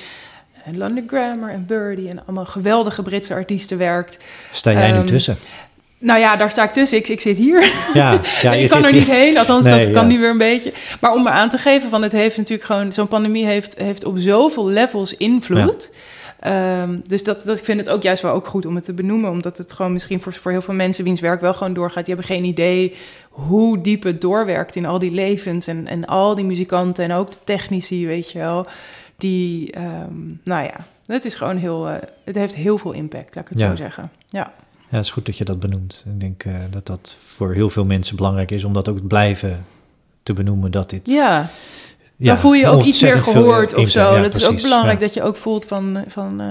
en 0.66 0.78
London 0.78 1.04
Grammar 1.08 1.50
en 1.50 1.66
Birdie... 1.66 2.10
en 2.10 2.22
allemaal 2.26 2.46
geweldige 2.46 3.02
Britse 3.02 3.34
artiesten 3.34 3.78
werkt. 3.78 4.18
Sta 4.52 4.72
jij 4.72 4.92
nu 4.92 4.98
ehm, 4.98 5.06
tussen? 5.06 5.38
Nou 5.98 6.20
ja, 6.20 6.36
daar 6.36 6.50
sta 6.50 6.64
ik 6.64 6.72
tussen. 6.72 6.98
Ik, 6.98 7.08
ik 7.08 7.22
zit 7.22 7.38
hier. 7.38 7.72
Ja, 7.94 8.20
ja 8.42 8.54
ik 8.54 8.70
kan 8.70 8.84
er 8.84 8.92
hier- 8.92 9.00
niet 9.00 9.10
heen, 9.10 9.38
althans 9.38 9.66
Nee, 9.66 9.84
dat 9.86 9.94
kan 9.94 10.10
ja. 10.10 10.14
nu 10.14 10.20
weer 10.20 10.30
een 10.30 10.38
beetje. 10.38 10.74
Maar 11.02 11.14
om 11.14 11.24
maar 11.24 11.34
aan 11.34 11.50
te 11.50 11.58
geven 11.58 11.90
van 11.90 12.02
het 12.02 12.12
heeft 12.12 12.38
natuurlijk 12.38 12.68
gewoon... 12.68 12.94
Zo'n 12.94 13.08
pandemie 13.08 13.46
heeft, 13.46 13.78
heeft 13.78 14.06
op 14.06 14.18
zoveel 14.18 14.68
levels 14.68 15.18
invloed. 15.18 15.92
Ehm, 16.40 16.98
dus 17.08 17.24
dat, 17.24 17.44
dat, 17.44 17.58
ik 17.58 17.64
vind 17.64 17.80
het 17.80 17.90
ook 17.90 18.04
juist 18.04 18.22
wel 18.22 18.34
ook 18.34 18.48
goed 18.48 18.66
om 18.66 18.76
het 18.76 18.84
te 18.84 18.94
benoemen. 18.94 19.30
Omdat 19.30 19.58
het 19.58 19.74
gewoon 19.74 19.94
misschien 19.94 20.22
voor, 20.22 20.34
voor 20.34 20.52
heel 20.52 20.62
veel 20.62 20.74
mensen 20.74 21.04
wiens 21.04 21.20
werk 21.20 21.42
wel 21.42 21.54
gewoon 21.54 21.74
doorgaat... 21.74 22.06
die 22.06 22.16
hebben 22.16 22.36
geen 22.36 22.46
idee 22.46 22.96
hoe 23.30 23.82
diep 23.82 24.04
het 24.04 24.22
doorwerkt 24.22 24.76
in 24.76 24.86
al 24.86 25.00
die 25.00 25.12
levens... 25.12 25.68
en, 25.68 25.88
en 25.88 26.06
al 26.06 26.36
die 26.36 26.46
muzikanten 26.46 27.04
en 27.04 27.12
ook 27.12 27.32
de 27.32 27.38
technici, 27.44 28.08
weet 28.08 28.32
je 28.32 28.40
wel. 28.40 28.68
Die, 29.24 29.72
ehm, 29.72 30.22
nou 30.44 30.64
ja, 30.64 30.76
het 31.06 31.26
is 31.26 31.36
gewoon 31.36 31.58
heel... 31.58 31.90
eh, 31.90 31.96
het 32.24 32.36
heeft 32.36 32.56
heel 32.56 32.78
veel 32.78 32.92
impact, 32.92 33.36
laat 33.36 33.44
ik 33.44 33.50
het 33.50 33.60
Ja. 33.60 33.70
zo 33.70 33.76
zeggen. 33.76 34.12
Ja. 34.30 34.54
Ja, 34.90 34.98
het 35.00 35.06
is 35.06 35.12
goed 35.12 35.26
dat 35.26 35.38
je 35.38 35.46
dat 35.46 35.60
benoemt. 35.60 36.04
Ik 36.06 36.20
denk 36.20 36.44
eh, 36.44 36.56
dat 36.70 36.86
dat 36.86 37.16
voor 37.28 37.54
heel 37.54 37.70
veel 37.70 37.86
mensen 37.86 38.16
belangrijk 38.16 38.52
is 38.52 38.64
om 38.64 38.74
dat 38.74 38.90
ook 38.90 39.08
blijven 39.08 39.66
te 40.24 40.34
benoemen 40.34 40.72
dat 40.72 40.90
dit... 40.90 41.08
Ja, 41.08 41.50
Ja, 42.16 42.28
dan 42.28 42.38
voel 42.38 42.54
je 42.54 42.68
ook 42.68 42.84
iets 42.84 43.02
meer 43.02 43.20
veel 43.24 43.34
gehoord 43.34 43.74
of 43.74 43.90
zo. 43.90 44.16
ja, 44.16 44.22
dat 44.22 44.36
is 44.36 44.46
ook 44.46 44.62
belangrijk 44.62 45.00
ja. 45.00 45.06
dat 45.06 45.14
je 45.14 45.24
ook 45.24 45.38
voelt 45.38 45.66
van, 45.66 46.04
van 46.08 46.42
eh, 46.42 46.48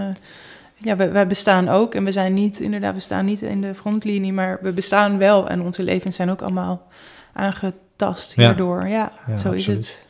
ja, 0.77 0.97
wij, 0.97 1.13
wij 1.13 1.27
bestaan 1.27 1.69
ook. 1.69 1.95
En 1.95 2.05
we 2.05 2.13
zijn 2.13 2.35
niet, 2.35 2.61
inderdaad, 2.61 2.95
we 2.95 3.01
staan 3.01 3.25
niet 3.25 3.43
in 3.43 3.61
de 3.61 3.75
frontlinie, 3.75 4.33
maar 4.33 4.59
we 4.63 4.73
bestaan 4.73 5.19
wel. 5.19 5.49
En 5.49 5.61
onze 5.61 5.83
levens 5.83 6.17
zijn 6.17 6.31
ook 6.31 6.43
allemaal 6.43 6.87
aangetast 7.33 8.35
hierdoor. 8.35 8.89
Ja, 8.89 9.13
zo 9.27 9.33
is 9.33 9.45
absoluut. 9.45 9.67
het. 9.67 10.07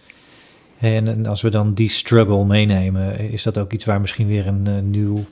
En, 0.83 1.09
en 1.09 1.27
als 1.27 1.41
we 1.41 1.51
dan 1.51 1.75
die 1.75 1.89
struggle 1.89 2.45
meenemen, 2.45 3.19
is 3.19 3.43
dat 3.43 3.59
ook 3.59 3.73
iets 3.73 3.85
waar 3.85 4.01
misschien 4.01 4.27
weer 4.27 4.47
een 4.47 4.67
eh, 4.67 4.73
nieuw... 4.83 5.25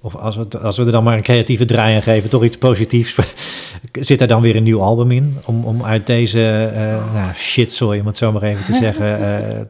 Of 0.00 0.14
als 0.14 0.36
we, 0.36 0.58
als 0.58 0.76
we 0.76 0.84
er 0.84 0.92
dan 0.92 1.04
maar 1.04 1.16
een 1.16 1.22
creatieve 1.22 1.64
draai 1.64 1.94
aan 1.94 2.02
geven, 2.02 2.30
toch 2.30 2.44
iets 2.44 2.58
positiefs. 2.58 3.16
Zit 3.92 4.20
er 4.20 4.26
dan 4.26 4.42
weer 4.42 4.56
een 4.56 4.62
nieuw 4.62 4.80
album 4.80 5.10
in? 5.10 5.36
Om, 5.46 5.64
om 5.64 5.84
uit 5.84 6.06
deze 6.06 6.70
uh, 6.74 7.14
nou, 7.14 7.34
shitzooi, 7.34 8.00
om 8.00 8.06
het 8.06 8.16
zo 8.16 8.32
maar 8.32 8.42
even 8.42 8.64
te 8.64 8.72
zeggen... 8.72 9.06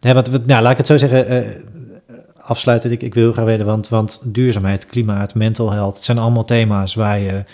hè, 0.00 0.14
wat, 0.14 0.46
nou, 0.46 0.62
laat 0.62 0.70
ik 0.70 0.76
het 0.76 0.86
zo 0.86 0.98
zeggen... 0.98 1.26
eh, 1.26 1.48
afsluiten, 2.36 2.92
ik, 2.92 3.02
ik 3.02 3.14
wil 3.14 3.32
graag 3.32 3.44
weten, 3.44 3.66
want, 3.66 3.88
want 3.88 4.20
duurzaamheid, 4.24 4.86
klimaat, 4.86 5.34
mental 5.34 5.72
health... 5.72 5.94
het 5.94 6.04
zijn 6.04 6.18
allemaal 6.18 6.44
thema's 6.44 6.94
waar 6.94 7.18
je 7.18 7.44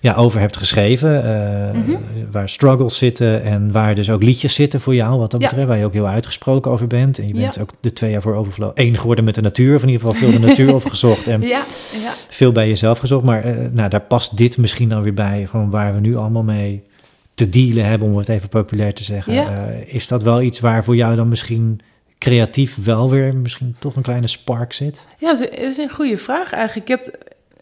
ja, 0.00 0.14
over 0.14 0.40
hebt 0.40 0.56
geschreven. 0.56 1.24
Uh, 1.24 1.80
Mhm. 1.80 1.96
Waar 2.30 2.48
struggles 2.48 2.98
zitten 2.98 3.42
en 3.42 3.72
waar 3.72 3.94
dus 3.94 4.10
ook 4.10 4.22
liedjes 4.22 4.54
zitten 4.54 4.80
voor 4.80 4.94
jou, 4.94 5.18
wat 5.18 5.30
dat 5.30 5.40
Ja. 5.40 5.46
betreft. 5.48 5.68
Waar 5.68 5.78
je 5.78 5.84
ook 5.84 5.92
heel 5.92 6.06
uitgesproken 6.06 6.70
over 6.70 6.86
bent. 6.86 7.18
En 7.18 7.26
je 7.26 7.32
bent 7.32 7.54
Ja. 7.54 7.60
ook 7.60 7.70
de 7.80 7.92
twee 7.92 8.10
jaar 8.10 8.22
voor 8.22 8.34
Overflow 8.34 8.70
één 8.74 8.98
geworden 8.98 9.24
met 9.24 9.34
de 9.34 9.40
natuur. 9.40 9.74
Of 9.76 9.82
in 9.82 9.88
ieder 9.88 10.06
geval 10.06 10.28
veel 10.28 10.40
de 10.40 10.46
natuur 10.46 10.74
opgezocht. 10.80 11.26
En 11.26 11.40
Ja, 11.40 11.62
ja. 12.02 12.12
veel 12.28 12.52
bij 12.52 12.68
jezelf 12.68 12.98
gezocht. 12.98 13.24
Maar 13.24 13.44
eh, 13.44 13.54
nou, 13.72 13.88
daar 13.88 14.00
past 14.00 14.36
dit 14.36 14.56
misschien 14.58 14.88
dan 14.88 15.02
weer 15.02 15.14
bij. 15.14 15.46
Gewoon 15.50 15.70
waar 15.70 15.94
we 15.94 16.00
nu 16.00 16.16
allemaal 16.16 16.42
mee 16.42 16.82
te 17.34 17.48
dealen 17.48 17.84
hebben, 17.84 18.08
om 18.08 18.16
het 18.16 18.28
even 18.28 18.48
populair 18.48 18.94
te 18.94 19.04
zeggen. 19.04 19.32
Eh, 19.34 19.94
is 19.94 20.08
dat 20.08 20.22
wel 20.22 20.42
iets 20.42 20.60
waar 20.60 20.84
voor 20.84 20.96
jou 20.96 21.16
dan 21.16 21.28
misschien 21.28 21.80
creatief 22.18 22.76
wel 22.84 23.10
weer 23.10 23.36
misschien 23.36 23.76
toch 23.78 23.96
een 23.96 24.02
kleine 24.02 24.26
spark 24.28 24.72
zit? 24.72 25.04
Ja, 25.18 25.34
dat 25.34 25.50
is 25.58 25.76
een 25.78 25.90
goede 25.90 26.18
vraag 26.18 26.52
eigenlijk. 26.52 26.88
Ik 26.90 26.96
heb, 26.96 27.18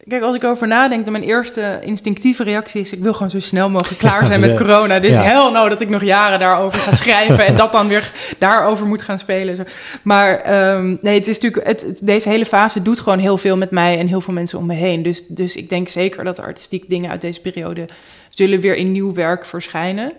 kijk, 0.09 0.23
als 0.23 0.37
ik 0.37 0.45
over 0.45 0.67
nadenk, 0.67 1.05
dan 1.05 1.13
mijn 1.13 1.25
eerste 1.25 1.79
instinctieve 1.83 2.43
reactie 2.43 2.81
is... 2.81 2.93
ik 2.93 3.03
wil 3.03 3.13
gewoon 3.13 3.31
zo 3.31 3.41
snel 3.41 3.71
mogelijk 3.71 3.99
klaar 3.99 4.27
zijn 4.27 4.41
met 4.47 4.57
corona. 4.57 4.95
Is 4.95 5.17
Ja. 5.17 5.23
heel 5.23 5.51
nou 5.53 5.69
dat 5.69 5.81
ik 5.81 5.89
nog 5.89 6.03
jaren 6.05 6.39
daarover 6.39 6.79
ga 6.79 6.95
schrijven... 6.95 7.47
en 7.47 7.57
dat 7.57 7.73
dan 7.73 7.89
weer 7.89 8.13
daarover 8.39 8.87
moet 8.87 9.03
gaan 9.03 9.19
spelen. 9.19 9.57
Zo. 9.57 9.63
Maar 10.03 10.41
ehm, 10.41 10.97
nee, 11.01 11.15
het 11.19 11.27
is 11.29 11.39
natuurlijk, 11.39 11.67
het, 11.67 11.81
het- 11.83 12.01
deze 12.07 12.29
hele 12.29 12.47
fase 12.47 12.83
doet 12.83 13.01
gewoon 13.01 13.19
heel 13.19 13.39
veel 13.39 13.57
met 13.57 13.71
mij... 13.71 13.99
en 13.99 14.07
heel 14.07 14.21
veel 14.21 14.35
mensen 14.35 14.59
om 14.59 14.67
me 14.67 14.75
heen. 14.75 15.03
Dus, 15.03 15.27
dus 15.27 15.57
ik 15.57 15.69
denk 15.69 15.89
zeker 15.89 16.25
dat 16.25 16.41
artistiek 16.41 16.89
dingen 16.89 17.11
uit 17.11 17.21
deze 17.21 17.41
periode... 17.41 17.89
zullen 18.29 18.61
weer 18.61 18.77
in 18.77 18.93
nieuw 18.93 19.13
werk 19.15 19.45
verschijnen. 19.47 20.13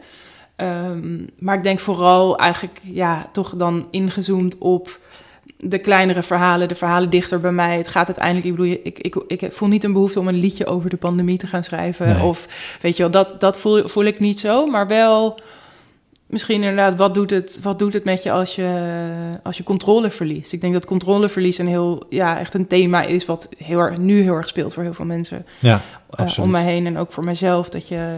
Ehm, 0.56 1.18
maar 1.40 1.56
ik 1.56 1.64
denk 1.64 1.80
vooral 1.80 2.38
eigenlijk, 2.38 2.80
ja, 2.84 3.30
toch 3.32 3.54
dan 3.56 3.88
ingezoomd 3.92 4.58
op 4.58 5.00
de 5.64 5.78
kleinere 5.78 6.24
verhalen, 6.24 6.68
de 6.68 6.76
verhalen 6.76 7.10
dichter 7.10 7.39
bij 7.39 7.51
mij. 7.51 7.78
Het 7.78 7.88
gaat 7.88 8.07
uiteindelijk, 8.07 8.45
ik 8.45 8.55
bedoel, 8.55 8.78
ik, 8.84 8.99
ik, 8.99 9.16
ik 9.28 9.53
voel 9.53 9.68
niet 9.68 9.84
een 9.84 9.93
behoefte 9.93 10.20
om 10.20 10.28
een 10.28 10.39
liedje 10.39 10.66
over 10.66 10.89
de 10.89 10.97
pandemie 10.97 11.38
te 11.38 11.47
gaan 11.47 11.64
schrijven. 11.64 12.07
Nee. 12.07 12.24
Of 12.24 12.47
weet 12.82 12.97
je 12.97 13.01
wel, 13.01 13.12
dat, 13.12 13.39
dat 13.39 13.60
voel, 13.60 13.88
voel 13.88 14.03
ik 14.03 14.20
niet 14.20 14.39
zo. 14.39 14.66
Maar 14.66 14.88
wel 14.88 15.39
misschien 16.26 16.64
inderdaad, 16.64 16.95
wat 16.95 17.14
doet 17.14 17.30
het, 17.30 17.60
wat 17.62 17.80
doet 17.80 17.93
het 17.93 18.03
met 18.03 18.24
je 18.24 18.32
als, 18.32 18.55
je 18.55 18.70
als 19.43 19.57
je 19.57 19.64
controle 19.64 20.12
verliest? 20.12 20.53
Ik 20.53 20.62
denk 20.62 20.74
dat 20.74 20.86
controleverlies 20.86 21.57
een 21.57 21.68
heel, 21.68 22.05
ja, 22.10 22.39
echt 22.39 22.53
een 22.53 22.68
thema 22.68 23.01
is 23.01 23.26
wat 23.26 23.49
heel 23.57 23.80
erg, 23.80 23.97
nu 23.97 24.22
heel 24.22 24.36
erg 24.36 24.47
speelt 24.47 24.74
voor 24.74 24.84
heel 24.84 24.93
veel 24.93 25.05
mensen 25.05 25.45
Ja, 25.60 25.82
eh, 26.10 26.39
om 26.39 26.49
mij 26.49 26.64
heen 26.64 26.86
en 26.86 26.97
ook 26.97 27.12
voor 27.12 27.24
mezelf. 27.24 27.70
Dat 27.70 27.88
je, 27.88 28.18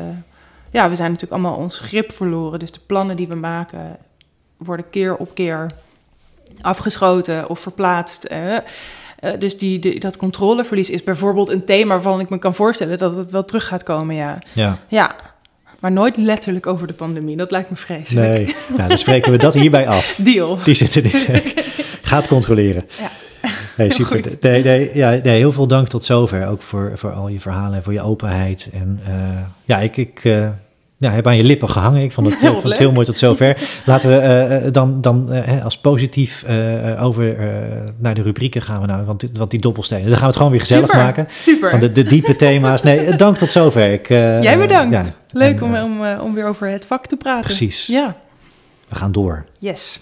ja, 0.72 0.90
we 0.90 0.96
zijn 0.96 1.12
natuurlijk 1.12 1.42
allemaal 1.42 1.60
ons 1.60 1.80
grip 1.80 2.12
verloren. 2.12 2.60
Dus 2.60 2.72
de 2.72 2.80
plannen 2.86 3.16
die 3.16 3.28
we 3.28 3.36
maken 3.36 3.98
worden 4.58 4.90
keer 4.90 5.16
op 5.16 5.34
keer 5.34 5.72
afgeschoten 6.64 7.50
of 7.50 7.60
verplaatst. 7.60 8.24
eh. 8.24 8.56
Eh, 9.20 9.40
dus 9.40 9.58
die, 9.58 9.80
die, 9.80 10.00
dat 10.00 10.18
controleverlies 10.18 10.90
is 10.90 11.04
bijvoorbeeld 11.04 11.50
een 11.50 11.66
thema 11.66 11.94
waarvan 11.94 12.20
ik 12.20 12.30
me 12.30 12.38
kan 12.38 12.54
voorstellen 12.56 12.98
dat 12.98 13.16
het 13.18 13.32
wel 13.32 13.46
terug 13.46 13.68
gaat 13.68 13.84
komen, 13.84 14.16
ja. 14.16 14.40
Ja, 14.54 14.78
Ja, 14.88 15.16
maar 15.80 15.92
nooit 15.92 16.18
letterlijk 16.18 16.68
over 16.68 16.88
de 16.88 16.94
pandemie. 16.94 17.38
Dat 17.38 17.52
lijkt 17.52 17.70
me 17.70 17.76
vreselijk. 17.76 18.38
nee. 18.38 18.56
nou, 18.78 18.90
dan 18.90 18.98
spreken 18.98 19.32
we 19.32 19.38
dat 19.38 19.54
hierbij 19.54 19.88
af. 19.88 20.16
Deal. 20.18 20.58
Die 20.64 20.74
zitten 20.76 21.04
niet. 21.04 21.28
Gaat 22.02 22.28
controleren. 22.28 22.88
Ja. 23.00 23.12
Nee, 23.78 23.92
super. 23.94 24.22
goed. 24.24 24.42
Nee, 24.42 24.64
nee, 24.64 24.92
ja, 24.94 25.10
nee, 25.10 25.38
heel 25.38 25.52
veel 25.52 25.68
dank 25.68 25.88
tot 25.88 26.04
zover. 26.04 26.48
Ook 26.48 26.62
voor, 26.62 26.92
voor 26.96 27.12
al 27.12 27.28
je 27.28 27.40
verhalen 27.40 27.78
en 27.78 27.84
voor 27.84 27.94
je 27.94 28.02
openheid. 28.02 28.70
En 28.74 29.00
eh, 29.06 29.14
ja, 29.66 29.78
ik, 29.80 29.98
ik 29.98 30.20
eh, 30.24 30.48
ja, 31.02 31.12
heb 31.12 31.28
aan 31.28 31.36
je 31.36 31.44
lippen 31.44 31.70
gehangen. 31.70 32.02
Ik 32.02 32.12
vond 32.12 32.28
het, 32.28 32.40
Heel 32.42 32.52
vond 32.52 32.64
het 32.64 32.78
heel 32.78 32.92
mooi 32.92 33.06
tot 33.06 33.18
zover. 33.18 33.58
Laten 33.86 34.10
we 34.10 34.16
eh, 34.16 34.66
eh, 34.66 34.74
dan, 34.74 35.02
dan 35.02 35.32
eh, 35.32 35.64
als 35.64 35.78
positief 35.78 36.46
over 37.00 37.36
naar 37.98 38.14
de 38.14 38.22
rubrieken 38.22 38.62
gaan 38.62 38.82
we 38.82 38.88
nou. 38.88 39.06
Want, 39.06 39.26
want 39.34 39.52
die 39.52 39.60
dobbelstenen, 39.60 40.04
dan 40.04 40.12
gaan 40.12 40.22
we 40.22 40.28
het 40.28 40.36
gewoon 40.36 40.52
weer 40.52 40.60
gezellig 40.60 40.86
Super. 40.86 41.04
maken. 41.04 41.28
Super. 41.40 41.70
Van 41.70 41.80
de, 41.80 41.92
de 41.92 42.04
diepe 42.04 42.36
thema's. 42.36 42.84
Nee, 42.84 43.16
dank 43.16 43.38
tot 43.38 43.52
zover. 43.52 43.92
Ik, 43.92 44.08
Jij 44.08 44.58
bedankt. 44.58 44.94
ja, 44.94 45.06
Leuk 45.32 45.62
en, 45.62 45.64
om, 45.64 45.76
om, 45.76 46.20
om 46.20 46.34
weer 46.34 46.46
over 46.46 46.68
het 46.68 46.86
vak 46.86 47.06
te 47.06 47.18
praten. 47.18 47.44
Precies. 47.46 47.86
Ja. 47.86 48.16
We 48.90 48.96
gaan 48.96 49.12
door. 49.12 49.46
Yes. 49.60 50.00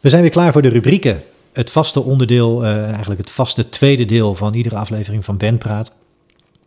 We 0.00 0.08
zijn 0.08 0.22
weer 0.22 0.30
klaar 0.30 0.52
voor 0.52 0.62
de 0.62 0.68
rubrieken. 0.68 1.22
Het 1.54 1.70
vaste 1.70 2.00
onderdeel, 2.00 2.64
eh, 2.64 2.84
eigenlijk 2.84 3.20
het 3.20 3.30
vaste 3.30 3.68
tweede 3.68 4.04
deel 4.04 4.34
van 4.34 4.54
iedere 4.54 4.76
aflevering 4.76 5.24
van 5.24 5.36
Ben 5.36 5.58
Praat. 5.58 5.92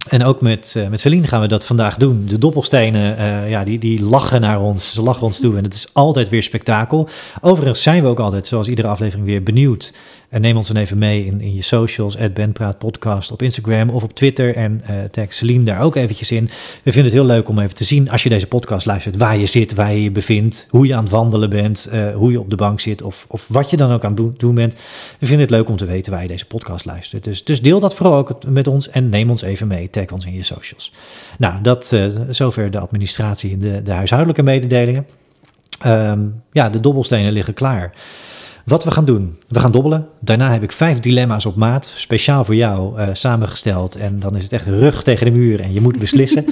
En 0.10 0.24
ook 0.24 0.42
met, 0.42 0.74
eh 0.78 0.88
met 0.88 1.00
Celine 1.00 1.28
gaan 1.28 1.42
we 1.42 1.48
dat 1.48 1.66
vandaag 1.66 1.98
doen. 1.98 2.26
De 2.28 2.38
doppelstenen, 2.38 3.18
eh, 3.18 3.50
ja, 3.50 3.64
die, 3.64 3.80
die 3.80 4.02
lachen 4.02 4.42
naar 4.42 4.62
ons. 4.62 4.94
Ze 4.94 5.02
lachen 5.02 5.24
ons 5.24 5.40
toe 5.40 5.58
en 5.58 5.64
het 5.64 5.74
is 5.74 5.94
altijd 5.94 6.30
weer 6.30 6.44
spektakel. 6.44 7.10
Overigens 7.42 7.82
zijn 7.82 8.04
we 8.04 8.10
ook 8.10 8.20
altijd, 8.20 8.48
zoals 8.48 8.68
iedere 8.68 8.88
aflevering, 8.88 9.28
weer 9.28 9.44
benieuwd 9.44 9.94
En 10.30 10.42
neem 10.42 10.58
ons 10.58 10.68
dan 10.68 10.78
even 10.78 10.98
mee 10.98 11.26
in, 11.26 11.42
in 11.42 11.54
je 11.54 11.62
socials, 11.62 12.18
@benpraat 12.34 12.78
podcast 12.78 13.32
op 13.32 13.42
Instagram 13.42 13.90
of 13.90 14.04
op 14.04 14.14
Twitter. 14.14 14.56
En 14.56 14.82
uh, 14.90 14.96
tag 15.12 15.34
Celine 15.34 15.64
daar 15.64 15.82
ook 15.82 15.96
eventjes 15.96 16.32
in. 16.32 16.46
We 16.84 16.92
vinden 16.92 17.04
het 17.04 17.14
heel 17.14 17.26
leuk 17.26 17.50
om 17.50 17.60
even 17.60 17.76
te 17.76 17.84
zien 17.84 18.10
als 18.10 18.24
je 18.24 18.30
deze 18.30 18.48
podcast 18.48 18.86
luistert, 18.86 19.18
waar 19.18 19.38
je 19.38 19.46
zit, 19.46 19.74
waar 19.74 19.94
je 19.94 20.04
je 20.04 20.12
bevindt, 20.12 20.68
hoe 20.70 20.88
je 20.88 20.96
aan 20.96 21.04
het 21.04 21.12
wandelen 21.12 21.50
bent, 21.50 21.90
uh, 21.94 22.16
hoe 22.16 22.32
je 22.32 22.40
op 22.40 22.50
de 22.50 22.56
bank 22.56 22.80
zit 22.80 23.02
of, 23.02 23.26
of 23.28 23.48
wat 23.50 23.70
je 23.70 23.78
dan 23.78 23.92
ook 23.92 24.04
aan 24.04 24.16
het 24.16 24.40
doen 24.40 24.56
bent. 24.56 24.74
We 25.20 25.26
vinden 25.26 25.46
het 25.46 25.56
leuk 25.56 25.70
om 25.70 25.78
te 25.78 25.86
weten 25.86 26.12
waar 26.12 26.22
je 26.22 26.28
deze 26.28 26.46
podcast 26.46 26.86
luistert. 26.86 27.24
Dus, 27.24 27.44
dus 27.44 27.62
deel 27.62 27.80
dat 27.80 27.96
vooral 27.96 28.18
ook 28.18 28.46
met 28.48 28.68
ons 28.68 28.90
en 28.90 29.10
neem 29.10 29.30
ons 29.30 29.42
even 29.42 29.68
mee. 29.68 29.90
Tag 29.90 30.12
ons 30.12 30.26
in 30.26 30.34
je 30.34 30.44
socials. 30.44 30.94
Nou, 31.38 31.62
dat 31.62 31.92
uh, 31.94 32.06
zover 32.30 32.72
de 32.72 32.80
administratie 32.80 33.54
en 33.54 33.60
de, 33.60 33.82
de 33.84 33.92
huishoudelijke 33.92 34.44
mededelingen. 34.44 35.06
Um, 35.86 36.42
ja, 36.52 36.70
de 36.70 36.80
dobbelstenen 36.80 37.32
liggen 37.32 37.54
klaar. 37.54 37.94
Wat 38.68 38.84
we 38.84 38.92
gaan 38.92 39.06
doen, 39.06 39.38
we 39.48 39.60
gaan 39.60 39.72
dobbelen. 39.72 40.08
Daarna 40.20 40.52
heb 40.52 40.64
ik 40.64 40.72
vijf 40.72 41.00
dilemma's 41.00 41.46
op 41.46 41.56
maat, 41.56 41.92
speciaal 41.96 42.46
voor 42.46 42.56
jou 42.56 43.00
uh, 43.00 43.10
samengesteld. 43.14 43.96
En 43.96 44.20
dan 44.20 44.36
is 44.36 44.44
het 44.44 44.52
echt 44.52 44.66
rug 44.66 45.04
tegen 45.04 45.26
de 45.26 45.32
muur 45.32 45.60
en 45.60 45.74
je 45.74 45.82
moet 45.82 46.00
beslissen. 46.00 46.46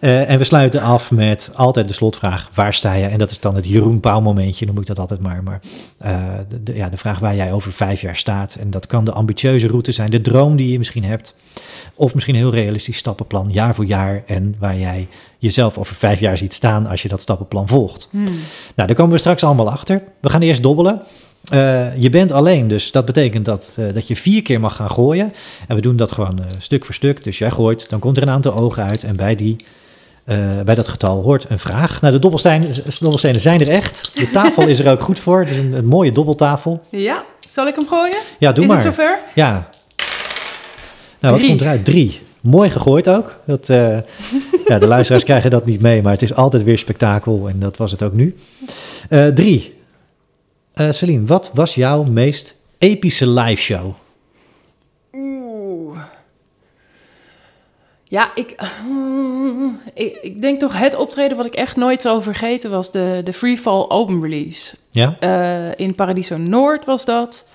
uh, 0.00 0.30
en 0.30 0.38
we 0.38 0.44
sluiten 0.44 0.80
af 0.80 1.10
met 1.10 1.50
altijd 1.54 1.88
de 1.88 1.94
slotvraag, 1.94 2.50
waar 2.54 2.74
sta 2.74 2.92
je? 2.92 3.06
En 3.06 3.18
dat 3.18 3.30
is 3.30 3.40
dan 3.40 3.54
het 3.54 3.66
Jeroen 3.66 4.00
Pauw 4.00 4.20
momentje, 4.20 4.66
noem 4.66 4.78
ik 4.78 4.86
dat 4.86 4.98
altijd 4.98 5.20
maar. 5.20 5.42
Maar 5.42 5.60
uh, 6.04 6.32
de, 6.64 6.74
ja, 6.74 6.88
de 6.88 6.96
vraag 6.96 7.18
waar 7.18 7.36
jij 7.36 7.52
over 7.52 7.72
vijf 7.72 8.00
jaar 8.00 8.16
staat. 8.16 8.56
En 8.60 8.70
dat 8.70 8.86
kan 8.86 9.04
de 9.04 9.12
ambitieuze 9.12 9.66
route 9.66 9.92
zijn, 9.92 10.10
de 10.10 10.20
droom 10.20 10.56
die 10.56 10.72
je 10.72 10.78
misschien 10.78 11.04
hebt. 11.04 11.34
Of 11.94 12.14
misschien 12.14 12.34
een 12.34 12.40
heel 12.40 12.50
realistisch 12.50 12.96
stappenplan, 12.96 13.48
jaar 13.52 13.74
voor 13.74 13.86
jaar. 13.86 14.22
En 14.26 14.54
waar 14.58 14.78
jij 14.78 15.08
jezelf 15.38 15.78
over 15.78 15.94
vijf 15.94 16.20
jaar 16.20 16.36
ziet 16.36 16.52
staan 16.52 16.86
als 16.86 17.02
je 17.02 17.08
dat 17.08 17.22
stappenplan 17.22 17.68
volgt. 17.68 18.08
Hmm. 18.10 18.24
Nou, 18.24 18.38
daar 18.74 18.94
komen 18.94 19.12
we 19.12 19.18
straks 19.18 19.44
allemaal 19.44 19.70
achter. 19.70 20.02
We 20.20 20.30
gaan 20.30 20.42
eerst 20.42 20.62
dobbelen. 20.62 21.02
Uh, 21.52 21.96
je 21.96 22.10
bent 22.10 22.32
alleen, 22.32 22.68
dus 22.68 22.90
dat 22.90 23.04
betekent 23.04 23.44
dat, 23.44 23.76
uh, 23.78 23.94
dat 23.94 24.08
je 24.08 24.16
vier 24.16 24.42
keer 24.42 24.60
mag 24.60 24.76
gaan 24.76 24.90
gooien. 24.90 25.32
En 25.68 25.76
we 25.76 25.82
doen 25.82 25.96
dat 25.96 26.12
gewoon 26.12 26.38
uh, 26.38 26.44
stuk 26.58 26.84
voor 26.84 26.94
stuk. 26.94 27.24
Dus 27.24 27.38
jij 27.38 27.50
gooit, 27.50 27.90
dan 27.90 27.98
komt 27.98 28.16
er 28.16 28.22
een 28.22 28.28
aantal 28.30 28.54
ogen 28.54 28.84
uit. 28.84 29.04
En 29.04 29.16
bij, 29.16 29.34
die, 29.34 29.56
bij 30.64 30.74
dat 30.74 30.88
getal 30.88 31.22
hoort 31.22 31.46
een 31.48 31.58
vraag. 31.58 32.00
Nou, 32.00 32.12
de 32.12 32.18
dobbelstenen, 32.18 32.74
dobbelstenen 33.00 33.40
zijn 33.40 33.60
er 33.60 33.68
echt. 33.68 34.10
De 34.14 34.30
tafel 34.30 34.66
is 34.66 34.78
er 34.78 34.90
ook 34.90 35.00
goed 35.00 35.20
voor. 35.20 35.40
Het 35.40 35.50
is 35.50 35.56
een, 35.56 35.72
een 35.72 35.86
mooie 35.86 36.12
dobbeltafel. 36.12 36.82
Ja, 36.90 37.24
zal 37.50 37.66
ik 37.66 37.74
hem 37.74 37.88
gooien? 37.88 38.18
Ja, 38.38 38.52
doe 38.52 38.64
is 38.64 38.70
maar. 38.70 38.78
Is 38.78 38.84
het 38.84 38.94
zover? 38.94 39.18
Ja. 39.34 39.68
Nou, 41.20 41.34
wat 41.38 41.46
komt 41.46 41.60
eruit? 41.60 41.84
Drie. 41.84 42.20
Mooi 42.40 42.70
gegooid 42.70 43.08
ook. 43.08 43.38
Dat, 43.46 43.66
ja, 44.68 44.78
de 44.78 44.86
luisteraars 44.86 45.24
krijgen 45.24 45.50
dat 45.50 45.66
niet 45.66 45.80
mee, 45.80 46.02
maar 46.02 46.12
het 46.12 46.22
is 46.22 46.34
altijd 46.34 46.62
weer 46.62 46.78
spektakel 46.78 47.48
en 47.48 47.60
dat 47.60 47.76
was 47.76 47.90
het 47.90 48.02
ook 48.02 48.12
nu. 48.12 48.36
Drie. 49.34 49.78
Uh, 50.74 50.90
Celine, 50.92 51.26
wat 51.26 51.50
was 51.54 51.74
jouw 51.74 52.02
meest 52.02 52.54
epische 52.78 53.28
live 53.28 53.62
show? 53.62 53.94
Oeh. 55.12 55.98
Ja, 58.04 58.30
ik, 58.34 58.54
uh, 58.62 59.72
ik, 59.94 60.18
ik, 60.22 60.42
denk 60.42 60.60
toch 60.60 60.78
het 60.78 60.94
optreden 60.94 61.36
wat 61.36 61.46
ik 61.46 61.54
echt 61.54 61.76
nooit 61.76 62.02
zal 62.02 62.22
vergeten 62.22 62.70
was 62.70 62.90
de, 62.90 63.20
de 63.24 63.32
Freefall 63.32 63.82
album 63.82 64.22
release. 64.22 64.76
Ja? 64.90 65.16
Uh, 65.20 65.74
in 65.76 65.94
Paradiso 65.94 66.36
Noord 66.36 66.84
was 66.84 67.04
dat. 67.04 67.46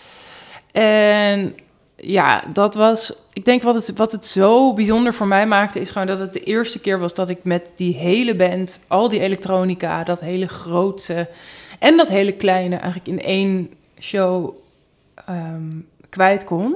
En 0.72 1.56
ja, 1.96 2.44
dat 2.54 2.76
was. 2.76 3.14
Ik 3.34 3.46
denk 3.46 3.62
wat 3.62 3.74
het, 3.74 3.94
wat 3.96 4.12
het 4.12 4.26
zo 4.26 4.74
bijzonder 4.74 5.14
voor 5.14 5.28
mij 5.28 5.48
maakte, 5.48 5.80
is 5.80 5.90
gewoon 5.90 6.08
dat 6.08 6.20
het 6.20 6.34
de 6.34 6.44
eerste 6.44 6.80
keer 6.80 7.00
was 7.00 7.14
dat 7.14 7.30
ik 7.30 7.40
met 7.44 7.72
die 7.76 7.96
hele 7.96 8.36
band, 8.36 8.80
al 8.88 9.10
die 9.10 9.20
elektronica, 9.20 10.04
dat 10.04 10.20
hele 10.20 10.48
grootse 10.48 11.28
en 11.80 11.98
dat 11.98 12.08
hele 12.08 12.32
kleine, 12.32 12.76
eigenlijk 12.76 13.08
in 13.08 13.22
één 13.22 13.70
show 14.00 14.56
um, 15.30 15.88
kwijt 16.10 16.44
kon. 16.44 16.76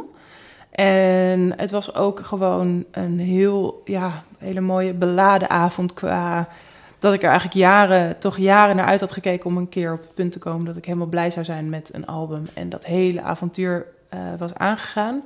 En 0.72 1.54
het 1.58 1.72
was 1.72 1.96
ook 1.96 2.20
gewoon 2.20 2.86
een 2.92 3.20
heel, 3.20 3.82
ja, 3.86 4.24
hele 4.38 4.62
mooie 4.62 4.94
beladen 4.94 5.50
avond 5.50 5.94
qua 5.94 6.48
dat 7.00 7.14
ik 7.14 7.22
er 7.22 7.30
eigenlijk 7.30 7.60
jaren, 7.60 8.20
toch 8.20 8.38
jaren 8.38 8.76
naar 8.76 8.86
uit 8.86 9.00
had 9.00 9.12
gekeken 9.12 9.46
om 9.46 9.58
een 9.58 9.70
keer 9.70 9.94
op 9.94 10.02
het 10.02 10.14
punt 10.14 10.32
te 10.32 10.40
komen 10.40 10.66
dat 10.66 10.78
ik 10.78 10.86
helemaal 10.86 11.08
blij 11.08 11.32
zou 11.32 11.46
zijn 11.46 11.70
met 11.70 11.90
een 11.92 12.06
album. 12.06 12.44
En 12.54 12.70
dat 12.70 12.86
hele 12.86 13.22
avontuur 13.22 13.86
uh, 14.14 14.20
was 14.38 14.54
aangegaan. 14.54 15.22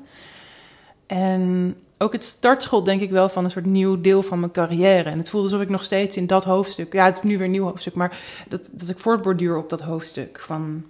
En 1.05 1.76
ook 2.04 2.14
het 2.14 2.24
startschot, 2.24 2.86
denk 2.86 3.01
ik 3.01 3.10
wel, 3.10 3.30
van 3.30 3.43
een 3.43 3.51
soort 3.51 3.66
nieuw 3.66 4.01
deel 4.01 4.24
van 4.24 4.39
mijn 4.39 4.51
carrière. 4.51 5.10
En 5.10 5.18
het 5.18 5.30
voelde 5.30 5.47
alsof 5.47 5.62
ik 5.62 5.70
nog 5.70 5.84
steeds 5.84 6.18
in 6.18 6.28
dat 6.28 6.43
hoofdstuk... 6.43 6.93
Ja, 6.93 7.06
het 7.06 7.16
is 7.16 7.22
nu 7.22 7.38
weer 7.38 7.45
een 7.45 7.51
nieuw 7.51 7.64
hoofdstuk, 7.64 7.93
maar 7.93 8.18
dat, 8.49 8.70
dat 8.72 8.89
ik 8.89 8.99
voortborduur 8.99 9.58
op 9.58 9.70
dat 9.70 9.82
hoofdstuk 9.82 10.39
van... 10.39 10.84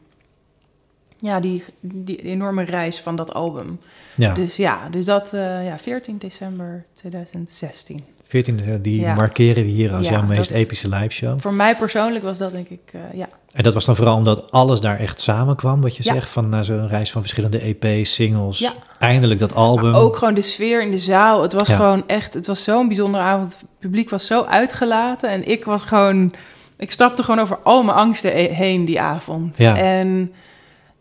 Ja, 1.20 1.39
die, 1.39 1.64
die 1.80 2.18
enorme 2.18 2.64
reis 2.64 2.99
van 2.99 3.16
dat 3.16 3.34
album. 3.34 3.80
Ja. 4.16 4.34
Dus 4.34 4.55
ja, 4.55 4.89
dus 4.89 5.05
dat, 5.05 5.34
uh, 5.34 5.66
ja, 5.66 5.80
14 5.80 6.18
december 6.18 6.86
2016. 6.93 8.03
14, 8.34 8.79
die 8.81 8.99
ja. 8.99 9.13
markeren 9.15 9.63
we 9.63 9.69
hier 9.69 9.93
als 9.93 10.05
Ja, 10.05 10.11
jouw 10.11 10.23
meest 10.25 10.49
dat- 10.49 10.57
epische 10.57 10.89
live 10.89 11.09
show. 11.09 11.39
Voor 11.39 11.53
mij 11.53 11.75
persoonlijk 11.75 12.23
was 12.23 12.38
dat 12.38 12.51
denk 12.51 12.67
ik, 12.69 12.79
eh, 12.91 12.99
ja. 13.13 13.27
En 13.53 13.63
dat 13.63 13.73
was 13.73 13.86
dan 13.86 13.95
vooral 13.95 14.15
omdat 14.15 14.51
alles 14.51 14.79
daar 14.81 14.99
echt 14.99 15.21
samenkwam, 15.21 15.81
wat 15.81 15.95
je 15.97 16.03
Ja. 16.05 16.13
zegt, 16.13 16.29
van 16.29 16.49
na 16.49 16.63
zo'n 16.63 16.88
reis 16.88 17.11
van 17.11 17.21
verschillende 17.21 17.59
EP's, 17.65 18.13
singles, 18.13 18.59
Ja. 18.59 18.73
eindelijk 18.99 19.39
dat 19.39 19.53
album. 19.55 19.91
Maar 19.91 20.01
ook 20.01 20.15
gewoon 20.17 20.34
de 20.34 20.41
sfeer 20.41 20.81
in 20.81 20.91
de 20.91 20.97
zaal. 20.97 21.41
Het 21.41 21.53
was 21.53 21.69
gewoon 21.69 22.03
echt, 22.07 22.34
het 22.34 22.47
was 22.47 22.63
zo'n 22.63 22.88
bijzondere 22.88 23.23
avond. 23.23 23.51
Het 23.51 23.65
publiek 23.79 24.09
was 24.09 24.25
zo 24.27 24.43
uitgelaten 24.43 25.29
en 25.29 25.47
ik 25.49 25.65
was 25.65 25.84
gewoon, 25.84 26.34
ik 26.77 26.91
stapte 26.91 27.23
gewoon 27.23 27.39
over 27.39 27.57
al 27.63 27.84
mijn 27.84 27.97
angsten 27.97 28.31
he- 28.31 28.53
heen 28.53 28.86
die 28.86 29.01
avond. 29.01 29.57
Ja. 29.57 29.77
En, 29.77 30.31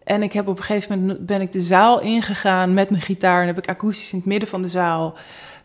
en 0.04 0.22
ik 0.22 0.32
heb 0.32 0.48
op 0.48 0.58
een 0.58 0.64
gegeven 0.64 1.00
moment 1.00 1.26
ben 1.26 1.40
ik 1.40 1.52
de 1.52 1.60
zaal 1.62 2.00
ingegaan 2.00 2.74
met 2.74 2.90
mijn 2.90 3.02
gitaar 3.02 3.40
en 3.40 3.46
heb 3.46 3.58
ik 3.58 3.68
akoestisch 3.68 4.12
in 4.12 4.18
het 4.18 4.26
midden 4.26 4.48
van 4.48 4.62
de 4.62 4.68
zaal 4.68 5.16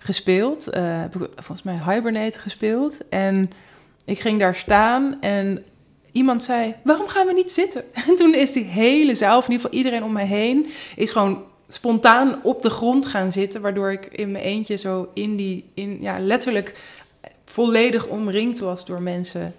gespeeld. 0.08 0.68
Eh, 0.68 1.02
heb 1.02 1.16
ik 1.16 1.30
volgens 1.36 1.64
mij 1.64 1.80
Hibernate 1.86 2.40
gespeeld 2.40 2.98
en 3.10 3.52
ik 4.06 4.20
ging 4.20 4.40
daar 4.40 4.56
staan 4.56 5.22
en 5.22 5.64
iemand 6.12 6.44
zei, 6.44 6.76
waarom 6.84 7.08
gaan 7.08 7.28
we 7.28 7.34
niet 7.34 7.52
zitten? 7.52 7.84
En 8.08 8.16
toen 8.16 8.34
is 8.34 8.52
die 8.52 8.64
hele 8.64 9.16
zaal, 9.16 9.38
in 9.38 9.44
ieder 9.44 9.56
geval 9.56 9.78
iedereen 9.78 10.04
om 10.04 10.12
mij 10.12 10.26
heen, 10.26 10.68
is 10.96 11.12
gewoon 11.12 11.44
spontaan 11.68 12.40
op 12.44 12.62
de 12.62 12.70
grond 12.70 13.06
gaan 13.06 13.32
zitten, 13.32 13.62
waardoor 13.62 13.92
ik 13.92 14.06
in 14.06 14.32
mijn 14.32 14.44
eentje 14.44 14.76
zo 14.76 15.10
in 15.14 15.36
die, 15.36 15.70
in, 15.74 15.98
ja, 16.02 16.20
letterlijk 16.20 16.74
volledig 17.46 18.08
omringd 18.08 18.60
was 18.60 18.86
door 18.86 19.02
mensen, 19.02 19.56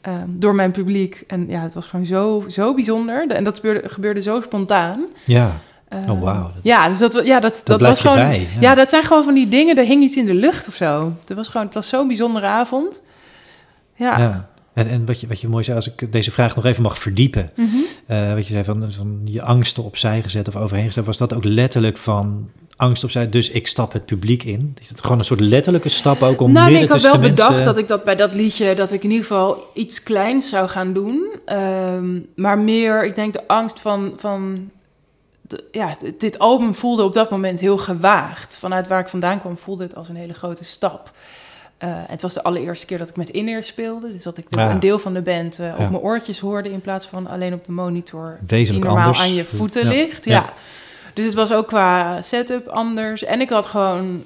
ehm, 0.00 0.28
door 0.28 0.54
mijn 0.54 0.70
publiek. 0.70 1.24
En 1.26 1.48
ja, 1.48 1.60
het 1.60 1.74
was 1.74 1.86
gewoon 1.86 2.06
zo, 2.06 2.44
zo 2.48 2.74
bijzonder. 2.74 3.26
En 3.28 3.44
dat 3.44 3.56
gebeurde, 3.56 3.88
gebeurde 3.88 4.22
zo 4.22 4.40
spontaan. 4.40 5.06
Ja, 5.24 5.60
Oh, 6.08 6.22
wauw. 6.22 6.50
Ja, 6.62 6.88
dus 6.88 6.98
dat, 6.98 7.20
ja, 7.24 7.40
dat, 7.40 7.62
dat, 7.64 7.80
was 7.80 8.00
gewoon. 8.00 8.16
bij, 8.16 8.40
ja. 8.40 8.60
ja. 8.60 8.74
dat 8.74 8.88
zijn 8.88 9.04
gewoon 9.04 9.24
van 9.24 9.34
die 9.34 9.48
dingen. 9.48 9.78
Er 9.78 9.84
hing 9.84 10.02
iets 10.02 10.16
in 10.16 10.26
de 10.26 10.34
lucht 10.34 10.68
of 10.68 10.74
zo. 10.74 11.16
Het 11.26 11.36
was 11.36 11.48
gewoon, 11.48 11.66
het 11.66 11.74
was 11.74 11.88
zo'n 11.88 12.06
bijzondere 12.06 12.46
avond. 12.46 13.00
Ja. 13.94 14.18
ja. 14.18 14.50
En, 14.74 14.88
en 14.88 15.06
wat, 15.06 15.20
je, 15.20 15.26
wat 15.26 15.40
je 15.40 15.48
mooi 15.48 15.64
zei, 15.64 15.76
als 15.76 15.86
ik 15.88 16.12
deze 16.12 16.30
vraag 16.30 16.56
nog 16.56 16.64
even 16.64 16.82
mag 16.82 16.98
verdiepen. 16.98 17.50
Mhm. 17.56 17.76
eh, 18.06 18.34
wat 18.34 18.46
je 18.46 18.52
zei 18.52 18.64
van, 18.64 18.92
van 18.92 19.20
je 19.24 19.42
angsten 19.42 19.84
opzij 19.84 20.22
gezet 20.22 20.48
of 20.48 20.56
overheen 20.56 20.86
gezet, 20.86 21.04
was 21.04 21.16
dat 21.16 21.34
ook 21.34 21.44
letterlijk 21.44 21.96
van 21.96 22.48
angst 22.76 23.04
opzij, 23.04 23.28
dus 23.28 23.50
ik 23.50 23.66
stap 23.66 23.92
het 23.92 24.04
publiek 24.04 24.42
in? 24.42 24.76
Is 24.80 24.88
het 24.88 25.00
gewoon 25.02 25.18
een 25.18 25.24
soort 25.24 25.40
letterlijke 25.40 25.88
stap 25.88 26.22
ook 26.22 26.40
om 26.40 26.52
nou, 26.52 26.72
nee, 26.72 26.82
ik 26.82 26.88
had 26.88 27.00
wel 27.00 27.18
bedacht 27.18 27.48
mensen- 27.48 27.64
dat 27.64 27.78
ik 27.78 27.88
dat 27.88 28.04
bij 28.04 28.16
dat 28.16 28.34
liedje, 28.34 28.74
dat 28.74 28.92
ik 28.92 29.04
in 29.04 29.10
ieder 29.10 29.26
geval 29.26 29.66
iets 29.74 30.02
kleins 30.02 30.48
zou 30.48 30.68
gaan 30.68 30.92
doen. 30.92 31.26
Ehm, 31.44 32.20
maar 32.36 32.58
meer, 32.58 33.04
ik 33.04 33.14
denk 33.14 33.32
de 33.32 33.48
angst 33.48 33.80
van, 33.80 34.12
van 34.16 34.70
ja, 35.70 35.96
dit 36.18 36.38
album 36.38 36.74
voelde 36.74 37.02
op 37.02 37.12
dat 37.12 37.30
moment 37.30 37.60
heel 37.60 37.78
gewaagd. 37.78 38.56
Vanuit 38.56 38.88
waar 38.88 39.00
ik 39.00 39.08
vandaan 39.08 39.40
kwam 39.40 39.56
voelde 39.58 39.82
het 39.82 39.94
als 39.94 40.08
een 40.08 40.16
hele 40.16 40.34
grote 40.34 40.64
stap. 40.64 41.12
Eh, 41.78 41.88
het 41.92 42.22
was 42.22 42.34
de 42.34 42.42
allereerste 42.42 42.86
keer 42.86 42.98
dat 42.98 43.08
ik 43.08 43.16
met 43.16 43.30
in 43.30 43.64
speelde. 43.64 44.12
Dus 44.12 44.22
dat 44.22 44.38
ik 44.38 44.46
Ja. 44.48 44.70
een 44.70 44.80
deel 44.80 44.98
van 44.98 45.14
de 45.14 45.22
band 45.22 45.58
eh, 45.58 45.66
op 45.72 45.78
Ja. 45.78 45.88
mijn 45.88 46.02
oortjes 46.02 46.40
hoorde... 46.40 46.72
in 46.72 46.80
plaats 46.80 47.06
van 47.06 47.26
alleen 47.26 47.52
op 47.54 47.64
de 47.64 47.72
monitor 47.72 48.38
Wezenlijk 48.46 48.68
die 48.70 48.94
normaal 48.94 49.06
anders. 49.06 49.18
aan 49.24 49.34
je 49.34 49.44
voeten 49.44 49.82
Ja. 49.82 49.88
ligt. 49.88 50.24
Ja. 50.24 50.52
Dus 51.14 51.24
het 51.24 51.34
was 51.34 51.52
ook 51.52 51.66
qua 51.66 52.22
setup 52.22 52.66
anders. 52.66 53.24
En 53.24 53.40
ik 53.40 53.48
had 53.50 53.66
gewoon... 53.66 54.24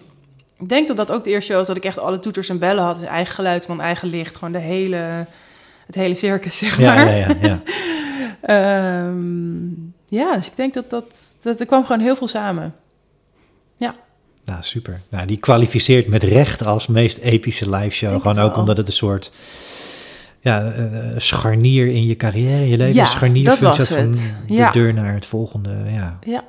Ik 0.59 0.69
denk 0.69 0.89
dat 0.89 0.97
dat 0.97 1.13
ook 1.13 1.25
de 1.25 1.31
eerste 1.31 1.47
show 1.47 1.57
was 1.59 1.67
dat 1.67 1.77
ik 1.77 1.85
echt 1.85 1.99
alle 1.99 2.21
toeters 2.21 2.49
en 2.49 2.59
bellen 2.59 2.85
had. 2.85 2.99
Dus 2.99 3.09
eigen 3.09 3.35
geluidsman, 3.35 3.81
eigen 3.81 4.09
licht. 4.09 4.37
Gewoon 4.37 4.53
de 4.53 4.59
hele, 4.59 5.27
het 5.87 5.95
hele 5.95 6.15
circus, 6.15 6.57
zeg 6.59 6.81
maar. 6.81 7.17
ja, 7.17 7.27
ja, 7.27 7.35
ja. 7.41 7.63
Ehm, 8.43 9.69
ja, 10.09 10.37
dus 10.37 10.47
ik 10.47 10.57
denk 10.57 10.75
dat, 10.75 10.91
dat, 10.91 11.05
dat 11.43 11.61
er 11.61 11.67
kwam 11.67 11.85
gewoon 11.87 12.01
heel 12.01 12.17
veel 12.17 12.29
samen. 12.29 12.75
Nou, 14.45 14.59
super. 14.63 15.01
Nou, 15.09 15.27
die 15.27 15.39
kwalificeert 15.39 16.07
met 16.07 16.23
recht 16.23 16.65
als 16.65 16.87
meest 16.87 17.19
epische 17.19 17.69
live 17.77 17.91
show. 17.91 18.11
Denk 18.11 18.23
Gewoon 18.23 18.39
ook 18.39 18.51
wel. 18.51 18.61
omdat 18.61 18.77
het 18.77 18.87
een 18.87 18.93
soort 18.93 19.33
ja, 20.41 20.65
eh, 20.73 20.85
scharnier 21.17 21.87
in 21.87 22.07
je 22.07 22.17
carrière, 22.17 22.69
je 22.69 22.77
leven. 22.77 22.95
Ja, 22.95 23.03
was 23.03 23.15
van 23.17 24.11
de 24.47 24.55
Ja. 24.55 24.71
deur 24.71 24.95
naar 24.95 25.15
het 25.15 25.27
volgende. 25.27 25.71
Ja, 25.93 26.19
Ja, 26.27 26.45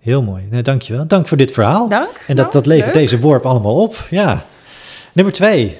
heel 0.00 0.22
mooi. 0.22 0.42
Nou, 0.50 0.62
dankjewel. 0.62 1.06
Dank 1.06 1.28
voor 1.28 1.36
dit 1.36 1.50
verhaal. 1.52 1.88
dank. 1.88 2.08
en 2.26 2.36
dat, 2.36 2.36
Nou, 2.36 2.50
dat 2.52 2.66
levert 2.66 2.94
leuk. 2.94 3.02
deze 3.02 3.20
worp 3.20 3.46
allemaal 3.46 3.82
op. 3.82 4.06
Ja. 4.10 4.44
Nummer 5.12 5.34
twee. 5.34 5.76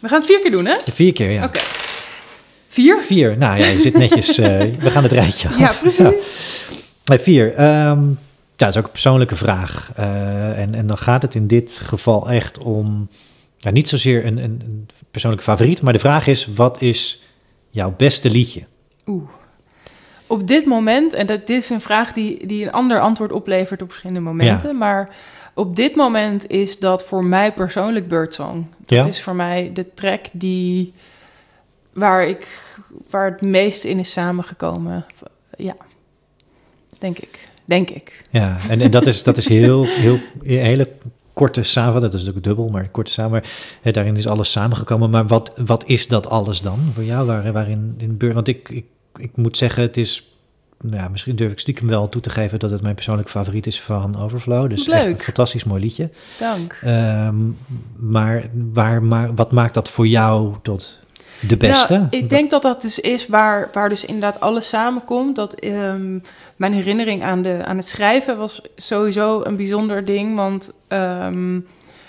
We 0.00 0.08
gaan 0.08 0.18
het 0.18 0.26
vier 0.28 0.40
keer 0.40 0.50
doen, 0.50 0.66
hè? 0.66 0.74
Vier 0.92 1.12
keer, 1.12 1.30
ja. 1.30 1.44
Oké. 1.44 1.60
Vier? 2.74 3.00
Vier. 3.02 3.38
Nou 3.38 3.58
ja, 3.58 3.66
je 3.66 3.80
zit 3.80 3.94
netjes. 3.98 4.38
eh, 4.38 4.58
we 4.58 4.90
gaan 4.90 5.02
het 5.02 5.12
rijtje 5.12 5.48
af. 5.48 5.58
Ja, 5.58 5.72
precies. 5.80 6.26
Nee, 7.04 7.18
vier. 7.18 7.54
Ehm, 7.54 8.08
ja, 8.08 8.14
dat 8.56 8.68
is 8.68 8.76
ook 8.76 8.84
een 8.84 8.90
persoonlijke 8.90 9.36
vraag. 9.36 9.90
Eh, 9.96 10.58
en, 10.58 10.74
en 10.74 10.86
dan 10.86 10.98
gaat 10.98 11.22
het 11.22 11.34
in 11.34 11.46
dit 11.46 11.80
geval 11.84 12.30
echt 12.30 12.58
om, 12.58 13.08
ja, 13.56 13.70
niet 13.70 13.88
zozeer 13.88 14.26
een, 14.26 14.36
een, 14.38 14.60
een 14.64 14.88
persoonlijke 15.10 15.46
favoriet, 15.46 15.82
maar 15.82 15.92
de 15.92 15.98
vraag 15.98 16.26
is, 16.26 16.48
wat 16.54 16.82
is 16.82 17.22
jouw 17.70 17.94
beste 17.96 18.30
liedje? 18.30 18.62
Oeh. 19.06 19.28
Op 20.26 20.46
dit 20.48 20.66
moment, 20.66 21.12
en 21.14 21.26
dat 21.26 21.46
dit 21.46 21.62
is 21.62 21.70
een 21.70 21.80
vraag 21.80 22.12
die, 22.12 22.46
die 22.46 22.64
een 22.64 22.72
ander 22.72 23.00
antwoord 23.00 23.32
oplevert 23.32 23.82
op 23.82 23.88
verschillende 23.88 24.22
momenten, 24.22 24.78
maar 24.78 25.08
op 25.54 25.76
dit 25.76 25.94
moment 25.96 26.50
is 26.50 26.78
dat 26.78 27.04
voor 27.04 27.24
mij 27.24 27.52
persoonlijk 27.52 28.08
Birdsong. 28.08 28.66
Dat 28.86 28.98
Ja? 28.98 29.06
is 29.06 29.22
voor 29.22 29.34
mij 29.34 29.70
de 29.74 29.94
track 29.94 30.24
die, 30.32 30.92
waar, 31.94 32.26
ik, 32.26 32.46
waar 33.10 33.30
het 33.30 33.40
meest 33.40 33.84
in 33.84 33.98
is 33.98 34.10
samengekomen. 34.10 35.04
Ja, 35.56 35.76
denk 36.98 37.18
ik. 37.18 37.48
Denk 37.64 37.90
ik. 37.90 38.24
Ja, 38.30 38.56
en, 38.68 38.80
en 38.80 38.90
dat 38.90 39.06
is, 39.06 39.22
dat 39.22 39.36
is 39.36 39.48
heel, 39.48 39.84
heel, 39.84 40.18
hele 40.42 40.88
korte 41.32 41.62
samen, 41.62 42.00
dat 42.00 42.12
is 42.12 42.18
natuurlijk 42.18 42.46
dubbel, 42.46 42.68
maar 42.68 42.88
korte 42.88 43.10
samen. 43.10 43.42
Hè, 43.80 43.90
daarin 43.90 44.16
is 44.16 44.26
alles 44.26 44.50
samengekomen. 44.50 45.10
Maar 45.10 45.26
wat, 45.26 45.52
wat 45.66 45.84
is 45.86 46.08
dat 46.08 46.28
alles 46.28 46.60
dan 46.60 46.90
voor 46.94 47.04
jou? 47.04 47.26
Waar, 47.26 47.52
waarin 47.52 47.94
in 47.98 48.16
Beur? 48.16 48.34
Want 48.34 48.48
ik, 48.48 48.68
ik, 48.68 48.84
ik 49.16 49.36
moet 49.36 49.56
zeggen, 49.56 49.82
het 49.82 49.96
is. 49.96 50.28
Nou 50.80 50.96
ja, 50.96 51.08
misschien 51.08 51.36
durf 51.36 51.52
ik 51.52 51.58
stiekem 51.58 51.86
wel 51.86 52.08
toe 52.08 52.20
te 52.20 52.30
geven 52.30 52.58
dat 52.58 52.70
het 52.70 52.82
mijn 52.82 52.94
persoonlijke 52.94 53.30
favoriet 53.30 53.66
is 53.66 53.80
van 53.80 54.22
Overflow. 54.22 54.68
Dus 54.68 54.88
echt 54.88 55.02
een 55.02 55.08
Leuk. 55.08 55.22
fantastisch 55.22 55.64
mooi 55.64 55.80
liedje. 55.80 56.10
Dank. 56.38 56.78
Ehm, 56.82 57.36
maar 57.96 58.50
waar, 58.72 59.02
maar 59.02 59.34
wat 59.34 59.52
maakt 59.52 59.74
dat 59.74 59.88
voor 59.88 60.06
jou 60.06 60.54
tot 60.62 61.03
de 61.48 61.56
beste? 61.56 61.92
Nou, 61.92 62.06
ik 62.10 62.28
denk 62.28 62.50
dat 62.50 62.62
dat 62.62 62.82
dus 62.82 62.98
is 62.98 63.26
waar, 63.26 63.68
waar 63.72 63.88
dus 63.88 64.04
inderdaad 64.04 64.40
alles 64.40 64.68
samenkomt. 64.68 65.36
Dat 65.36 65.54
ehm, 65.54 66.18
mijn 66.56 66.72
herinnering 66.72 67.22
aan, 67.22 67.42
de, 67.42 67.64
aan 67.64 67.76
het 67.76 67.88
schrijven 67.88 68.36
was 68.38 68.62
sowieso 68.76 69.42
een 69.44 69.56
bijzonder 69.56 70.04
ding. 70.04 70.36
Want 70.36 70.70
ehm, 70.88 71.60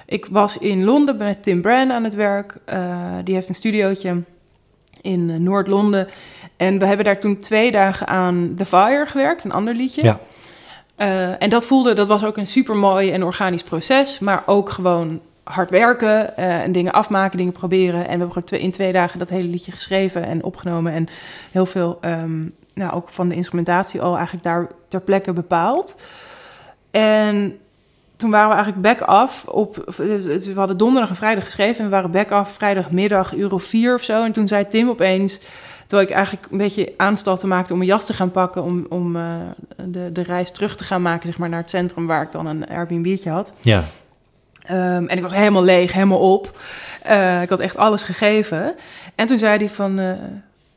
ik 0.05 0.25
was 0.25 0.57
in 0.57 0.83
Londen 0.83 1.17
met 1.17 1.43
Tim 1.43 1.61
Brand 1.61 1.91
aan 1.91 2.03
het 2.03 2.15
werk. 2.15 2.57
Eh, 2.65 3.13
die 3.23 3.35
heeft 3.35 3.49
een 3.49 3.55
studiootje 3.55 4.21
in 5.01 5.29
eh, 5.29 5.35
Noord-Londen. 5.35 6.07
En 6.57 6.79
we 6.79 6.85
hebben 6.85 7.05
daar 7.05 7.19
toen 7.19 7.39
twee 7.39 7.71
dagen 7.71 8.07
aan 8.07 8.53
The 8.57 8.65
Fire 8.65 9.05
gewerkt, 9.05 9.43
een 9.43 9.51
ander 9.51 9.73
liedje. 9.73 10.03
Ja. 10.03 10.19
Eh, 10.95 11.41
en 11.41 11.49
dat 11.49 11.65
voelde, 11.65 11.93
dat 11.93 12.07
was 12.07 12.23
ook 12.23 12.37
een 12.37 12.47
super 12.47 12.75
mooi 12.75 13.11
en 13.11 13.23
organisch 13.23 13.63
proces, 13.63 14.19
maar 14.19 14.43
ook 14.45 14.69
gewoon 14.69 15.21
hard 15.45 15.69
werken 15.69 16.37
eh, 16.37 16.61
en 16.61 16.71
dingen 16.71 16.93
afmaken, 16.93 17.37
dingen 17.37 17.53
proberen. 17.53 17.99
En 17.99 18.03
we 18.03 18.09
hebben 18.09 18.31
gewoon 18.31 18.61
in 18.61 18.71
twee 18.71 18.91
dagen 18.91 19.19
dat 19.19 19.29
hele 19.29 19.47
liedje 19.47 19.71
geschreven 19.71 20.25
en 20.25 20.43
opgenomen 20.43 20.93
en 20.93 21.07
heel 21.51 21.65
veel, 21.65 21.97
ehm, 22.01 22.43
nou 22.73 22.93
ook 22.93 23.09
van 23.09 23.29
de 23.29 23.35
instrumentatie 23.35 24.01
al 24.01 24.15
eigenlijk 24.15 24.43
daar 24.43 24.67
ter 24.87 25.01
plekke 25.01 25.33
bepaald. 25.33 25.95
En 26.91 27.57
toen 28.15 28.29
waren 28.29 28.49
we 28.49 28.55
eigenlijk 28.55 28.97
back-off 28.97 29.47
op, 29.47 29.93
we 29.95 30.51
hadden 30.55 30.77
donderdag 30.77 31.09
en 31.09 31.15
vrijdag 31.15 31.43
geschreven 31.43 31.77
en 31.77 31.83
we 31.83 31.95
waren 31.95 32.11
back-off 32.11 32.53
vrijdagmiddag, 32.53 33.33
uur 33.33 33.53
of 33.53 33.63
vier 33.63 33.95
of 33.95 34.03
zo. 34.03 34.23
En 34.23 34.31
toen 34.31 34.47
zei 34.47 34.67
Tim 34.67 34.89
opeens, 34.89 35.39
Terwijl 35.87 36.09
ik 36.09 36.15
eigenlijk 36.15 36.47
een 36.51 36.57
beetje 36.57 36.93
aanstalten 36.97 37.47
maakte 37.47 37.73
om 37.73 37.79
een 37.79 37.85
jas 37.85 38.05
te 38.05 38.13
gaan 38.13 38.31
pakken... 38.31 38.63
om, 38.63 38.85
om 38.89 39.15
eh, 39.15 39.23
de, 39.85 40.11
de 40.11 40.21
reis 40.21 40.51
terug 40.51 40.75
te 40.75 40.83
gaan 40.83 41.01
maken 41.01 41.27
zeg 41.27 41.37
maar, 41.37 41.49
naar 41.49 41.59
het 41.59 41.69
centrum... 41.69 42.07
waar 42.07 42.21
ik 42.21 42.31
dan 42.31 42.45
een 42.45 42.67
Airbnb'tje 42.67 43.29
had. 43.29 43.53
Ja, 43.61 43.83
Ehm, 44.65 45.05
en 45.05 45.17
ik 45.17 45.21
was 45.21 45.33
helemaal 45.33 45.63
leeg, 45.63 45.93
helemaal 45.93 46.33
op. 46.33 46.57
Eh, 47.01 47.41
ik 47.41 47.49
had 47.49 47.59
echt 47.59 47.77
alles 47.77 48.03
gegeven. 48.03 48.75
En 49.15 49.25
toen 49.25 49.37
zei 49.37 49.57
hij 49.57 49.69
van... 49.69 49.99
eh, 49.99 50.11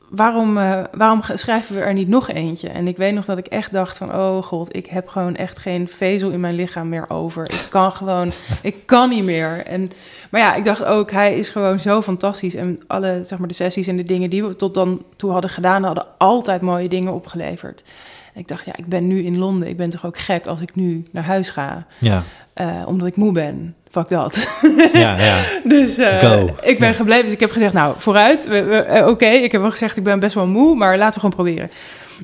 waarom, 0.08 0.58
eh, 0.58 0.80
waarom 0.92 1.20
schrijven 1.34 1.74
we 1.74 1.80
er 1.80 1.92
niet 1.92 2.08
nog 2.08 2.28
eentje? 2.28 2.68
En 2.68 2.88
ik 2.88 2.96
weet 2.96 3.14
nog 3.14 3.24
dat 3.24 3.38
ik 3.38 3.46
echt 3.46 3.72
dacht 3.72 3.96
van... 3.96 4.14
oh 4.14 4.42
god, 4.42 4.76
ik 4.76 4.86
heb 4.86 5.08
gewoon 5.08 5.36
echt 5.36 5.58
geen 5.58 5.88
vezel 5.88 6.30
in 6.30 6.40
mijn 6.40 6.54
lichaam 6.54 6.88
meer 6.88 7.10
over. 7.10 7.50
Ik 7.50 7.66
kan 7.70 7.92
gewoon... 7.92 8.32
ik 8.62 8.86
kan 8.86 9.08
niet 9.08 9.24
meer. 9.24 9.66
En, 9.66 9.90
maar 10.30 10.40
ja, 10.40 10.54
ik 10.54 10.64
dacht 10.64 10.84
ook, 10.84 11.10
hij 11.10 11.34
is 11.34 11.48
gewoon 11.48 11.80
zo 11.80 12.02
fantastisch. 12.02 12.54
En 12.54 12.80
alle, 12.86 13.20
zeg 13.22 13.38
maar, 13.38 13.48
de 13.48 13.54
sessies 13.54 13.86
en 13.86 13.96
de 13.96 14.02
dingen 14.02 14.30
die 14.30 14.44
we 14.44 14.56
tot 14.56 14.74
dan 14.74 15.02
toe 15.16 15.30
hadden 15.30 15.50
gedaan... 15.50 15.84
hadden 15.84 16.06
altijd 16.18 16.60
mooie 16.60 16.88
dingen 16.88 17.12
opgeleverd. 17.12 17.84
En 18.34 18.40
ik 18.40 18.48
dacht, 18.48 18.64
ja, 18.64 18.76
ik 18.76 18.86
ben 18.86 19.06
nu 19.06 19.22
in 19.22 19.38
Londen. 19.38 19.68
Ik 19.68 19.76
ben 19.76 19.90
toch 19.90 20.06
ook 20.06 20.18
gek 20.18 20.46
als 20.46 20.60
ik 20.60 20.74
nu 20.74 21.04
naar 21.10 21.24
huis 21.24 21.50
ga... 21.50 21.86
ja, 21.98 22.24
omdat 22.86 23.08
ik 23.08 23.16
moe 23.16 23.32
ben. 23.32 23.74
Fuck 23.90 24.08
dat. 24.08 24.48
ja, 24.92 25.18
ja. 25.18 25.44
Dus 25.76 25.98
eh, 25.98 26.42
ik 26.62 26.78
ben 26.78 26.88
Ja. 26.88 26.94
gebleven. 26.94 27.24
Dus 27.24 27.32
ik 27.32 27.40
heb 27.40 27.50
gezegd, 27.50 27.72
nou, 27.72 27.94
vooruit. 27.98 28.46
Eh, 28.46 29.06
Oké, 29.06 29.26
ik 29.26 29.52
heb 29.52 29.60
wel 29.60 29.70
gezegd, 29.70 29.96
ik 29.96 30.04
ben 30.04 30.20
best 30.20 30.34
wel 30.34 30.46
moe, 30.46 30.74
maar 30.74 30.98
laten 30.98 31.20
we 31.20 31.26
gewoon 31.30 31.44
proberen. 31.44 31.70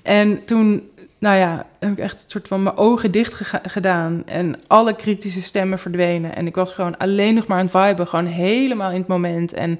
En 0.02 0.44
toen, 0.44 0.88
nou 1.18 1.36
ja, 1.36 1.66
heb 1.78 1.90
ik 1.90 1.98
echt 1.98 2.22
een 2.24 2.30
soort 2.30 2.48
van 2.48 2.62
mijn 2.62 2.76
ogen 2.76 3.10
dicht 3.10 3.40
gedaan. 3.68 4.22
En 4.26 4.60
alle 4.66 4.94
kritische 4.96 5.42
stemmen 5.42 5.78
verdwenen. 5.78 6.36
En 6.36 6.46
ik 6.46 6.54
was 6.54 6.70
gewoon 6.70 6.96
alleen 6.96 7.34
nog 7.34 7.46
maar 7.46 7.58
aan 7.58 7.68
het 7.72 7.76
viben. 7.86 8.06
Gewoon 8.08 8.26
helemaal 8.26 8.90
in 8.90 8.98
het 8.98 9.06
moment. 9.08 9.52
En 9.52 9.78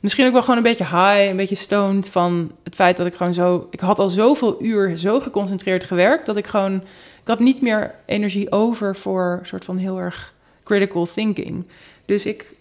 misschien 0.00 0.26
ook 0.26 0.32
wel 0.32 0.42
gewoon 0.42 0.56
een 0.56 0.62
beetje 0.62 0.84
high, 0.84 1.28
een 1.30 1.36
beetje 1.36 1.54
stoned 1.54 2.08
van 2.08 2.52
het 2.64 2.74
feit 2.74 2.96
dat 2.96 3.06
ik 3.06 3.14
gewoon 3.14 3.34
zo... 3.34 3.66
Ik 3.70 3.80
had 3.80 3.98
al 3.98 4.08
zoveel 4.08 4.56
uur 4.62 4.96
zo 4.96 5.20
geconcentreerd 5.20 5.84
gewerkt, 5.84 6.26
dat 6.26 6.36
ik 6.36 6.46
gewoon... 6.46 6.74
Ik 7.22 7.28
had 7.28 7.38
niet 7.40 7.62
meer 7.62 7.94
energie 8.06 8.52
over 8.52 8.96
voor 8.96 9.36
een 9.40 9.46
soort 9.46 9.64
van 9.64 9.76
heel 9.76 9.98
erg 9.98 10.32
critical 10.70 11.06
thinking. 11.06 11.66
Dus 12.04 12.26
ik 12.26 12.54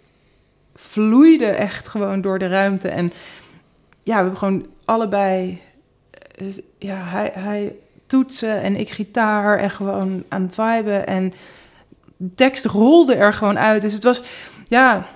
vloeide 0.75 1.45
echt 1.45 1.87
gewoon 1.87 2.21
door 2.21 2.39
de 2.39 2.47
ruimte. 2.47 2.87
En 2.89 3.05
ja, 4.03 4.15
we 4.15 4.21
hebben 4.21 4.37
gewoon 4.37 4.65
allebei... 4.85 5.61
eh, 6.35 6.47
Ja, 6.77 6.95
hij, 7.03 7.31
hij 7.33 7.75
toetsen 8.07 8.61
en 8.61 8.75
ik 8.75 8.89
gitaar 8.89 9.59
en 9.59 9.69
gewoon 9.69 10.23
aan 10.27 10.41
het 10.41 10.53
viben. 10.53 11.07
En 11.07 11.33
de 12.17 12.33
tekst 12.35 12.65
rolde 12.65 13.15
er 13.15 13.33
gewoon 13.33 13.59
uit. 13.59 13.81
Dus 13.81 13.93
het 13.93 14.03
was, 14.03 14.23
ja... 14.67 15.07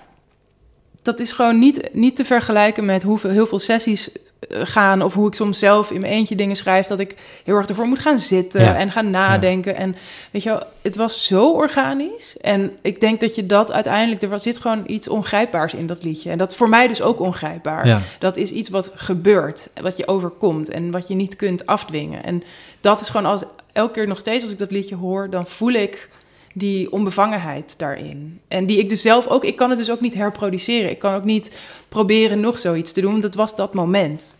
Dat 1.03 1.19
is 1.19 1.31
gewoon 1.31 1.59
niet, 1.59 1.89
niet 1.93 2.15
te 2.15 2.25
vergelijken 2.25 2.85
met 2.85 3.03
hoeveel 3.03 3.29
heel 3.29 3.47
veel 3.47 3.59
sessies 3.59 4.11
eh, 4.11 4.59
gaan... 4.63 5.01
of 5.01 5.13
hoe 5.13 5.27
ik 5.27 5.33
soms 5.33 5.59
zelf 5.59 5.91
in 5.91 6.01
mijn 6.01 6.13
eentje 6.13 6.35
dingen 6.35 6.55
schrijf... 6.55 6.87
dat 6.87 6.99
ik 6.99 7.15
heel 7.43 7.55
erg 7.55 7.67
ervoor 7.67 7.87
moet 7.87 7.99
gaan 7.99 8.19
zitten 8.19 8.61
Ja. 8.61 8.75
en 8.75 8.91
gaan 8.91 9.09
nadenken. 9.09 9.75
En 9.75 9.95
weet 10.31 10.43
je 10.43 10.49
wel, 10.49 10.63
het 10.81 10.95
was 10.95 11.25
zo 11.25 11.51
organisch. 11.51 12.37
En 12.41 12.71
ik 12.81 12.99
denk 12.99 13.19
dat 13.19 13.35
je 13.35 13.45
dat 13.45 13.71
uiteindelijk... 13.71 14.21
er 14.21 14.29
was, 14.29 14.43
zit 14.43 14.57
gewoon 14.57 14.83
iets 14.85 15.07
ongrijpbaars 15.07 15.73
in 15.73 15.87
dat 15.87 16.03
liedje. 16.03 16.29
En 16.29 16.37
dat 16.37 16.51
is 16.51 16.57
voor 16.57 16.69
mij 16.69 16.87
dus 16.87 17.01
ook 17.01 17.19
ongrijpbaar. 17.19 17.87
ja. 17.87 18.01
Dat 18.19 18.37
is 18.37 18.51
iets 18.51 18.69
wat 18.69 18.91
gebeurt, 18.95 19.69
wat 19.81 19.97
je 19.97 20.07
overkomt 20.07 20.69
en 20.69 20.91
wat 20.91 21.07
je 21.07 21.15
niet 21.15 21.35
kunt 21.35 21.65
afdwingen. 21.65 22.23
En 22.23 22.43
dat 22.81 23.01
is 23.01 23.09
gewoon 23.09 23.31
als 23.31 23.43
elke 23.73 23.93
keer 23.93 24.07
nog 24.07 24.19
steeds 24.19 24.43
als 24.43 24.51
ik 24.51 24.59
dat 24.59 24.71
liedje 24.71 24.95
hoor, 24.95 25.29
dan 25.29 25.47
voel 25.47 25.71
ik 25.71 26.09
die 26.53 26.91
onbevangenheid 26.91 27.73
daarin. 27.77 28.39
En 28.47 28.65
die 28.65 28.77
ik 28.79 28.89
dus 28.89 29.01
zelf 29.01 29.27
ook, 29.27 29.43
ik 29.43 29.55
kan 29.55 29.69
het 29.69 29.79
dus 29.79 29.91
ook 29.91 30.01
niet 30.01 30.13
herproduceren. 30.13 30.89
Ik 30.89 30.99
kan 30.99 31.13
ook 31.13 31.23
niet 31.23 31.59
proberen 31.89 32.39
nog 32.39 32.59
zoiets 32.59 32.91
te 32.91 33.01
doen, 33.01 33.11
want 33.11 33.23
dat 33.23 33.35
was 33.35 33.55
dat 33.55 33.73
moment. 33.73 34.33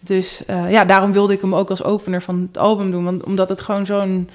Dus 0.00 0.44
eh, 0.46 0.70
ja, 0.70 0.84
daarom 0.84 1.12
wilde 1.12 1.32
ik 1.32 1.40
hem 1.40 1.54
ook 1.54 1.70
als 1.70 1.82
opener 1.82 2.22
van 2.22 2.40
het 2.48 2.58
album 2.58 2.90
doen, 2.90 3.04
want 3.04 3.24
omdat 3.24 3.48
het 3.48 3.60
gewoon 3.60 3.86
zo'n 3.86 4.30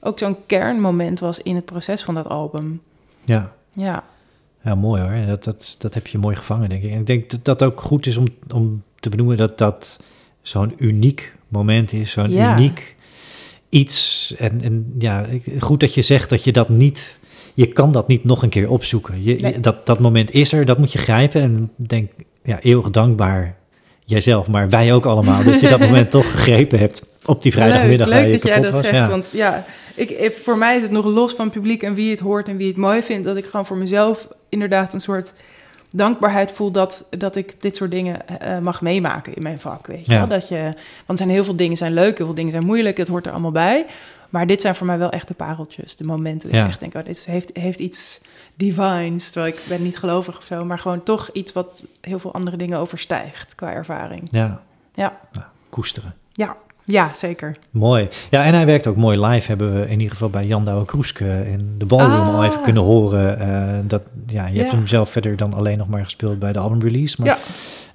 ook 0.00 0.18
zo'n 0.18 0.36
kernmoment 0.46 1.20
was 1.20 1.38
in 1.42 1.54
het 1.54 1.64
proces 1.64 2.02
van 2.02 2.14
dat 2.14 2.28
album. 2.28 2.80
ja. 3.24 3.52
Ja, 3.72 4.04
Ja, 4.62 4.74
mooi 4.74 5.02
hoor. 5.02 5.26
Dat, 5.26 5.44
dat, 5.44 5.74
dat 5.78 5.94
heb 5.94 6.06
je 6.06 6.18
mooi 6.18 6.36
gevangen, 6.36 6.68
denk 6.68 6.82
ik. 6.82 6.90
En 6.90 6.98
ik 6.98 7.06
denk 7.06 7.30
dat 7.30 7.44
dat 7.44 7.62
ook 7.62 7.80
goed 7.80 8.06
is 8.06 8.16
om, 8.16 8.26
om 8.54 8.82
te 9.00 9.08
benoemen 9.08 9.36
dat 9.36 9.58
dat 9.58 9.96
zo'n 10.42 10.74
uniek 10.76 11.32
moment 11.48 11.92
is. 11.92 12.10
Zo'n 12.10 12.30
Ja. 12.30 12.56
uniek 12.58 12.96
iets. 13.68 14.34
En, 14.38 14.60
en 14.62 14.94
ja, 14.98 15.26
goed 15.60 15.80
dat 15.80 15.94
je 15.94 16.02
zegt 16.02 16.30
dat 16.30 16.44
je 16.44 16.52
dat 16.52 16.68
niet... 16.68 17.18
Je 17.54 17.66
kan 17.66 17.92
dat 17.92 18.08
niet 18.08 18.24
nog 18.24 18.42
een 18.42 18.48
keer 18.48 18.70
opzoeken. 18.70 19.24
Je, 19.24 19.34
Nee. 19.34 19.60
dat, 19.60 19.86
dat 19.86 19.98
moment 20.00 20.34
is 20.34 20.52
er, 20.52 20.64
dat 20.66 20.78
moet 20.78 20.92
je 20.92 20.98
grijpen. 20.98 21.40
En 21.42 21.70
denk, 21.76 22.10
ja, 22.42 22.60
eeuwig 22.60 22.90
dankbaar 22.90 23.56
jijzelf, 24.04 24.46
maar 24.48 24.68
wij 24.68 24.92
ook 24.92 25.04
allemaal... 25.06 25.44
dat 25.44 25.60
je 25.60 25.68
dat 25.68 25.78
moment 25.88 26.10
toch 26.10 26.30
gegrepen 26.30 26.78
hebt 26.78 27.02
op 27.24 27.42
die 27.42 27.52
vrijdagmiddag 27.52 28.08
Leuk, 28.08 28.30
dat 28.30 28.42
jij 28.42 28.60
dat 28.60 28.72
was. 28.72 28.80
zegt. 28.80 28.94
Ja. 28.94 29.08
Want 29.08 29.30
ja, 29.32 29.64
ik, 29.94 30.10
ik- 30.10 30.32
voor 30.42 30.58
mij 30.58 30.76
is 30.76 30.82
het 30.82 30.90
nog 30.90 31.04
los 31.04 31.32
van 31.32 31.50
publiek 31.50 31.82
en 31.82 31.94
wie 31.94 32.10
het 32.10 32.20
hoort 32.20 32.48
en 32.48 32.56
wie 32.56 32.68
het 32.68 32.76
mooi 32.76 33.02
vindt. 33.02 33.26
Dat 33.26 33.36
ik 33.36 33.44
gewoon 33.44 33.66
voor 33.66 33.76
mezelf 33.76 34.28
inderdaad 34.48 34.94
een 34.94 35.00
soort 35.00 35.32
dankbaarheid 35.90 36.52
voel 36.52 36.70
dat, 36.70 37.04
dat 37.10 37.36
ik 37.36 37.62
dit 37.62 37.76
soort 37.76 37.90
dingen 37.90 38.28
eh, 38.40 38.58
mag 38.58 38.80
meemaken 38.82 39.34
in 39.34 39.42
mijn 39.42 39.60
vak. 39.60 39.86
Weet 39.86 40.06
je 40.06 40.12
Ja. 40.12 40.18
wel? 40.18 40.28
Dat 40.28 40.48
je, 40.48 40.62
want 41.06 41.06
er 41.06 41.16
zijn 41.16 41.28
heel 41.30 41.44
veel 41.44 41.56
dingen 41.56 41.76
zijn 41.76 41.92
leuk, 41.92 42.16
heel 42.16 42.26
veel 42.26 42.34
dingen 42.34 42.52
zijn 42.52 42.64
moeilijk. 42.66 42.96
Het 42.96 43.08
hoort 43.08 43.26
er 43.26 43.32
allemaal 43.32 43.52
bij. 43.52 43.86
Maar 44.30 44.46
dit 44.46 44.60
zijn 44.60 44.74
voor 44.74 44.86
mij 44.86 44.98
wel 44.98 45.10
echt 45.10 45.28
de 45.28 45.34
pareltjes. 45.34 45.96
De 45.96 46.04
momenten 46.04 46.48
dat 46.48 46.58
Ja. 46.58 46.64
ik 46.64 46.70
echt 46.70 46.80
denk, 46.80 46.94
oh, 46.94 47.04
dit 47.04 47.24
heeft, 47.24 47.56
heeft 47.56 47.78
iets 47.78 48.20
divines. 48.54 49.30
Terwijl 49.30 49.52
ik 49.52 49.60
ben 49.68 49.82
niet 49.82 49.98
gelovig 49.98 50.36
of 50.38 50.44
zo. 50.44 50.64
Maar 50.64 50.78
gewoon 50.78 51.02
toch 51.02 51.30
iets 51.32 51.52
wat 51.52 51.84
heel 52.00 52.18
veel 52.18 52.32
andere 52.34 52.56
dingen 52.56 52.78
overstijgt 52.78 53.54
qua 53.54 53.72
ervaring. 53.72 54.28
Ja. 54.30 54.60
Ja. 54.94 55.18
Nou, 55.32 55.46
koesteren. 55.68 56.14
Ja, 56.32 56.56
ja 56.90 57.10
zeker. 57.16 57.56
Mooi. 57.70 58.08
Ja, 58.30 58.44
en 58.44 58.54
hij 58.54 58.66
werkt 58.66 58.86
ook 58.86 58.96
mooi 58.96 59.26
live. 59.26 59.48
Hebben 59.48 59.74
we 59.80 59.86
in 59.86 59.92
ieder 59.98 60.08
geval 60.12 60.30
bij 60.30 60.46
Jan 60.46 60.64
Douwe 60.64 60.84
Kroeske 60.84 61.24
in 61.50 61.74
de 61.78 61.86
ballroom 61.86 62.28
Ah. 62.28 62.34
al 62.34 62.44
even 62.44 62.62
kunnen 62.62 62.82
horen. 62.82 63.40
eh, 63.40 63.78
dat, 63.82 64.02
ja, 64.26 64.46
je 64.46 64.58
hebt 64.60 64.72
hem 64.72 64.86
zelf 64.86 65.10
verder 65.10 65.36
dan 65.36 65.54
alleen 65.54 65.78
nog 65.78 65.88
maar 65.88 66.04
gespeeld 66.04 66.38
bij 66.38 66.52
de 66.52 66.58
album 66.58 66.80
release. 66.82 67.16
Maar 67.18 67.28
Ja. 67.28 67.38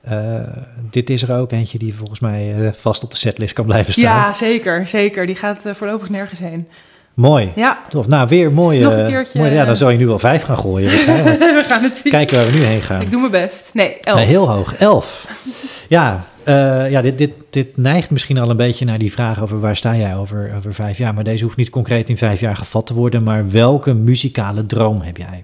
Eh, 0.04 0.48
dit 0.90 1.10
is 1.10 1.22
er 1.22 1.38
ook 1.38 1.52
eentje 1.52 1.78
die 1.78 1.96
volgens 1.96 2.20
mij 2.20 2.56
eh, 2.60 2.70
vast 2.78 3.04
op 3.04 3.12
de 3.12 3.18
setlist 3.18 3.54
kan 3.54 3.66
blijven 3.66 3.94
staan. 3.94 4.04
Ja, 4.16 4.34
zeker, 4.34 4.88
zeker. 4.88 5.26
Die 5.26 5.36
gaat 5.36 5.64
voorlopig 5.66 6.10
nergens 6.10 6.40
heen. 6.40 6.68
Mooi. 7.14 7.52
Ja, 7.56 7.80
Tof. 7.90 8.08
Nou, 8.08 8.28
weer 8.28 8.52
mooie. 8.52 8.82
Nog 8.84 8.94
een 8.94 9.08
keertje, 9.08 9.40
mooie- 9.40 9.52
ja, 9.54 9.66
dan 9.66 9.76
zou 9.76 9.92
je 9.92 9.98
nu 9.98 10.08
wel 10.08 10.20
vijf 10.20 10.44
gaan 10.44 10.58
gooien. 10.58 10.90
we 11.60 11.64
gaan 11.68 11.84
het 11.84 11.96
zien. 11.96 12.12
Kijken 12.12 12.38
waar 12.38 12.46
we 12.46 12.52
nu 12.58 12.64
heen 12.64 12.82
gaan. 12.82 13.02
Ik 13.02 13.12
doe 13.12 13.20
mijn 13.20 13.32
best. 13.32 13.70
Nee, 13.74 13.98
elf. 14.00 14.18
Nee, 14.18 14.26
heel 14.28 14.50
hoog. 14.52 14.76
Elf. 14.76 15.28
ja, 15.88 16.24
eh, 16.46 16.92
ja 16.92 17.02
dit, 17.02 17.18
dit, 17.18 17.32
dit 17.50 17.78
neigt 17.78 18.10
misschien 18.10 18.38
al 18.38 18.50
een 18.50 18.58
beetje 18.58 18.86
naar 18.86 18.98
die 18.98 19.12
vraag 19.12 19.42
over 19.42 19.60
waar 19.60 19.76
sta 19.76 19.96
jij 19.96 20.16
over, 20.16 20.54
over 20.58 20.74
vijf 20.74 20.98
jaar. 20.98 21.14
Maar 21.14 21.24
deze 21.24 21.44
hoeft 21.44 21.58
niet 21.58 21.70
concreet 21.70 22.10
in 22.10 22.18
vijf 22.18 22.40
jaar 22.40 22.56
gevat 22.56 22.86
te 22.86 22.94
worden. 22.94 23.24
Maar 23.24 23.50
welke 23.50 23.94
muzikale 23.94 24.66
droom 24.66 25.02
heb 25.02 25.18
jij? 25.18 25.44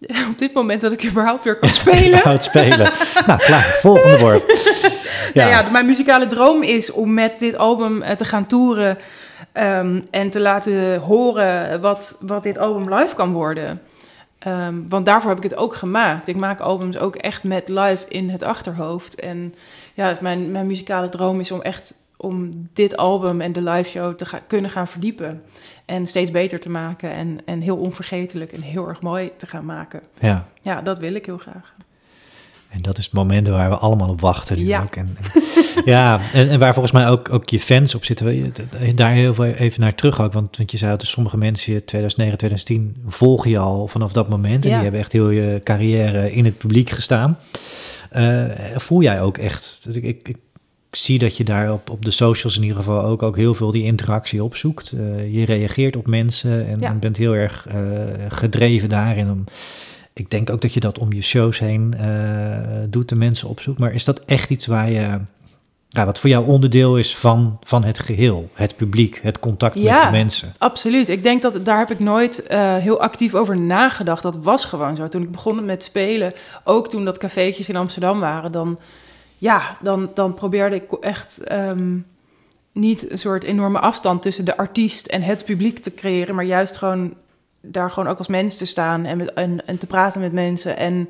Op 0.32 0.38
dit 0.38 0.54
moment 0.54 0.80
dat 0.80 0.92
ik 0.92 1.04
überhaupt 1.04 1.44
weer 1.44 1.56
kan 1.58 1.72
spelen. 1.82 2.22
Oud 2.22 2.42
spelen. 2.42 2.92
nou, 3.26 3.38
klaar. 3.38 3.76
Volgende 3.80 4.18
worp. 4.24 4.50
Ja. 5.34 5.48
ja, 5.48 5.70
mijn 5.70 5.86
muzikale 5.86 6.26
droom 6.26 6.62
is 6.62 6.92
om 6.92 7.14
met 7.14 7.38
dit 7.38 7.56
album 7.56 8.02
eh, 8.02 8.16
te 8.16 8.24
gaan 8.24 8.46
toeren 8.46 8.98
ehm, 9.52 10.00
en 10.10 10.30
te 10.30 10.40
laten 10.40 10.98
horen 10.98 11.80
wat, 11.80 12.16
wat 12.20 12.42
dit 12.42 12.58
album 12.58 12.94
live 12.94 13.14
kan 13.14 13.32
worden. 13.32 13.80
Ehm, 14.40 14.88
want 14.88 15.06
daarvoor 15.06 15.28
heb 15.28 15.44
ik 15.44 15.50
het 15.50 15.58
ook 15.58 15.74
gemaakt. 15.74 16.28
Ik 16.28 16.36
maak 16.36 16.60
albums 16.60 16.98
ook 16.98 17.16
echt 17.16 17.44
met 17.44 17.68
live 17.68 18.08
in 18.08 18.30
het 18.30 18.42
achterhoofd. 18.42 19.14
En 19.14 19.54
ja, 19.94 20.18
mijn, 20.20 20.50
mijn 20.50 20.66
muzikale 20.66 21.08
droom 21.08 21.40
is 21.40 21.50
om 21.50 21.62
echt 21.62 21.98
om 22.16 22.68
dit 22.72 22.96
album 22.96 23.40
en 23.40 23.52
de 23.52 23.62
live 23.62 23.90
show 23.90 24.14
te 24.14 24.26
kunnen 24.46 24.70
gaan 24.70 24.88
verdiepen. 24.88 25.42
En 25.84 26.06
steeds 26.06 26.30
beter 26.30 26.60
te 26.60 26.70
maken 26.70 27.12
en, 27.12 27.40
en 27.44 27.60
heel 27.60 27.76
onvergetelijk 27.76 28.52
en 28.52 28.62
heel 28.62 28.88
erg 28.88 29.00
mooi 29.00 29.32
te 29.36 29.46
gaan 29.46 29.64
maken. 29.64 30.02
Ja. 30.18 30.46
Ja, 30.60 30.82
dat 30.82 30.98
wil 30.98 31.14
ik 31.14 31.26
heel 31.26 31.38
graag. 31.38 31.74
En 32.70 32.82
dat 32.82 32.98
is 32.98 33.04
het 33.04 33.12
moment 33.12 33.48
waar 33.48 33.70
we 33.70 33.76
allemaal 33.76 34.08
op 34.08 34.20
wachten 34.20 34.56
nu 34.58 34.64
Ja. 34.66 34.82
ook. 34.82 34.96
En, 34.96 35.16
en- 35.34 35.42
ja, 35.92 36.20
en, 36.32 36.48
en 36.48 36.58
waar 36.58 36.72
volgens 36.72 36.92
mij 36.94 37.08
ook, 37.08 37.32
ook 37.32 37.48
je 37.50 37.60
fans 37.60 37.94
op 37.94 38.04
zitten. 38.04 38.26
Wil 38.26 38.34
je 38.34 38.50
d- 38.50 38.96
Daar 38.96 39.12
heel 39.12 39.34
veel 39.34 39.44
even 39.44 39.80
naar 39.80 39.94
terug 39.94 40.20
ook. 40.20 40.32
Want, 40.32 40.56
want 40.56 40.70
je 40.70 40.78
zei 40.78 40.96
dat 40.96 41.06
sommige 41.06 41.36
mensen, 41.36 41.84
2009, 41.84 42.38
2010, 42.38 42.96
volgen 43.12 43.50
je 43.50 43.58
al 43.58 43.86
vanaf 43.86 44.12
dat 44.12 44.28
moment. 44.28 44.64
En 44.64 44.68
Ja. 44.70 44.74
die 44.74 44.82
hebben 44.82 45.00
echt 45.00 45.12
heel 45.12 45.30
je 45.30 45.60
carrière 45.64 46.32
in 46.32 46.44
het 46.44 46.58
publiek 46.58 46.90
gestaan. 46.90 47.38
Eh, 48.10 48.44
voel 48.76 49.02
jij 49.02 49.22
ook 49.22 49.38
echt, 49.38 49.86
ik, 49.92 50.02
ik, 50.02 50.28
ik 50.28 50.36
zie 50.90 51.18
dat 51.18 51.36
je 51.36 51.44
daar 51.44 51.72
op, 51.72 51.90
op 51.90 52.04
de 52.04 52.10
socials 52.10 52.56
in 52.56 52.62
ieder 52.62 52.76
geval 52.76 53.02
ook, 53.04 53.22
ook 53.22 53.36
heel 53.36 53.54
veel 53.54 53.70
die 53.72 53.84
interactie 53.84 54.44
opzoekt. 54.44 54.92
Eh, 54.92 55.34
je 55.34 55.44
reageert 55.44 55.96
op 55.96 56.06
mensen 56.06 56.66
en, 56.66 56.78
Ja. 56.78 56.88
en 56.88 56.98
bent 56.98 57.16
heel 57.16 57.34
erg 57.34 57.66
eh, 57.68 57.76
gedreven 58.28 58.88
daarin 58.88 59.30
om 59.30 59.44
ik 60.12 60.30
denk 60.30 60.50
ook 60.50 60.60
dat 60.60 60.74
je 60.74 60.80
dat 60.80 60.98
om 60.98 61.12
je 61.12 61.22
shows 61.22 61.58
heen 61.58 61.94
eh, 61.98 62.08
doet, 62.88 63.08
de 63.08 63.14
mensen 63.14 63.48
opzoekt. 63.48 63.78
Maar 63.78 63.94
is 63.94 64.04
dat 64.04 64.20
echt 64.24 64.50
iets 64.50 64.66
waar 64.66 64.90
je, 64.90 65.18
ja, 65.88 66.04
wat 66.04 66.18
voor 66.18 66.30
jou 66.30 66.46
onderdeel 66.46 66.98
is 66.98 67.16
van, 67.16 67.58
van 67.62 67.84
het 67.84 67.98
geheel? 67.98 68.50
Het 68.54 68.76
publiek, 68.76 69.20
het 69.22 69.38
contact 69.38 69.74
met 69.74 70.02
de 70.02 70.10
mensen. 70.10 70.52
Absoluut. 70.58 71.08
Ik 71.08 71.22
denk 71.22 71.42
dat 71.42 71.64
daar 71.64 71.78
heb 71.78 71.90
ik 71.90 71.98
nooit 71.98 72.46
eh, 72.46 72.76
heel 72.76 73.00
actief 73.00 73.34
over 73.34 73.56
nagedacht. 73.56 74.22
Dat 74.22 74.36
was 74.36 74.64
gewoon 74.64 74.96
zo. 74.96 75.08
Toen 75.08 75.22
ik 75.22 75.32
begon 75.32 75.64
met 75.64 75.84
spelen, 75.84 76.32
ook 76.64 76.88
toen 76.88 77.04
dat 77.04 77.18
cafeetjes 77.18 77.68
in 77.68 77.76
Amsterdam 77.76 78.20
waren, 78.20 78.52
dan, 78.52 78.78
ja, 79.38 79.76
dan, 79.82 80.10
dan 80.14 80.34
probeerde 80.34 80.76
ik 80.76 80.92
echt 80.92 81.44
ehm, 81.44 81.98
niet 82.72 83.10
een 83.10 83.18
soort 83.18 83.44
enorme 83.44 83.78
afstand 83.78 84.22
tussen 84.22 84.44
de 84.44 84.56
artiest 84.56 85.06
en 85.06 85.22
het 85.22 85.44
publiek 85.44 85.78
te 85.78 85.94
creëren, 85.94 86.34
maar 86.34 86.44
juist 86.44 86.76
gewoon 86.76 87.14
daar 87.60 87.90
gewoon 87.90 88.08
ook 88.08 88.18
als 88.18 88.28
mens 88.28 88.56
te 88.56 88.66
staan 88.66 89.04
en, 89.04 89.16
met, 89.16 89.32
en, 89.32 89.66
en 89.66 89.78
te 89.78 89.86
praten 89.86 90.20
met 90.20 90.32
mensen. 90.32 90.76
En 90.76 91.08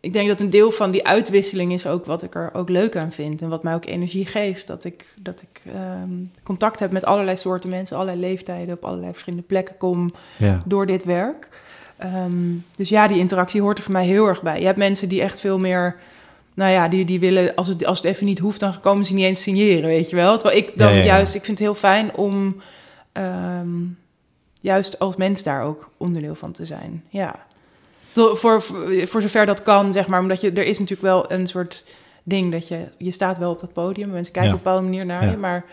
ik 0.00 0.12
denk 0.12 0.28
dat 0.28 0.40
een 0.40 0.50
deel 0.50 0.70
van 0.70 0.90
die 0.90 1.06
uitwisseling 1.06 1.72
is 1.72 1.86
ook 1.86 2.04
wat 2.04 2.22
ik 2.22 2.34
er 2.34 2.50
ook 2.52 2.68
leuk 2.68 2.96
aan 2.96 3.12
vind. 3.12 3.42
En 3.42 3.48
wat 3.48 3.62
mij 3.62 3.74
ook 3.74 3.84
energie 3.86 4.26
geeft. 4.26 4.66
Dat 4.66 4.84
ik, 4.84 5.06
dat 5.20 5.42
ik 5.42 5.72
ehm, 5.72 6.10
contact 6.42 6.80
heb 6.80 6.90
met 6.90 7.04
allerlei 7.04 7.36
soorten 7.36 7.70
mensen, 7.70 7.96
allerlei 7.96 8.20
leeftijden, 8.20 8.74
op 8.74 8.84
allerlei 8.84 9.10
verschillende 9.10 9.46
plekken 9.46 9.76
kom 9.76 10.12
Ja, 10.36 10.62
door 10.64 10.86
dit 10.86 11.04
werk. 11.04 11.48
Ehm, 11.96 12.54
dus 12.76 12.88
ja, 12.88 13.08
die 13.08 13.18
interactie 13.18 13.60
hoort 13.60 13.78
er 13.78 13.84
voor 13.84 13.92
mij 13.92 14.06
heel 14.06 14.26
erg 14.26 14.42
bij. 14.42 14.58
Je 14.60 14.66
hebt 14.66 14.78
mensen 14.78 15.08
die 15.08 15.22
echt 15.22 15.40
veel 15.40 15.58
meer. 15.58 15.96
Nou 16.54 16.70
ja, 16.72 16.88
die, 16.88 17.04
die 17.04 17.20
willen, 17.20 17.54
als 17.54 17.68
het, 17.68 17.84
als 17.84 17.98
het 17.98 18.06
even 18.06 18.26
niet 18.26 18.38
hoeft, 18.38 18.60
dan 18.60 18.80
komen 18.80 19.04
ze 19.04 19.14
niet 19.14 19.24
eens 19.24 19.42
signeren, 19.42 19.88
weet 19.88 20.10
je 20.10 20.16
wel. 20.16 20.38
Terwijl 20.38 20.58
ik 20.58 20.72
dan 20.78 20.88
Ja, 20.88 20.94
ja, 20.94 21.00
ja. 21.00 21.06
juist, 21.06 21.34
ik 21.34 21.44
vind 21.44 21.58
het 21.58 21.66
heel 21.66 21.76
fijn 21.76 22.16
om 22.16 22.62
ehm, 23.12 23.68
juist 24.60 24.98
als 24.98 25.16
mens 25.16 25.42
daar 25.42 25.62
ook 25.62 25.90
onderdeel 25.96 26.34
van 26.34 26.52
te 26.52 26.64
zijn. 26.66 27.04
Ja. 27.08 27.46
Voor, 28.12 28.62
voor, 29.06 29.22
zover 29.22 29.46
dat 29.46 29.62
kan, 29.62 29.92
zeg 29.92 30.06
maar. 30.06 30.20
Omdat 30.20 30.40
je, 30.40 30.50
er 30.52 30.64
is 30.64 30.78
natuurlijk 30.78 31.08
wel 31.08 31.32
een 31.32 31.46
soort 31.46 31.84
ding 32.22 32.52
dat 32.52 32.68
je, 32.68 32.84
je 32.98 33.10
staat 33.12 33.38
wel 33.38 33.50
op 33.50 33.60
dat 33.60 33.72
podium. 33.72 34.10
Mensen 34.10 34.32
kijken 34.32 34.50
Ja. 34.50 34.56
op 34.56 34.64
een 34.66 34.72
bepaalde 34.72 34.88
manier 34.88 35.06
naar 35.06 35.24
Ja. 35.24 35.30
je. 35.30 35.36
Maar 35.36 35.64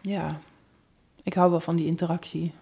ja, 0.00 0.38
ik 1.22 1.34
hou 1.34 1.50
wel 1.50 1.60
van 1.60 1.76
die 1.76 1.86
interactie. 1.86 2.52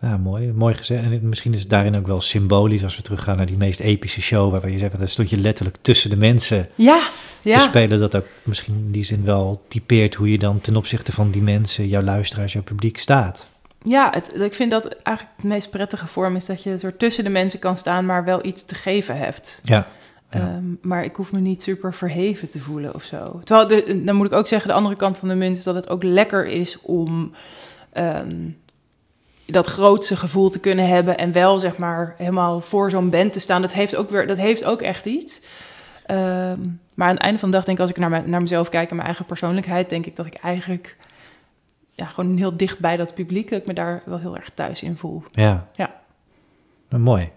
ja 0.00 0.16
mooi, 0.16 0.52
mooi 0.52 0.74
gezegd. 0.74 1.02
En 1.02 1.28
misschien 1.28 1.54
is 1.54 1.60
het 1.60 1.70
daarin 1.70 1.96
ook 1.96 2.06
wel 2.06 2.20
symbolisch 2.20 2.82
als 2.84 2.96
we 2.96 3.02
teruggaan 3.02 3.36
naar 3.36 3.46
die 3.46 3.56
meest 3.56 3.80
epische 3.80 4.20
show, 4.20 4.50
waarbij 4.50 4.70
je 4.70 4.78
zegt, 4.78 4.98
daar 4.98 5.08
stond 5.08 5.30
je 5.30 5.36
letterlijk 5.38 5.76
tussen 5.80 6.10
de 6.10 6.16
mensen 6.16 6.68
Ja, 6.74 7.08
te 7.42 7.48
ja. 7.48 7.58
spelen. 7.60 7.98
Dat 7.98 8.16
ook 8.16 8.26
misschien 8.42 8.74
in 8.74 8.92
die 8.92 9.04
zin 9.04 9.24
wel 9.24 9.62
typeert 9.68 10.14
hoe 10.14 10.30
je 10.30 10.38
dan 10.38 10.60
ten 10.60 10.76
opzichte 10.76 11.12
van 11.12 11.30
die 11.30 11.42
mensen, 11.42 11.88
jouw 11.88 12.02
luisteraars, 12.02 12.52
jouw 12.52 12.62
publiek 12.62 12.98
staat. 12.98 13.46
Ja, 13.84 14.10
het, 14.14 14.40
ik 14.40 14.54
vind 14.54 14.70
dat 14.70 14.86
eigenlijk 14.88 15.36
het 15.36 15.44
meest 15.46 15.70
prettige 15.70 16.06
vorm 16.06 16.36
is 16.36 16.44
dat 16.46 16.62
je 16.62 16.78
soort 16.78 16.98
tussen 16.98 17.24
de 17.24 17.30
mensen 17.30 17.58
kan 17.58 17.76
staan, 17.76 18.06
maar 18.06 18.24
wel 18.24 18.44
iets 18.46 18.64
te 18.64 18.74
geven 18.74 19.16
hebt. 19.18 19.60
Ja, 19.62 19.86
Ja. 20.30 20.38
Ehm, 20.40 20.64
maar 20.82 21.04
ik 21.04 21.16
hoef 21.16 21.32
me 21.32 21.40
niet 21.40 21.62
super 21.62 21.94
verheven 21.94 22.48
te 22.48 22.60
voelen 22.60 22.94
of 22.94 23.02
zo. 23.02 23.40
Terwijl, 23.44 23.68
de, 23.68 24.04
dan 24.04 24.16
moet 24.16 24.26
ik 24.26 24.32
ook 24.32 24.46
zeggen, 24.46 24.68
de 24.68 24.74
andere 24.74 24.96
kant 24.96 25.18
van 25.18 25.28
de 25.28 25.34
munt 25.34 25.56
is 25.56 25.62
dat 25.62 25.74
het 25.74 25.88
ook 25.88 26.02
lekker 26.02 26.46
is 26.46 26.80
om 26.80 27.32
ehm, 27.92 28.48
dat 29.46 29.66
grootste 29.66 30.16
gevoel 30.16 30.48
te 30.48 30.60
kunnen 30.60 30.88
hebben 30.88 31.18
en 31.18 31.32
wel 31.32 31.58
zeg 31.58 31.76
maar 31.76 32.14
helemaal 32.16 32.60
voor 32.60 32.90
zo'n 32.90 33.10
band 33.10 33.32
te 33.32 33.40
staan. 33.40 33.62
Dat 33.62 33.72
heeft 33.72 33.96
ook, 33.96 34.10
weer, 34.10 34.26
dat 34.26 34.36
heeft 34.36 34.64
ook 34.64 34.82
echt 34.82 35.06
iets. 35.06 35.40
Ehm, 36.06 36.60
maar 36.94 37.08
aan 37.08 37.14
het 37.14 37.22
einde 37.22 37.38
van 37.38 37.50
de 37.50 37.56
dag 37.56 37.64
denk 37.64 37.76
ik, 37.76 37.82
als 37.82 37.92
ik 37.92 37.98
naar, 37.98 38.10
mijn- 38.10 38.30
naar 38.30 38.40
mezelf 38.40 38.68
kijk 38.68 38.88
en 38.90 38.94
mijn 38.94 39.06
eigen 39.08 39.24
persoonlijkheid, 39.26 39.88
denk 39.90 40.06
ik 40.06 40.16
dat 40.16 40.26
ik 40.26 40.34
eigenlijk 40.34 40.96
ja, 41.98 42.06
gewoon 42.06 42.36
heel 42.36 42.56
dicht 42.56 42.78
bij 42.78 42.96
dat 42.96 43.14
publiek, 43.14 43.50
dat 43.50 43.60
ik 43.60 43.66
me 43.66 43.72
daar 43.74 44.02
wel 44.04 44.18
heel 44.18 44.36
erg 44.36 44.50
thuis 44.54 44.82
in 44.82 44.96
voel. 44.96 45.22
ja. 45.32 45.66
Ja. 45.74 45.90
Nou, 46.90 47.02
mooi. 47.02 47.28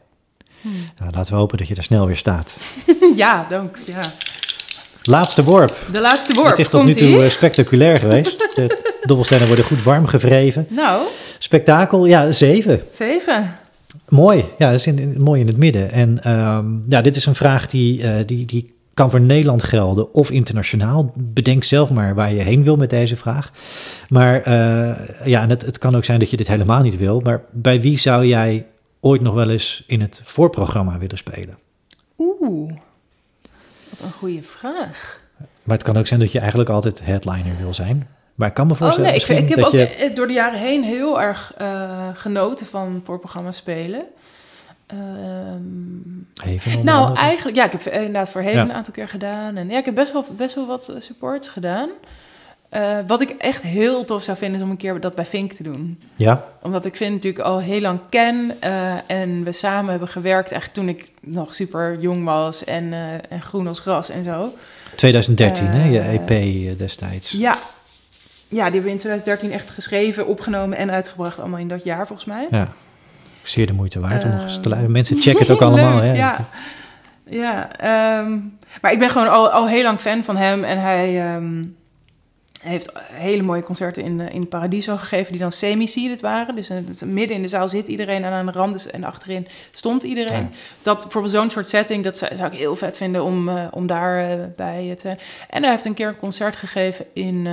Nou, 1.00 1.12
laten 1.12 1.34
we 1.34 1.40
hopen 1.40 1.58
dat 1.58 1.68
je 1.68 1.76
er 1.76 1.84
snel 1.84 2.06
weer 2.06 2.18
staat. 2.18 2.58
Ja, 3.16 3.46
dank. 3.50 3.78
Ja. 3.86 4.12
Laatste 5.04 5.44
worp. 5.44 5.78
De 5.92 6.00
laatste 6.02 6.34
worp. 6.34 6.50
Het 6.50 6.60
is 6.60 6.70
tot 6.70 6.84
nu 6.86 6.94
toe 6.94 7.24
eh, 7.24 7.30
spectaculair 7.30 7.98
geweest. 8.04 8.56
De 8.56 8.98
dobbelstenen 9.04 9.48
worden 9.48 9.66
goed 9.66 9.84
warm 9.84 10.06
gevreven. 10.06 10.66
Nou, 10.70 11.08
Spektakel, 11.38 12.06
ja, 12.06 12.32
zeven. 12.32 12.82
zeven. 12.92 13.58
Mooi. 14.10 14.46
Ja, 14.58 14.70
dat 14.72 14.80
is 14.80 14.88
in, 14.88 15.00
in- 15.00 15.22
mooi 15.22 15.42
in 15.42 15.48
het 15.48 15.58
midden. 15.58 15.92
En 15.92 16.24
ehm, 16.24 16.66
ja, 16.88 17.02
dit 17.02 17.16
is 17.16 17.26
een 17.26 17.36
vraag 17.36 17.68
die, 17.68 18.04
eh, 18.04 18.28
die, 18.28 18.46
die 18.46 18.74
kan 19.02 19.10
voor 19.10 19.22
Nederland 19.22 19.64
gelden 19.64 20.14
of 20.14 20.32
internationaal. 20.32 21.12
Bedenk 21.16 21.64
zelf 21.64 21.92
maar 21.92 22.16
waar 22.16 22.34
je 22.34 22.42
heen 22.42 22.64
wil 22.64 22.76
met 22.76 22.90
deze 22.90 23.18
vraag. 23.18 23.52
Maar 24.10 24.42
eh, 24.42 25.28
ja, 25.28 25.42
en 25.42 25.50
het, 25.50 25.62
het 25.62 25.78
kan 25.78 25.96
ook 25.96 26.06
zijn 26.06 26.20
dat 26.20 26.30
je 26.30 26.38
dit 26.38 26.48
helemaal 26.48 26.82
niet 26.82 26.98
wil. 26.98 27.20
Maar 27.20 27.42
bij 27.52 27.82
wie 27.82 27.98
zou 27.98 28.26
jij 28.26 28.66
ooit 29.00 29.22
nog 29.22 29.34
wel 29.34 29.50
eens 29.50 29.84
in 29.88 30.02
het 30.02 30.22
voorprogramma 30.24 30.98
willen 30.98 31.18
spelen? 31.18 31.58
Oeh, 32.18 32.72
wat 33.90 34.00
een 34.02 34.12
goede 34.12 34.44
vraag. 34.44 35.20
Maar 35.64 35.78
het 35.78 35.86
kan 35.86 35.98
ook 35.98 36.08
zijn 36.08 36.20
dat 36.20 36.32
je 36.32 36.40
eigenlijk 36.40 36.70
altijd 36.70 37.06
headliner 37.06 37.54
wil 37.62 37.74
zijn. 37.74 38.08
Maar 38.36 38.48
ik 38.48 38.54
kan 38.54 38.68
me 38.68 38.74
Oh 38.74 38.80
voorstellen 38.80 39.10
nee, 39.10 39.20
ik, 39.20 39.28
misschien 39.28 39.48
ik 39.48 39.56
heb 39.56 39.58
dat 39.58 39.68
ook 39.68 39.80
je... 39.80 39.96
eh, 39.96 40.16
door 40.16 40.28
de 40.28 40.34
jaren 40.34 40.60
heen 40.60 40.84
heel 40.84 41.22
erg 41.22 41.54
eh, 41.58 42.08
genoten 42.14 42.66
van 42.66 43.02
voorprogramma 43.04 43.52
spelen. 43.52 44.04
Ehm, 44.92 46.84
nou, 46.84 47.06
andere. 47.08 47.20
eigenlijk, 47.26 47.58
ja, 47.58 47.66
ik 47.66 47.72
heb 47.72 47.86
inderdaad 47.94 48.30
voor 48.30 48.42
Heven 48.42 48.58
Ja. 48.58 48.64
een 48.64 48.74
aantal 48.74 48.94
keer 48.94 49.08
gedaan. 49.08 49.58
En 49.58 49.70
ja, 49.70 49.78
ik 49.78 49.86
heb 49.86 49.96
best 49.96 50.12
wel, 50.14 50.26
best 50.36 50.56
wel 50.56 50.68
wat 50.68 50.90
eh, 50.90 50.96
supports 51.00 51.48
gedaan. 51.48 51.90
Eh, 52.70 52.98
wat 53.08 53.22
ik 53.22 53.30
echt 53.30 53.64
heel 53.64 54.06
tof 54.06 54.24
zou 54.24 54.38
vinden 54.38 54.58
is 54.58 54.64
om 54.66 54.72
een 54.72 54.78
keer 54.78 55.00
dat 55.00 55.16
bij 55.16 55.26
Fink 55.26 55.54
te 55.54 55.64
doen. 55.64 56.02
Ja, 56.16 56.46
Omdat 56.62 56.86
ik 56.86 56.96
vind 56.96 57.14
natuurlijk 57.14 57.44
al 57.46 57.60
heel 57.60 57.82
lang 57.82 58.00
ken 58.10 58.56
eh, 58.60 58.94
en 59.08 59.44
we 59.44 59.52
samen 59.52 59.90
hebben 59.92 60.08
gewerkt 60.08 60.52
echt 60.52 60.74
toen 60.74 60.90
ik 60.90 61.12
nog 61.22 61.54
super 61.56 62.00
jong 62.00 62.24
was 62.24 62.64
en, 62.64 62.94
en 63.30 63.42
groen 63.42 63.68
als 63.68 63.80
gras 63.80 64.10
en 64.10 64.24
zo. 64.24 64.54
2013 64.96 65.66
hè, 65.66 65.90
je 65.90 66.00
EP 66.00 66.30
eh, 66.30 66.78
destijds. 66.78 67.32
Ja. 67.32 67.56
ja, 68.48 68.64
die 68.64 68.64
hebben 68.64 68.84
we 68.84 68.90
in 68.90 68.98
2013 68.98 69.52
echt 69.52 69.70
geschreven, 69.70 70.28
opgenomen 70.28 70.78
en 70.78 70.92
uitgebracht. 70.92 71.40
Allemaal 71.40 71.60
in 71.60 71.68
dat 71.68 71.84
jaar 71.84 72.08
volgens 72.08 72.28
mij. 72.28 72.48
Ja, 72.52 72.74
zeer 73.52 73.68
de 73.68 73.74
moeite 73.74 74.00
waard 74.00 74.24
om 74.24 74.30
nog 74.32 74.42
eens 74.42 74.54
te 74.54 74.60
Ehm, 74.60 74.68
luisteren. 74.70 74.92
Mensen 74.92 75.18
checken 75.22 75.40
het 75.42 75.52
ook 75.52 75.62
allemaal. 75.68 75.96
Leuk, 76.00 76.04
hè. 76.10 76.14
Ja, 76.14 76.46
ja 77.30 77.78
ehm, 77.78 78.38
maar 78.82 78.92
ik 78.92 79.00
ben 79.00 79.10
gewoon 79.10 79.30
al, 79.30 79.50
al 79.50 79.68
heel 79.68 79.84
lang 79.84 80.00
fan 80.00 80.24
van 80.24 80.38
hem. 80.38 80.64
En 80.64 80.82
hij, 80.82 81.22
ehm, 81.36 81.64
heeft 82.62 82.92
hele 83.12 83.42
mooie 83.44 83.62
concerten 83.64 84.04
in, 84.04 84.20
eh, 84.20 84.34
in 84.36 84.48
Paradiso 84.48 84.98
gegeven, 84.98 85.32
die 85.32 85.42
dan 85.42 85.52
semi-seated 85.52 86.22
waren. 86.22 86.56
Dus 86.56 86.70
eh, 86.70 86.78
het- 86.88 87.06
midden 87.06 87.36
in 87.36 87.42
de 87.42 87.48
zaal 87.48 87.70
zit 87.70 87.88
iedereen 87.88 88.24
en 88.24 88.32
aan 88.32 88.46
de 88.46 88.52
rand 88.52 88.76
is- 88.76 88.90
en 88.92 89.04
achterin 89.04 89.48
stond 89.72 90.04
iedereen. 90.04 90.42
Ja. 90.42 90.50
Dat 90.82 91.02
bijvoorbeeld 91.02 91.34
zo'n 91.34 91.50
soort 91.50 91.70
setting, 91.70 92.04
dat 92.04 92.18
zou, 92.18 92.32
ik 92.52 92.58
heel 92.60 92.76
vet 92.76 92.98
vinden 92.98 93.24
om, 93.24 93.50
eh, 93.50 93.56
om 93.72 93.88
daar 93.88 94.26
bij 94.56 94.92
te 94.96 95.02
zijn. 95.02 95.20
En 95.50 95.62
hij 95.62 95.72
heeft 95.72 95.86
een 95.86 95.94
keer 95.94 96.08
een 96.08 96.18
concert 96.18 96.56
gegeven 96.56 97.06
in, 97.14 97.48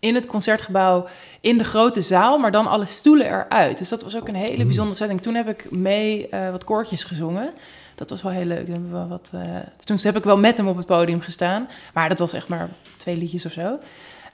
in 0.00 0.14
het 0.14 0.26
concertgebouw 0.26 1.06
in 1.40 1.58
de 1.58 1.64
grote 1.64 2.00
zaal, 2.00 2.38
maar 2.38 2.50
dan 2.52 2.66
alle 2.66 2.86
stoelen 2.86 3.26
eruit. 3.26 3.78
Dus 3.78 3.88
dat 3.88 4.02
was 4.02 4.16
ook 4.16 4.28
een 4.28 4.34
hele 4.34 4.58
Mm. 4.60 4.66
bijzondere 4.66 4.96
setting. 4.96 5.22
Toen 5.22 5.34
heb 5.34 5.48
ik 5.48 5.70
mee 5.70 6.28
eh, 6.28 6.50
wat 6.50 6.64
koortjes 6.64 7.04
gezongen. 7.04 7.50
Dat 7.94 8.10
was 8.10 8.22
wel 8.22 8.32
heel 8.32 8.44
leuk. 8.44 8.66
Toen, 8.66 8.90
we 8.92 9.06
wat, 9.06 9.30
eh, 9.34 9.40
toen 9.84 9.98
heb 10.02 10.16
ik 10.16 10.24
wel 10.24 10.38
met 10.38 10.56
hem 10.56 10.68
op 10.68 10.76
het 10.76 10.86
podium 10.86 11.20
gestaan. 11.20 11.68
Maar 11.94 12.08
dat 12.08 12.18
was 12.18 12.32
echt 12.32 12.48
maar 12.48 12.68
twee 12.96 13.16
liedjes 13.16 13.46
of 13.46 13.52
zo. 13.52 13.78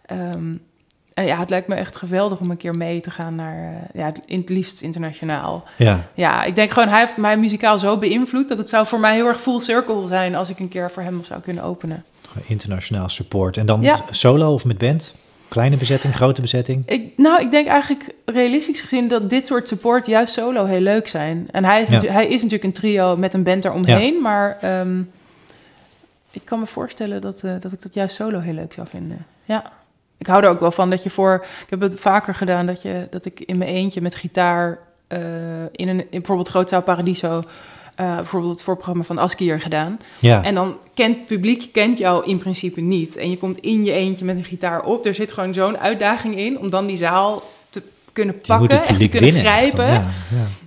Ehm, 0.07 0.53
en 1.15 1.25
ja, 1.27 1.39
het 1.39 1.51
lijkt 1.51 1.69
me 1.69 1.75
echt 1.75 1.97
geweldig 1.97 2.41
om 2.41 2.51
een 2.51 2.57
keer 2.57 2.75
mee 2.77 3.01
te 3.01 3.11
gaan 3.11 3.35
naar... 3.35 3.73
eh, 3.73 4.01
ja, 4.01 4.07
het, 4.07 4.21
in 4.27 4.41
het 4.41 4.49
liefst 4.49 4.81
internationaal. 4.81 5.65
Ja, 5.79 6.07
Ja, 6.15 6.45
ik 6.45 6.55
denk 6.55 6.71
gewoon, 6.71 6.89
hij 6.89 7.01
heeft 7.01 7.17
mij 7.17 7.39
muzikaal 7.39 7.79
zo 7.79 7.99
beïnvloed... 7.99 8.49
dat 8.49 8.59
het 8.59 8.69
zou 8.69 8.87
voor 8.87 9.01
mij 9.01 9.15
heel 9.15 9.27
erg 9.27 9.41
full 9.41 9.61
circle 9.61 10.07
zijn... 10.09 10.35
als 10.35 10.49
ik 10.49 10.59
een 10.59 10.69
keer 10.69 10.91
voor 10.91 11.03
hem 11.03 11.25
zou 11.25 11.41
kunnen 11.41 11.65
openen. 11.65 12.05
internationaal 12.47 13.09
support. 13.09 13.57
En 13.57 13.67
dan 13.67 13.81
Ja. 13.83 14.05
solo 14.11 14.53
of 14.55 14.65
met 14.65 14.79
band? 14.79 15.15
Kleine 15.53 15.77
bezetting, 15.77 16.15
grote 16.15 16.41
bezetting? 16.41 16.83
Ik, 16.89 17.13
nou, 17.17 17.41
ik 17.41 17.51
denk 17.51 17.67
eigenlijk 17.67 18.15
realistisch 18.25 18.81
gezien 18.81 19.09
dat 19.09 19.31
dit 19.31 19.47
soort 19.47 19.69
support 19.69 20.07
juist 20.07 20.35
solo 20.35 20.65
heel 20.65 20.81
leuk 20.81 21.09
zijn. 21.09 21.49
En 21.51 21.65
hij 21.65 21.83
is, 21.83 21.89
Ja. 21.89 22.01
hij 22.01 22.27
is 22.27 22.35
natuurlijk 22.35 22.65
een 22.65 22.73
trio 22.73 23.17
met 23.17 23.35
een 23.35 23.43
band 23.43 23.63
daaromheen, 23.63 24.21
maar 24.23 24.59
ehm, 24.61 25.01
ik 26.31 26.45
kan 26.45 26.59
me 26.59 26.67
voorstellen 26.67 27.21
dat, 27.21 27.43
eh, 27.43 27.53
dat 27.61 27.73
ik 27.73 27.83
dat 27.83 27.95
juist 27.95 28.17
solo 28.17 28.39
heel 28.41 28.55
leuk 28.55 28.73
zou 28.73 28.87
vinden. 28.89 29.27
Ja. 29.45 29.73
Ik 30.19 30.27
hou 30.27 30.43
er 30.43 30.49
ook 30.49 30.61
wel 30.61 30.71
van 30.71 30.91
dat 30.91 31.03
je 31.03 31.11
voor. 31.11 31.45
Ik 31.63 31.71
heb 31.71 31.81
het 31.81 32.01
vaker 32.01 32.35
gedaan 32.35 32.67
dat, 32.67 32.83
je, 32.83 33.07
dat 33.11 33.25
ik 33.25 33.41
in 33.41 33.59
mijn 33.59 33.71
eentje 33.71 34.01
met 34.01 34.15
gitaar 34.15 34.79
eh, 35.07 35.19
in 35.73 35.89
een 35.89 36.01
in 36.01 36.07
bijvoorbeeld 36.11 36.49
Grootzaal 36.49 36.83
Paradiso. 36.83 37.45
Eh, 38.03 38.17
bijvoorbeeld 38.17 38.53
het 38.53 38.63
voorprogramma 38.63 39.03
van 39.03 39.19
Askier 39.19 39.61
gedaan. 39.61 39.99
Ja, 40.19 40.43
En 40.43 40.55
dan 40.55 40.77
kent 40.95 41.17
het 41.17 41.27
publiek 41.27 41.73
kent 41.73 41.99
jou 41.99 42.27
in 42.27 42.39
principe 42.39 42.81
niet. 42.81 43.17
En 43.17 43.31
je 43.31 43.37
komt 43.37 43.59
in 43.59 43.85
je 43.85 43.93
eentje 43.93 44.25
met 44.25 44.37
een 44.37 44.45
gitaar 44.45 44.83
op. 44.85 45.07
Er 45.07 45.15
zit 45.15 45.33
gewoon 45.33 45.55
zo'n 45.55 45.79
uitdaging 45.79 46.37
in 46.37 46.59
om 46.59 46.71
dan 46.71 46.87
die 46.87 46.97
zaal 46.97 47.43
te 47.71 47.83
kunnen 48.13 48.41
pakken, 48.47 48.85
echt 48.87 49.01
te 49.01 49.09
kunnen 49.09 49.33
winnen. 49.33 49.53
grijpen. 49.53 49.87
ja. 49.87 50.07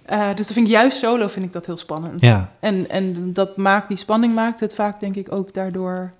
Eh, 0.05 0.35
dus 0.35 0.45
dat 0.45 0.55
vind 0.55 0.67
ik 0.67 0.73
juist 0.73 0.97
solo 0.97 1.27
vind 1.27 1.45
ik 1.45 1.53
dat 1.53 1.65
heel 1.65 1.77
spannend. 1.77 2.21
ja. 2.21 2.51
En, 2.59 2.89
en 2.89 3.33
dat 3.33 3.57
maakt, 3.57 3.87
die 3.87 3.97
spanning 3.97 4.33
maakt 4.33 4.59
het 4.59 4.75
vaak 4.75 4.99
denk 4.99 5.15
ik 5.15 5.31
ook 5.31 5.53
daardoor 5.53 6.13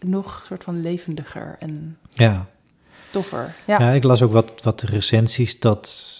nog 0.00 0.42
soort 0.46 0.64
van 0.64 0.82
levendiger 0.82 1.56
en 1.58 1.98
ja. 2.12 2.46
toffer. 3.10 3.54
Ja. 3.66 3.80
Ja, 3.80 3.90
ik 3.90 4.04
las 4.04 4.22
ook 4.22 4.32
wat, 4.32 4.52
wat 4.62 4.82
recensies 4.82 5.60
dat, 5.60 6.15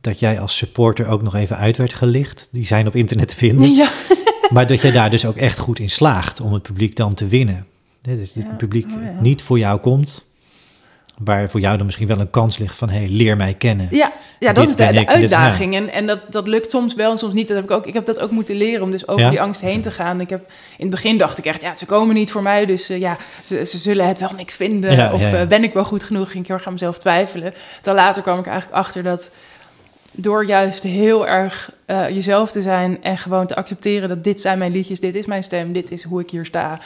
dat 0.00 0.18
jij 0.18 0.40
als 0.40 0.56
supporter 0.56 1.06
ook 1.08 1.22
nog 1.22 1.34
even 1.34 1.56
uit 1.56 1.76
werd 1.76 1.94
gelicht. 1.94 2.48
Die 2.52 2.66
zijn 2.66 2.86
op 2.86 2.94
internet 2.96 3.28
te 3.28 3.34
vinden. 3.34 3.74
ja. 3.74 3.88
Maar 4.50 4.66
dat 4.66 4.80
jij 4.80 4.90
daar 4.90 5.10
dus 5.10 5.26
ook 5.26 5.36
echt 5.36 5.58
goed 5.58 5.78
in 5.78 5.90
slaagt 5.90 6.40
om 6.40 6.52
het 6.52 6.62
publiek 6.62 6.96
dan 6.96 7.14
te 7.14 7.26
winnen. 7.26 7.66
Dus 8.02 8.34
het 8.34 8.44
Ja, 8.44 8.54
publiek 8.56 8.86
oh 8.86 9.20
niet 9.20 9.42
voor 9.42 9.58
jou 9.58 9.80
komt. 9.80 10.28
Waar 11.24 11.50
voor 11.50 11.60
jou 11.60 11.76
dan 11.76 11.86
misschien 11.86 12.06
wel 12.06 12.20
een 12.20 12.30
kans 12.30 12.58
ligt 12.58 12.76
van... 12.76 12.88
hé, 12.88 12.98
hey, 12.98 13.08
leer 13.08 13.36
mij 13.36 13.54
kennen. 13.54 13.88
Ja, 13.90 14.12
ja 14.38 14.52
dat 14.52 14.68
is 14.68 14.76
de, 14.76 15.06
uitdaging. 15.06 15.74
En, 15.74 15.92
en 15.92 16.06
dat, 16.06 16.20
dat 16.28 16.46
lukt 16.46 16.70
soms 16.70 16.94
wel 16.94 17.10
en 17.10 17.18
soms 17.18 17.32
niet. 17.32 17.48
Dat 17.48 17.56
heb 17.56 17.64
ik, 17.64 17.70
ook, 17.70 17.86
ik 17.86 17.94
heb 17.94 18.06
dat 18.06 18.20
ook 18.20 18.30
moeten 18.30 18.56
leren 18.56 18.82
om 18.82 18.90
dus 18.90 19.08
over 19.08 19.22
Ja? 19.22 19.30
die 19.30 19.40
angst 19.40 19.60
heen 19.60 19.82
te 19.82 19.90
gaan. 19.90 20.20
Ik 20.20 20.30
heb, 20.30 20.40
in 20.48 20.86
het 20.86 20.90
begin 20.90 21.18
dacht 21.18 21.38
ik 21.38 21.44
echt, 21.44 21.62
ja, 21.62 21.76
ze 21.76 21.86
komen 21.86 22.14
niet 22.14 22.30
voor 22.30 22.42
mij. 22.42 22.66
Dus 22.66 22.88
eh, 22.88 22.98
ja, 22.98 23.16
ze, 23.42 23.64
ze 23.64 23.78
zullen 23.78 24.06
het 24.06 24.18
wel 24.18 24.32
niks 24.36 24.56
vinden. 24.56 24.92
Ja, 24.96 25.12
of 25.12 25.20
ja, 25.20 25.32
eh, 25.32 25.46
ben 25.46 25.64
ik 25.64 25.72
wel 25.72 25.84
goed 25.84 26.02
genoeg? 26.02 26.30
Ging 26.30 26.42
ik 26.42 26.46
heel 26.46 26.56
erg 26.56 26.66
aan 26.66 26.72
mezelf 26.72 26.98
twijfelen. 26.98 27.54
Terwijl 27.80 28.06
later 28.06 28.22
kwam 28.22 28.38
ik 28.38 28.46
eigenlijk 28.46 28.76
achter 28.76 29.02
dat 29.02 29.30
door 30.10 30.46
juist 30.46 30.82
heel 30.82 31.26
erg 31.26 31.72
eh, 31.84 32.08
jezelf 32.08 32.50
te 32.50 32.62
zijn... 32.62 33.02
en 33.02 33.18
gewoon 33.18 33.46
te 33.46 33.56
accepteren 33.56 34.08
dat 34.08 34.24
dit 34.24 34.40
zijn 34.40 34.58
mijn 34.58 34.72
liedjes, 34.72 35.00
dit 35.00 35.14
is 35.14 35.26
mijn 35.26 35.42
stem... 35.42 35.72
dit 35.72 35.90
is 35.90 36.02
hoe 36.02 36.20
ik 36.20 36.30
hier 36.30 36.46
sta, 36.46 36.80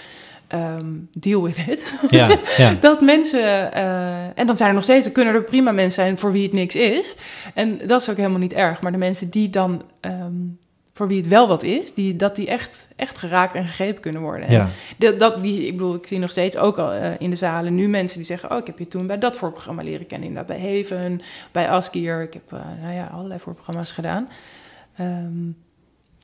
ehm, 0.46 0.86
deal 1.18 1.42
with 1.42 1.58
it. 1.66 1.92
Ja, 2.10 2.38
ja. 2.56 2.74
Dat 2.80 3.00
mensen, 3.00 3.72
eh, 3.72 4.38
en 4.38 4.46
dan 4.46 4.56
zijn 4.56 4.68
er 4.68 4.74
nog 4.74 4.84
steeds, 4.84 5.06
er 5.06 5.12
kunnen 5.12 5.34
er 5.34 5.44
prima 5.44 5.72
mensen 5.72 6.02
zijn 6.04 6.18
voor 6.18 6.32
wie 6.32 6.42
het 6.42 6.52
niks 6.52 6.74
is. 6.74 7.16
En 7.54 7.78
dat 7.86 8.00
is 8.00 8.10
ook 8.10 8.16
helemaal 8.16 8.38
niet 8.38 8.52
erg. 8.52 8.80
Maar 8.80 8.92
de 8.92 8.98
mensen 8.98 9.30
die 9.30 9.50
dan, 9.50 9.82
ehm, 10.00 10.32
voor 10.94 11.08
wie 11.08 11.16
het 11.16 11.28
wel 11.28 11.48
wat 11.48 11.62
is, 11.62 11.94
die, 11.94 12.16
dat 12.16 12.36
die 12.36 12.48
echt, 12.48 12.88
echt 12.96 13.18
geraakt 13.18 13.54
en 13.54 13.66
gegrepen 13.66 14.00
kunnen 14.00 14.22
worden. 14.22 14.48
En 14.48 14.54
ja. 14.54 14.68
dat, 14.96 15.18
dat, 15.18 15.42
die, 15.42 15.66
ik 15.66 15.72
bedoel, 15.72 15.94
ik 15.94 16.06
zie 16.06 16.18
nog 16.18 16.30
steeds 16.30 16.56
ook 16.56 16.78
al 16.78 16.92
eh, 16.92 17.10
in 17.18 17.30
de 17.30 17.36
zalen 17.36 17.74
nu 17.74 17.88
mensen 17.88 18.18
die 18.18 18.26
zeggen: 18.26 18.50
Oh, 18.50 18.58
ik 18.58 18.66
heb 18.66 18.78
je 18.78 18.88
toen 18.88 19.06
bij 19.06 19.18
dat 19.18 19.36
voorprogramma 19.36 19.82
leren 19.82 20.06
kennen. 20.06 20.28
Inderdaad, 20.28 20.56
bij 20.58 20.76
Haven, 20.76 21.20
bij 21.52 21.70
Askier. 21.70 22.22
Ik 22.22 22.32
heb 22.32 22.52
eh, 22.52 22.58
nou 22.82 22.94
ja, 22.94 23.06
allerlei 23.12 23.40
voorprogramma's 23.40 23.92
gedaan. 23.92 24.28
Ehm, 24.96 25.50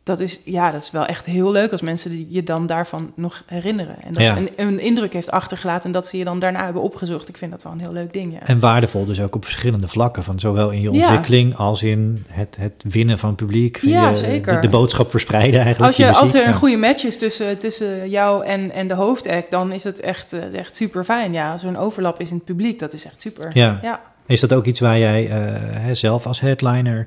dat 0.03 0.21
is, 0.21 0.41
ja, 0.45 0.71
dat 0.71 0.83
is 0.83 0.91
wel 0.91 1.07
echt 1.07 1.27
heel 1.27 1.51
leuk 1.53 1.73
als 1.73 1.81
mensen 1.81 2.27
je 2.31 2.43
dan 2.43 2.67
daarvan 2.67 3.13
nog 3.15 3.43
herinneren. 3.47 3.97
En 4.03 4.13
dat 4.15 4.23
Ja. 4.23 4.37
een, 4.37 4.51
een 4.57 4.79
indruk 4.81 5.13
heeft 5.13 5.31
achtergelaten 5.31 5.85
en 5.85 5.93
dat 5.93 6.07
ze 6.07 6.17
je 6.19 6.25
dan 6.25 6.39
daarna 6.39 6.65
hebben 6.65 6.83
opgezocht. 6.83 7.29
Ik 7.29 7.37
vind 7.37 7.51
dat 7.51 7.63
wel 7.63 7.73
een 7.73 7.81
heel 7.81 7.93
leuk 7.93 8.13
ding, 8.13 8.33
ja. 8.33 8.39
En 8.47 8.61
waardevol 8.61 9.05
dus 9.05 9.21
ook 9.21 9.35
op 9.35 9.45
verschillende 9.45 9.89
vlakken. 9.89 10.25
Van 10.25 10.41
zowel 10.41 10.71
in 10.71 10.81
je 10.81 10.91
Ja. 10.91 11.03
ontwikkeling 11.03 11.57
als 11.57 11.83
in 11.83 12.25
het, 12.29 12.57
het 12.61 12.85
winnen 12.89 13.19
van 13.19 13.35
publiek. 13.35 13.79
van 13.79 13.89
Ja, 13.89 14.09
je- 14.09 14.17
zeker. 14.17 14.55
De, 14.55 14.61
de 14.61 14.69
boodschap 14.69 15.11
verspreiden 15.11 15.61
eigenlijk. 15.61 15.87
Als, 15.87 15.97
je, 15.97 16.15
als 16.15 16.35
er 16.35 16.47
een 16.47 16.55
goede 16.55 16.77
match 16.77 17.05
is 17.05 17.19
tussen, 17.19 17.59
tussen 17.59 18.11
jou 18.11 18.45
en, 18.45 18.71
en 18.71 18.89
de 18.89 18.95
hoofdact, 18.95 19.51
dan 19.51 19.73
is 19.73 19.85
het 19.85 20.01
echt, 20.01 20.33
eh, 20.33 20.55
echt 20.59 20.77
super 20.77 21.05
fijn. 21.05 21.33
Ja, 21.33 21.53
als 21.53 21.63
er 21.63 21.69
een 21.69 21.79
overlap 21.79 22.21
is 22.21 22.29
in 22.31 22.37
het 22.37 22.45
publiek, 22.45 22.79
dat 22.79 22.93
is 22.93 23.05
echt 23.05 23.21
super. 23.23 23.51
Ja. 23.55 23.79
ja. 23.83 24.01
Is 24.27 24.41
dat 24.41 24.53
ook 24.53 24.65
iets 24.67 24.81
waar 24.81 24.99
jij 24.99 25.29
eh, 25.31 25.91
zelf 25.93 26.27
als 26.27 26.41
headliner 26.41 27.07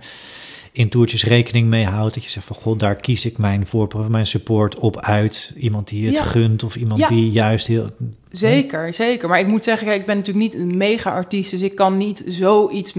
in 0.75 0.89
toertjes 0.89 1.23
rekening 1.25 1.67
mee 1.67 1.85
houdt? 1.85 2.13
Dat 2.13 2.23
je 2.23 2.29
zegt 2.29 2.45
van, 2.45 2.55
god, 2.55 2.79
daar 2.79 2.95
kies 2.95 3.25
ik 3.25 3.37
mijn 3.37 3.67
voorproef, 3.67 4.07
mijn 4.07 4.27
support 4.27 4.79
op 4.79 4.99
uit. 4.99 5.53
Iemand 5.57 5.87
die 5.87 6.05
het 6.05 6.15
Ja. 6.15 6.23
gunt 6.23 6.63
of 6.63 6.75
iemand 6.75 6.99
Ja. 6.99 7.07
die 7.07 7.31
juist 7.31 7.67
heel... 7.67 7.87
Zeker, 8.29 8.93
zeker. 8.93 9.29
Maar 9.29 9.39
ik 9.39 9.47
moet 9.47 9.63
zeggen, 9.63 9.87
kijk, 9.87 9.99
ik 9.99 10.05
ben 10.05 10.17
natuurlijk 10.17 10.45
niet 10.53 10.61
een 10.61 10.77
mega-artiest, 10.77 11.51
dus 11.51 11.61
ik 11.61 11.75
kan 11.75 11.97
niet 11.97 12.23
zoiets 12.27 12.93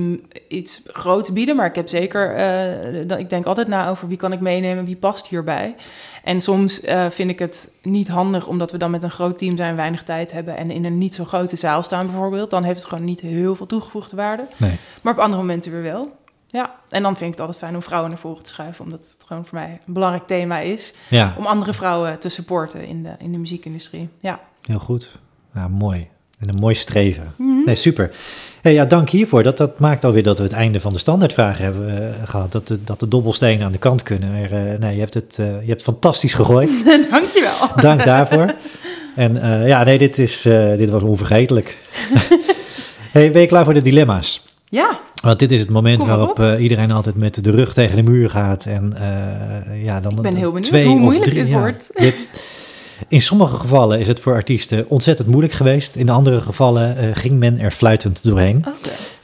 iets 0.49 0.83
groots 0.87 1.33
bieden. 1.33 1.57
Maar 1.57 1.67
ik 1.67 1.75
heb 1.75 1.89
zeker, 1.89 2.35
eh, 2.35 3.09
dat- 3.09 3.19
ik 3.19 3.31
denk 3.31 3.45
altijd 3.47 3.69
na 3.69 3.89
over 3.89 4.09
wie 4.09 4.17
kan 4.17 4.33
ik 4.33 4.41
meenemen, 4.41 4.85
wie 4.85 4.97
past 4.97 5.27
hierbij. 5.27 5.75
En 6.25 6.41
soms 6.41 6.81
eh, 6.81 7.11
vind 7.11 7.31
ik 7.31 7.39
het 7.39 7.71
niet 7.83 8.09
handig, 8.09 8.47
omdat 8.47 8.73
we 8.73 8.79
dan 8.79 8.91
met 8.91 9.03
een 9.03 9.11
groot 9.11 9.39
team 9.39 9.57
zijn, 9.57 9.77
weinig 9.77 10.03
tijd 10.03 10.33
hebben 10.33 10.57
en 10.57 10.71
in 10.71 10.85
een 10.85 10.99
niet 10.99 11.15
zo 11.15 11.25
grote 11.25 11.57
zaal 11.57 11.83
staan 11.83 12.07
bijvoorbeeld. 12.07 12.51
Dan 12.51 12.65
heeft 12.65 12.79
het 12.79 12.89
gewoon 12.89 13.05
niet 13.05 13.21
heel 13.21 13.55
veel 13.57 13.67
toegevoegde 13.67 14.17
waarde. 14.17 14.47
Nee. 14.57 14.73
Maar 15.03 15.13
op 15.13 15.19
andere 15.19 15.41
momenten 15.43 15.73
weer 15.73 15.83
wel. 15.83 16.13
Ja, 16.55 16.75
en 16.89 17.03
dan 17.03 17.17
vind 17.17 17.33
ik 17.33 17.39
het 17.39 17.41
altijd 17.41 17.59
fijn 17.59 17.75
om 17.75 17.83
vrouwen 17.83 18.11
naar 18.11 18.19
voren 18.19 18.43
te 18.43 18.49
schuiven, 18.49 18.85
omdat 18.85 18.99
het 18.99 19.25
gewoon 19.27 19.45
voor 19.45 19.59
mij 19.59 19.81
een 19.87 19.93
belangrijk 19.93 20.27
thema 20.27 20.59
is. 20.59 20.95
Ja, 21.11 21.35
Om 21.39 21.47
andere 21.47 21.73
vrouwen 21.73 22.19
te 22.19 22.29
supporten 22.29 22.87
in 22.87 23.03
de, 23.03 23.11
in 23.19 23.33
de 23.33 23.39
muziekindustrie. 23.39 24.09
Ja. 24.21 24.41
heel 24.63 24.79
goed. 24.79 25.17
Nou, 25.53 25.71
mooi. 25.71 26.09
En 26.39 26.49
een 26.49 26.61
mooi 26.61 26.75
streven. 26.75 27.35
Mhm. 27.37 27.65
Nee, 27.65 27.75
super. 27.75 28.11
Hey, 28.61 28.73
ja, 28.73 28.85
dank 28.85 29.11
hiervoor. 29.11 29.43
Dat, 29.43 29.57
dat 29.57 29.79
maakt 29.79 30.05
alweer 30.05 30.23
dat 30.23 30.39
we 30.39 30.45
het 30.45 30.53
einde 30.53 30.81
van 30.81 30.93
de 30.93 30.99
standaardvragen 30.99 31.65
hebben 31.65 32.13
eh, 32.19 32.29
gehad. 32.29 32.53
Dat 32.53 32.67
de, 32.67 32.85
dat 32.85 33.01
de 33.01 33.09
dobbelstenen 33.09 33.67
aan 33.67 33.73
de 33.73 33.79
kant 33.79 34.03
kunnen. 34.03 34.33
Maar, 34.33 34.53
eh, 34.53 34.79
nee, 34.79 34.95
je 34.95 35.01
hebt 35.01 35.15
het 35.15 35.37
eh, 35.39 35.63
je 35.63 35.69
hebt 35.69 35.83
fantastisch 35.83 36.35
gegooid. 36.35 36.85
Dankjewel. 37.11 37.71
Dank 37.77 38.05
daarvoor. 38.05 38.55
En 39.15 39.67
ja, 39.67 39.85
nee, 39.85 39.99
dit, 39.99 40.19
is, 40.19 40.43
dit 40.77 40.91
was 40.91 41.03
onvergetelijk. 41.03 41.79
hey, 43.13 43.31
ben 43.31 43.41
je 43.41 43.47
klaar 43.47 43.65
voor 43.65 43.75
de 43.75 43.81
dilemma's? 43.81 44.43
Ja, 44.75 44.99
Want 45.23 45.39
dit 45.39 45.53
is 45.53 45.61
het 45.61 45.71
moment 45.71 45.99
Kom 45.99 46.09
waarop 46.09 46.31
op. 46.31 46.41
eh, 46.41 46.63
iedereen 46.63 46.91
altijd 46.91 47.15
met 47.17 47.45
de 47.45 47.51
rug 47.51 47.75
tegen 47.75 47.97
de 47.97 48.03
muur 48.03 48.31
gaat. 48.31 48.65
En 48.67 48.93
eh, 48.97 49.85
ja, 49.85 50.01
dan 50.01 50.13
Ik 50.17 50.21
ben 50.23 50.35
heel 50.35 50.53
benieuwd 50.53 50.69
twee 50.71 50.87
hoe 50.87 50.99
moeilijk 50.99 51.25
drie- 51.25 51.39
dit 51.43 51.49
ja, 51.49 51.59
wordt. 51.59 51.91
dit- 51.95 52.29
in 53.09 53.21
sommige 53.21 53.57
gevallen 53.57 54.01
is 54.01 54.07
het 54.09 54.21
voor 54.21 54.33
artiesten 54.33 54.85
ontzettend 54.89 55.29
moeilijk 55.29 55.53
geweest. 55.53 55.97
In 55.97 56.09
andere 56.09 56.41
gevallen 56.41 56.97
eh, 56.97 57.09
ging 57.13 57.39
men 57.39 57.59
er 57.61 57.71
fluitend 57.71 58.21
doorheen. 58.25 58.65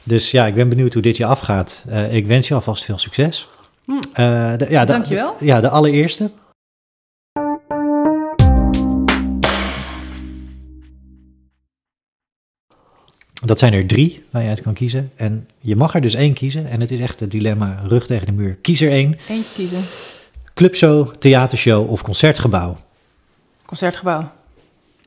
Dus 0.03 0.31
ja, 0.31 0.45
ik 0.47 0.55
ben 0.55 0.69
benieuwd 0.69 0.93
hoe 0.93 1.01
dit 1.01 1.17
je 1.17 1.25
afgaat. 1.25 1.83
Ik 2.11 2.25
wens 2.27 2.47
je 2.47 2.53
alvast 2.53 2.83
veel 2.83 2.97
succes. 2.99 3.47
Hm. 3.85 3.91
Eh, 4.13 4.51
de, 4.57 4.65
ja, 4.69 4.85
de, 4.85 4.91
Dankjewel. 4.91 5.35
ja, 5.39 5.61
de 5.61 5.69
allereerste. 5.69 6.29
Dat 13.51 13.59
zijn 13.59 13.73
er 13.73 13.85
drie 13.85 14.23
waar 14.29 14.43
je 14.43 14.49
uit 14.49 14.61
kan 14.61 14.73
kiezen. 14.73 15.11
En 15.15 15.47
je 15.59 15.75
mag 15.75 15.95
er 15.95 16.01
dus 16.01 16.13
één 16.13 16.33
kiezen. 16.33 16.67
En 16.67 16.81
het 16.81 16.91
is 16.91 16.99
echt 16.99 17.19
het 17.19 17.31
dilemma 17.31 17.83
rug 17.87 18.05
tegen 18.05 18.25
de 18.25 18.31
muur. 18.31 18.57
Kies 18.61 18.81
er 18.81 18.91
één. 18.91 19.17
Eentje 19.29 19.53
kiezen. 19.53 19.83
Clubshow, 20.53 21.15
theatershow 21.15 21.91
of 21.91 22.01
concertgebouw. 22.01 22.77
Concertgebouw. 23.65 24.31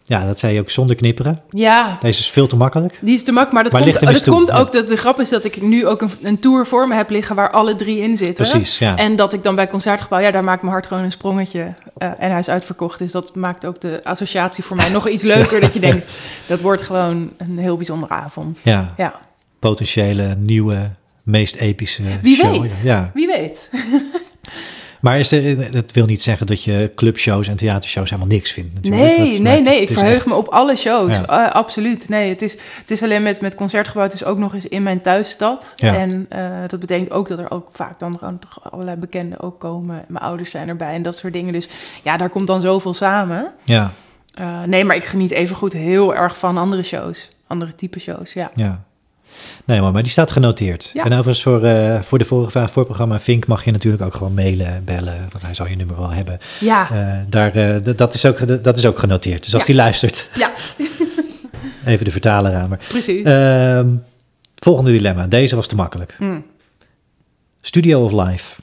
Ja, 0.07 0.27
dat 0.27 0.39
zei 0.39 0.55
je 0.55 0.61
ook 0.61 0.71
zonder 0.71 0.97
knipperen. 0.97 1.41
Ja, 1.49 1.97
Deze 2.01 2.21
is 2.21 2.31
veel 2.31 2.47
te 2.47 2.57
makkelijk. 2.57 2.99
die 3.01 3.15
is 3.15 3.25
te 3.25 3.33
mak, 3.33 3.53
maar 3.53 3.63
dat 3.63 3.73
Maar 3.73 3.83
komt, 3.83 4.01
de 4.01 4.07
dat 4.13 4.25
komt 4.25 4.49
ja. 4.49 4.59
ook, 4.59 4.73
dat 4.73 4.89
de 4.89 4.97
grap 4.97 5.21
is 5.21 5.29
dat 5.29 5.45
ik 5.45 5.63
nu 5.63 5.87
ook 5.87 6.03
een, 6.03 6.11
een 6.23 6.39
tour 6.39 6.67
voor 6.67 6.89
me 6.89 6.95
heb 6.95 7.11
liggen 7.11 7.37
waar 7.37 7.51
alle 7.51 7.75
drie 7.75 7.99
in 8.01 8.17
zitten. 8.17 8.49
Precies, 8.51 8.79
ja. 8.79 8.97
En 8.97 9.17
dat 9.17 9.33
ik 9.33 9.43
dan 9.43 9.55
bij 9.55 9.69
Concertgebouw, 9.69 10.19
ja, 10.21 10.31
daar 10.31 10.45
maakt 10.45 10.61
mijn 10.61 10.73
hart 10.73 10.87
gewoon 10.87 11.03
een 11.03 11.11
sprongetje. 11.11 11.75
eh, 11.99 12.09
en 12.19 12.31
hij 12.31 12.39
is 12.39 12.49
uitverkocht, 12.49 12.99
dus 12.99 13.13
dat 13.13 13.35
maakt 13.35 13.67
ook 13.67 13.81
de 13.81 14.01
associatie 14.05 14.65
voor 14.65 14.77
mij 14.77 14.89
nog 14.89 15.09
iets 15.09 15.23
leuker. 15.25 15.61
dat 15.61 15.73
je 15.75 15.81
denkt, 15.91 16.11
dat 16.47 16.61
wordt 16.61 16.83
gewoon 16.83 17.33
een 17.37 17.59
heel 17.59 17.77
bijzondere 17.77 18.13
avond. 18.13 18.61
ja. 18.63 18.95
Ja, 18.97 19.15
Potentiële, 19.59 20.35
nieuwe, 20.39 20.91
meest 21.23 21.55
epische 21.57 22.03
Wie 22.23 22.37
show. 22.37 22.61
weet. 22.61 22.81
Ja. 22.83 23.11
wie 23.15 23.27
weet. 23.27 23.71
Maar 25.05 25.19
is 25.19 25.33
er, 25.33 25.71
dat 25.71 25.93
wil 25.93 26.07
niet 26.07 26.23
zeggen 26.23 26.47
dat 26.47 26.63
je 26.65 26.93
clubshows 26.95 27.49
en 27.49 27.57
theatershows 27.57 28.11
helemaal 28.11 28.33
niks 28.33 28.53
vindt 28.53 28.75
natuurlijk. 28.75 29.03
Nee, 29.17 29.19
Dat- 29.33 29.41
nee, 29.41 29.61
nee. 29.61 29.81
het 29.81 29.89
Ik 29.91 29.97
verheug 29.97 30.15
echt- 30.17 30.27
me 30.27 30.35
op 30.35 30.49
alle 30.49 30.77
shows. 30.77 31.15
Ja. 31.17 31.47
Eh, 31.47 31.53
absoluut. 31.55 32.09
Nee, 32.09 32.29
het 32.29 32.43
is, 32.43 32.53
het 32.81 32.91
is 32.91 33.03
alleen 33.03 33.23
met, 33.23 33.41
met 33.41 33.55
Concertgebouw. 33.55 34.03
Het 34.05 34.13
is 34.15 34.25
ook 34.25 34.39
nog 34.39 34.55
eens 34.55 34.69
in 34.69 34.83
mijn 34.83 35.01
thuisstad. 35.01 35.73
Ja. 35.77 35.97
En 35.97 36.27
eh, 36.29 36.41
dat 36.67 36.81
betekent 36.81 37.11
ook 37.11 37.29
dat 37.29 37.39
er 37.39 37.51
ook 37.51 37.69
vaak 37.73 37.99
dan 37.99 38.19
gewoon 38.19 38.39
toch 38.39 38.73
allerlei 38.73 38.97
bekenden 38.97 39.41
ook 39.41 39.61
komen. 39.61 40.05
Mijn 40.09 40.25
ouders 40.25 40.51
zijn 40.51 40.69
erbij 40.69 40.95
en 40.95 41.03
dat 41.03 41.17
soort 41.19 41.33
dingen. 41.33 41.53
Dus 41.53 41.69
ja, 42.03 42.17
daar 42.17 42.31
komt 42.31 42.47
dan 42.47 42.61
zoveel 42.61 42.95
samen. 42.95 43.53
Ja, 43.65 43.93
Eh, 44.35 44.63
nee, 44.63 44.85
maar 44.85 44.97
ik 44.97 45.05
geniet 45.05 45.31
evengoed 45.31 45.73
heel 45.73 46.15
erg 46.15 46.39
van 46.39 46.57
andere 46.59 46.83
shows. 46.83 47.29
Andere 47.47 47.75
type 47.75 47.99
shows, 48.01 48.33
ja. 48.33 48.51
ja. 48.55 48.85
Nee, 49.65 49.81
maar, 49.81 49.93
maar 49.93 50.03
die 50.03 50.11
staat 50.13 50.31
genoteerd. 50.31 50.91
Ja. 50.95 51.05
En 51.05 51.11
overigens 51.13 51.43
voor, 51.43 51.63
eh, 51.65 52.03
voor 52.03 52.19
de 52.19 52.25
vorige 52.25 52.51
vraag 52.51 52.67
voor 52.71 52.77
het 52.77 52.87
programma 52.87 53.21
Vink 53.21 53.47
mag 53.47 53.65
je 53.65 53.71
natuurlijk 53.71 54.03
ook 54.03 54.15
gewoon 54.15 54.35
mailen, 54.35 54.85
bellen. 54.85 55.17
Want 55.31 55.43
hij 55.45 55.55
zal 55.55 55.67
je 55.67 55.77
nummer 55.77 55.97
wel 55.97 56.11
hebben. 56.11 56.39
Ja, 56.61 56.89
Eh, 56.91 57.19
daar, 57.29 57.55
eh, 57.55 57.97
dat, 57.97 58.15
is 58.15 58.27
ook, 58.27 58.63
dat 58.65 58.77
is 58.77 58.87
ook 58.87 58.99
genoteerd. 58.99 59.45
Dus 59.45 59.53
als 59.55 59.63
Ja. 59.63 59.67
die 59.69 59.77
luistert, 59.77 60.29
ja 60.35 60.53
even 61.85 62.05
de 62.05 62.11
vertaler 62.11 62.55
aan. 62.55 62.69
Maar, 62.69 62.81
precies. 62.89 63.23
Ehm, 63.25 63.89
volgende 64.57 64.91
dilemma. 64.91 65.27
Deze 65.27 65.57
was 65.57 65.67
te 65.67 65.75
makkelijk. 65.75 66.15
Hm. 66.19 66.39
Studio 67.61 68.05
of 68.05 68.13
live? 68.13 68.61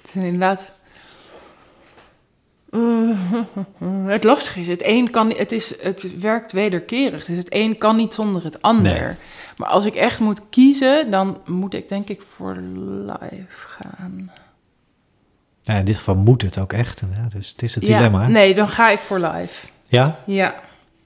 Het 0.00 0.08
is 0.08 0.14
inderdaad. 0.14 0.72
Eh, 2.70 2.80
het 4.14 4.24
lastige 4.24 4.60
is, 4.60 4.66
het 4.66 4.84
een 4.84 5.10
kan, 5.10 5.32
het 5.36 5.52
is, 5.52 5.82
het 5.82 6.20
werkt 6.20 6.52
wederkerig. 6.52 7.24
Dus 7.24 7.36
het 7.36 7.54
een 7.54 7.78
kan 7.78 7.96
niet 7.96 8.14
zonder 8.14 8.44
het 8.44 8.62
ander. 8.62 9.06
Nee. 9.06 9.16
Maar 9.56 9.68
als 9.68 9.84
ik 9.84 9.94
echt 9.94 10.20
moet 10.20 10.48
kiezen, 10.50 11.10
dan 11.10 11.38
moet 11.46 11.74
ik 11.74 11.88
denk 11.88 12.08
ik 12.08 12.22
voor 12.22 12.56
live 12.56 13.46
gaan. 13.48 14.30
Ja, 15.62 15.74
in 15.74 15.84
dit 15.84 15.96
geval 15.96 16.16
moet 16.16 16.42
het 16.42 16.58
ook 16.58 16.72
echt. 16.72 17.02
Ja, 17.14 17.28
dus 17.34 17.48
het 17.48 17.62
is 17.62 17.74
het 17.74 17.84
dilemma. 17.84 18.28
Nee, 18.28 18.54
dan 18.54 18.68
ga 18.68 18.90
ik 18.90 18.98
voor 18.98 19.18
live. 19.18 19.66
Ja? 19.86 20.18
Ja. 20.26 20.54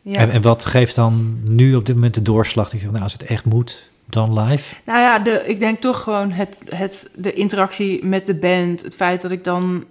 ja. 0.03 0.19
En, 0.19 0.31
en 0.31 0.43
wat 0.43 0.65
geeft 0.65 0.95
dan 0.95 1.41
nu 1.45 1.74
op 1.74 1.87
dit 1.87 1.95
moment 1.95 2.15
de 2.15 2.23
doorslag? 2.23 2.70
Dat 2.70 2.81
je 2.81 2.91
nou, 2.91 3.03
als 3.03 3.12
het 3.12 3.24
echt 3.24 3.45
moet, 3.45 3.91
dan 4.07 4.41
live? 4.41 4.74
Nou 4.85 4.99
ja, 4.99 5.19
de, 5.19 5.43
ik 5.47 5.61
denk 5.61 5.81
toch 5.81 6.03
gewoon 6.03 6.31
het, 6.31 6.59
het, 6.69 7.11
de 7.15 7.32
interactie 7.32 8.05
met 8.05 8.27
de 8.27 8.35
band. 8.35 8.82
Het 8.82 8.95
feit 8.95 9.20
dat 9.20 9.31
ik 9.31 9.45
dan... 9.45 9.85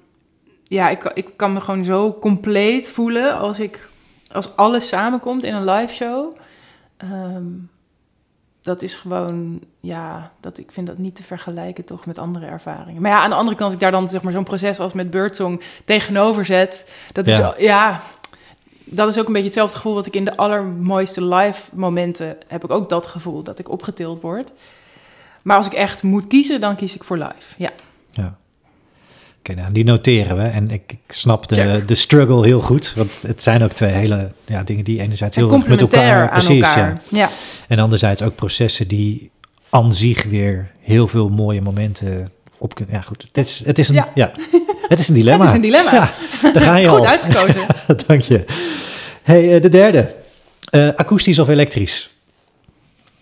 Ja, 0.69 0.89
ik, 0.89 1.03
ik 1.13 1.27
kan 1.35 1.53
me 1.53 1.61
gewoon 1.61 1.83
zo 1.83 2.17
compleet 2.19 2.87
voelen 2.89 3.37
als 3.37 3.59
ik... 3.59 3.87
Als 4.31 4.55
alles 4.55 4.87
samenkomt 4.87 5.43
in 5.43 5.53
een 5.53 5.69
live 5.69 5.93
show. 5.93 6.35
Ehm, 6.97 7.45
dat 8.61 8.81
is 8.81 8.95
gewoon... 8.95 9.59
Ja, 9.79 10.31
dat, 10.39 10.57
ik 10.57 10.71
vind 10.71 10.87
dat 10.87 10.97
niet 10.97 11.15
te 11.15 11.23
vergelijken 11.23 11.85
toch 11.85 12.05
met 12.05 12.19
andere 12.19 12.45
ervaringen. 12.45 13.01
Maar 13.01 13.11
ja, 13.11 13.19
aan 13.19 13.29
de 13.29 13.35
andere 13.35 13.55
kant, 13.57 13.65
als 13.65 13.73
ik 13.73 13.79
daar 13.79 13.91
dan 13.91 14.09
zeg 14.09 14.21
maar 14.21 14.33
zo'n 14.33 14.43
proces 14.43 14.79
als 14.79 14.93
met 14.93 15.09
Birdsong 15.09 15.61
tegenover 15.85 16.45
zet... 16.45 16.91
Dat 17.11 17.27
is, 17.27 17.37
Ja. 17.37 17.53
ja, 17.57 18.01
dat 18.83 19.07
is 19.07 19.19
ook 19.19 19.27
een 19.27 19.33
beetje 19.33 19.47
hetzelfde 19.47 19.75
gevoel 19.75 19.93
wat 19.93 20.05
ik 20.05 20.15
in 20.15 20.25
de 20.25 20.37
allermooiste 20.37 21.25
live 21.25 21.75
momenten 21.75 22.37
heb 22.47 22.63
ik 22.63 22.71
ook 22.71 22.89
dat 22.89 23.05
gevoel 23.05 23.43
dat 23.43 23.59
ik 23.59 23.69
opgetild 23.69 24.21
word. 24.21 24.51
Maar 25.41 25.57
als 25.57 25.65
ik 25.65 25.73
echt 25.73 26.03
moet 26.03 26.27
kiezen, 26.27 26.61
dan 26.61 26.75
kies 26.75 26.95
ik 26.95 27.03
voor 27.03 27.17
live. 27.17 27.53
Ja. 27.57 27.71
Ja. 28.11 28.37
Oké, 29.39 29.53
nou, 29.53 29.71
die 29.71 29.83
noteren 29.83 30.37
we. 30.37 30.43
En 30.43 30.71
ik, 30.71 30.81
ik 30.91 30.99
snap 31.07 31.47
de, 31.47 31.55
Check. 31.55 31.87
de 31.87 31.95
struggle 31.95 32.45
heel 32.45 32.61
goed. 32.61 32.93
Want 32.95 33.11
het 33.27 33.43
zijn 33.43 33.63
ook 33.63 33.71
twee 33.71 33.91
hele 33.91 34.31
ja, 34.45 34.63
dingen 34.63 34.83
die 34.83 35.01
enerzijds 35.01 35.35
En 35.35 35.43
heel 35.43 35.51
erg 35.51 35.67
met 35.67 35.67
complementair 35.67 36.11
elkaar... 36.11 36.29
aan 36.29 36.45
precies, 36.45 36.63
elkaar. 36.63 37.01
Ja. 37.09 37.17
Ja. 37.17 37.29
En 37.67 37.79
anderzijds 37.79 38.21
ook 38.21 38.35
processen 38.35 38.87
die 38.87 39.31
aan 39.69 39.93
zich 39.93 40.23
weer 40.23 40.71
heel 40.79 41.07
veel 41.07 41.29
mooie 41.29 41.61
momenten 41.61 42.31
op 42.57 42.75
kunnen... 42.75 42.95
Ja, 42.95 43.01
goed. 43.01 43.27
Het 43.31 43.45
is, 43.45 43.61
het 43.65 43.79
is, 43.79 43.89
een, 43.89 43.95
ja. 43.95 44.07
Ja. 44.13 44.31
het 44.87 44.99
is 44.99 45.07
een 45.07 45.13
dilemma. 45.13 45.43
Het 45.45 45.49
is 45.49 45.55
een 45.55 45.61
dilemma. 45.61 45.93
Ja, 45.93 46.13
daar 46.53 46.61
ga 46.61 46.75
je 46.75 46.87
Goed 46.95 46.99
al. 46.99 47.05
uitgekozen. 47.05 47.65
Dank 48.07 48.21
je. 48.21 48.45
Hey, 49.23 49.55
eh, 49.55 49.61
de 49.61 49.69
derde. 49.69 50.15
Eh, 50.69 50.87
akoestisch 50.95 51.39
of 51.39 51.47
elektrisch? 51.47 52.09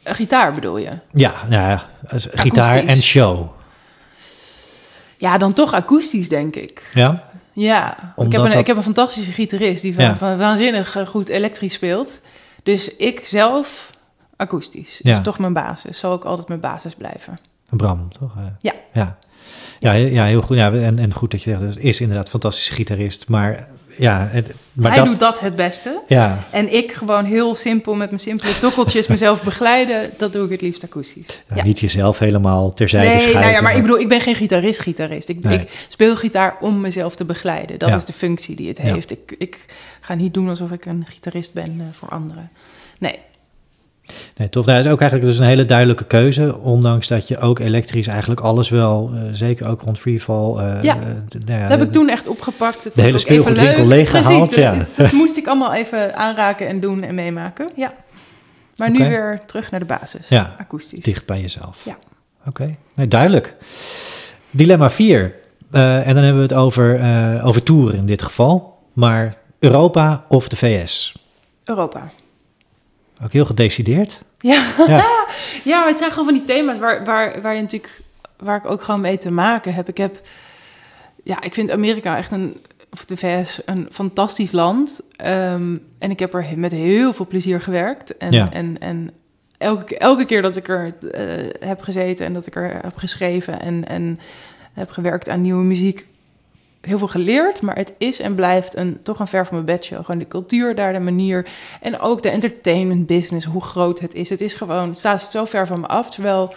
Gitaar 0.04 0.54
bedoel 0.54 0.78
je? 0.78 0.90
Ja, 1.12 1.34
nou 1.50 1.70
ja, 1.70 1.86
gitaar 2.34 2.86
en 2.86 3.02
show. 3.02 3.57
Ja, 5.18 5.38
dan 5.38 5.54
toch 5.54 5.74
akoestisch, 5.74 6.30
denk 6.30 6.56
ik. 6.56 6.90
Ja? 6.94 7.24
Ja, 7.54 7.92
ik 8.18 8.32
heb, 8.32 8.42
een, 8.42 8.50
dat- 8.52 8.60
ik 8.60 8.68
heb 8.68 8.76
een 8.78 8.84
fantastische 8.84 9.32
gitarist 9.32 9.82
die 9.82 9.94
van, 9.94 10.04
Ja. 10.04 10.18
van 10.18 10.38
waanzinnig 10.38 10.96
eh, 10.96 11.08
goed 11.08 11.30
elektrisch 11.30 11.74
speelt. 11.74 12.22
Dus 12.64 12.96
ik 12.96 13.26
zelf 13.26 13.90
akoestisch. 14.36 15.00
Ja. 15.04 15.18
is 15.18 15.24
toch 15.24 15.40
mijn 15.40 15.54
basis. 15.54 16.00
Zal 16.00 16.12
ook 16.12 16.24
altijd 16.26 16.48
mijn 16.48 16.60
basis 16.60 16.96
blijven. 16.96 17.38
Bram, 17.70 18.08
toch? 18.20 18.36
Eh, 18.38 18.44
Ja. 18.60 18.74
Ja, 18.94 19.18
ja, 19.80 19.92
ja 19.94 20.26
heel 20.26 20.42
goed. 20.42 20.58
Ja, 20.58 20.72
en, 20.74 21.00
en 21.00 21.14
goed 21.14 21.32
dat 21.32 21.44
je 21.44 21.58
zegt, 21.60 21.78
is 21.80 22.02
inderdaad 22.02 22.26
een 22.26 22.32
fantastische 22.32 22.74
gitarist. 22.74 23.28
Maar 23.28 23.68
ja, 23.98 24.28
het, 24.32 24.48
maar 24.74 24.94
Hij 24.94 25.04
doet 25.04 25.20
dat 25.20 25.40
het 25.40 25.56
beste. 25.56 26.02
Ja, 26.08 26.44
En 26.52 26.74
ik 26.74 26.92
gewoon 26.92 27.26
heel 27.26 27.56
simpel 27.56 27.96
met 27.96 28.10
mijn 28.10 28.22
simpele 28.22 28.58
tokkeltjes 28.58 29.08
mezelf 29.18 29.44
begeleiden. 29.44 30.10
Dat 30.18 30.34
doe 30.34 30.46
ik 30.46 30.52
het 30.52 30.62
liefst 30.62 30.84
akoestisch. 30.84 31.42
nou, 31.48 31.64
niet 31.68 31.80
jezelf 31.80 32.20
helemaal 32.20 32.74
terzijde 32.74 33.08
Nee, 33.08 33.16
schuiven. 33.20 33.42
nou 33.42 33.54
ja, 33.54 33.62
maar 33.62 33.76
ik 33.76 33.82
bedoel, 33.82 34.00
ik 34.00 34.08
ben 34.10 34.22
geen 34.22 34.36
gitarist-gitarist. 34.36 35.30
Ik, 35.30 35.44
Nee. 35.44 35.60
ik 35.60 35.86
speel 35.88 36.16
gitaar 36.16 36.58
om 36.60 36.82
mezelf 36.82 37.16
te 37.16 37.26
begeleiden. 37.26 37.80
Dat 37.80 37.90
Ja. 37.90 37.96
is 37.96 38.06
de 38.06 38.14
functie 38.14 38.56
die 38.56 38.68
het 38.68 38.78
Ja. 38.78 38.84
heeft. 38.94 39.12
Ik, 39.12 39.36
ik 39.38 39.66
ga 40.02 40.14
niet 40.14 40.34
doen 40.34 40.50
alsof 40.50 40.72
ik 40.72 40.86
een 40.86 41.06
gitarist 41.10 41.54
ben 41.54 41.76
eh, 41.80 41.86
voor 41.92 42.10
anderen. 42.10 42.50
Nee, 43.00 43.20
Nee, 44.36 44.50
tof. 44.50 44.66
Nou, 44.66 44.78
het 44.78 44.86
is 44.86 44.92
ook 44.92 45.02
eigenlijk 45.02 45.32
dus 45.32 45.40
een 45.40 45.48
hele 45.50 45.66
duidelijke 45.66 46.04
keuze. 46.06 46.58
Ondanks 46.58 47.08
dat 47.08 47.28
je 47.28 47.38
ook 47.38 47.60
elektrisch 47.60 48.08
eigenlijk 48.08 48.42
alles 48.42 48.70
wel, 48.70 49.12
eh, 49.14 49.22
zeker 49.32 49.68
ook 49.68 49.82
rond 49.82 50.00
freefall... 50.00 50.56
eh, 50.58 50.84
Ja, 50.84 50.96
eh, 50.96 51.02
nou 51.46 51.60
ja, 51.60 51.68
dat 51.68 51.78
heb 51.78 51.82
ik 51.88 51.92
toen 51.92 52.10
echt 52.10 52.28
opgepakt. 52.28 52.84
Dat 52.84 52.94
de 52.94 53.02
hele 53.02 53.18
speelgoedwinkel 53.18 53.86
leeggehaald, 53.88 54.56
ja. 54.56 54.76
dat, 54.76 54.96
dat 55.06 55.12
moest 55.12 55.38
ik 55.38 55.48
allemaal 55.48 55.74
even 55.74 56.16
aanraken 56.16 56.68
en 56.68 56.80
doen 56.80 57.04
en 57.04 57.16
meemaken. 57.16 57.70
Ja. 57.76 57.94
Maar 58.76 58.92
nu 58.92 58.98
weer 58.98 59.40
terug 59.46 59.72
naar 59.72 59.80
de 59.80 59.86
basis. 59.86 60.28
Ja, 60.30 60.56
Akoestisch. 60.58 61.04
dicht 61.04 61.26
bij 61.26 61.42
jezelf. 61.42 61.86
Ja. 61.86 61.98
Oké, 62.48 62.76
nee, 62.94 63.08
duidelijk. 63.08 63.56
Dilemma 64.52 64.90
4. 64.90 65.34
en 65.72 66.14
dan 66.16 66.24
hebben 66.24 66.36
we 66.36 66.42
het 66.42 66.54
over, 66.54 67.00
over 67.44 67.64
toeren 67.64 67.98
in 67.98 68.06
dit 68.06 68.22
geval. 68.22 68.78
Maar 68.94 69.38
Europa 69.60 70.26
of 70.28 70.48
de 70.48 70.56
VS? 70.56 71.16
Europa. 71.64 72.10
Ook 73.24 73.32
heel 73.32 73.46
gedecideerd. 73.46 74.22
Ja. 74.40 74.66
Ja. 74.88 75.28
ja, 75.64 75.80
maar 75.80 75.88
het 75.88 75.98
zijn 75.98 76.10
gewoon 76.12 76.26
van 76.26 76.34
die 76.34 76.44
thema's 76.44 76.78
waar, 76.78 77.06
waar, 77.06 77.42
waar 77.42 77.56
je 77.56 77.62
natuurlijk, 77.62 78.02
waar 78.38 78.58
ik 78.58 78.66
ook 78.66 78.82
gewoon 78.82 79.02
mee 79.02 79.18
te 79.18 79.32
maken 79.32 79.74
heb. 79.74 79.88
Ik 79.88 79.98
heb, 79.98 80.22
ja, 81.24 81.42
ik 81.42 81.54
vind 81.54 81.72
Amerika 81.72 82.18
echt 82.18 82.32
een, 82.32 82.58
of 82.92 83.06
de 83.06 83.18
VS, 83.18 83.62
een 83.66 83.88
fantastisch 83.92 84.52
land. 84.52 85.02
Ehm, 85.16 85.78
en 86.00 86.12
ik 86.12 86.20
heb 86.20 86.34
er 86.34 86.46
met 86.56 86.72
heel 86.72 87.14
veel 87.14 87.28
plezier 87.28 87.62
gewerkt. 87.62 88.18
En, 88.18 88.32
Ja. 88.32 88.52
en, 88.52 88.78
en 88.80 89.12
elke, 89.58 89.98
elke 89.98 90.26
keer 90.26 90.42
dat 90.42 90.56
ik 90.56 90.68
er 90.68 90.94
eh, 91.12 91.68
heb 91.70 91.82
gezeten 91.82 92.26
en 92.26 92.34
dat 92.34 92.48
ik 92.48 92.56
er 92.56 92.80
heb 92.82 92.96
geschreven 92.98 93.60
en, 93.62 93.88
en 93.88 94.20
heb 94.74 94.90
gewerkt 94.90 95.30
aan 95.30 95.42
nieuwe 95.42 95.64
muziek, 95.64 96.08
heel 96.88 96.98
veel 96.98 97.08
geleerd, 97.08 97.62
maar 97.62 97.76
het 97.76 97.94
is 97.98 98.20
en 98.20 98.36
blijft 98.36 98.76
een, 98.76 99.00
toch 99.04 99.20
een 99.20 99.28
ver 99.28 99.46
van 99.46 99.54
mijn 99.54 99.66
bedshow. 99.66 100.06
Gewoon 100.06 100.20
de 100.20 100.28
cultuur 100.28 100.76
daar, 100.76 100.94
de 100.94 101.00
manier 101.00 101.48
en 101.82 102.00
ook 102.00 102.22
de 102.22 102.30
entertainment 102.30 103.06
business, 103.06 103.46
hoe 103.46 103.64
groot 103.64 104.00
het 104.00 104.14
is. 104.14 104.30
Het 104.30 104.42
is 104.42 104.54
gewoon, 104.54 104.90
het 104.90 105.00
staat 105.00 105.28
zo 105.32 105.46
ver 105.46 105.68
van 105.68 105.80
me 105.80 105.88
af. 105.88 106.10
Terwijl 106.12 106.54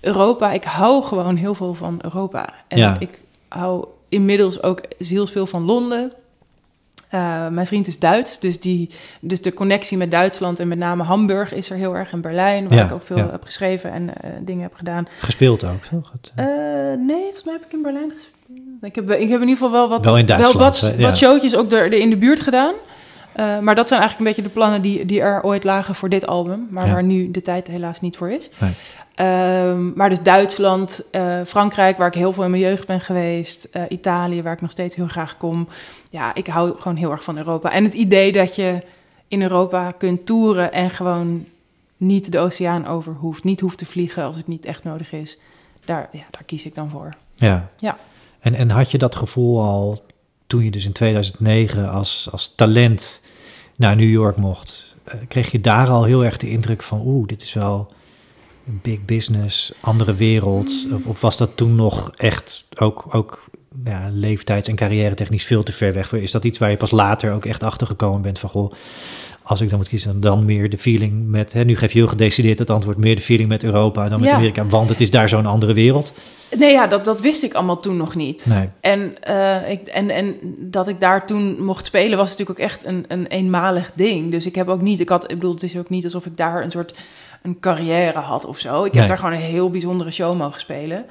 Europa, 0.00 0.52
ik 0.52 0.64
hou 0.64 1.02
gewoon 1.02 1.36
heel 1.36 1.54
veel 1.54 1.74
van 1.74 1.98
Europa. 2.02 2.48
En 2.68 2.78
Ja. 2.78 2.96
ik 2.98 3.22
hou 3.48 3.86
inmiddels 4.08 4.62
ook 4.62 4.80
zielsveel 4.98 5.46
van 5.46 5.64
Londen. 5.64 6.12
Eh, 7.08 7.48
mijn 7.48 7.66
vriend 7.66 7.86
is 7.86 7.98
Duits, 7.98 8.38
dus, 8.38 8.60
die, 8.60 8.90
dus 9.20 9.42
de 9.42 9.52
connectie 9.54 9.96
met 9.96 10.10
Duitsland 10.10 10.60
en 10.60 10.68
met 10.68 10.78
name 10.78 11.02
Hamburg 11.02 11.52
is 11.52 11.70
er 11.70 11.76
heel 11.76 11.96
erg 11.96 12.12
in 12.12 12.20
Berlijn, 12.20 12.68
waar 12.68 12.78
Ja, 12.78 12.84
ik 12.84 12.92
ook 12.92 13.02
veel 13.02 13.16
ja. 13.16 13.30
heb 13.30 13.44
geschreven 13.44 13.92
en 13.92 14.22
eh, 14.22 14.30
dingen 14.40 14.62
heb 14.62 14.74
gedaan. 14.74 15.08
Gespeeld 15.18 15.64
ook, 15.64 15.82
toch? 15.84 16.12
Het, 16.12 16.32
Eh, 16.34 16.46
nee, 17.06 17.22
volgens 17.22 17.44
mij 17.44 17.52
heb 17.54 17.64
ik 17.64 17.72
in 17.72 17.82
Berlijn 17.82 18.10
gespeeld. 18.10 18.34
Ik 18.82 18.94
heb, 18.94 19.10
ik 19.10 19.28
heb 19.28 19.40
in 19.40 19.48
ieder 19.48 19.48
geval 19.48 19.70
wel 19.70 19.88
wat, 19.88 20.04
Wel 20.04 20.52
wat, 20.52 20.80
hè? 20.80 20.90
Ja. 20.90 20.96
wat 21.06 21.16
showtjes 21.16 21.56
ook 21.56 21.72
er, 21.72 21.78
er 21.84 21.92
in 21.92 22.10
de 22.10 22.16
buurt 22.16 22.40
gedaan. 22.40 22.74
Eh, 23.32 23.58
maar 23.58 23.74
dat 23.74 23.88
zijn 23.88 24.00
eigenlijk 24.00 24.18
een 24.18 24.24
beetje 24.36 24.42
de 24.42 24.58
plannen 24.58 24.82
die, 24.82 25.04
die 25.06 25.20
er 25.20 25.42
ooit 25.42 25.64
lagen 25.64 25.94
voor 25.94 26.08
dit 26.08 26.26
album. 26.26 26.66
Maar 26.70 26.86
Ja. 26.86 26.92
waar 26.92 27.02
nu 27.02 27.30
de 27.30 27.42
tijd 27.42 27.66
helaas 27.66 28.00
niet 28.00 28.16
voor 28.16 28.30
is. 28.30 28.50
Nee. 28.58 28.70
Ehm, 29.14 29.92
maar 29.94 30.08
dus 30.08 30.22
Duitsland, 30.22 31.00
eh, 31.10 31.40
Frankrijk, 31.46 31.96
waar 31.98 32.06
ik 32.06 32.14
heel 32.14 32.32
veel 32.32 32.44
in 32.44 32.50
mijn 32.50 32.62
jeugd 32.62 32.86
ben 32.86 33.00
geweest. 33.00 33.68
eh, 33.72 33.82
Italië, 33.88 34.42
waar 34.42 34.52
ik 34.52 34.60
nog 34.60 34.70
steeds 34.70 34.96
heel 34.96 35.06
graag 35.06 35.36
kom. 35.36 35.68
Ja, 36.10 36.34
ik 36.34 36.46
hou 36.46 36.76
gewoon 36.78 36.96
heel 36.96 37.10
erg 37.10 37.24
van 37.24 37.36
Europa. 37.38 37.70
En 37.72 37.84
het 37.84 37.94
idee 37.94 38.32
dat 38.32 38.54
je 38.54 38.82
in 39.28 39.42
Europa 39.42 39.90
kunt 39.98 40.26
toeren 40.26 40.72
en 40.72 40.90
gewoon 40.90 41.46
niet 41.96 42.32
de 42.32 42.38
oceaan 42.38 42.86
over 42.86 43.12
hoeft. 43.12 43.44
Niet 43.44 43.60
hoeft 43.60 43.78
te 43.78 43.86
vliegen 43.86 44.24
als 44.24 44.36
het 44.36 44.46
niet 44.46 44.64
echt 44.64 44.84
nodig 44.84 45.12
is. 45.12 45.38
Daar, 45.84 46.08
ja, 46.12 46.22
daar 46.30 46.44
kies 46.46 46.64
ik 46.64 46.74
dan 46.74 46.90
voor. 46.90 47.14
Ja. 47.34 47.68
Ja. 47.78 47.96
En, 48.40 48.54
en 48.54 48.70
had 48.70 48.90
je 48.90 48.98
dat 48.98 49.16
gevoel 49.16 49.62
al 49.62 50.02
toen 50.46 50.64
je 50.64 50.70
dus 50.70 50.84
in 50.84 50.92
2009 50.92 51.90
als, 51.90 52.28
als 52.32 52.54
talent 52.54 53.20
naar 53.76 53.96
New 53.96 54.10
York 54.10 54.36
mocht? 54.36 54.88
eh, 55.04 55.14
kreeg 55.28 55.50
je 55.50 55.60
daar 55.60 55.88
al 55.88 56.04
heel 56.04 56.24
erg 56.24 56.36
de 56.36 56.50
indruk 56.50 56.82
van, 56.82 57.02
oeh, 57.04 57.26
dit 57.28 57.42
is 57.42 57.52
wel 57.52 57.92
een 58.66 58.78
big 58.82 59.04
business, 59.04 59.72
andere 59.80 60.14
wereld? 60.14 60.86
Of, 60.94 61.06
of 61.06 61.20
was 61.20 61.36
dat 61.36 61.50
toen 61.54 61.74
nog 61.74 62.12
echt 62.16 62.64
ook, 62.78 63.04
ook 63.10 63.44
ja, 63.84 64.08
leeftijds- 64.12 64.68
en 64.68 64.74
carrière 64.76 65.14
technisch 65.14 65.44
veel 65.44 65.62
te 65.62 65.72
ver 65.72 65.92
weg? 65.92 66.12
Is 66.12 66.30
dat 66.30 66.44
iets 66.44 66.58
waar 66.58 66.70
je 66.70 66.76
pas 66.76 66.90
later 66.90 67.32
ook 67.32 67.44
echt 67.44 67.62
achter 67.62 67.86
gekomen 67.86 68.22
bent 68.22 68.38
van, 68.38 68.48
goh, 68.50 68.72
als 69.42 69.60
ik 69.60 69.68
dan 69.68 69.78
moet 69.78 69.88
kiezen, 69.88 70.20
dan 70.20 70.44
meer 70.44 70.70
de 70.70 70.78
feeling 70.78 71.28
met, 71.28 71.52
hè, 71.52 71.64
nu 71.64 71.76
geef 71.76 71.92
je 71.92 71.98
heel 71.98 72.08
gedecideerd 72.08 72.58
het 72.58 72.70
antwoord, 72.70 72.96
meer 72.96 73.16
de 73.16 73.22
feeling 73.22 73.48
met 73.48 73.64
Europa 73.64 74.08
dan 74.08 74.20
met 74.20 74.28
Ja. 74.28 74.34
Amerika, 74.34 74.66
want 74.66 74.88
het 74.88 75.00
is 75.00 75.10
daar 75.10 75.28
zo'n 75.28 75.46
andere 75.46 75.72
wereld. 75.72 76.12
Nee, 76.58 76.72
ja, 76.72 76.86
dat, 76.86 77.04
dat 77.04 77.20
wist 77.20 77.42
ik 77.42 77.54
allemaal 77.54 77.80
toen 77.80 77.96
nog 77.96 78.14
niet. 78.14 78.46
Nee. 78.46 78.68
En, 78.80 79.22
eh, 79.22 79.70
ik, 79.70 79.86
en, 79.86 80.10
en 80.10 80.36
dat 80.58 80.88
ik 80.88 81.00
daar 81.00 81.26
toen 81.26 81.62
mocht 81.62 81.86
spelen 81.86 82.18
was 82.18 82.30
natuurlijk 82.30 82.58
ook 82.58 82.66
echt 82.66 82.84
een, 82.84 83.04
een 83.08 83.26
eenmalig 83.26 83.92
ding. 83.94 84.30
Dus 84.30 84.46
ik 84.46 84.54
heb 84.54 84.68
ook 84.68 84.80
niet, 84.80 85.00
ik 85.00 85.08
had, 85.08 85.22
ik 85.22 85.38
bedoel, 85.38 85.54
het 85.54 85.62
is 85.62 85.76
ook 85.76 85.88
niet 85.88 86.04
alsof 86.04 86.26
ik 86.26 86.36
daar 86.36 86.62
een 86.62 86.70
soort 86.70 86.94
een 87.42 87.60
carrière 87.60 88.18
had 88.18 88.44
of 88.44 88.58
zo. 88.58 88.84
Ik 88.84 88.94
heb 88.94 89.08
daar 89.08 89.18
gewoon 89.18 89.32
een 89.32 89.40
heel 89.40 89.70
bijzondere 89.70 90.10
show 90.10 90.36
mogen 90.36 90.60
spelen. 90.60 91.06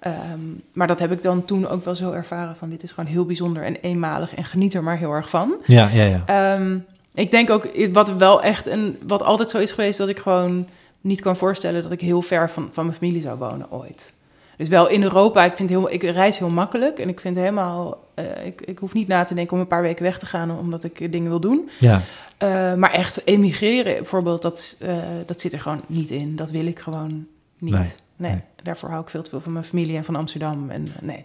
Ehm, 0.00 0.40
maar 0.72 0.86
dat 0.86 0.98
heb 0.98 1.12
ik 1.12 1.22
dan 1.22 1.44
toen 1.44 1.68
ook 1.68 1.84
wel 1.84 1.94
zo 1.94 2.12
ervaren 2.12 2.56
van 2.56 2.70
dit 2.70 2.82
is 2.82 2.92
gewoon 2.92 3.10
heel 3.10 3.26
bijzonder 3.26 3.62
en 3.62 3.76
eenmalig 3.76 4.34
en 4.34 4.44
geniet 4.44 4.74
er 4.74 4.82
maar 4.82 4.98
heel 4.98 5.12
erg 5.12 5.30
van. 5.30 5.54
Ja, 5.66 5.88
ja, 5.88 6.04
ja. 6.04 6.22
Ehm, 6.26 6.78
ik 7.14 7.30
denk 7.30 7.50
ook, 7.50 7.68
wat 7.92 8.16
wel 8.16 8.42
echt 8.42 8.66
een, 8.66 8.98
wat 9.06 9.22
altijd 9.22 9.50
zo 9.50 9.58
is 9.58 9.72
geweest, 9.72 9.98
dat 9.98 10.08
ik 10.08 10.18
gewoon 10.18 10.68
niet 11.00 11.20
kan 11.20 11.36
voorstellen 11.36 11.82
dat 11.82 11.92
ik 11.92 12.00
heel 12.00 12.22
ver 12.22 12.50
van, 12.50 12.68
van 12.72 12.84
mijn 12.84 12.96
familie 12.96 13.22
zou 13.22 13.38
wonen 13.38 13.70
ooit. 13.70 14.12
Dus 14.60 14.68
wel 14.68 14.88
in 14.88 15.02
Europa, 15.02 15.44
ik, 15.44 15.56
vind 15.56 15.70
heel, 15.70 15.90
ik 15.90 16.02
reis 16.02 16.38
heel 16.38 16.50
makkelijk 16.50 16.98
en 16.98 17.08
ik 17.08 17.20
vind 17.20 17.36
helemaal, 17.36 18.04
eh, 18.14 18.24
ik, 18.46 18.60
ik 18.60 18.78
hoef 18.78 18.92
niet 18.92 19.08
na 19.08 19.24
te 19.24 19.34
denken 19.34 19.52
om 19.54 19.60
een 19.60 19.66
paar 19.66 19.82
weken 19.82 20.02
weg 20.02 20.18
te 20.18 20.26
gaan 20.26 20.58
omdat 20.58 20.84
ik 20.84 21.12
dingen 21.12 21.28
wil 21.30 21.40
doen. 21.40 21.70
ja. 21.78 22.02
Eh, 22.38 22.74
maar 22.74 22.90
echt 22.92 23.26
emigreren 23.26 23.94
bijvoorbeeld, 23.96 24.42
dat, 24.42 24.76
eh, 24.80 24.94
dat 25.26 25.40
zit 25.40 25.52
er 25.52 25.60
gewoon 25.60 25.80
niet 25.86 26.10
in. 26.10 26.36
Dat 26.36 26.50
wil 26.50 26.66
ik 26.66 26.78
gewoon 26.78 27.26
niet. 27.58 27.74
Nee, 27.74 27.88
Nee, 28.16 28.30
nee. 28.30 28.40
daarvoor 28.62 28.88
hou 28.88 29.02
ik 29.02 29.08
veel 29.08 29.22
te 29.22 29.30
veel 29.30 29.40
van 29.40 29.52
mijn 29.52 29.64
familie 29.64 29.96
en 29.96 30.04
van 30.04 30.16
Amsterdam. 30.16 30.70
En, 30.70 30.86
nee. 31.00 31.24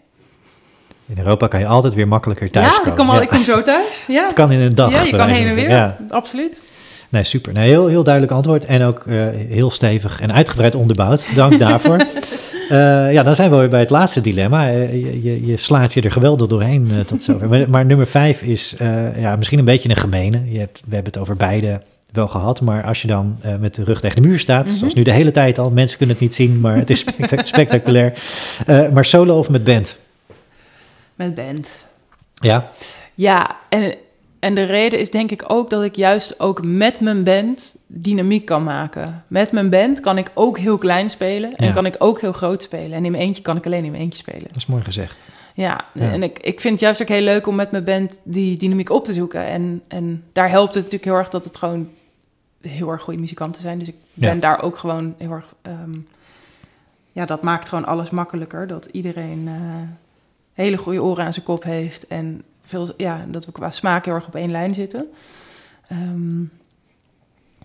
In 1.06 1.18
Europa 1.18 1.48
kan 1.48 1.60
je 1.60 1.66
altijd 1.66 1.94
weer 1.94 2.07
makkelijker 2.07 2.52
thuis 2.52 2.66
ja, 2.66 2.72
komen. 2.78 2.91
ik 2.91 2.95
kom, 2.98 3.10
al, 3.10 3.16
Ja. 3.16 3.22
ik 3.22 3.30
kom 3.30 3.44
zo 3.44 3.62
thuis. 3.62 4.06
Ja, 4.07 4.26
Het 4.26 4.34
kan 4.34 4.52
in 4.52 4.60
een 4.60 4.76
dag. 4.76 4.91
ja 4.91 5.02
je 5.02 5.12
kan 5.16 5.30
heen 5.30 5.48
en 5.48 5.56
weer. 5.56 5.70
Ja. 5.70 5.98
Absoluut. 6.10 6.62
Nee, 7.10 7.24
super. 7.24 7.53
Nee, 7.53 7.70
heel, 7.70 7.88
heel 7.88 8.03
duidelijk 8.03 8.34
antwoord 8.34 8.66
en 8.66 8.82
ook 8.84 9.03
heel 9.49 9.72
stevig 9.72 10.22
en 10.22 10.34
uitgebreid 10.34 10.76
onderbouwd. 10.76 11.36
Dank 11.36 11.60
daarvoor. 11.68 11.98
Eh, 12.70 13.14
ja, 13.14 13.24
dan 13.24 13.36
zijn 13.36 13.50
we 13.52 13.58
weer 13.58 13.70
bij 13.70 13.80
het 13.80 13.90
laatste 13.90 14.22
dilemma. 14.22 14.70
Eh, 14.70 14.92
je, 14.94 15.24
je, 15.24 15.46
je 15.46 15.58
slaat 15.58 15.94
je 15.94 16.02
er 16.02 16.12
geweldig 16.12 16.48
doorheen 16.48 16.88
eh, 16.92 17.00
tot 17.00 17.24
zover. 17.24 17.50
Maar, 17.50 17.70
maar 17.70 17.86
nummer 17.86 18.08
vijf 18.08 18.42
is 18.42 18.76
ja, 19.18 19.36
misschien 19.36 19.60
een 19.60 19.66
beetje 19.66 19.90
een 19.90 19.96
gemene. 19.96 20.52
Je 20.52 20.60
hebt, 20.60 20.82
we 20.86 20.96
hebben 20.96 21.12
het 21.14 21.22
over 21.22 21.36
beide 21.36 21.82
wel 22.12 22.28
gehad. 22.28 22.62
Maar 22.62 22.84
als 22.84 23.02
je 23.02 23.08
dan 23.08 23.38
met 23.60 23.76
de 23.76 23.84
rug 23.84 24.00
tegen 24.02 24.22
de 24.22 24.28
muur 24.28 24.40
staat, 24.40 24.66
Mhm. 24.68 24.76
zoals 24.76 24.94
nu 24.94 25.04
de 25.04 25.12
hele 25.12 25.32
tijd 25.32 25.58
al. 25.60 25.72
Mensen 25.72 25.98
kunnen 25.98 26.16
het 26.16 26.24
niet 26.26 26.36
zien, 26.36 26.60
maar 26.60 26.76
het 26.78 26.90
is 26.90 27.00
spectac- 27.08 27.46
spectaculair. 27.46 28.14
Maar 28.94 29.06
solo 29.06 29.38
of 29.38 29.50
met 29.50 29.64
band? 29.64 29.98
Met 31.16 31.36
band. 31.36 31.68
Ja, 32.34 32.70
Ja, 33.16 33.56
en, 33.70 33.96
en 34.45 34.55
de 34.55 34.63
reden 34.63 34.99
is 34.99 35.09
denk 35.11 35.31
ik 35.31 35.43
ook 35.47 35.69
dat 35.69 35.84
ik 35.84 35.95
juist 35.95 36.39
ook 36.39 36.63
met 36.63 37.01
mijn 37.01 37.23
band 37.23 37.76
dynamiek 37.88 38.45
kan 38.45 38.63
maken. 38.63 39.23
Met 39.27 39.51
mijn 39.51 39.69
band 39.69 39.99
kan 39.99 40.17
ik 40.17 40.31
ook 40.34 40.57
heel 40.57 40.77
klein 40.77 41.09
spelen 41.09 41.55
en 41.55 41.65
Ja. 41.65 41.72
kan 41.73 41.85
ik 41.85 41.95
ook 41.97 42.22
heel 42.22 42.31
groot 42.34 42.61
spelen. 42.61 42.93
En 42.97 43.05
in 43.05 43.11
mijn 43.11 43.23
eentje 43.23 43.41
kan 43.41 43.57
ik 43.57 43.65
alleen 43.65 43.84
in 43.84 43.91
mijn 43.91 44.03
eentje 44.03 44.19
spelen. 44.19 44.47
dat 44.47 44.55
is 44.55 44.65
mooi 44.65 44.84
gezegd. 44.84 45.23
Ja, 45.53 45.85
Ja. 45.93 46.11
en 46.11 46.23
ik, 46.23 46.39
ik 46.39 46.61
vind 46.61 46.73
het 46.73 46.84
juist 46.84 47.01
ook 47.01 47.07
heel 47.07 47.22
leuk 47.22 47.47
om 47.47 47.55
met 47.55 47.72
mijn 47.72 47.84
band 47.84 48.19
die 48.23 48.57
dynamiek 48.57 48.89
op 48.89 49.05
te 49.05 49.13
zoeken. 49.13 49.45
En, 49.45 49.81
en 49.88 50.23
daar 50.31 50.49
helpt 50.49 50.73
het 50.73 50.84
natuurlijk 50.84 51.03
heel 51.11 51.15
erg 51.19 51.30
dat 51.30 51.43
het 51.45 51.57
gewoon 51.57 51.89
heel 52.61 52.89
erg 52.89 53.01
goede 53.01 53.19
muzikanten 53.19 53.61
zijn. 53.61 53.80
Dus 53.80 53.88
ik 53.88 53.95
Ja. 54.13 54.30
ben 54.30 54.39
daar 54.39 54.61
ook 54.63 54.77
gewoon 54.77 55.15
heel 55.17 55.31
erg... 55.31 55.53
ehm, 55.61 55.97
ja, 57.11 57.26
dat 57.26 57.41
maakt 57.41 57.69
gewoon 57.69 57.85
alles 57.85 58.09
makkelijker. 58.09 58.67
Dat 58.67 58.88
iedereen 58.91 59.43
eh, 59.47 59.53
hele 60.53 60.77
goede 60.77 61.03
oren 61.03 61.26
aan 61.26 61.34
zijn 61.34 61.45
kop 61.45 61.63
heeft. 61.63 62.07
En 62.07 62.43
veel, 62.66 62.94
ja, 62.98 63.26
dat 63.28 63.46
we 63.46 63.52
qua 63.52 63.72
smaak 63.72 64.06
heel 64.06 64.14
erg 64.14 64.28
op 64.28 64.36
één 64.36 64.52
lijn 64.52 64.74
zitten. 64.74 65.06
Ehm, 65.88 66.42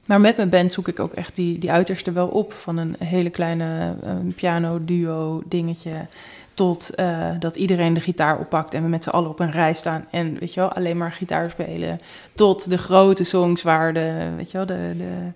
maar 0.05 0.21
met 0.21 0.37
mijn 0.37 0.49
band 0.49 0.73
zoek 0.73 0.89
ik 0.89 1.01
ook 1.01 1.13
echt 1.13 1.37
die, 1.37 1.59
die 1.59 1.73
uiterste 1.73 2.13
wel 2.13 2.29
op. 2.29 2.53
Van 2.53 2.77
een 2.77 2.97
hele 2.99 3.31
kleine 3.31 3.95
eh, 4.03 4.15
piano, 4.37 4.85
duo, 4.85 5.43
dingetje. 5.47 6.07
Tot 6.55 6.95
eh, 6.95 7.29
dat 7.39 7.57
iedereen 7.57 7.95
de 7.95 8.01
gitaar 8.01 8.39
oppakt 8.39 8.75
en 8.75 8.83
we 8.83 8.89
met 8.89 9.03
z'n 9.03 9.11
allen 9.11 9.31
op 9.31 9.41
een 9.41 9.51
rij 9.51 9.75
staan. 9.75 10.05
En 10.11 10.39
weet 10.39 10.55
je 10.55 10.61
wel, 10.61 10.73
alleen 10.73 10.97
maar 10.97 11.13
gitaar 11.13 11.51
spelen. 11.51 12.01
Tot 12.35 12.71
de 12.71 12.79
grote 12.79 13.25
songs 13.25 13.63
waar 13.63 13.93
de, 13.93 14.29
weet 14.37 14.51
je 14.51 14.57
wel, 14.57 14.67
de, 14.67 14.95
de 14.97 15.33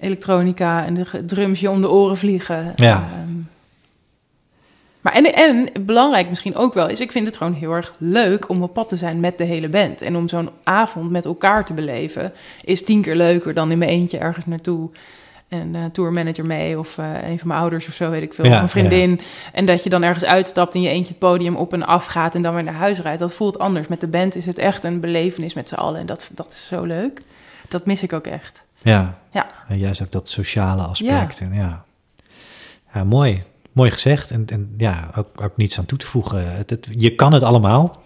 elektronica 0.00 0.84
en 0.84 0.94
de 0.94 1.24
drums 1.24 1.60
je 1.60 1.70
om 1.70 1.80
de 1.80 1.90
oren 1.90 2.16
vliegen. 2.16 2.72
Ja. 2.76 3.08
Ehm, 3.12 3.55
maar 5.06 5.14
en, 5.14 5.34
en 5.34 5.84
belangrijk 5.86 6.28
misschien 6.28 6.56
ook 6.56 6.74
wel 6.74 6.88
is, 6.88 7.00
ik 7.00 7.12
vind 7.12 7.26
het 7.26 7.36
gewoon 7.36 7.52
heel 7.52 7.72
erg 7.72 7.94
leuk 7.98 8.48
om 8.48 8.62
op 8.62 8.74
pad 8.74 8.88
te 8.88 8.96
zijn 8.96 9.20
met 9.20 9.38
de 9.38 9.44
hele 9.44 9.68
band. 9.68 10.02
En 10.02 10.16
om 10.16 10.28
zo'n 10.28 10.50
avond 10.62 11.10
met 11.10 11.24
elkaar 11.24 11.64
te 11.64 11.74
beleven, 11.74 12.32
is 12.64 12.84
tien 12.84 13.02
keer 13.02 13.14
leuker 13.14 13.54
dan 13.54 13.70
in 13.70 13.78
mijn 13.78 13.90
eentje 13.90 14.18
ergens 14.18 14.44
naartoe. 14.44 14.90
En 15.48 15.74
eh 15.74 15.84
tourmanager 15.92 16.46
mee, 16.46 16.78
of 16.78 16.98
eh, 16.98 17.28
een 17.28 17.38
van 17.38 17.48
mijn 17.48 17.60
ouders 17.60 17.88
of 17.88 17.94
zo, 17.94 18.10
weet 18.10 18.22
ik 18.22 18.34
veel, 18.34 18.44
Ja, 18.44 18.56
of 18.56 18.62
een 18.62 18.68
vriendin. 18.68 19.20
En 19.52 19.66
dat 19.66 19.82
je 19.82 19.90
dan 19.90 20.02
ergens 20.02 20.24
uitstapt 20.24 20.74
en 20.74 20.82
je 20.82 20.88
eentje 20.88 21.12
het 21.12 21.18
podium 21.18 21.56
op 21.56 21.72
en 21.72 21.86
af 21.86 22.06
gaat 22.06 22.34
en 22.34 22.42
dan 22.42 22.54
weer 22.54 22.64
naar 22.64 22.74
huis 22.74 23.00
rijdt. 23.00 23.20
Dat 23.20 23.32
voelt 23.32 23.58
anders. 23.58 23.88
Met 23.88 24.00
de 24.00 24.08
band 24.08 24.36
is 24.36 24.46
het 24.46 24.58
echt 24.58 24.84
een 24.84 25.00
belevenis 25.00 25.54
met 25.54 25.68
z'n 25.68 25.74
allen. 25.74 26.00
En 26.00 26.06
dat, 26.06 26.30
dat 26.34 26.52
is 26.52 26.66
zo 26.66 26.84
leuk. 26.84 27.22
Dat 27.68 27.86
mis 27.86 28.02
ik 28.02 28.12
ook 28.12 28.26
echt. 28.26 28.64
Ja. 28.82 29.18
Ja. 29.30 29.46
En 29.68 29.78
juist 29.78 30.02
ook 30.02 30.12
dat 30.12 30.28
sociale 30.28 30.82
aspect. 30.82 31.40
En 31.40 31.54
ja. 31.54 31.84
ja, 32.94 33.04
mooi. 33.04 33.44
Mooi 33.76 33.90
gezegd. 33.90 34.30
En, 34.30 34.44
en 34.52 34.74
ja, 34.76 35.10
ook, 35.16 35.26
ook 35.42 35.56
niets 35.56 35.78
aan 35.78 35.86
toe 35.86 35.98
te 35.98 36.06
voegen. 36.06 36.56
Het, 36.56 36.70
het- 36.70 36.86
je 36.90 37.14
kan 37.14 37.32
het 37.32 37.42
allemaal. 37.42 38.00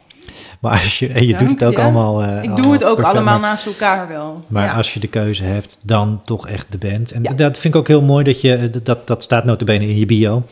Maar 0.60 0.72
als 0.82 0.98
je, 0.98 1.08
en 1.08 1.26
je 1.26 1.36
doet 1.36 1.50
het 1.50 1.64
ook 1.64 1.72
ja. 1.76 1.82
allemaal. 1.82 2.22
eh, 2.22 2.42
Ik 2.42 2.56
doe 2.56 2.72
het 2.72 2.84
ook 2.84 2.94
perfect, 2.96 3.16
allemaal 3.16 3.38
Maar, 3.38 3.50
naast 3.50 3.66
elkaar 3.66 4.08
wel. 4.08 4.44
maar 4.46 4.64
ja. 4.64 4.74
als 4.74 4.94
je 4.94 5.00
de 5.00 5.08
keuze 5.08 5.42
hebt, 5.44 5.78
dan 5.82 6.20
toch 6.24 6.48
echt 6.48 6.66
de 6.70 6.78
band. 6.78 7.12
En 7.12 7.22
Ja. 7.22 7.32
dat 7.32 7.58
vind 7.58 7.74
ik 7.74 7.80
ook 7.80 7.88
heel 7.88 8.02
mooi 8.02 8.24
dat 8.24 8.40
je, 8.40 8.70
dat, 8.82 9.06
dat 9.06 9.22
staat 9.22 9.44
notabene 9.44 9.88
in 9.88 9.96
je 9.98 10.06
bio. 10.06 10.42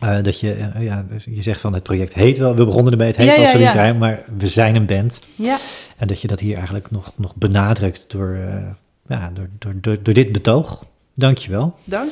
Eh, 0.00 0.22
dat 0.22 0.40
je, 0.40 0.52
eh, 0.52 0.82
ja, 0.82 1.04
dus 1.10 1.24
je 1.24 1.42
zegt 1.42 1.60
van 1.60 1.72
het 1.74 1.82
project 1.82 2.14
heet 2.14 2.38
wel, 2.38 2.54
we 2.54 2.64
begonnen 2.64 2.92
ermee, 2.92 3.06
het 3.08 3.16
heet 3.16 3.36
wel. 3.36 3.70
Geheim, 3.70 3.98
maar 3.98 4.22
we 4.38 4.48
zijn 4.48 4.74
een 4.74 4.86
band. 4.86 5.18
ja. 5.36 5.58
En 5.96 6.06
dat 6.08 6.20
je 6.20 6.28
dat 6.28 6.40
hier 6.40 6.56
eigenlijk 6.56 6.90
nog, 6.90 7.12
nog 7.16 7.34
benadrukt 7.34 8.04
door, 8.08 8.34
eh, 8.48 8.54
ja, 9.08 9.30
door, 9.34 9.48
door, 9.58 9.74
door, 9.80 9.98
door 10.02 10.14
dit 10.14 10.32
betoog. 10.32 10.84
Dankjewel. 11.14 11.74
dank. 11.84 12.10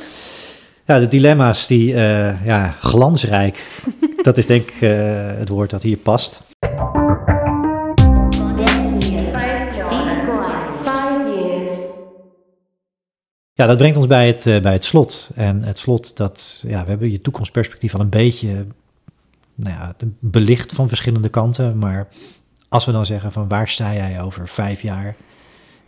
Ja, 0.91 0.99
de 0.99 1.09
dilemma's 1.09 1.67
die, 1.67 1.95
eh, 1.95 2.45
ja, 2.45 2.77
glansrijk. 2.81 3.81
dat 4.23 4.39
is 4.39 4.47
denk 4.47 4.71
ik 4.71 4.81
eh, 4.81 4.91
het 5.27 5.49
woord 5.49 5.71
dat 5.71 5.83
hier 5.83 5.97
past. 5.97 6.43
Ja, 13.53 13.67
dat 13.67 13.77
brengt 13.77 13.97
ons 13.97 14.07
bij 14.07 14.27
het, 14.27 14.47
eh, 14.47 14.61
bij 14.61 14.73
het 14.73 14.85
slot. 14.85 15.31
En 15.35 15.63
het 15.63 15.79
slot, 15.79 16.17
dat, 16.17 16.63
ja, 16.67 16.83
we 16.83 16.89
hebben 16.89 17.11
je 17.11 17.21
toekomstperspectief 17.21 17.95
al 17.95 18.01
een 18.01 18.09
beetje 18.09 18.67
nou 19.55 19.77
ja, 19.77 19.95
belicht 20.19 20.73
van 20.73 20.89
verschillende 20.89 21.29
kanten. 21.29 21.79
Maar 21.79 22.09
als 22.69 22.85
we 22.85 22.93
dan 22.93 23.07
zeggen 23.07 23.33
van 23.33 23.49
waar 23.49 23.69
sta 23.69 23.95
jij 23.95 24.23
over 24.23 24.49
vijf 24.49 24.83
jaar? 24.83 25.17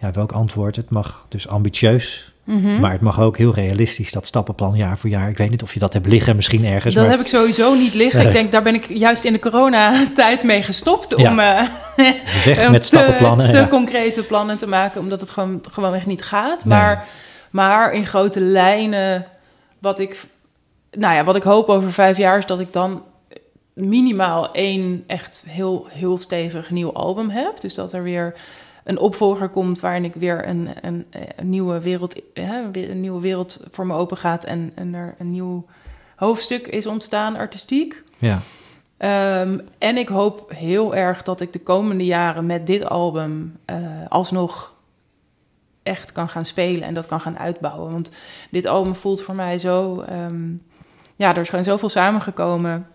Ja, 0.01 0.11
welk 0.11 0.33
antwoord? 0.33 0.77
Het 0.77 0.91
mag 0.91 1.27
dus 1.29 1.49
ambitieus, 1.49 2.32
Mhm. 2.45 2.81
maar 2.81 2.93
het 2.93 3.01
mag 3.01 3.21
ook 3.21 3.37
heel 3.37 3.55
realistisch, 3.55 4.13
dat 4.13 4.27
stappenplan 4.27 4.77
jaar 4.77 4.99
voor 4.99 5.11
jaar. 5.11 5.29
Ik 5.29 5.37
weet 5.37 5.51
niet 5.51 5.63
of 5.63 5.73
je 5.73 5.79
dat 5.79 5.93
hebt 5.93 6.07
liggen 6.07 6.37
misschien 6.37 6.65
ergens. 6.65 6.95
Dat 6.95 7.03
maar... 7.03 7.13
heb 7.13 7.21
ik 7.21 7.27
sowieso 7.27 7.75
niet 7.75 7.95
liggen. 7.95 8.19
Nee. 8.19 8.27
Ik 8.27 8.33
denk, 8.33 8.53
daar 8.53 8.63
ben 8.63 8.75
ik 8.75 8.89
juist 8.89 9.25
in 9.25 9.33
de 9.33 9.39
coronatijd 9.39 10.43
mee 10.43 10.63
gestopt. 10.63 11.15
Ja. 11.17 11.31
Om, 11.31 11.39
eh, 11.39 11.69
Weg 12.45 12.67
om 12.67 12.73
met 12.73 12.83
te- 12.83 12.89
stappenplannen. 12.89 13.51
Te, 13.51 13.57
ja. 13.57 13.67
concrete 13.67 14.23
plannen 14.23 14.59
te 14.59 14.67
maken, 14.69 15.01
omdat 15.01 15.21
het 15.21 15.31
gewoon, 15.31 15.61
gewoon 15.71 15.95
echt 15.95 16.07
niet 16.07 16.23
gaat. 16.23 16.65
Nee. 16.65 16.79
Maar, 16.79 17.09
maar 17.51 17.93
in 17.93 18.07
grote 18.07 18.41
lijnen, 18.41 19.27
wat 19.79 19.99
ik, 19.99 20.25
nou 20.91 21.15
ja, 21.15 21.25
wat 21.25 21.37
ik 21.37 21.43
hoop 21.43 21.69
over 21.69 21.93
vijf 21.93 22.17
jaar, 22.17 22.39
is 22.39 22.47
dat 22.47 22.61
ik 22.61 22.73
dan 22.73 23.03
minimaal 23.75 24.53
één 24.53 25.05
echt 25.07 25.45
heel, 25.47 25.87
heel 25.91 26.19
stevig 26.19 26.71
nieuw 26.71 26.93
album 26.93 27.31
heb. 27.31 27.61
Dus 27.61 27.75
dat 27.75 27.93
er 27.93 28.03
weer 28.03 28.35
een 28.85 28.99
opvolger 28.99 29.49
komt 29.49 29.81
waarin 29.81 30.05
ik 30.05 30.15
weer 30.15 30.49
een, 30.49 30.69
een, 30.81 31.07
een 31.37 31.49
nieuwe 31.49 31.81
wereld, 31.81 32.23
hè, 32.35 32.63
een 32.73 33.01
nieuwe 33.01 33.21
wereld 33.21 33.65
voor 33.71 33.87
me 33.87 33.95
open 33.95 34.17
gaat 34.17 34.45
en, 34.45 34.73
en 34.75 34.95
er 34.95 35.15
een 35.19 35.31
nieuw 35.31 35.67
hoofdstuk 36.17 36.67
is 36.67 36.87
ontstaan 36.87 37.37
artistiek. 37.37 38.03
Ja. 38.19 38.41
Ehm, 38.97 39.59
en 39.79 39.97
ik 39.97 40.09
hoop 40.09 40.53
heel 40.55 40.95
erg 40.95 41.23
dat 41.23 41.41
ik 41.41 41.53
de 41.53 41.61
komende 41.61 42.05
jaren 42.05 42.47
met 42.47 42.67
dit 42.67 42.85
album 42.85 43.57
uh, 43.71 43.77
alsnog 44.09 44.75
echt 45.83 46.13
kan 46.13 46.29
gaan 46.29 46.45
spelen 46.45 46.83
en 46.83 46.95
dat 46.95 47.07
kan 47.07 47.21
gaan 47.21 47.39
uitbouwen. 47.39 47.93
Want 47.93 48.11
dit 48.51 48.67
album 48.67 48.95
voelt 48.95 49.23
voor 49.23 49.35
mij 49.35 49.59
zo. 49.59 50.05
Um, 50.11 50.63
ja, 51.17 51.35
er 51.35 51.41
is 51.41 51.49
gewoon 51.49 51.65
zoveel 51.65 51.89
samengekomen. 51.89 52.87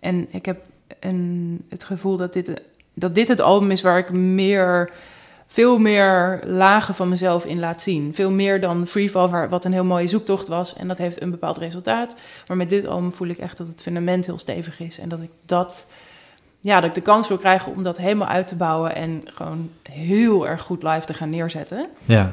En 0.00 0.26
ik 0.30 0.46
heb 0.46 0.60
een, 1.00 1.64
het 1.68 1.84
gevoel 1.84 2.16
dat 2.16 2.32
dit, 2.32 2.62
dat 2.94 3.14
dit 3.14 3.28
het 3.28 3.40
album 3.40 3.70
is 3.70 3.82
waar 3.82 3.98
ik 3.98 4.10
meer 4.12 4.90
veel 5.50 5.78
meer 5.78 6.42
lagen 6.46 6.94
van 6.94 7.08
mezelf 7.08 7.44
in 7.44 7.58
laat 7.58 7.82
zien. 7.82 8.14
Veel 8.14 8.30
meer 8.30 8.60
dan 8.60 8.86
Freefall, 8.86 9.28
waar, 9.28 9.48
wat 9.48 9.64
een 9.64 9.72
heel 9.72 9.84
mooie 9.84 10.06
zoektocht 10.06 10.48
was. 10.48 10.74
En 10.74 10.88
dat 10.88 10.98
heeft 10.98 11.22
een 11.22 11.30
bepaald 11.30 11.56
resultaat. 11.56 12.14
Maar 12.46 12.56
met 12.56 12.70
dit 12.70 12.86
album 12.86 13.12
voel 13.12 13.28
ik 13.28 13.38
echt 13.38 13.56
dat 13.56 13.66
het 13.66 13.80
fundament 13.80 14.26
heel 14.26 14.38
stevig 14.38 14.80
is. 14.80 14.98
En 14.98 15.08
dat 15.08 15.20
ik 15.20 15.30
dat, 15.46 15.86
ja, 16.60 16.74
dat 16.74 16.88
ik 16.88 16.94
de 16.94 17.00
kans 17.00 17.28
wil 17.28 17.36
krijgen 17.36 17.72
om 17.72 17.82
dat 17.82 17.96
helemaal 17.96 18.28
uit 18.28 18.48
te 18.48 18.56
bouwen. 18.56 18.94
En 18.94 19.22
gewoon 19.24 19.70
heel 19.82 20.48
erg 20.48 20.62
goed 20.62 20.82
live 20.82 21.06
te 21.06 21.14
gaan 21.14 21.30
neerzetten. 21.30 21.88
Ja. 22.04 22.32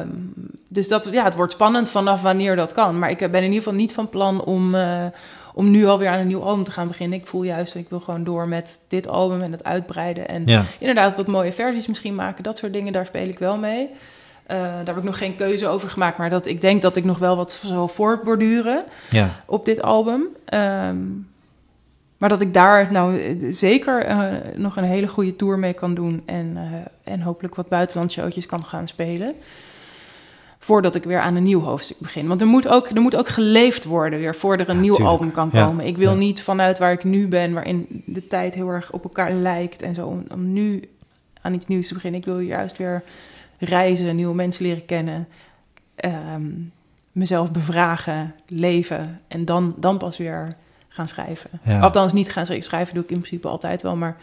Um, 0.00 0.32
dus 0.68 0.88
dat, 0.88 1.08
ja, 1.12 1.24
het 1.24 1.34
wordt 1.34 1.52
spannend 1.52 1.90
vanaf 1.90 2.22
wanneer 2.22 2.56
dat 2.56 2.72
kan. 2.72 2.98
Maar 2.98 3.10
ik 3.10 3.18
ben 3.18 3.34
in 3.34 3.42
ieder 3.42 3.56
geval 3.56 3.74
niet 3.74 3.92
van 3.92 4.08
plan 4.08 4.44
om, 4.44 4.74
uh, 4.74 5.06
om 5.56 5.70
nu 5.70 5.86
alweer 5.86 6.08
aan 6.08 6.18
een 6.18 6.26
nieuw 6.26 6.42
album 6.42 6.64
te 6.64 6.70
gaan 6.70 6.88
beginnen. 6.88 7.18
Ik 7.18 7.26
voel 7.26 7.42
juist, 7.42 7.74
ik 7.74 7.88
wil 7.88 8.00
gewoon 8.00 8.24
door 8.24 8.48
met 8.48 8.78
dit 8.88 9.08
album 9.08 9.42
en 9.42 9.52
het 9.52 9.64
uitbreiden. 9.64 10.28
En 10.28 10.42
ja. 10.46 10.64
inderdaad 10.78 11.16
wat 11.16 11.26
mooie 11.26 11.52
versies 11.52 11.86
misschien 11.86 12.14
maken. 12.14 12.42
Dat 12.42 12.58
soort 12.58 12.72
dingen, 12.72 12.92
daar 12.92 13.06
speel 13.06 13.28
ik 13.28 13.38
wel 13.38 13.56
mee. 13.56 13.88
Uh, 13.88 14.56
daar 14.56 14.86
heb 14.86 14.96
ik 14.96 15.02
nog 15.02 15.18
geen 15.18 15.36
keuze 15.36 15.66
over 15.66 15.90
gemaakt. 15.90 16.18
Maar 16.18 16.30
dat, 16.30 16.46
ik 16.46 16.60
denk 16.60 16.82
dat 16.82 16.96
ik 16.96 17.04
nog 17.04 17.18
wel 17.18 17.36
wat 17.36 17.60
zal 17.64 17.88
voortborduren 17.88 18.84
ja. 19.10 19.30
op 19.46 19.64
dit 19.64 19.82
album. 19.82 20.26
Um, 20.54 21.28
maar 22.16 22.28
dat 22.28 22.40
ik 22.40 22.54
daar 22.54 22.92
nou 22.92 23.36
zeker 23.52 24.10
uh, 24.10 24.28
nog 24.54 24.76
een 24.76 24.84
hele 24.84 25.08
goede 25.08 25.36
tour 25.36 25.58
mee 25.58 25.72
kan 25.72 25.94
doen. 25.94 26.22
En, 26.26 26.52
uh, 26.56 27.12
en 27.12 27.20
hopelijk 27.20 27.54
wat 27.54 27.68
buitenlandshowtjes 27.68 28.46
kan 28.46 28.64
gaan 28.64 28.86
spelen. 28.86 29.34
Voordat 30.66 30.94
ik 30.94 31.04
weer 31.04 31.20
aan 31.20 31.34
een 31.36 31.42
nieuw 31.42 31.60
hoofdstuk 31.60 31.98
begin. 31.98 32.26
Want 32.26 32.40
er 32.40 32.46
moet 32.46 32.68
ook, 32.68 32.88
er 32.88 33.00
moet 33.00 33.16
ook 33.16 33.28
geleefd 33.28 33.84
worden 33.84 34.18
weer 34.18 34.34
voordat 34.34 34.66
er 34.66 34.72
een 34.72 34.78
Ja, 34.78 34.82
nieuw 34.82 34.94
tuurlijk. 34.94 35.16
album 35.16 35.30
kan 35.32 35.48
Ja, 35.52 35.66
komen. 35.66 35.86
Ik 35.86 35.96
wil 35.96 36.10
ja. 36.10 36.16
niet 36.16 36.42
vanuit 36.42 36.78
waar 36.78 36.92
ik 36.92 37.04
nu 37.04 37.28
ben, 37.28 37.52
waarin 37.52 38.02
de 38.06 38.26
tijd 38.26 38.54
heel 38.54 38.68
erg 38.68 38.92
op 38.92 39.02
elkaar 39.04 39.32
lijkt 39.32 39.82
en 39.82 39.94
zo, 39.94 40.06
om, 40.06 40.24
om 40.32 40.52
nu 40.52 40.88
aan 41.42 41.54
iets 41.54 41.66
nieuws 41.66 41.86
te 41.88 41.94
beginnen. 41.94 42.20
Ik 42.20 42.26
wil 42.26 42.38
juist 42.38 42.76
weer 42.76 43.04
reizen, 43.58 44.16
nieuwe 44.16 44.34
mensen 44.34 44.64
leren 44.64 44.84
kennen, 44.86 45.28
ehm, 45.94 46.44
mezelf 47.12 47.52
bevragen, 47.52 48.34
leven 48.46 49.20
en 49.28 49.44
dan, 49.44 49.74
dan 49.76 49.98
pas 49.98 50.16
weer 50.16 50.56
gaan 50.88 51.08
schrijven. 51.08 51.50
Althans, 51.80 52.12
niet 52.12 52.32
gaan 52.32 52.44
schrijven, 52.46 52.66
schrijven 52.68 52.94
doe 52.94 53.04
ik 53.04 53.10
in 53.10 53.18
principe 53.18 53.48
altijd 53.48 53.82
wel, 53.82 53.96
maar 53.96 54.16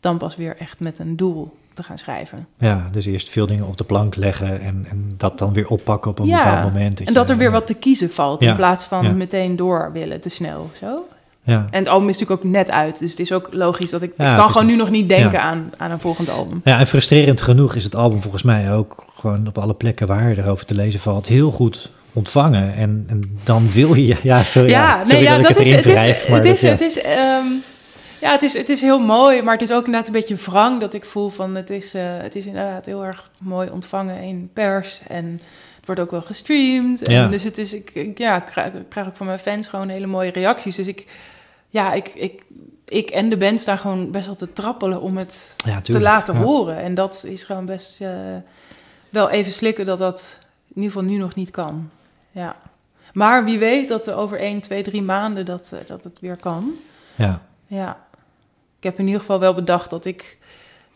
dan 0.00 0.18
pas 0.18 0.36
weer 0.36 0.56
echt 0.56 0.80
met 0.80 0.98
een 0.98 1.16
doel 1.16 1.56
te 1.80 1.86
gaan 1.86 1.98
schrijven. 1.98 2.46
Ja, 2.58 2.88
dus 2.92 3.06
eerst 3.06 3.28
veel 3.28 3.46
dingen 3.46 3.66
op 3.66 3.76
de 3.76 3.84
plank 3.84 4.16
leggen 4.16 4.60
en, 4.60 4.86
en 4.90 5.14
dat 5.16 5.38
dan 5.38 5.52
weer 5.52 5.68
oppakken 5.68 6.10
op 6.10 6.18
een 6.18 6.26
Ja, 6.26 6.44
bepaald 6.44 6.72
moment. 6.72 7.00
En 7.04 7.12
dat 7.14 7.26
je- 7.26 7.32
er 7.32 7.38
weer 7.38 7.50
wat 7.50 7.66
te 7.66 7.74
kiezen 7.74 8.10
valt, 8.10 8.42
Ja, 8.42 8.50
in 8.50 8.56
plaats 8.56 8.84
van 8.84 9.04
ja. 9.04 9.10
meteen 9.10 9.56
door 9.56 9.90
willen, 9.92 10.20
te 10.20 10.28
snel 10.28 10.70
zo. 10.80 11.04
Ja, 11.42 11.66
En 11.70 11.78
het 11.78 11.88
album 11.88 12.08
is 12.08 12.18
natuurlijk 12.18 12.44
ook 12.46 12.52
net 12.52 12.70
uit, 12.70 12.98
dus 12.98 13.10
het 13.10 13.20
is 13.20 13.32
ook 13.32 13.48
logisch 13.52 13.90
dat 13.90 14.02
ik... 14.02 14.12
Ja, 14.16 14.30
ik 14.32 14.38
kan 14.38 14.50
gewoon 14.50 14.66
nu 14.66 14.76
nog 14.76 14.90
niet 14.90 15.08
denken 15.08 15.32
ja. 15.38 15.40
aan, 15.40 15.70
aan 15.76 15.90
een 15.90 15.98
volgend 15.98 16.30
album. 16.30 16.60
ja, 16.64 16.78
en 16.78 16.86
frustrerend 16.86 17.40
genoeg 17.40 17.74
is 17.74 17.84
het 17.84 17.94
album 17.94 18.20
volgens 18.22 18.42
mij 18.42 18.72
ook 18.72 19.04
gewoon 19.18 19.46
op 19.46 19.58
alle 19.58 19.74
plekken 19.74 20.06
waar 20.06 20.36
erover 20.38 20.64
te 20.66 20.74
lezen 20.74 21.00
valt 21.00 21.26
heel 21.26 21.50
goed 21.50 21.90
ontvangen. 22.12 22.74
En, 22.74 23.04
en 23.08 23.38
dan 23.44 23.70
wil 23.72 23.94
je, 23.94 24.16
ja, 24.22 24.42
sorry, 24.42 24.70
ja, 24.70 24.80
Ja, 24.80 25.04
sorry 25.04 25.14
nee, 25.14 25.22
ja, 25.22 25.36
dat, 25.36 25.42
dat 25.42 25.50
ik 25.50 25.56
het 25.56 25.66
is, 25.66 25.70
het 25.70 25.86
is, 25.86 26.26
het 26.26 26.44
is, 26.44 26.62
het 26.62 26.80
is, 26.80 27.02
ja, 28.20 28.30
het 28.30 28.42
is, 28.42 28.52
het 28.52 28.68
is 28.68 28.80
heel 28.80 29.00
mooi, 29.00 29.42
maar 29.42 29.52
het 29.52 29.62
is 29.62 29.72
ook 29.72 29.84
inderdaad 29.84 30.06
een 30.06 30.12
beetje 30.12 30.34
wrang 30.34 30.80
dat 30.80 30.94
ik 30.94 31.04
voel 31.04 31.28
van, 31.28 31.54
het 31.54 31.70
is, 31.70 31.94
eh, 31.94 32.02
het 32.16 32.36
is 32.36 32.46
inderdaad 32.46 32.86
heel 32.86 33.04
erg 33.04 33.30
mooi 33.38 33.70
ontvangen 33.70 34.22
in 34.22 34.50
pers 34.52 35.00
en 35.08 35.40
het 35.76 35.86
wordt 35.86 36.00
ook 36.00 36.10
wel 36.10 36.22
gestreamd. 36.22 37.02
En 37.02 37.12
Ja. 37.12 37.28
Dus 37.28 37.42
het 37.42 37.58
is, 37.58 37.72
ik, 37.72 37.90
ik, 37.94 38.18
ja, 38.18 38.36
ik 38.36 38.44
krijg, 38.44 38.72
ik 38.72 38.88
krijg 38.88 39.06
ook 39.06 39.16
van 39.16 39.26
mijn 39.26 39.38
fans 39.38 39.68
gewoon 39.68 39.88
hele 39.88 40.06
mooie 40.06 40.30
reacties. 40.30 40.76
Dus 40.76 40.86
ik, 40.86 41.06
ja, 41.68 41.92
ik, 41.92 42.08
ik, 42.08 42.42
ik 42.84 43.10
en 43.10 43.28
de 43.28 43.36
band 43.36 43.60
staan 43.60 43.78
gewoon 43.78 44.10
best 44.10 44.26
wel 44.26 44.36
te 44.36 44.52
trappelen 44.52 45.00
om 45.00 45.16
het 45.16 45.54
ja, 45.56 45.80
te 45.80 46.00
laten 46.00 46.34
ja. 46.34 46.40
horen. 46.40 46.76
En 46.76 46.94
dat 46.94 47.24
is 47.26 47.44
gewoon 47.44 47.66
best 47.66 48.00
eh, 48.00 48.10
wel 49.08 49.30
even 49.30 49.52
slikken 49.52 49.86
dat 49.86 49.98
dat 49.98 50.38
in 50.68 50.82
ieder 50.82 50.90
geval 50.90 51.08
nu 51.08 51.16
nog 51.16 51.34
niet 51.34 51.50
kan. 51.50 51.90
Ja. 52.30 52.56
Maar 53.12 53.44
wie 53.44 53.58
weet 53.58 53.88
dat 53.88 54.06
er 54.06 54.16
over 54.16 54.38
1, 54.38 54.60
2, 54.60 54.82
3 54.82 55.02
maanden 55.02 55.44
dat, 55.44 55.70
eh, 55.72 55.78
dat 55.86 56.04
het 56.04 56.20
weer 56.20 56.36
kan. 56.36 56.72
Ja, 57.14 57.42
Ja. 57.66 58.08
Ik 58.80 58.86
heb 58.86 58.98
in 58.98 59.04
ieder 59.06 59.20
geval 59.20 59.38
wel 59.38 59.54
bedacht 59.54 59.90
dat 59.90 60.04
ik 60.04 60.38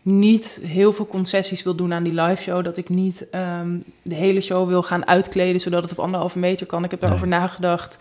niet 0.01 0.59
heel 0.61 0.93
veel 0.93 1.07
concessies 1.07 1.63
wil 1.63 1.75
doen 1.75 1.93
aan 1.93 2.03
die 2.03 2.21
live 2.21 2.41
show. 2.41 2.63
Dat 2.63 2.77
ik 2.77 2.89
niet 2.89 3.29
ehm, 3.29 3.77
de 4.01 4.15
hele 4.15 4.41
show 4.41 4.67
wil 4.67 4.83
gaan 4.83 5.07
uitkleden 5.07 5.61
zodat 5.61 5.83
het 5.83 5.91
op 5.91 5.99
anderhalve 5.99 6.39
meter 6.39 6.65
kan. 6.65 6.83
Ik 6.83 6.91
heb 6.91 6.99
daarover 6.99 7.27
nagedacht. 7.27 7.99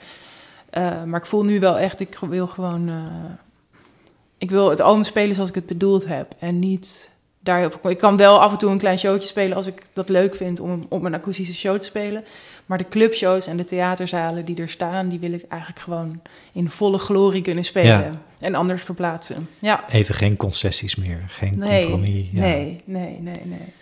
Eh, 0.71 1.03
maar 1.03 1.21
ik 1.21 1.27
voel 1.27 1.45
nu 1.45 1.61
wel 1.61 1.79
echt, 1.79 2.01
ik 2.01 2.19
wil 2.29 2.47
gewoon. 2.47 2.89
eh, 2.89 2.95
ik 4.39 4.51
wil 4.51 4.71
het 4.71 4.81
album 4.81 5.05
spelen 5.05 5.35
zoals 5.35 5.49
ik 5.49 5.55
het 5.55 5.67
bedoeld 5.67 6.05
heb. 6.07 6.35
En 6.39 6.59
niet 6.59 7.11
daar 7.41 7.59
heel 7.59 7.71
veel. 7.71 7.91
Ik 7.91 7.99
kan 7.99 8.17
wel 8.17 8.41
af 8.41 8.53
en 8.53 8.59
toe 8.59 8.71
een 8.71 8.79
klein 8.79 8.99
showtje 8.99 9.27
spelen 9.27 9.57
als 9.57 9.67
ik 9.67 9.83
dat 9.93 10.09
leuk 10.09 10.35
vind 10.35 10.61
om 10.61 10.87
op 10.89 11.03
een 11.05 11.15
akoestische 11.15 11.55
show 11.55 11.79
te 11.79 11.85
spelen. 11.85 12.25
Maar 12.67 12.79
de 12.79 12.89
clubshows 12.89 13.47
en 13.47 13.57
de 13.57 13.65
theaterzalen 13.65 14.45
die 14.45 14.57
er 14.57 14.69
staan, 14.69 15.09
die 15.09 15.19
wil 15.19 15.33
ik 15.33 15.45
eigenlijk 15.49 15.83
gewoon 15.83 16.21
in 16.53 16.71
volle 16.71 16.99
glorie 16.99 17.43
kunnen 17.43 17.65
spelen. 17.65 17.99
Ja. 18.05 18.21
En 18.45 18.55
anders 18.55 18.83
verplaatsen. 18.83 19.49
Ja. 19.61 19.85
even 19.91 20.15
geen 20.15 20.37
concessies 20.37 20.95
meer, 20.95 21.25
geen 21.27 21.59
Nee, 21.59 21.83
compromis. 21.83 22.27
Ja. 22.33 22.41
nee, 22.41 22.81
nee, 22.85 23.19
nee, 23.21 23.41
nee. 23.45 23.73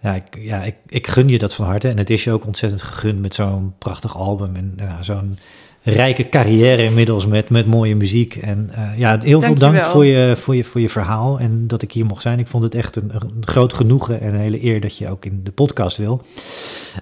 Ja, 0.00 0.14
ik, 0.14 0.22
ja 0.38 0.62
ik, 0.62 0.74
ik 0.88 1.06
gun 1.06 1.28
je 1.28 1.38
dat 1.38 1.54
van 1.54 1.66
harte. 1.66 1.88
En 1.88 1.98
het 1.98 2.10
is 2.10 2.24
je 2.24 2.32
ook 2.32 2.46
ontzettend 2.46 2.82
gegund 2.82 3.20
met 3.20 3.34
zo'n 3.34 3.74
prachtig 3.78 4.16
album. 4.16 4.56
En 4.56 4.78
zo'n 5.00 5.38
rijke 5.82 6.28
carrière 6.28 6.84
inmiddels 6.84 7.26
met, 7.26 7.50
met 7.50 7.66
mooie 7.66 7.96
muziek. 7.96 8.36
En 8.36 8.70
eh, 8.72 8.98
ja, 8.98 9.18
heel 9.20 9.40
veel 9.40 9.54
dank 9.54 9.82
voor 9.82 10.04
je, 10.04 10.36
voor, 10.36 10.56
je, 10.56 10.64
voor 10.64 10.80
je 10.80 10.88
verhaal. 10.88 11.38
En 11.38 11.66
dat 11.66 11.82
ik 11.82 11.92
hier 11.92 12.06
mocht 12.06 12.22
zijn. 12.22 12.38
Ik 12.38 12.46
vond 12.46 12.62
het 12.62 12.74
echt 12.74 12.96
een, 12.96 13.10
een 13.14 13.32
groot 13.40 13.72
genoegen 13.72 14.20
en 14.20 14.34
een 14.34 14.40
hele 14.40 14.64
eer 14.64 14.80
dat 14.80 14.98
je 14.98 15.10
ook 15.10 15.24
in 15.24 15.40
de 15.44 15.52
podcast 15.52 15.96
wil. 15.96 16.22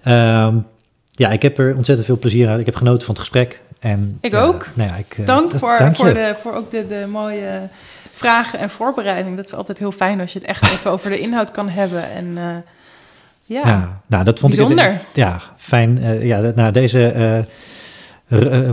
Ehm, 0.02 0.56
ja, 1.11 1.31
ik 1.31 1.43
heb 1.43 1.59
er 1.59 1.77
ontzettend 1.77 2.06
veel 2.06 2.19
plezier 2.19 2.48
uit. 2.48 2.61
Ik 2.61 2.66
heb 2.66 2.77
genoten 2.77 3.06
van 3.06 3.15
het 3.15 3.23
gesprek. 3.23 3.61
En, 3.85 4.19
Ik 4.20 4.35
ook. 4.35 4.69
nou 4.74 4.89
ja, 4.90 4.97
ik, 4.97 5.15
eh, 5.19 5.27
Dank 5.27 5.51
voor, 5.52 5.78
dank 5.78 5.97
voor, 5.97 6.15
de, 6.15 6.35
voor 6.40 6.52
ook 6.55 6.70
de, 6.70 6.86
de 6.86 7.06
mooie 7.11 7.69
vragen 8.12 8.59
en 8.59 8.70
voorbereiding. 8.70 9.36
Dat 9.36 9.44
is 9.44 9.55
altijd 9.55 9.78
heel 9.78 9.93
fijn 9.93 10.20
als 10.20 10.32
je 10.32 10.39
het 10.39 10.48
echt 10.48 10.62
even 10.73 10.90
over 10.90 11.11
de 11.11 11.19
inhoud 11.19 11.51
kan 11.51 11.69
hebben. 11.69 12.11
En 12.11 12.32
eh, 12.36 12.44
ja, 13.43 13.61
Ja, 13.69 14.01
nou, 14.06 14.24
dat 14.24 14.39
vond 14.39 14.52
ik... 14.52 14.59
bijzonder. 14.59 14.93
het- 14.93 15.02
Ja, 15.12 15.40
fijn. 15.56 16.02
eh, 16.02 16.24
ja, 16.24 16.52
nou, 16.55 16.73
deze 16.73 17.44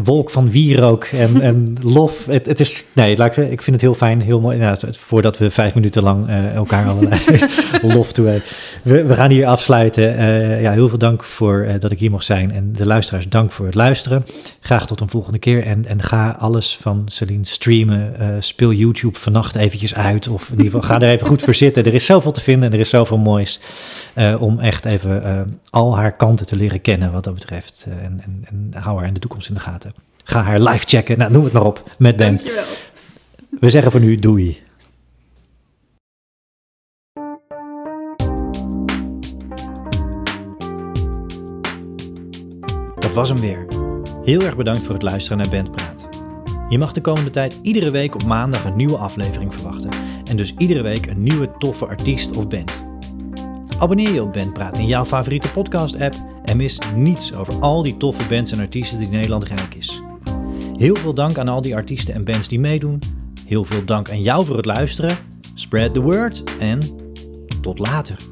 wolk 0.03 0.29
van 0.29 0.51
wierook 0.51 1.03
en, 1.03 1.41
en 1.41 1.75
lof. 1.81 2.25
Het, 2.25 2.45
het 2.45 2.59
is... 2.59 2.85
Nee, 2.93 3.17
laat 3.17 3.37
ik, 3.37 3.51
ik 3.51 3.61
vind 3.61 3.75
het 3.75 3.81
heel 3.81 3.93
fijn, 3.93 4.21
heel 4.21 4.39
mooi. 4.39 4.57
Nou, 4.57 4.77
voordat 4.91 5.37
we 5.37 5.51
vijf 5.51 5.73
minuten 5.73 6.03
lang 6.03 6.27
eh, 6.27 6.55
elkaar 6.55 6.87
allerlei 6.87 7.21
lof 7.95 8.13
toe 8.13 8.41
we, 8.83 9.03
we 9.03 9.15
gaan 9.15 9.29
hier 9.29 9.45
afsluiten. 9.45 10.17
Eh, 10.17 10.61
ja, 10.61 10.71
heel 10.71 10.89
veel 10.89 10.97
dank 10.97 11.23
voor 11.23 11.61
eh, 11.61 11.79
dat 11.79 11.91
ik 11.91 11.99
hier 11.99 12.11
mocht 12.11 12.25
zijn. 12.25 12.51
En 12.51 12.73
de 12.73 12.85
luisteraars, 12.85 13.29
dank 13.29 13.51
voor 13.51 13.65
het 13.65 13.75
luisteren. 13.75 14.25
Graag 14.59 14.87
tot 14.87 15.01
een 15.01 15.09
volgende 15.09 15.39
keer. 15.39 15.63
En, 15.63 15.85
en 15.85 16.03
ga 16.03 16.35
alles 16.39 16.77
van 16.81 17.01
Celine 17.05 17.45
streamen. 17.45 18.19
Eh, 18.19 18.27
speel 18.39 18.71
YouTube 18.73 19.19
vannacht 19.19 19.55
eventjes 19.55 19.95
uit. 19.95 20.27
Of 20.27 20.49
in 20.49 20.57
ieder 20.57 20.71
geval, 20.71 20.81
ga 20.81 21.01
er 21.01 21.09
even 21.13 21.27
goed 21.27 21.41
voor 21.41 21.55
zitten. 21.55 21.85
Er 21.85 21.93
is 21.93 22.05
zoveel 22.05 22.31
te 22.31 22.41
vinden 22.41 22.67
en 22.67 22.73
er 22.73 22.79
is 22.79 22.89
zoveel 22.89 23.17
moois. 23.17 23.59
eh, 24.13 24.41
om 24.41 24.59
echt 24.59 24.85
even 24.85 25.23
eh, 25.23 25.41
al 25.69 25.97
haar 25.97 26.11
kanten 26.11 26.45
te 26.45 26.55
leren 26.55 26.81
kennen 26.81 27.11
wat 27.11 27.23
dat 27.23 27.33
betreft. 27.33 27.85
Eh, 27.87 28.03
en, 28.03 28.21
en, 28.23 28.45
en 28.49 28.81
hou 28.81 28.97
haar 28.97 29.07
in 29.07 29.13
de 29.13 29.19
toekomst 29.19 29.40
in 29.47 29.53
de 29.53 29.59
gaten. 29.59 29.93
Ga 30.23 30.41
haar 30.41 30.59
live 30.59 30.87
checken. 30.87 31.17
Nou, 31.17 31.31
noem 31.31 31.43
het 31.43 31.53
maar 31.53 31.65
op. 31.65 31.83
Met 31.97 32.15
band. 32.15 32.37
Dankjewel. 32.37 32.63
We 33.59 33.69
zeggen 33.69 33.91
voor 33.91 33.99
nu 33.99 34.19
doei. 34.19 34.61
Dat 42.99 43.13
was 43.13 43.29
hem 43.29 43.39
weer. 43.39 43.65
Heel 44.23 44.41
erg 44.41 44.55
bedankt 44.55 44.81
voor 44.81 44.93
het 44.93 45.03
luisteren 45.03 45.37
naar 45.37 45.49
Bandpraat. 45.49 46.07
Je 46.69 46.77
mag 46.77 46.93
de 46.93 47.01
komende 47.01 47.29
tijd 47.29 47.59
iedere 47.61 47.91
week 47.91 48.15
op 48.15 48.23
maandag 48.23 48.65
een 48.65 48.75
nieuwe 48.75 48.97
aflevering 48.97 49.53
verwachten. 49.53 49.89
En 50.23 50.37
dus 50.37 50.53
iedere 50.57 50.81
week 50.81 51.05
een 51.05 51.23
nieuwe 51.23 51.51
toffe 51.57 51.85
artiest 51.85 52.37
of 52.37 52.47
band. 52.47 52.90
Abonneer 53.81 54.13
je 54.13 54.23
op 54.23 54.33
Bandpraat 54.33 54.77
in 54.77 54.87
jouw 54.87 55.05
favoriete 55.05 55.51
podcast-app 55.51 56.15
en 56.43 56.57
mis 56.57 56.79
niets 56.95 57.33
over 57.33 57.59
al 57.59 57.83
die 57.83 57.97
toffe 57.97 58.27
bands 58.29 58.51
en 58.51 58.59
artiesten 58.59 58.99
die 58.99 59.07
Nederland 59.07 59.43
rijk 59.43 59.75
is. 59.75 60.01
Heel 60.77 60.95
veel 60.95 61.13
dank 61.13 61.37
aan 61.37 61.47
al 61.47 61.61
die 61.61 61.75
artiesten 61.75 62.13
en 62.13 62.23
bands 62.23 62.47
die 62.47 62.59
meedoen. 62.59 62.99
Heel 63.45 63.63
veel 63.63 63.85
dank 63.85 64.09
aan 64.09 64.21
jou 64.21 64.45
voor 64.45 64.55
het 64.55 64.65
luisteren. 64.65 65.17
Spread 65.53 65.93
the 65.93 66.01
word 66.01 66.43
en 66.59 66.79
tot 67.61 67.79
later. 67.79 68.30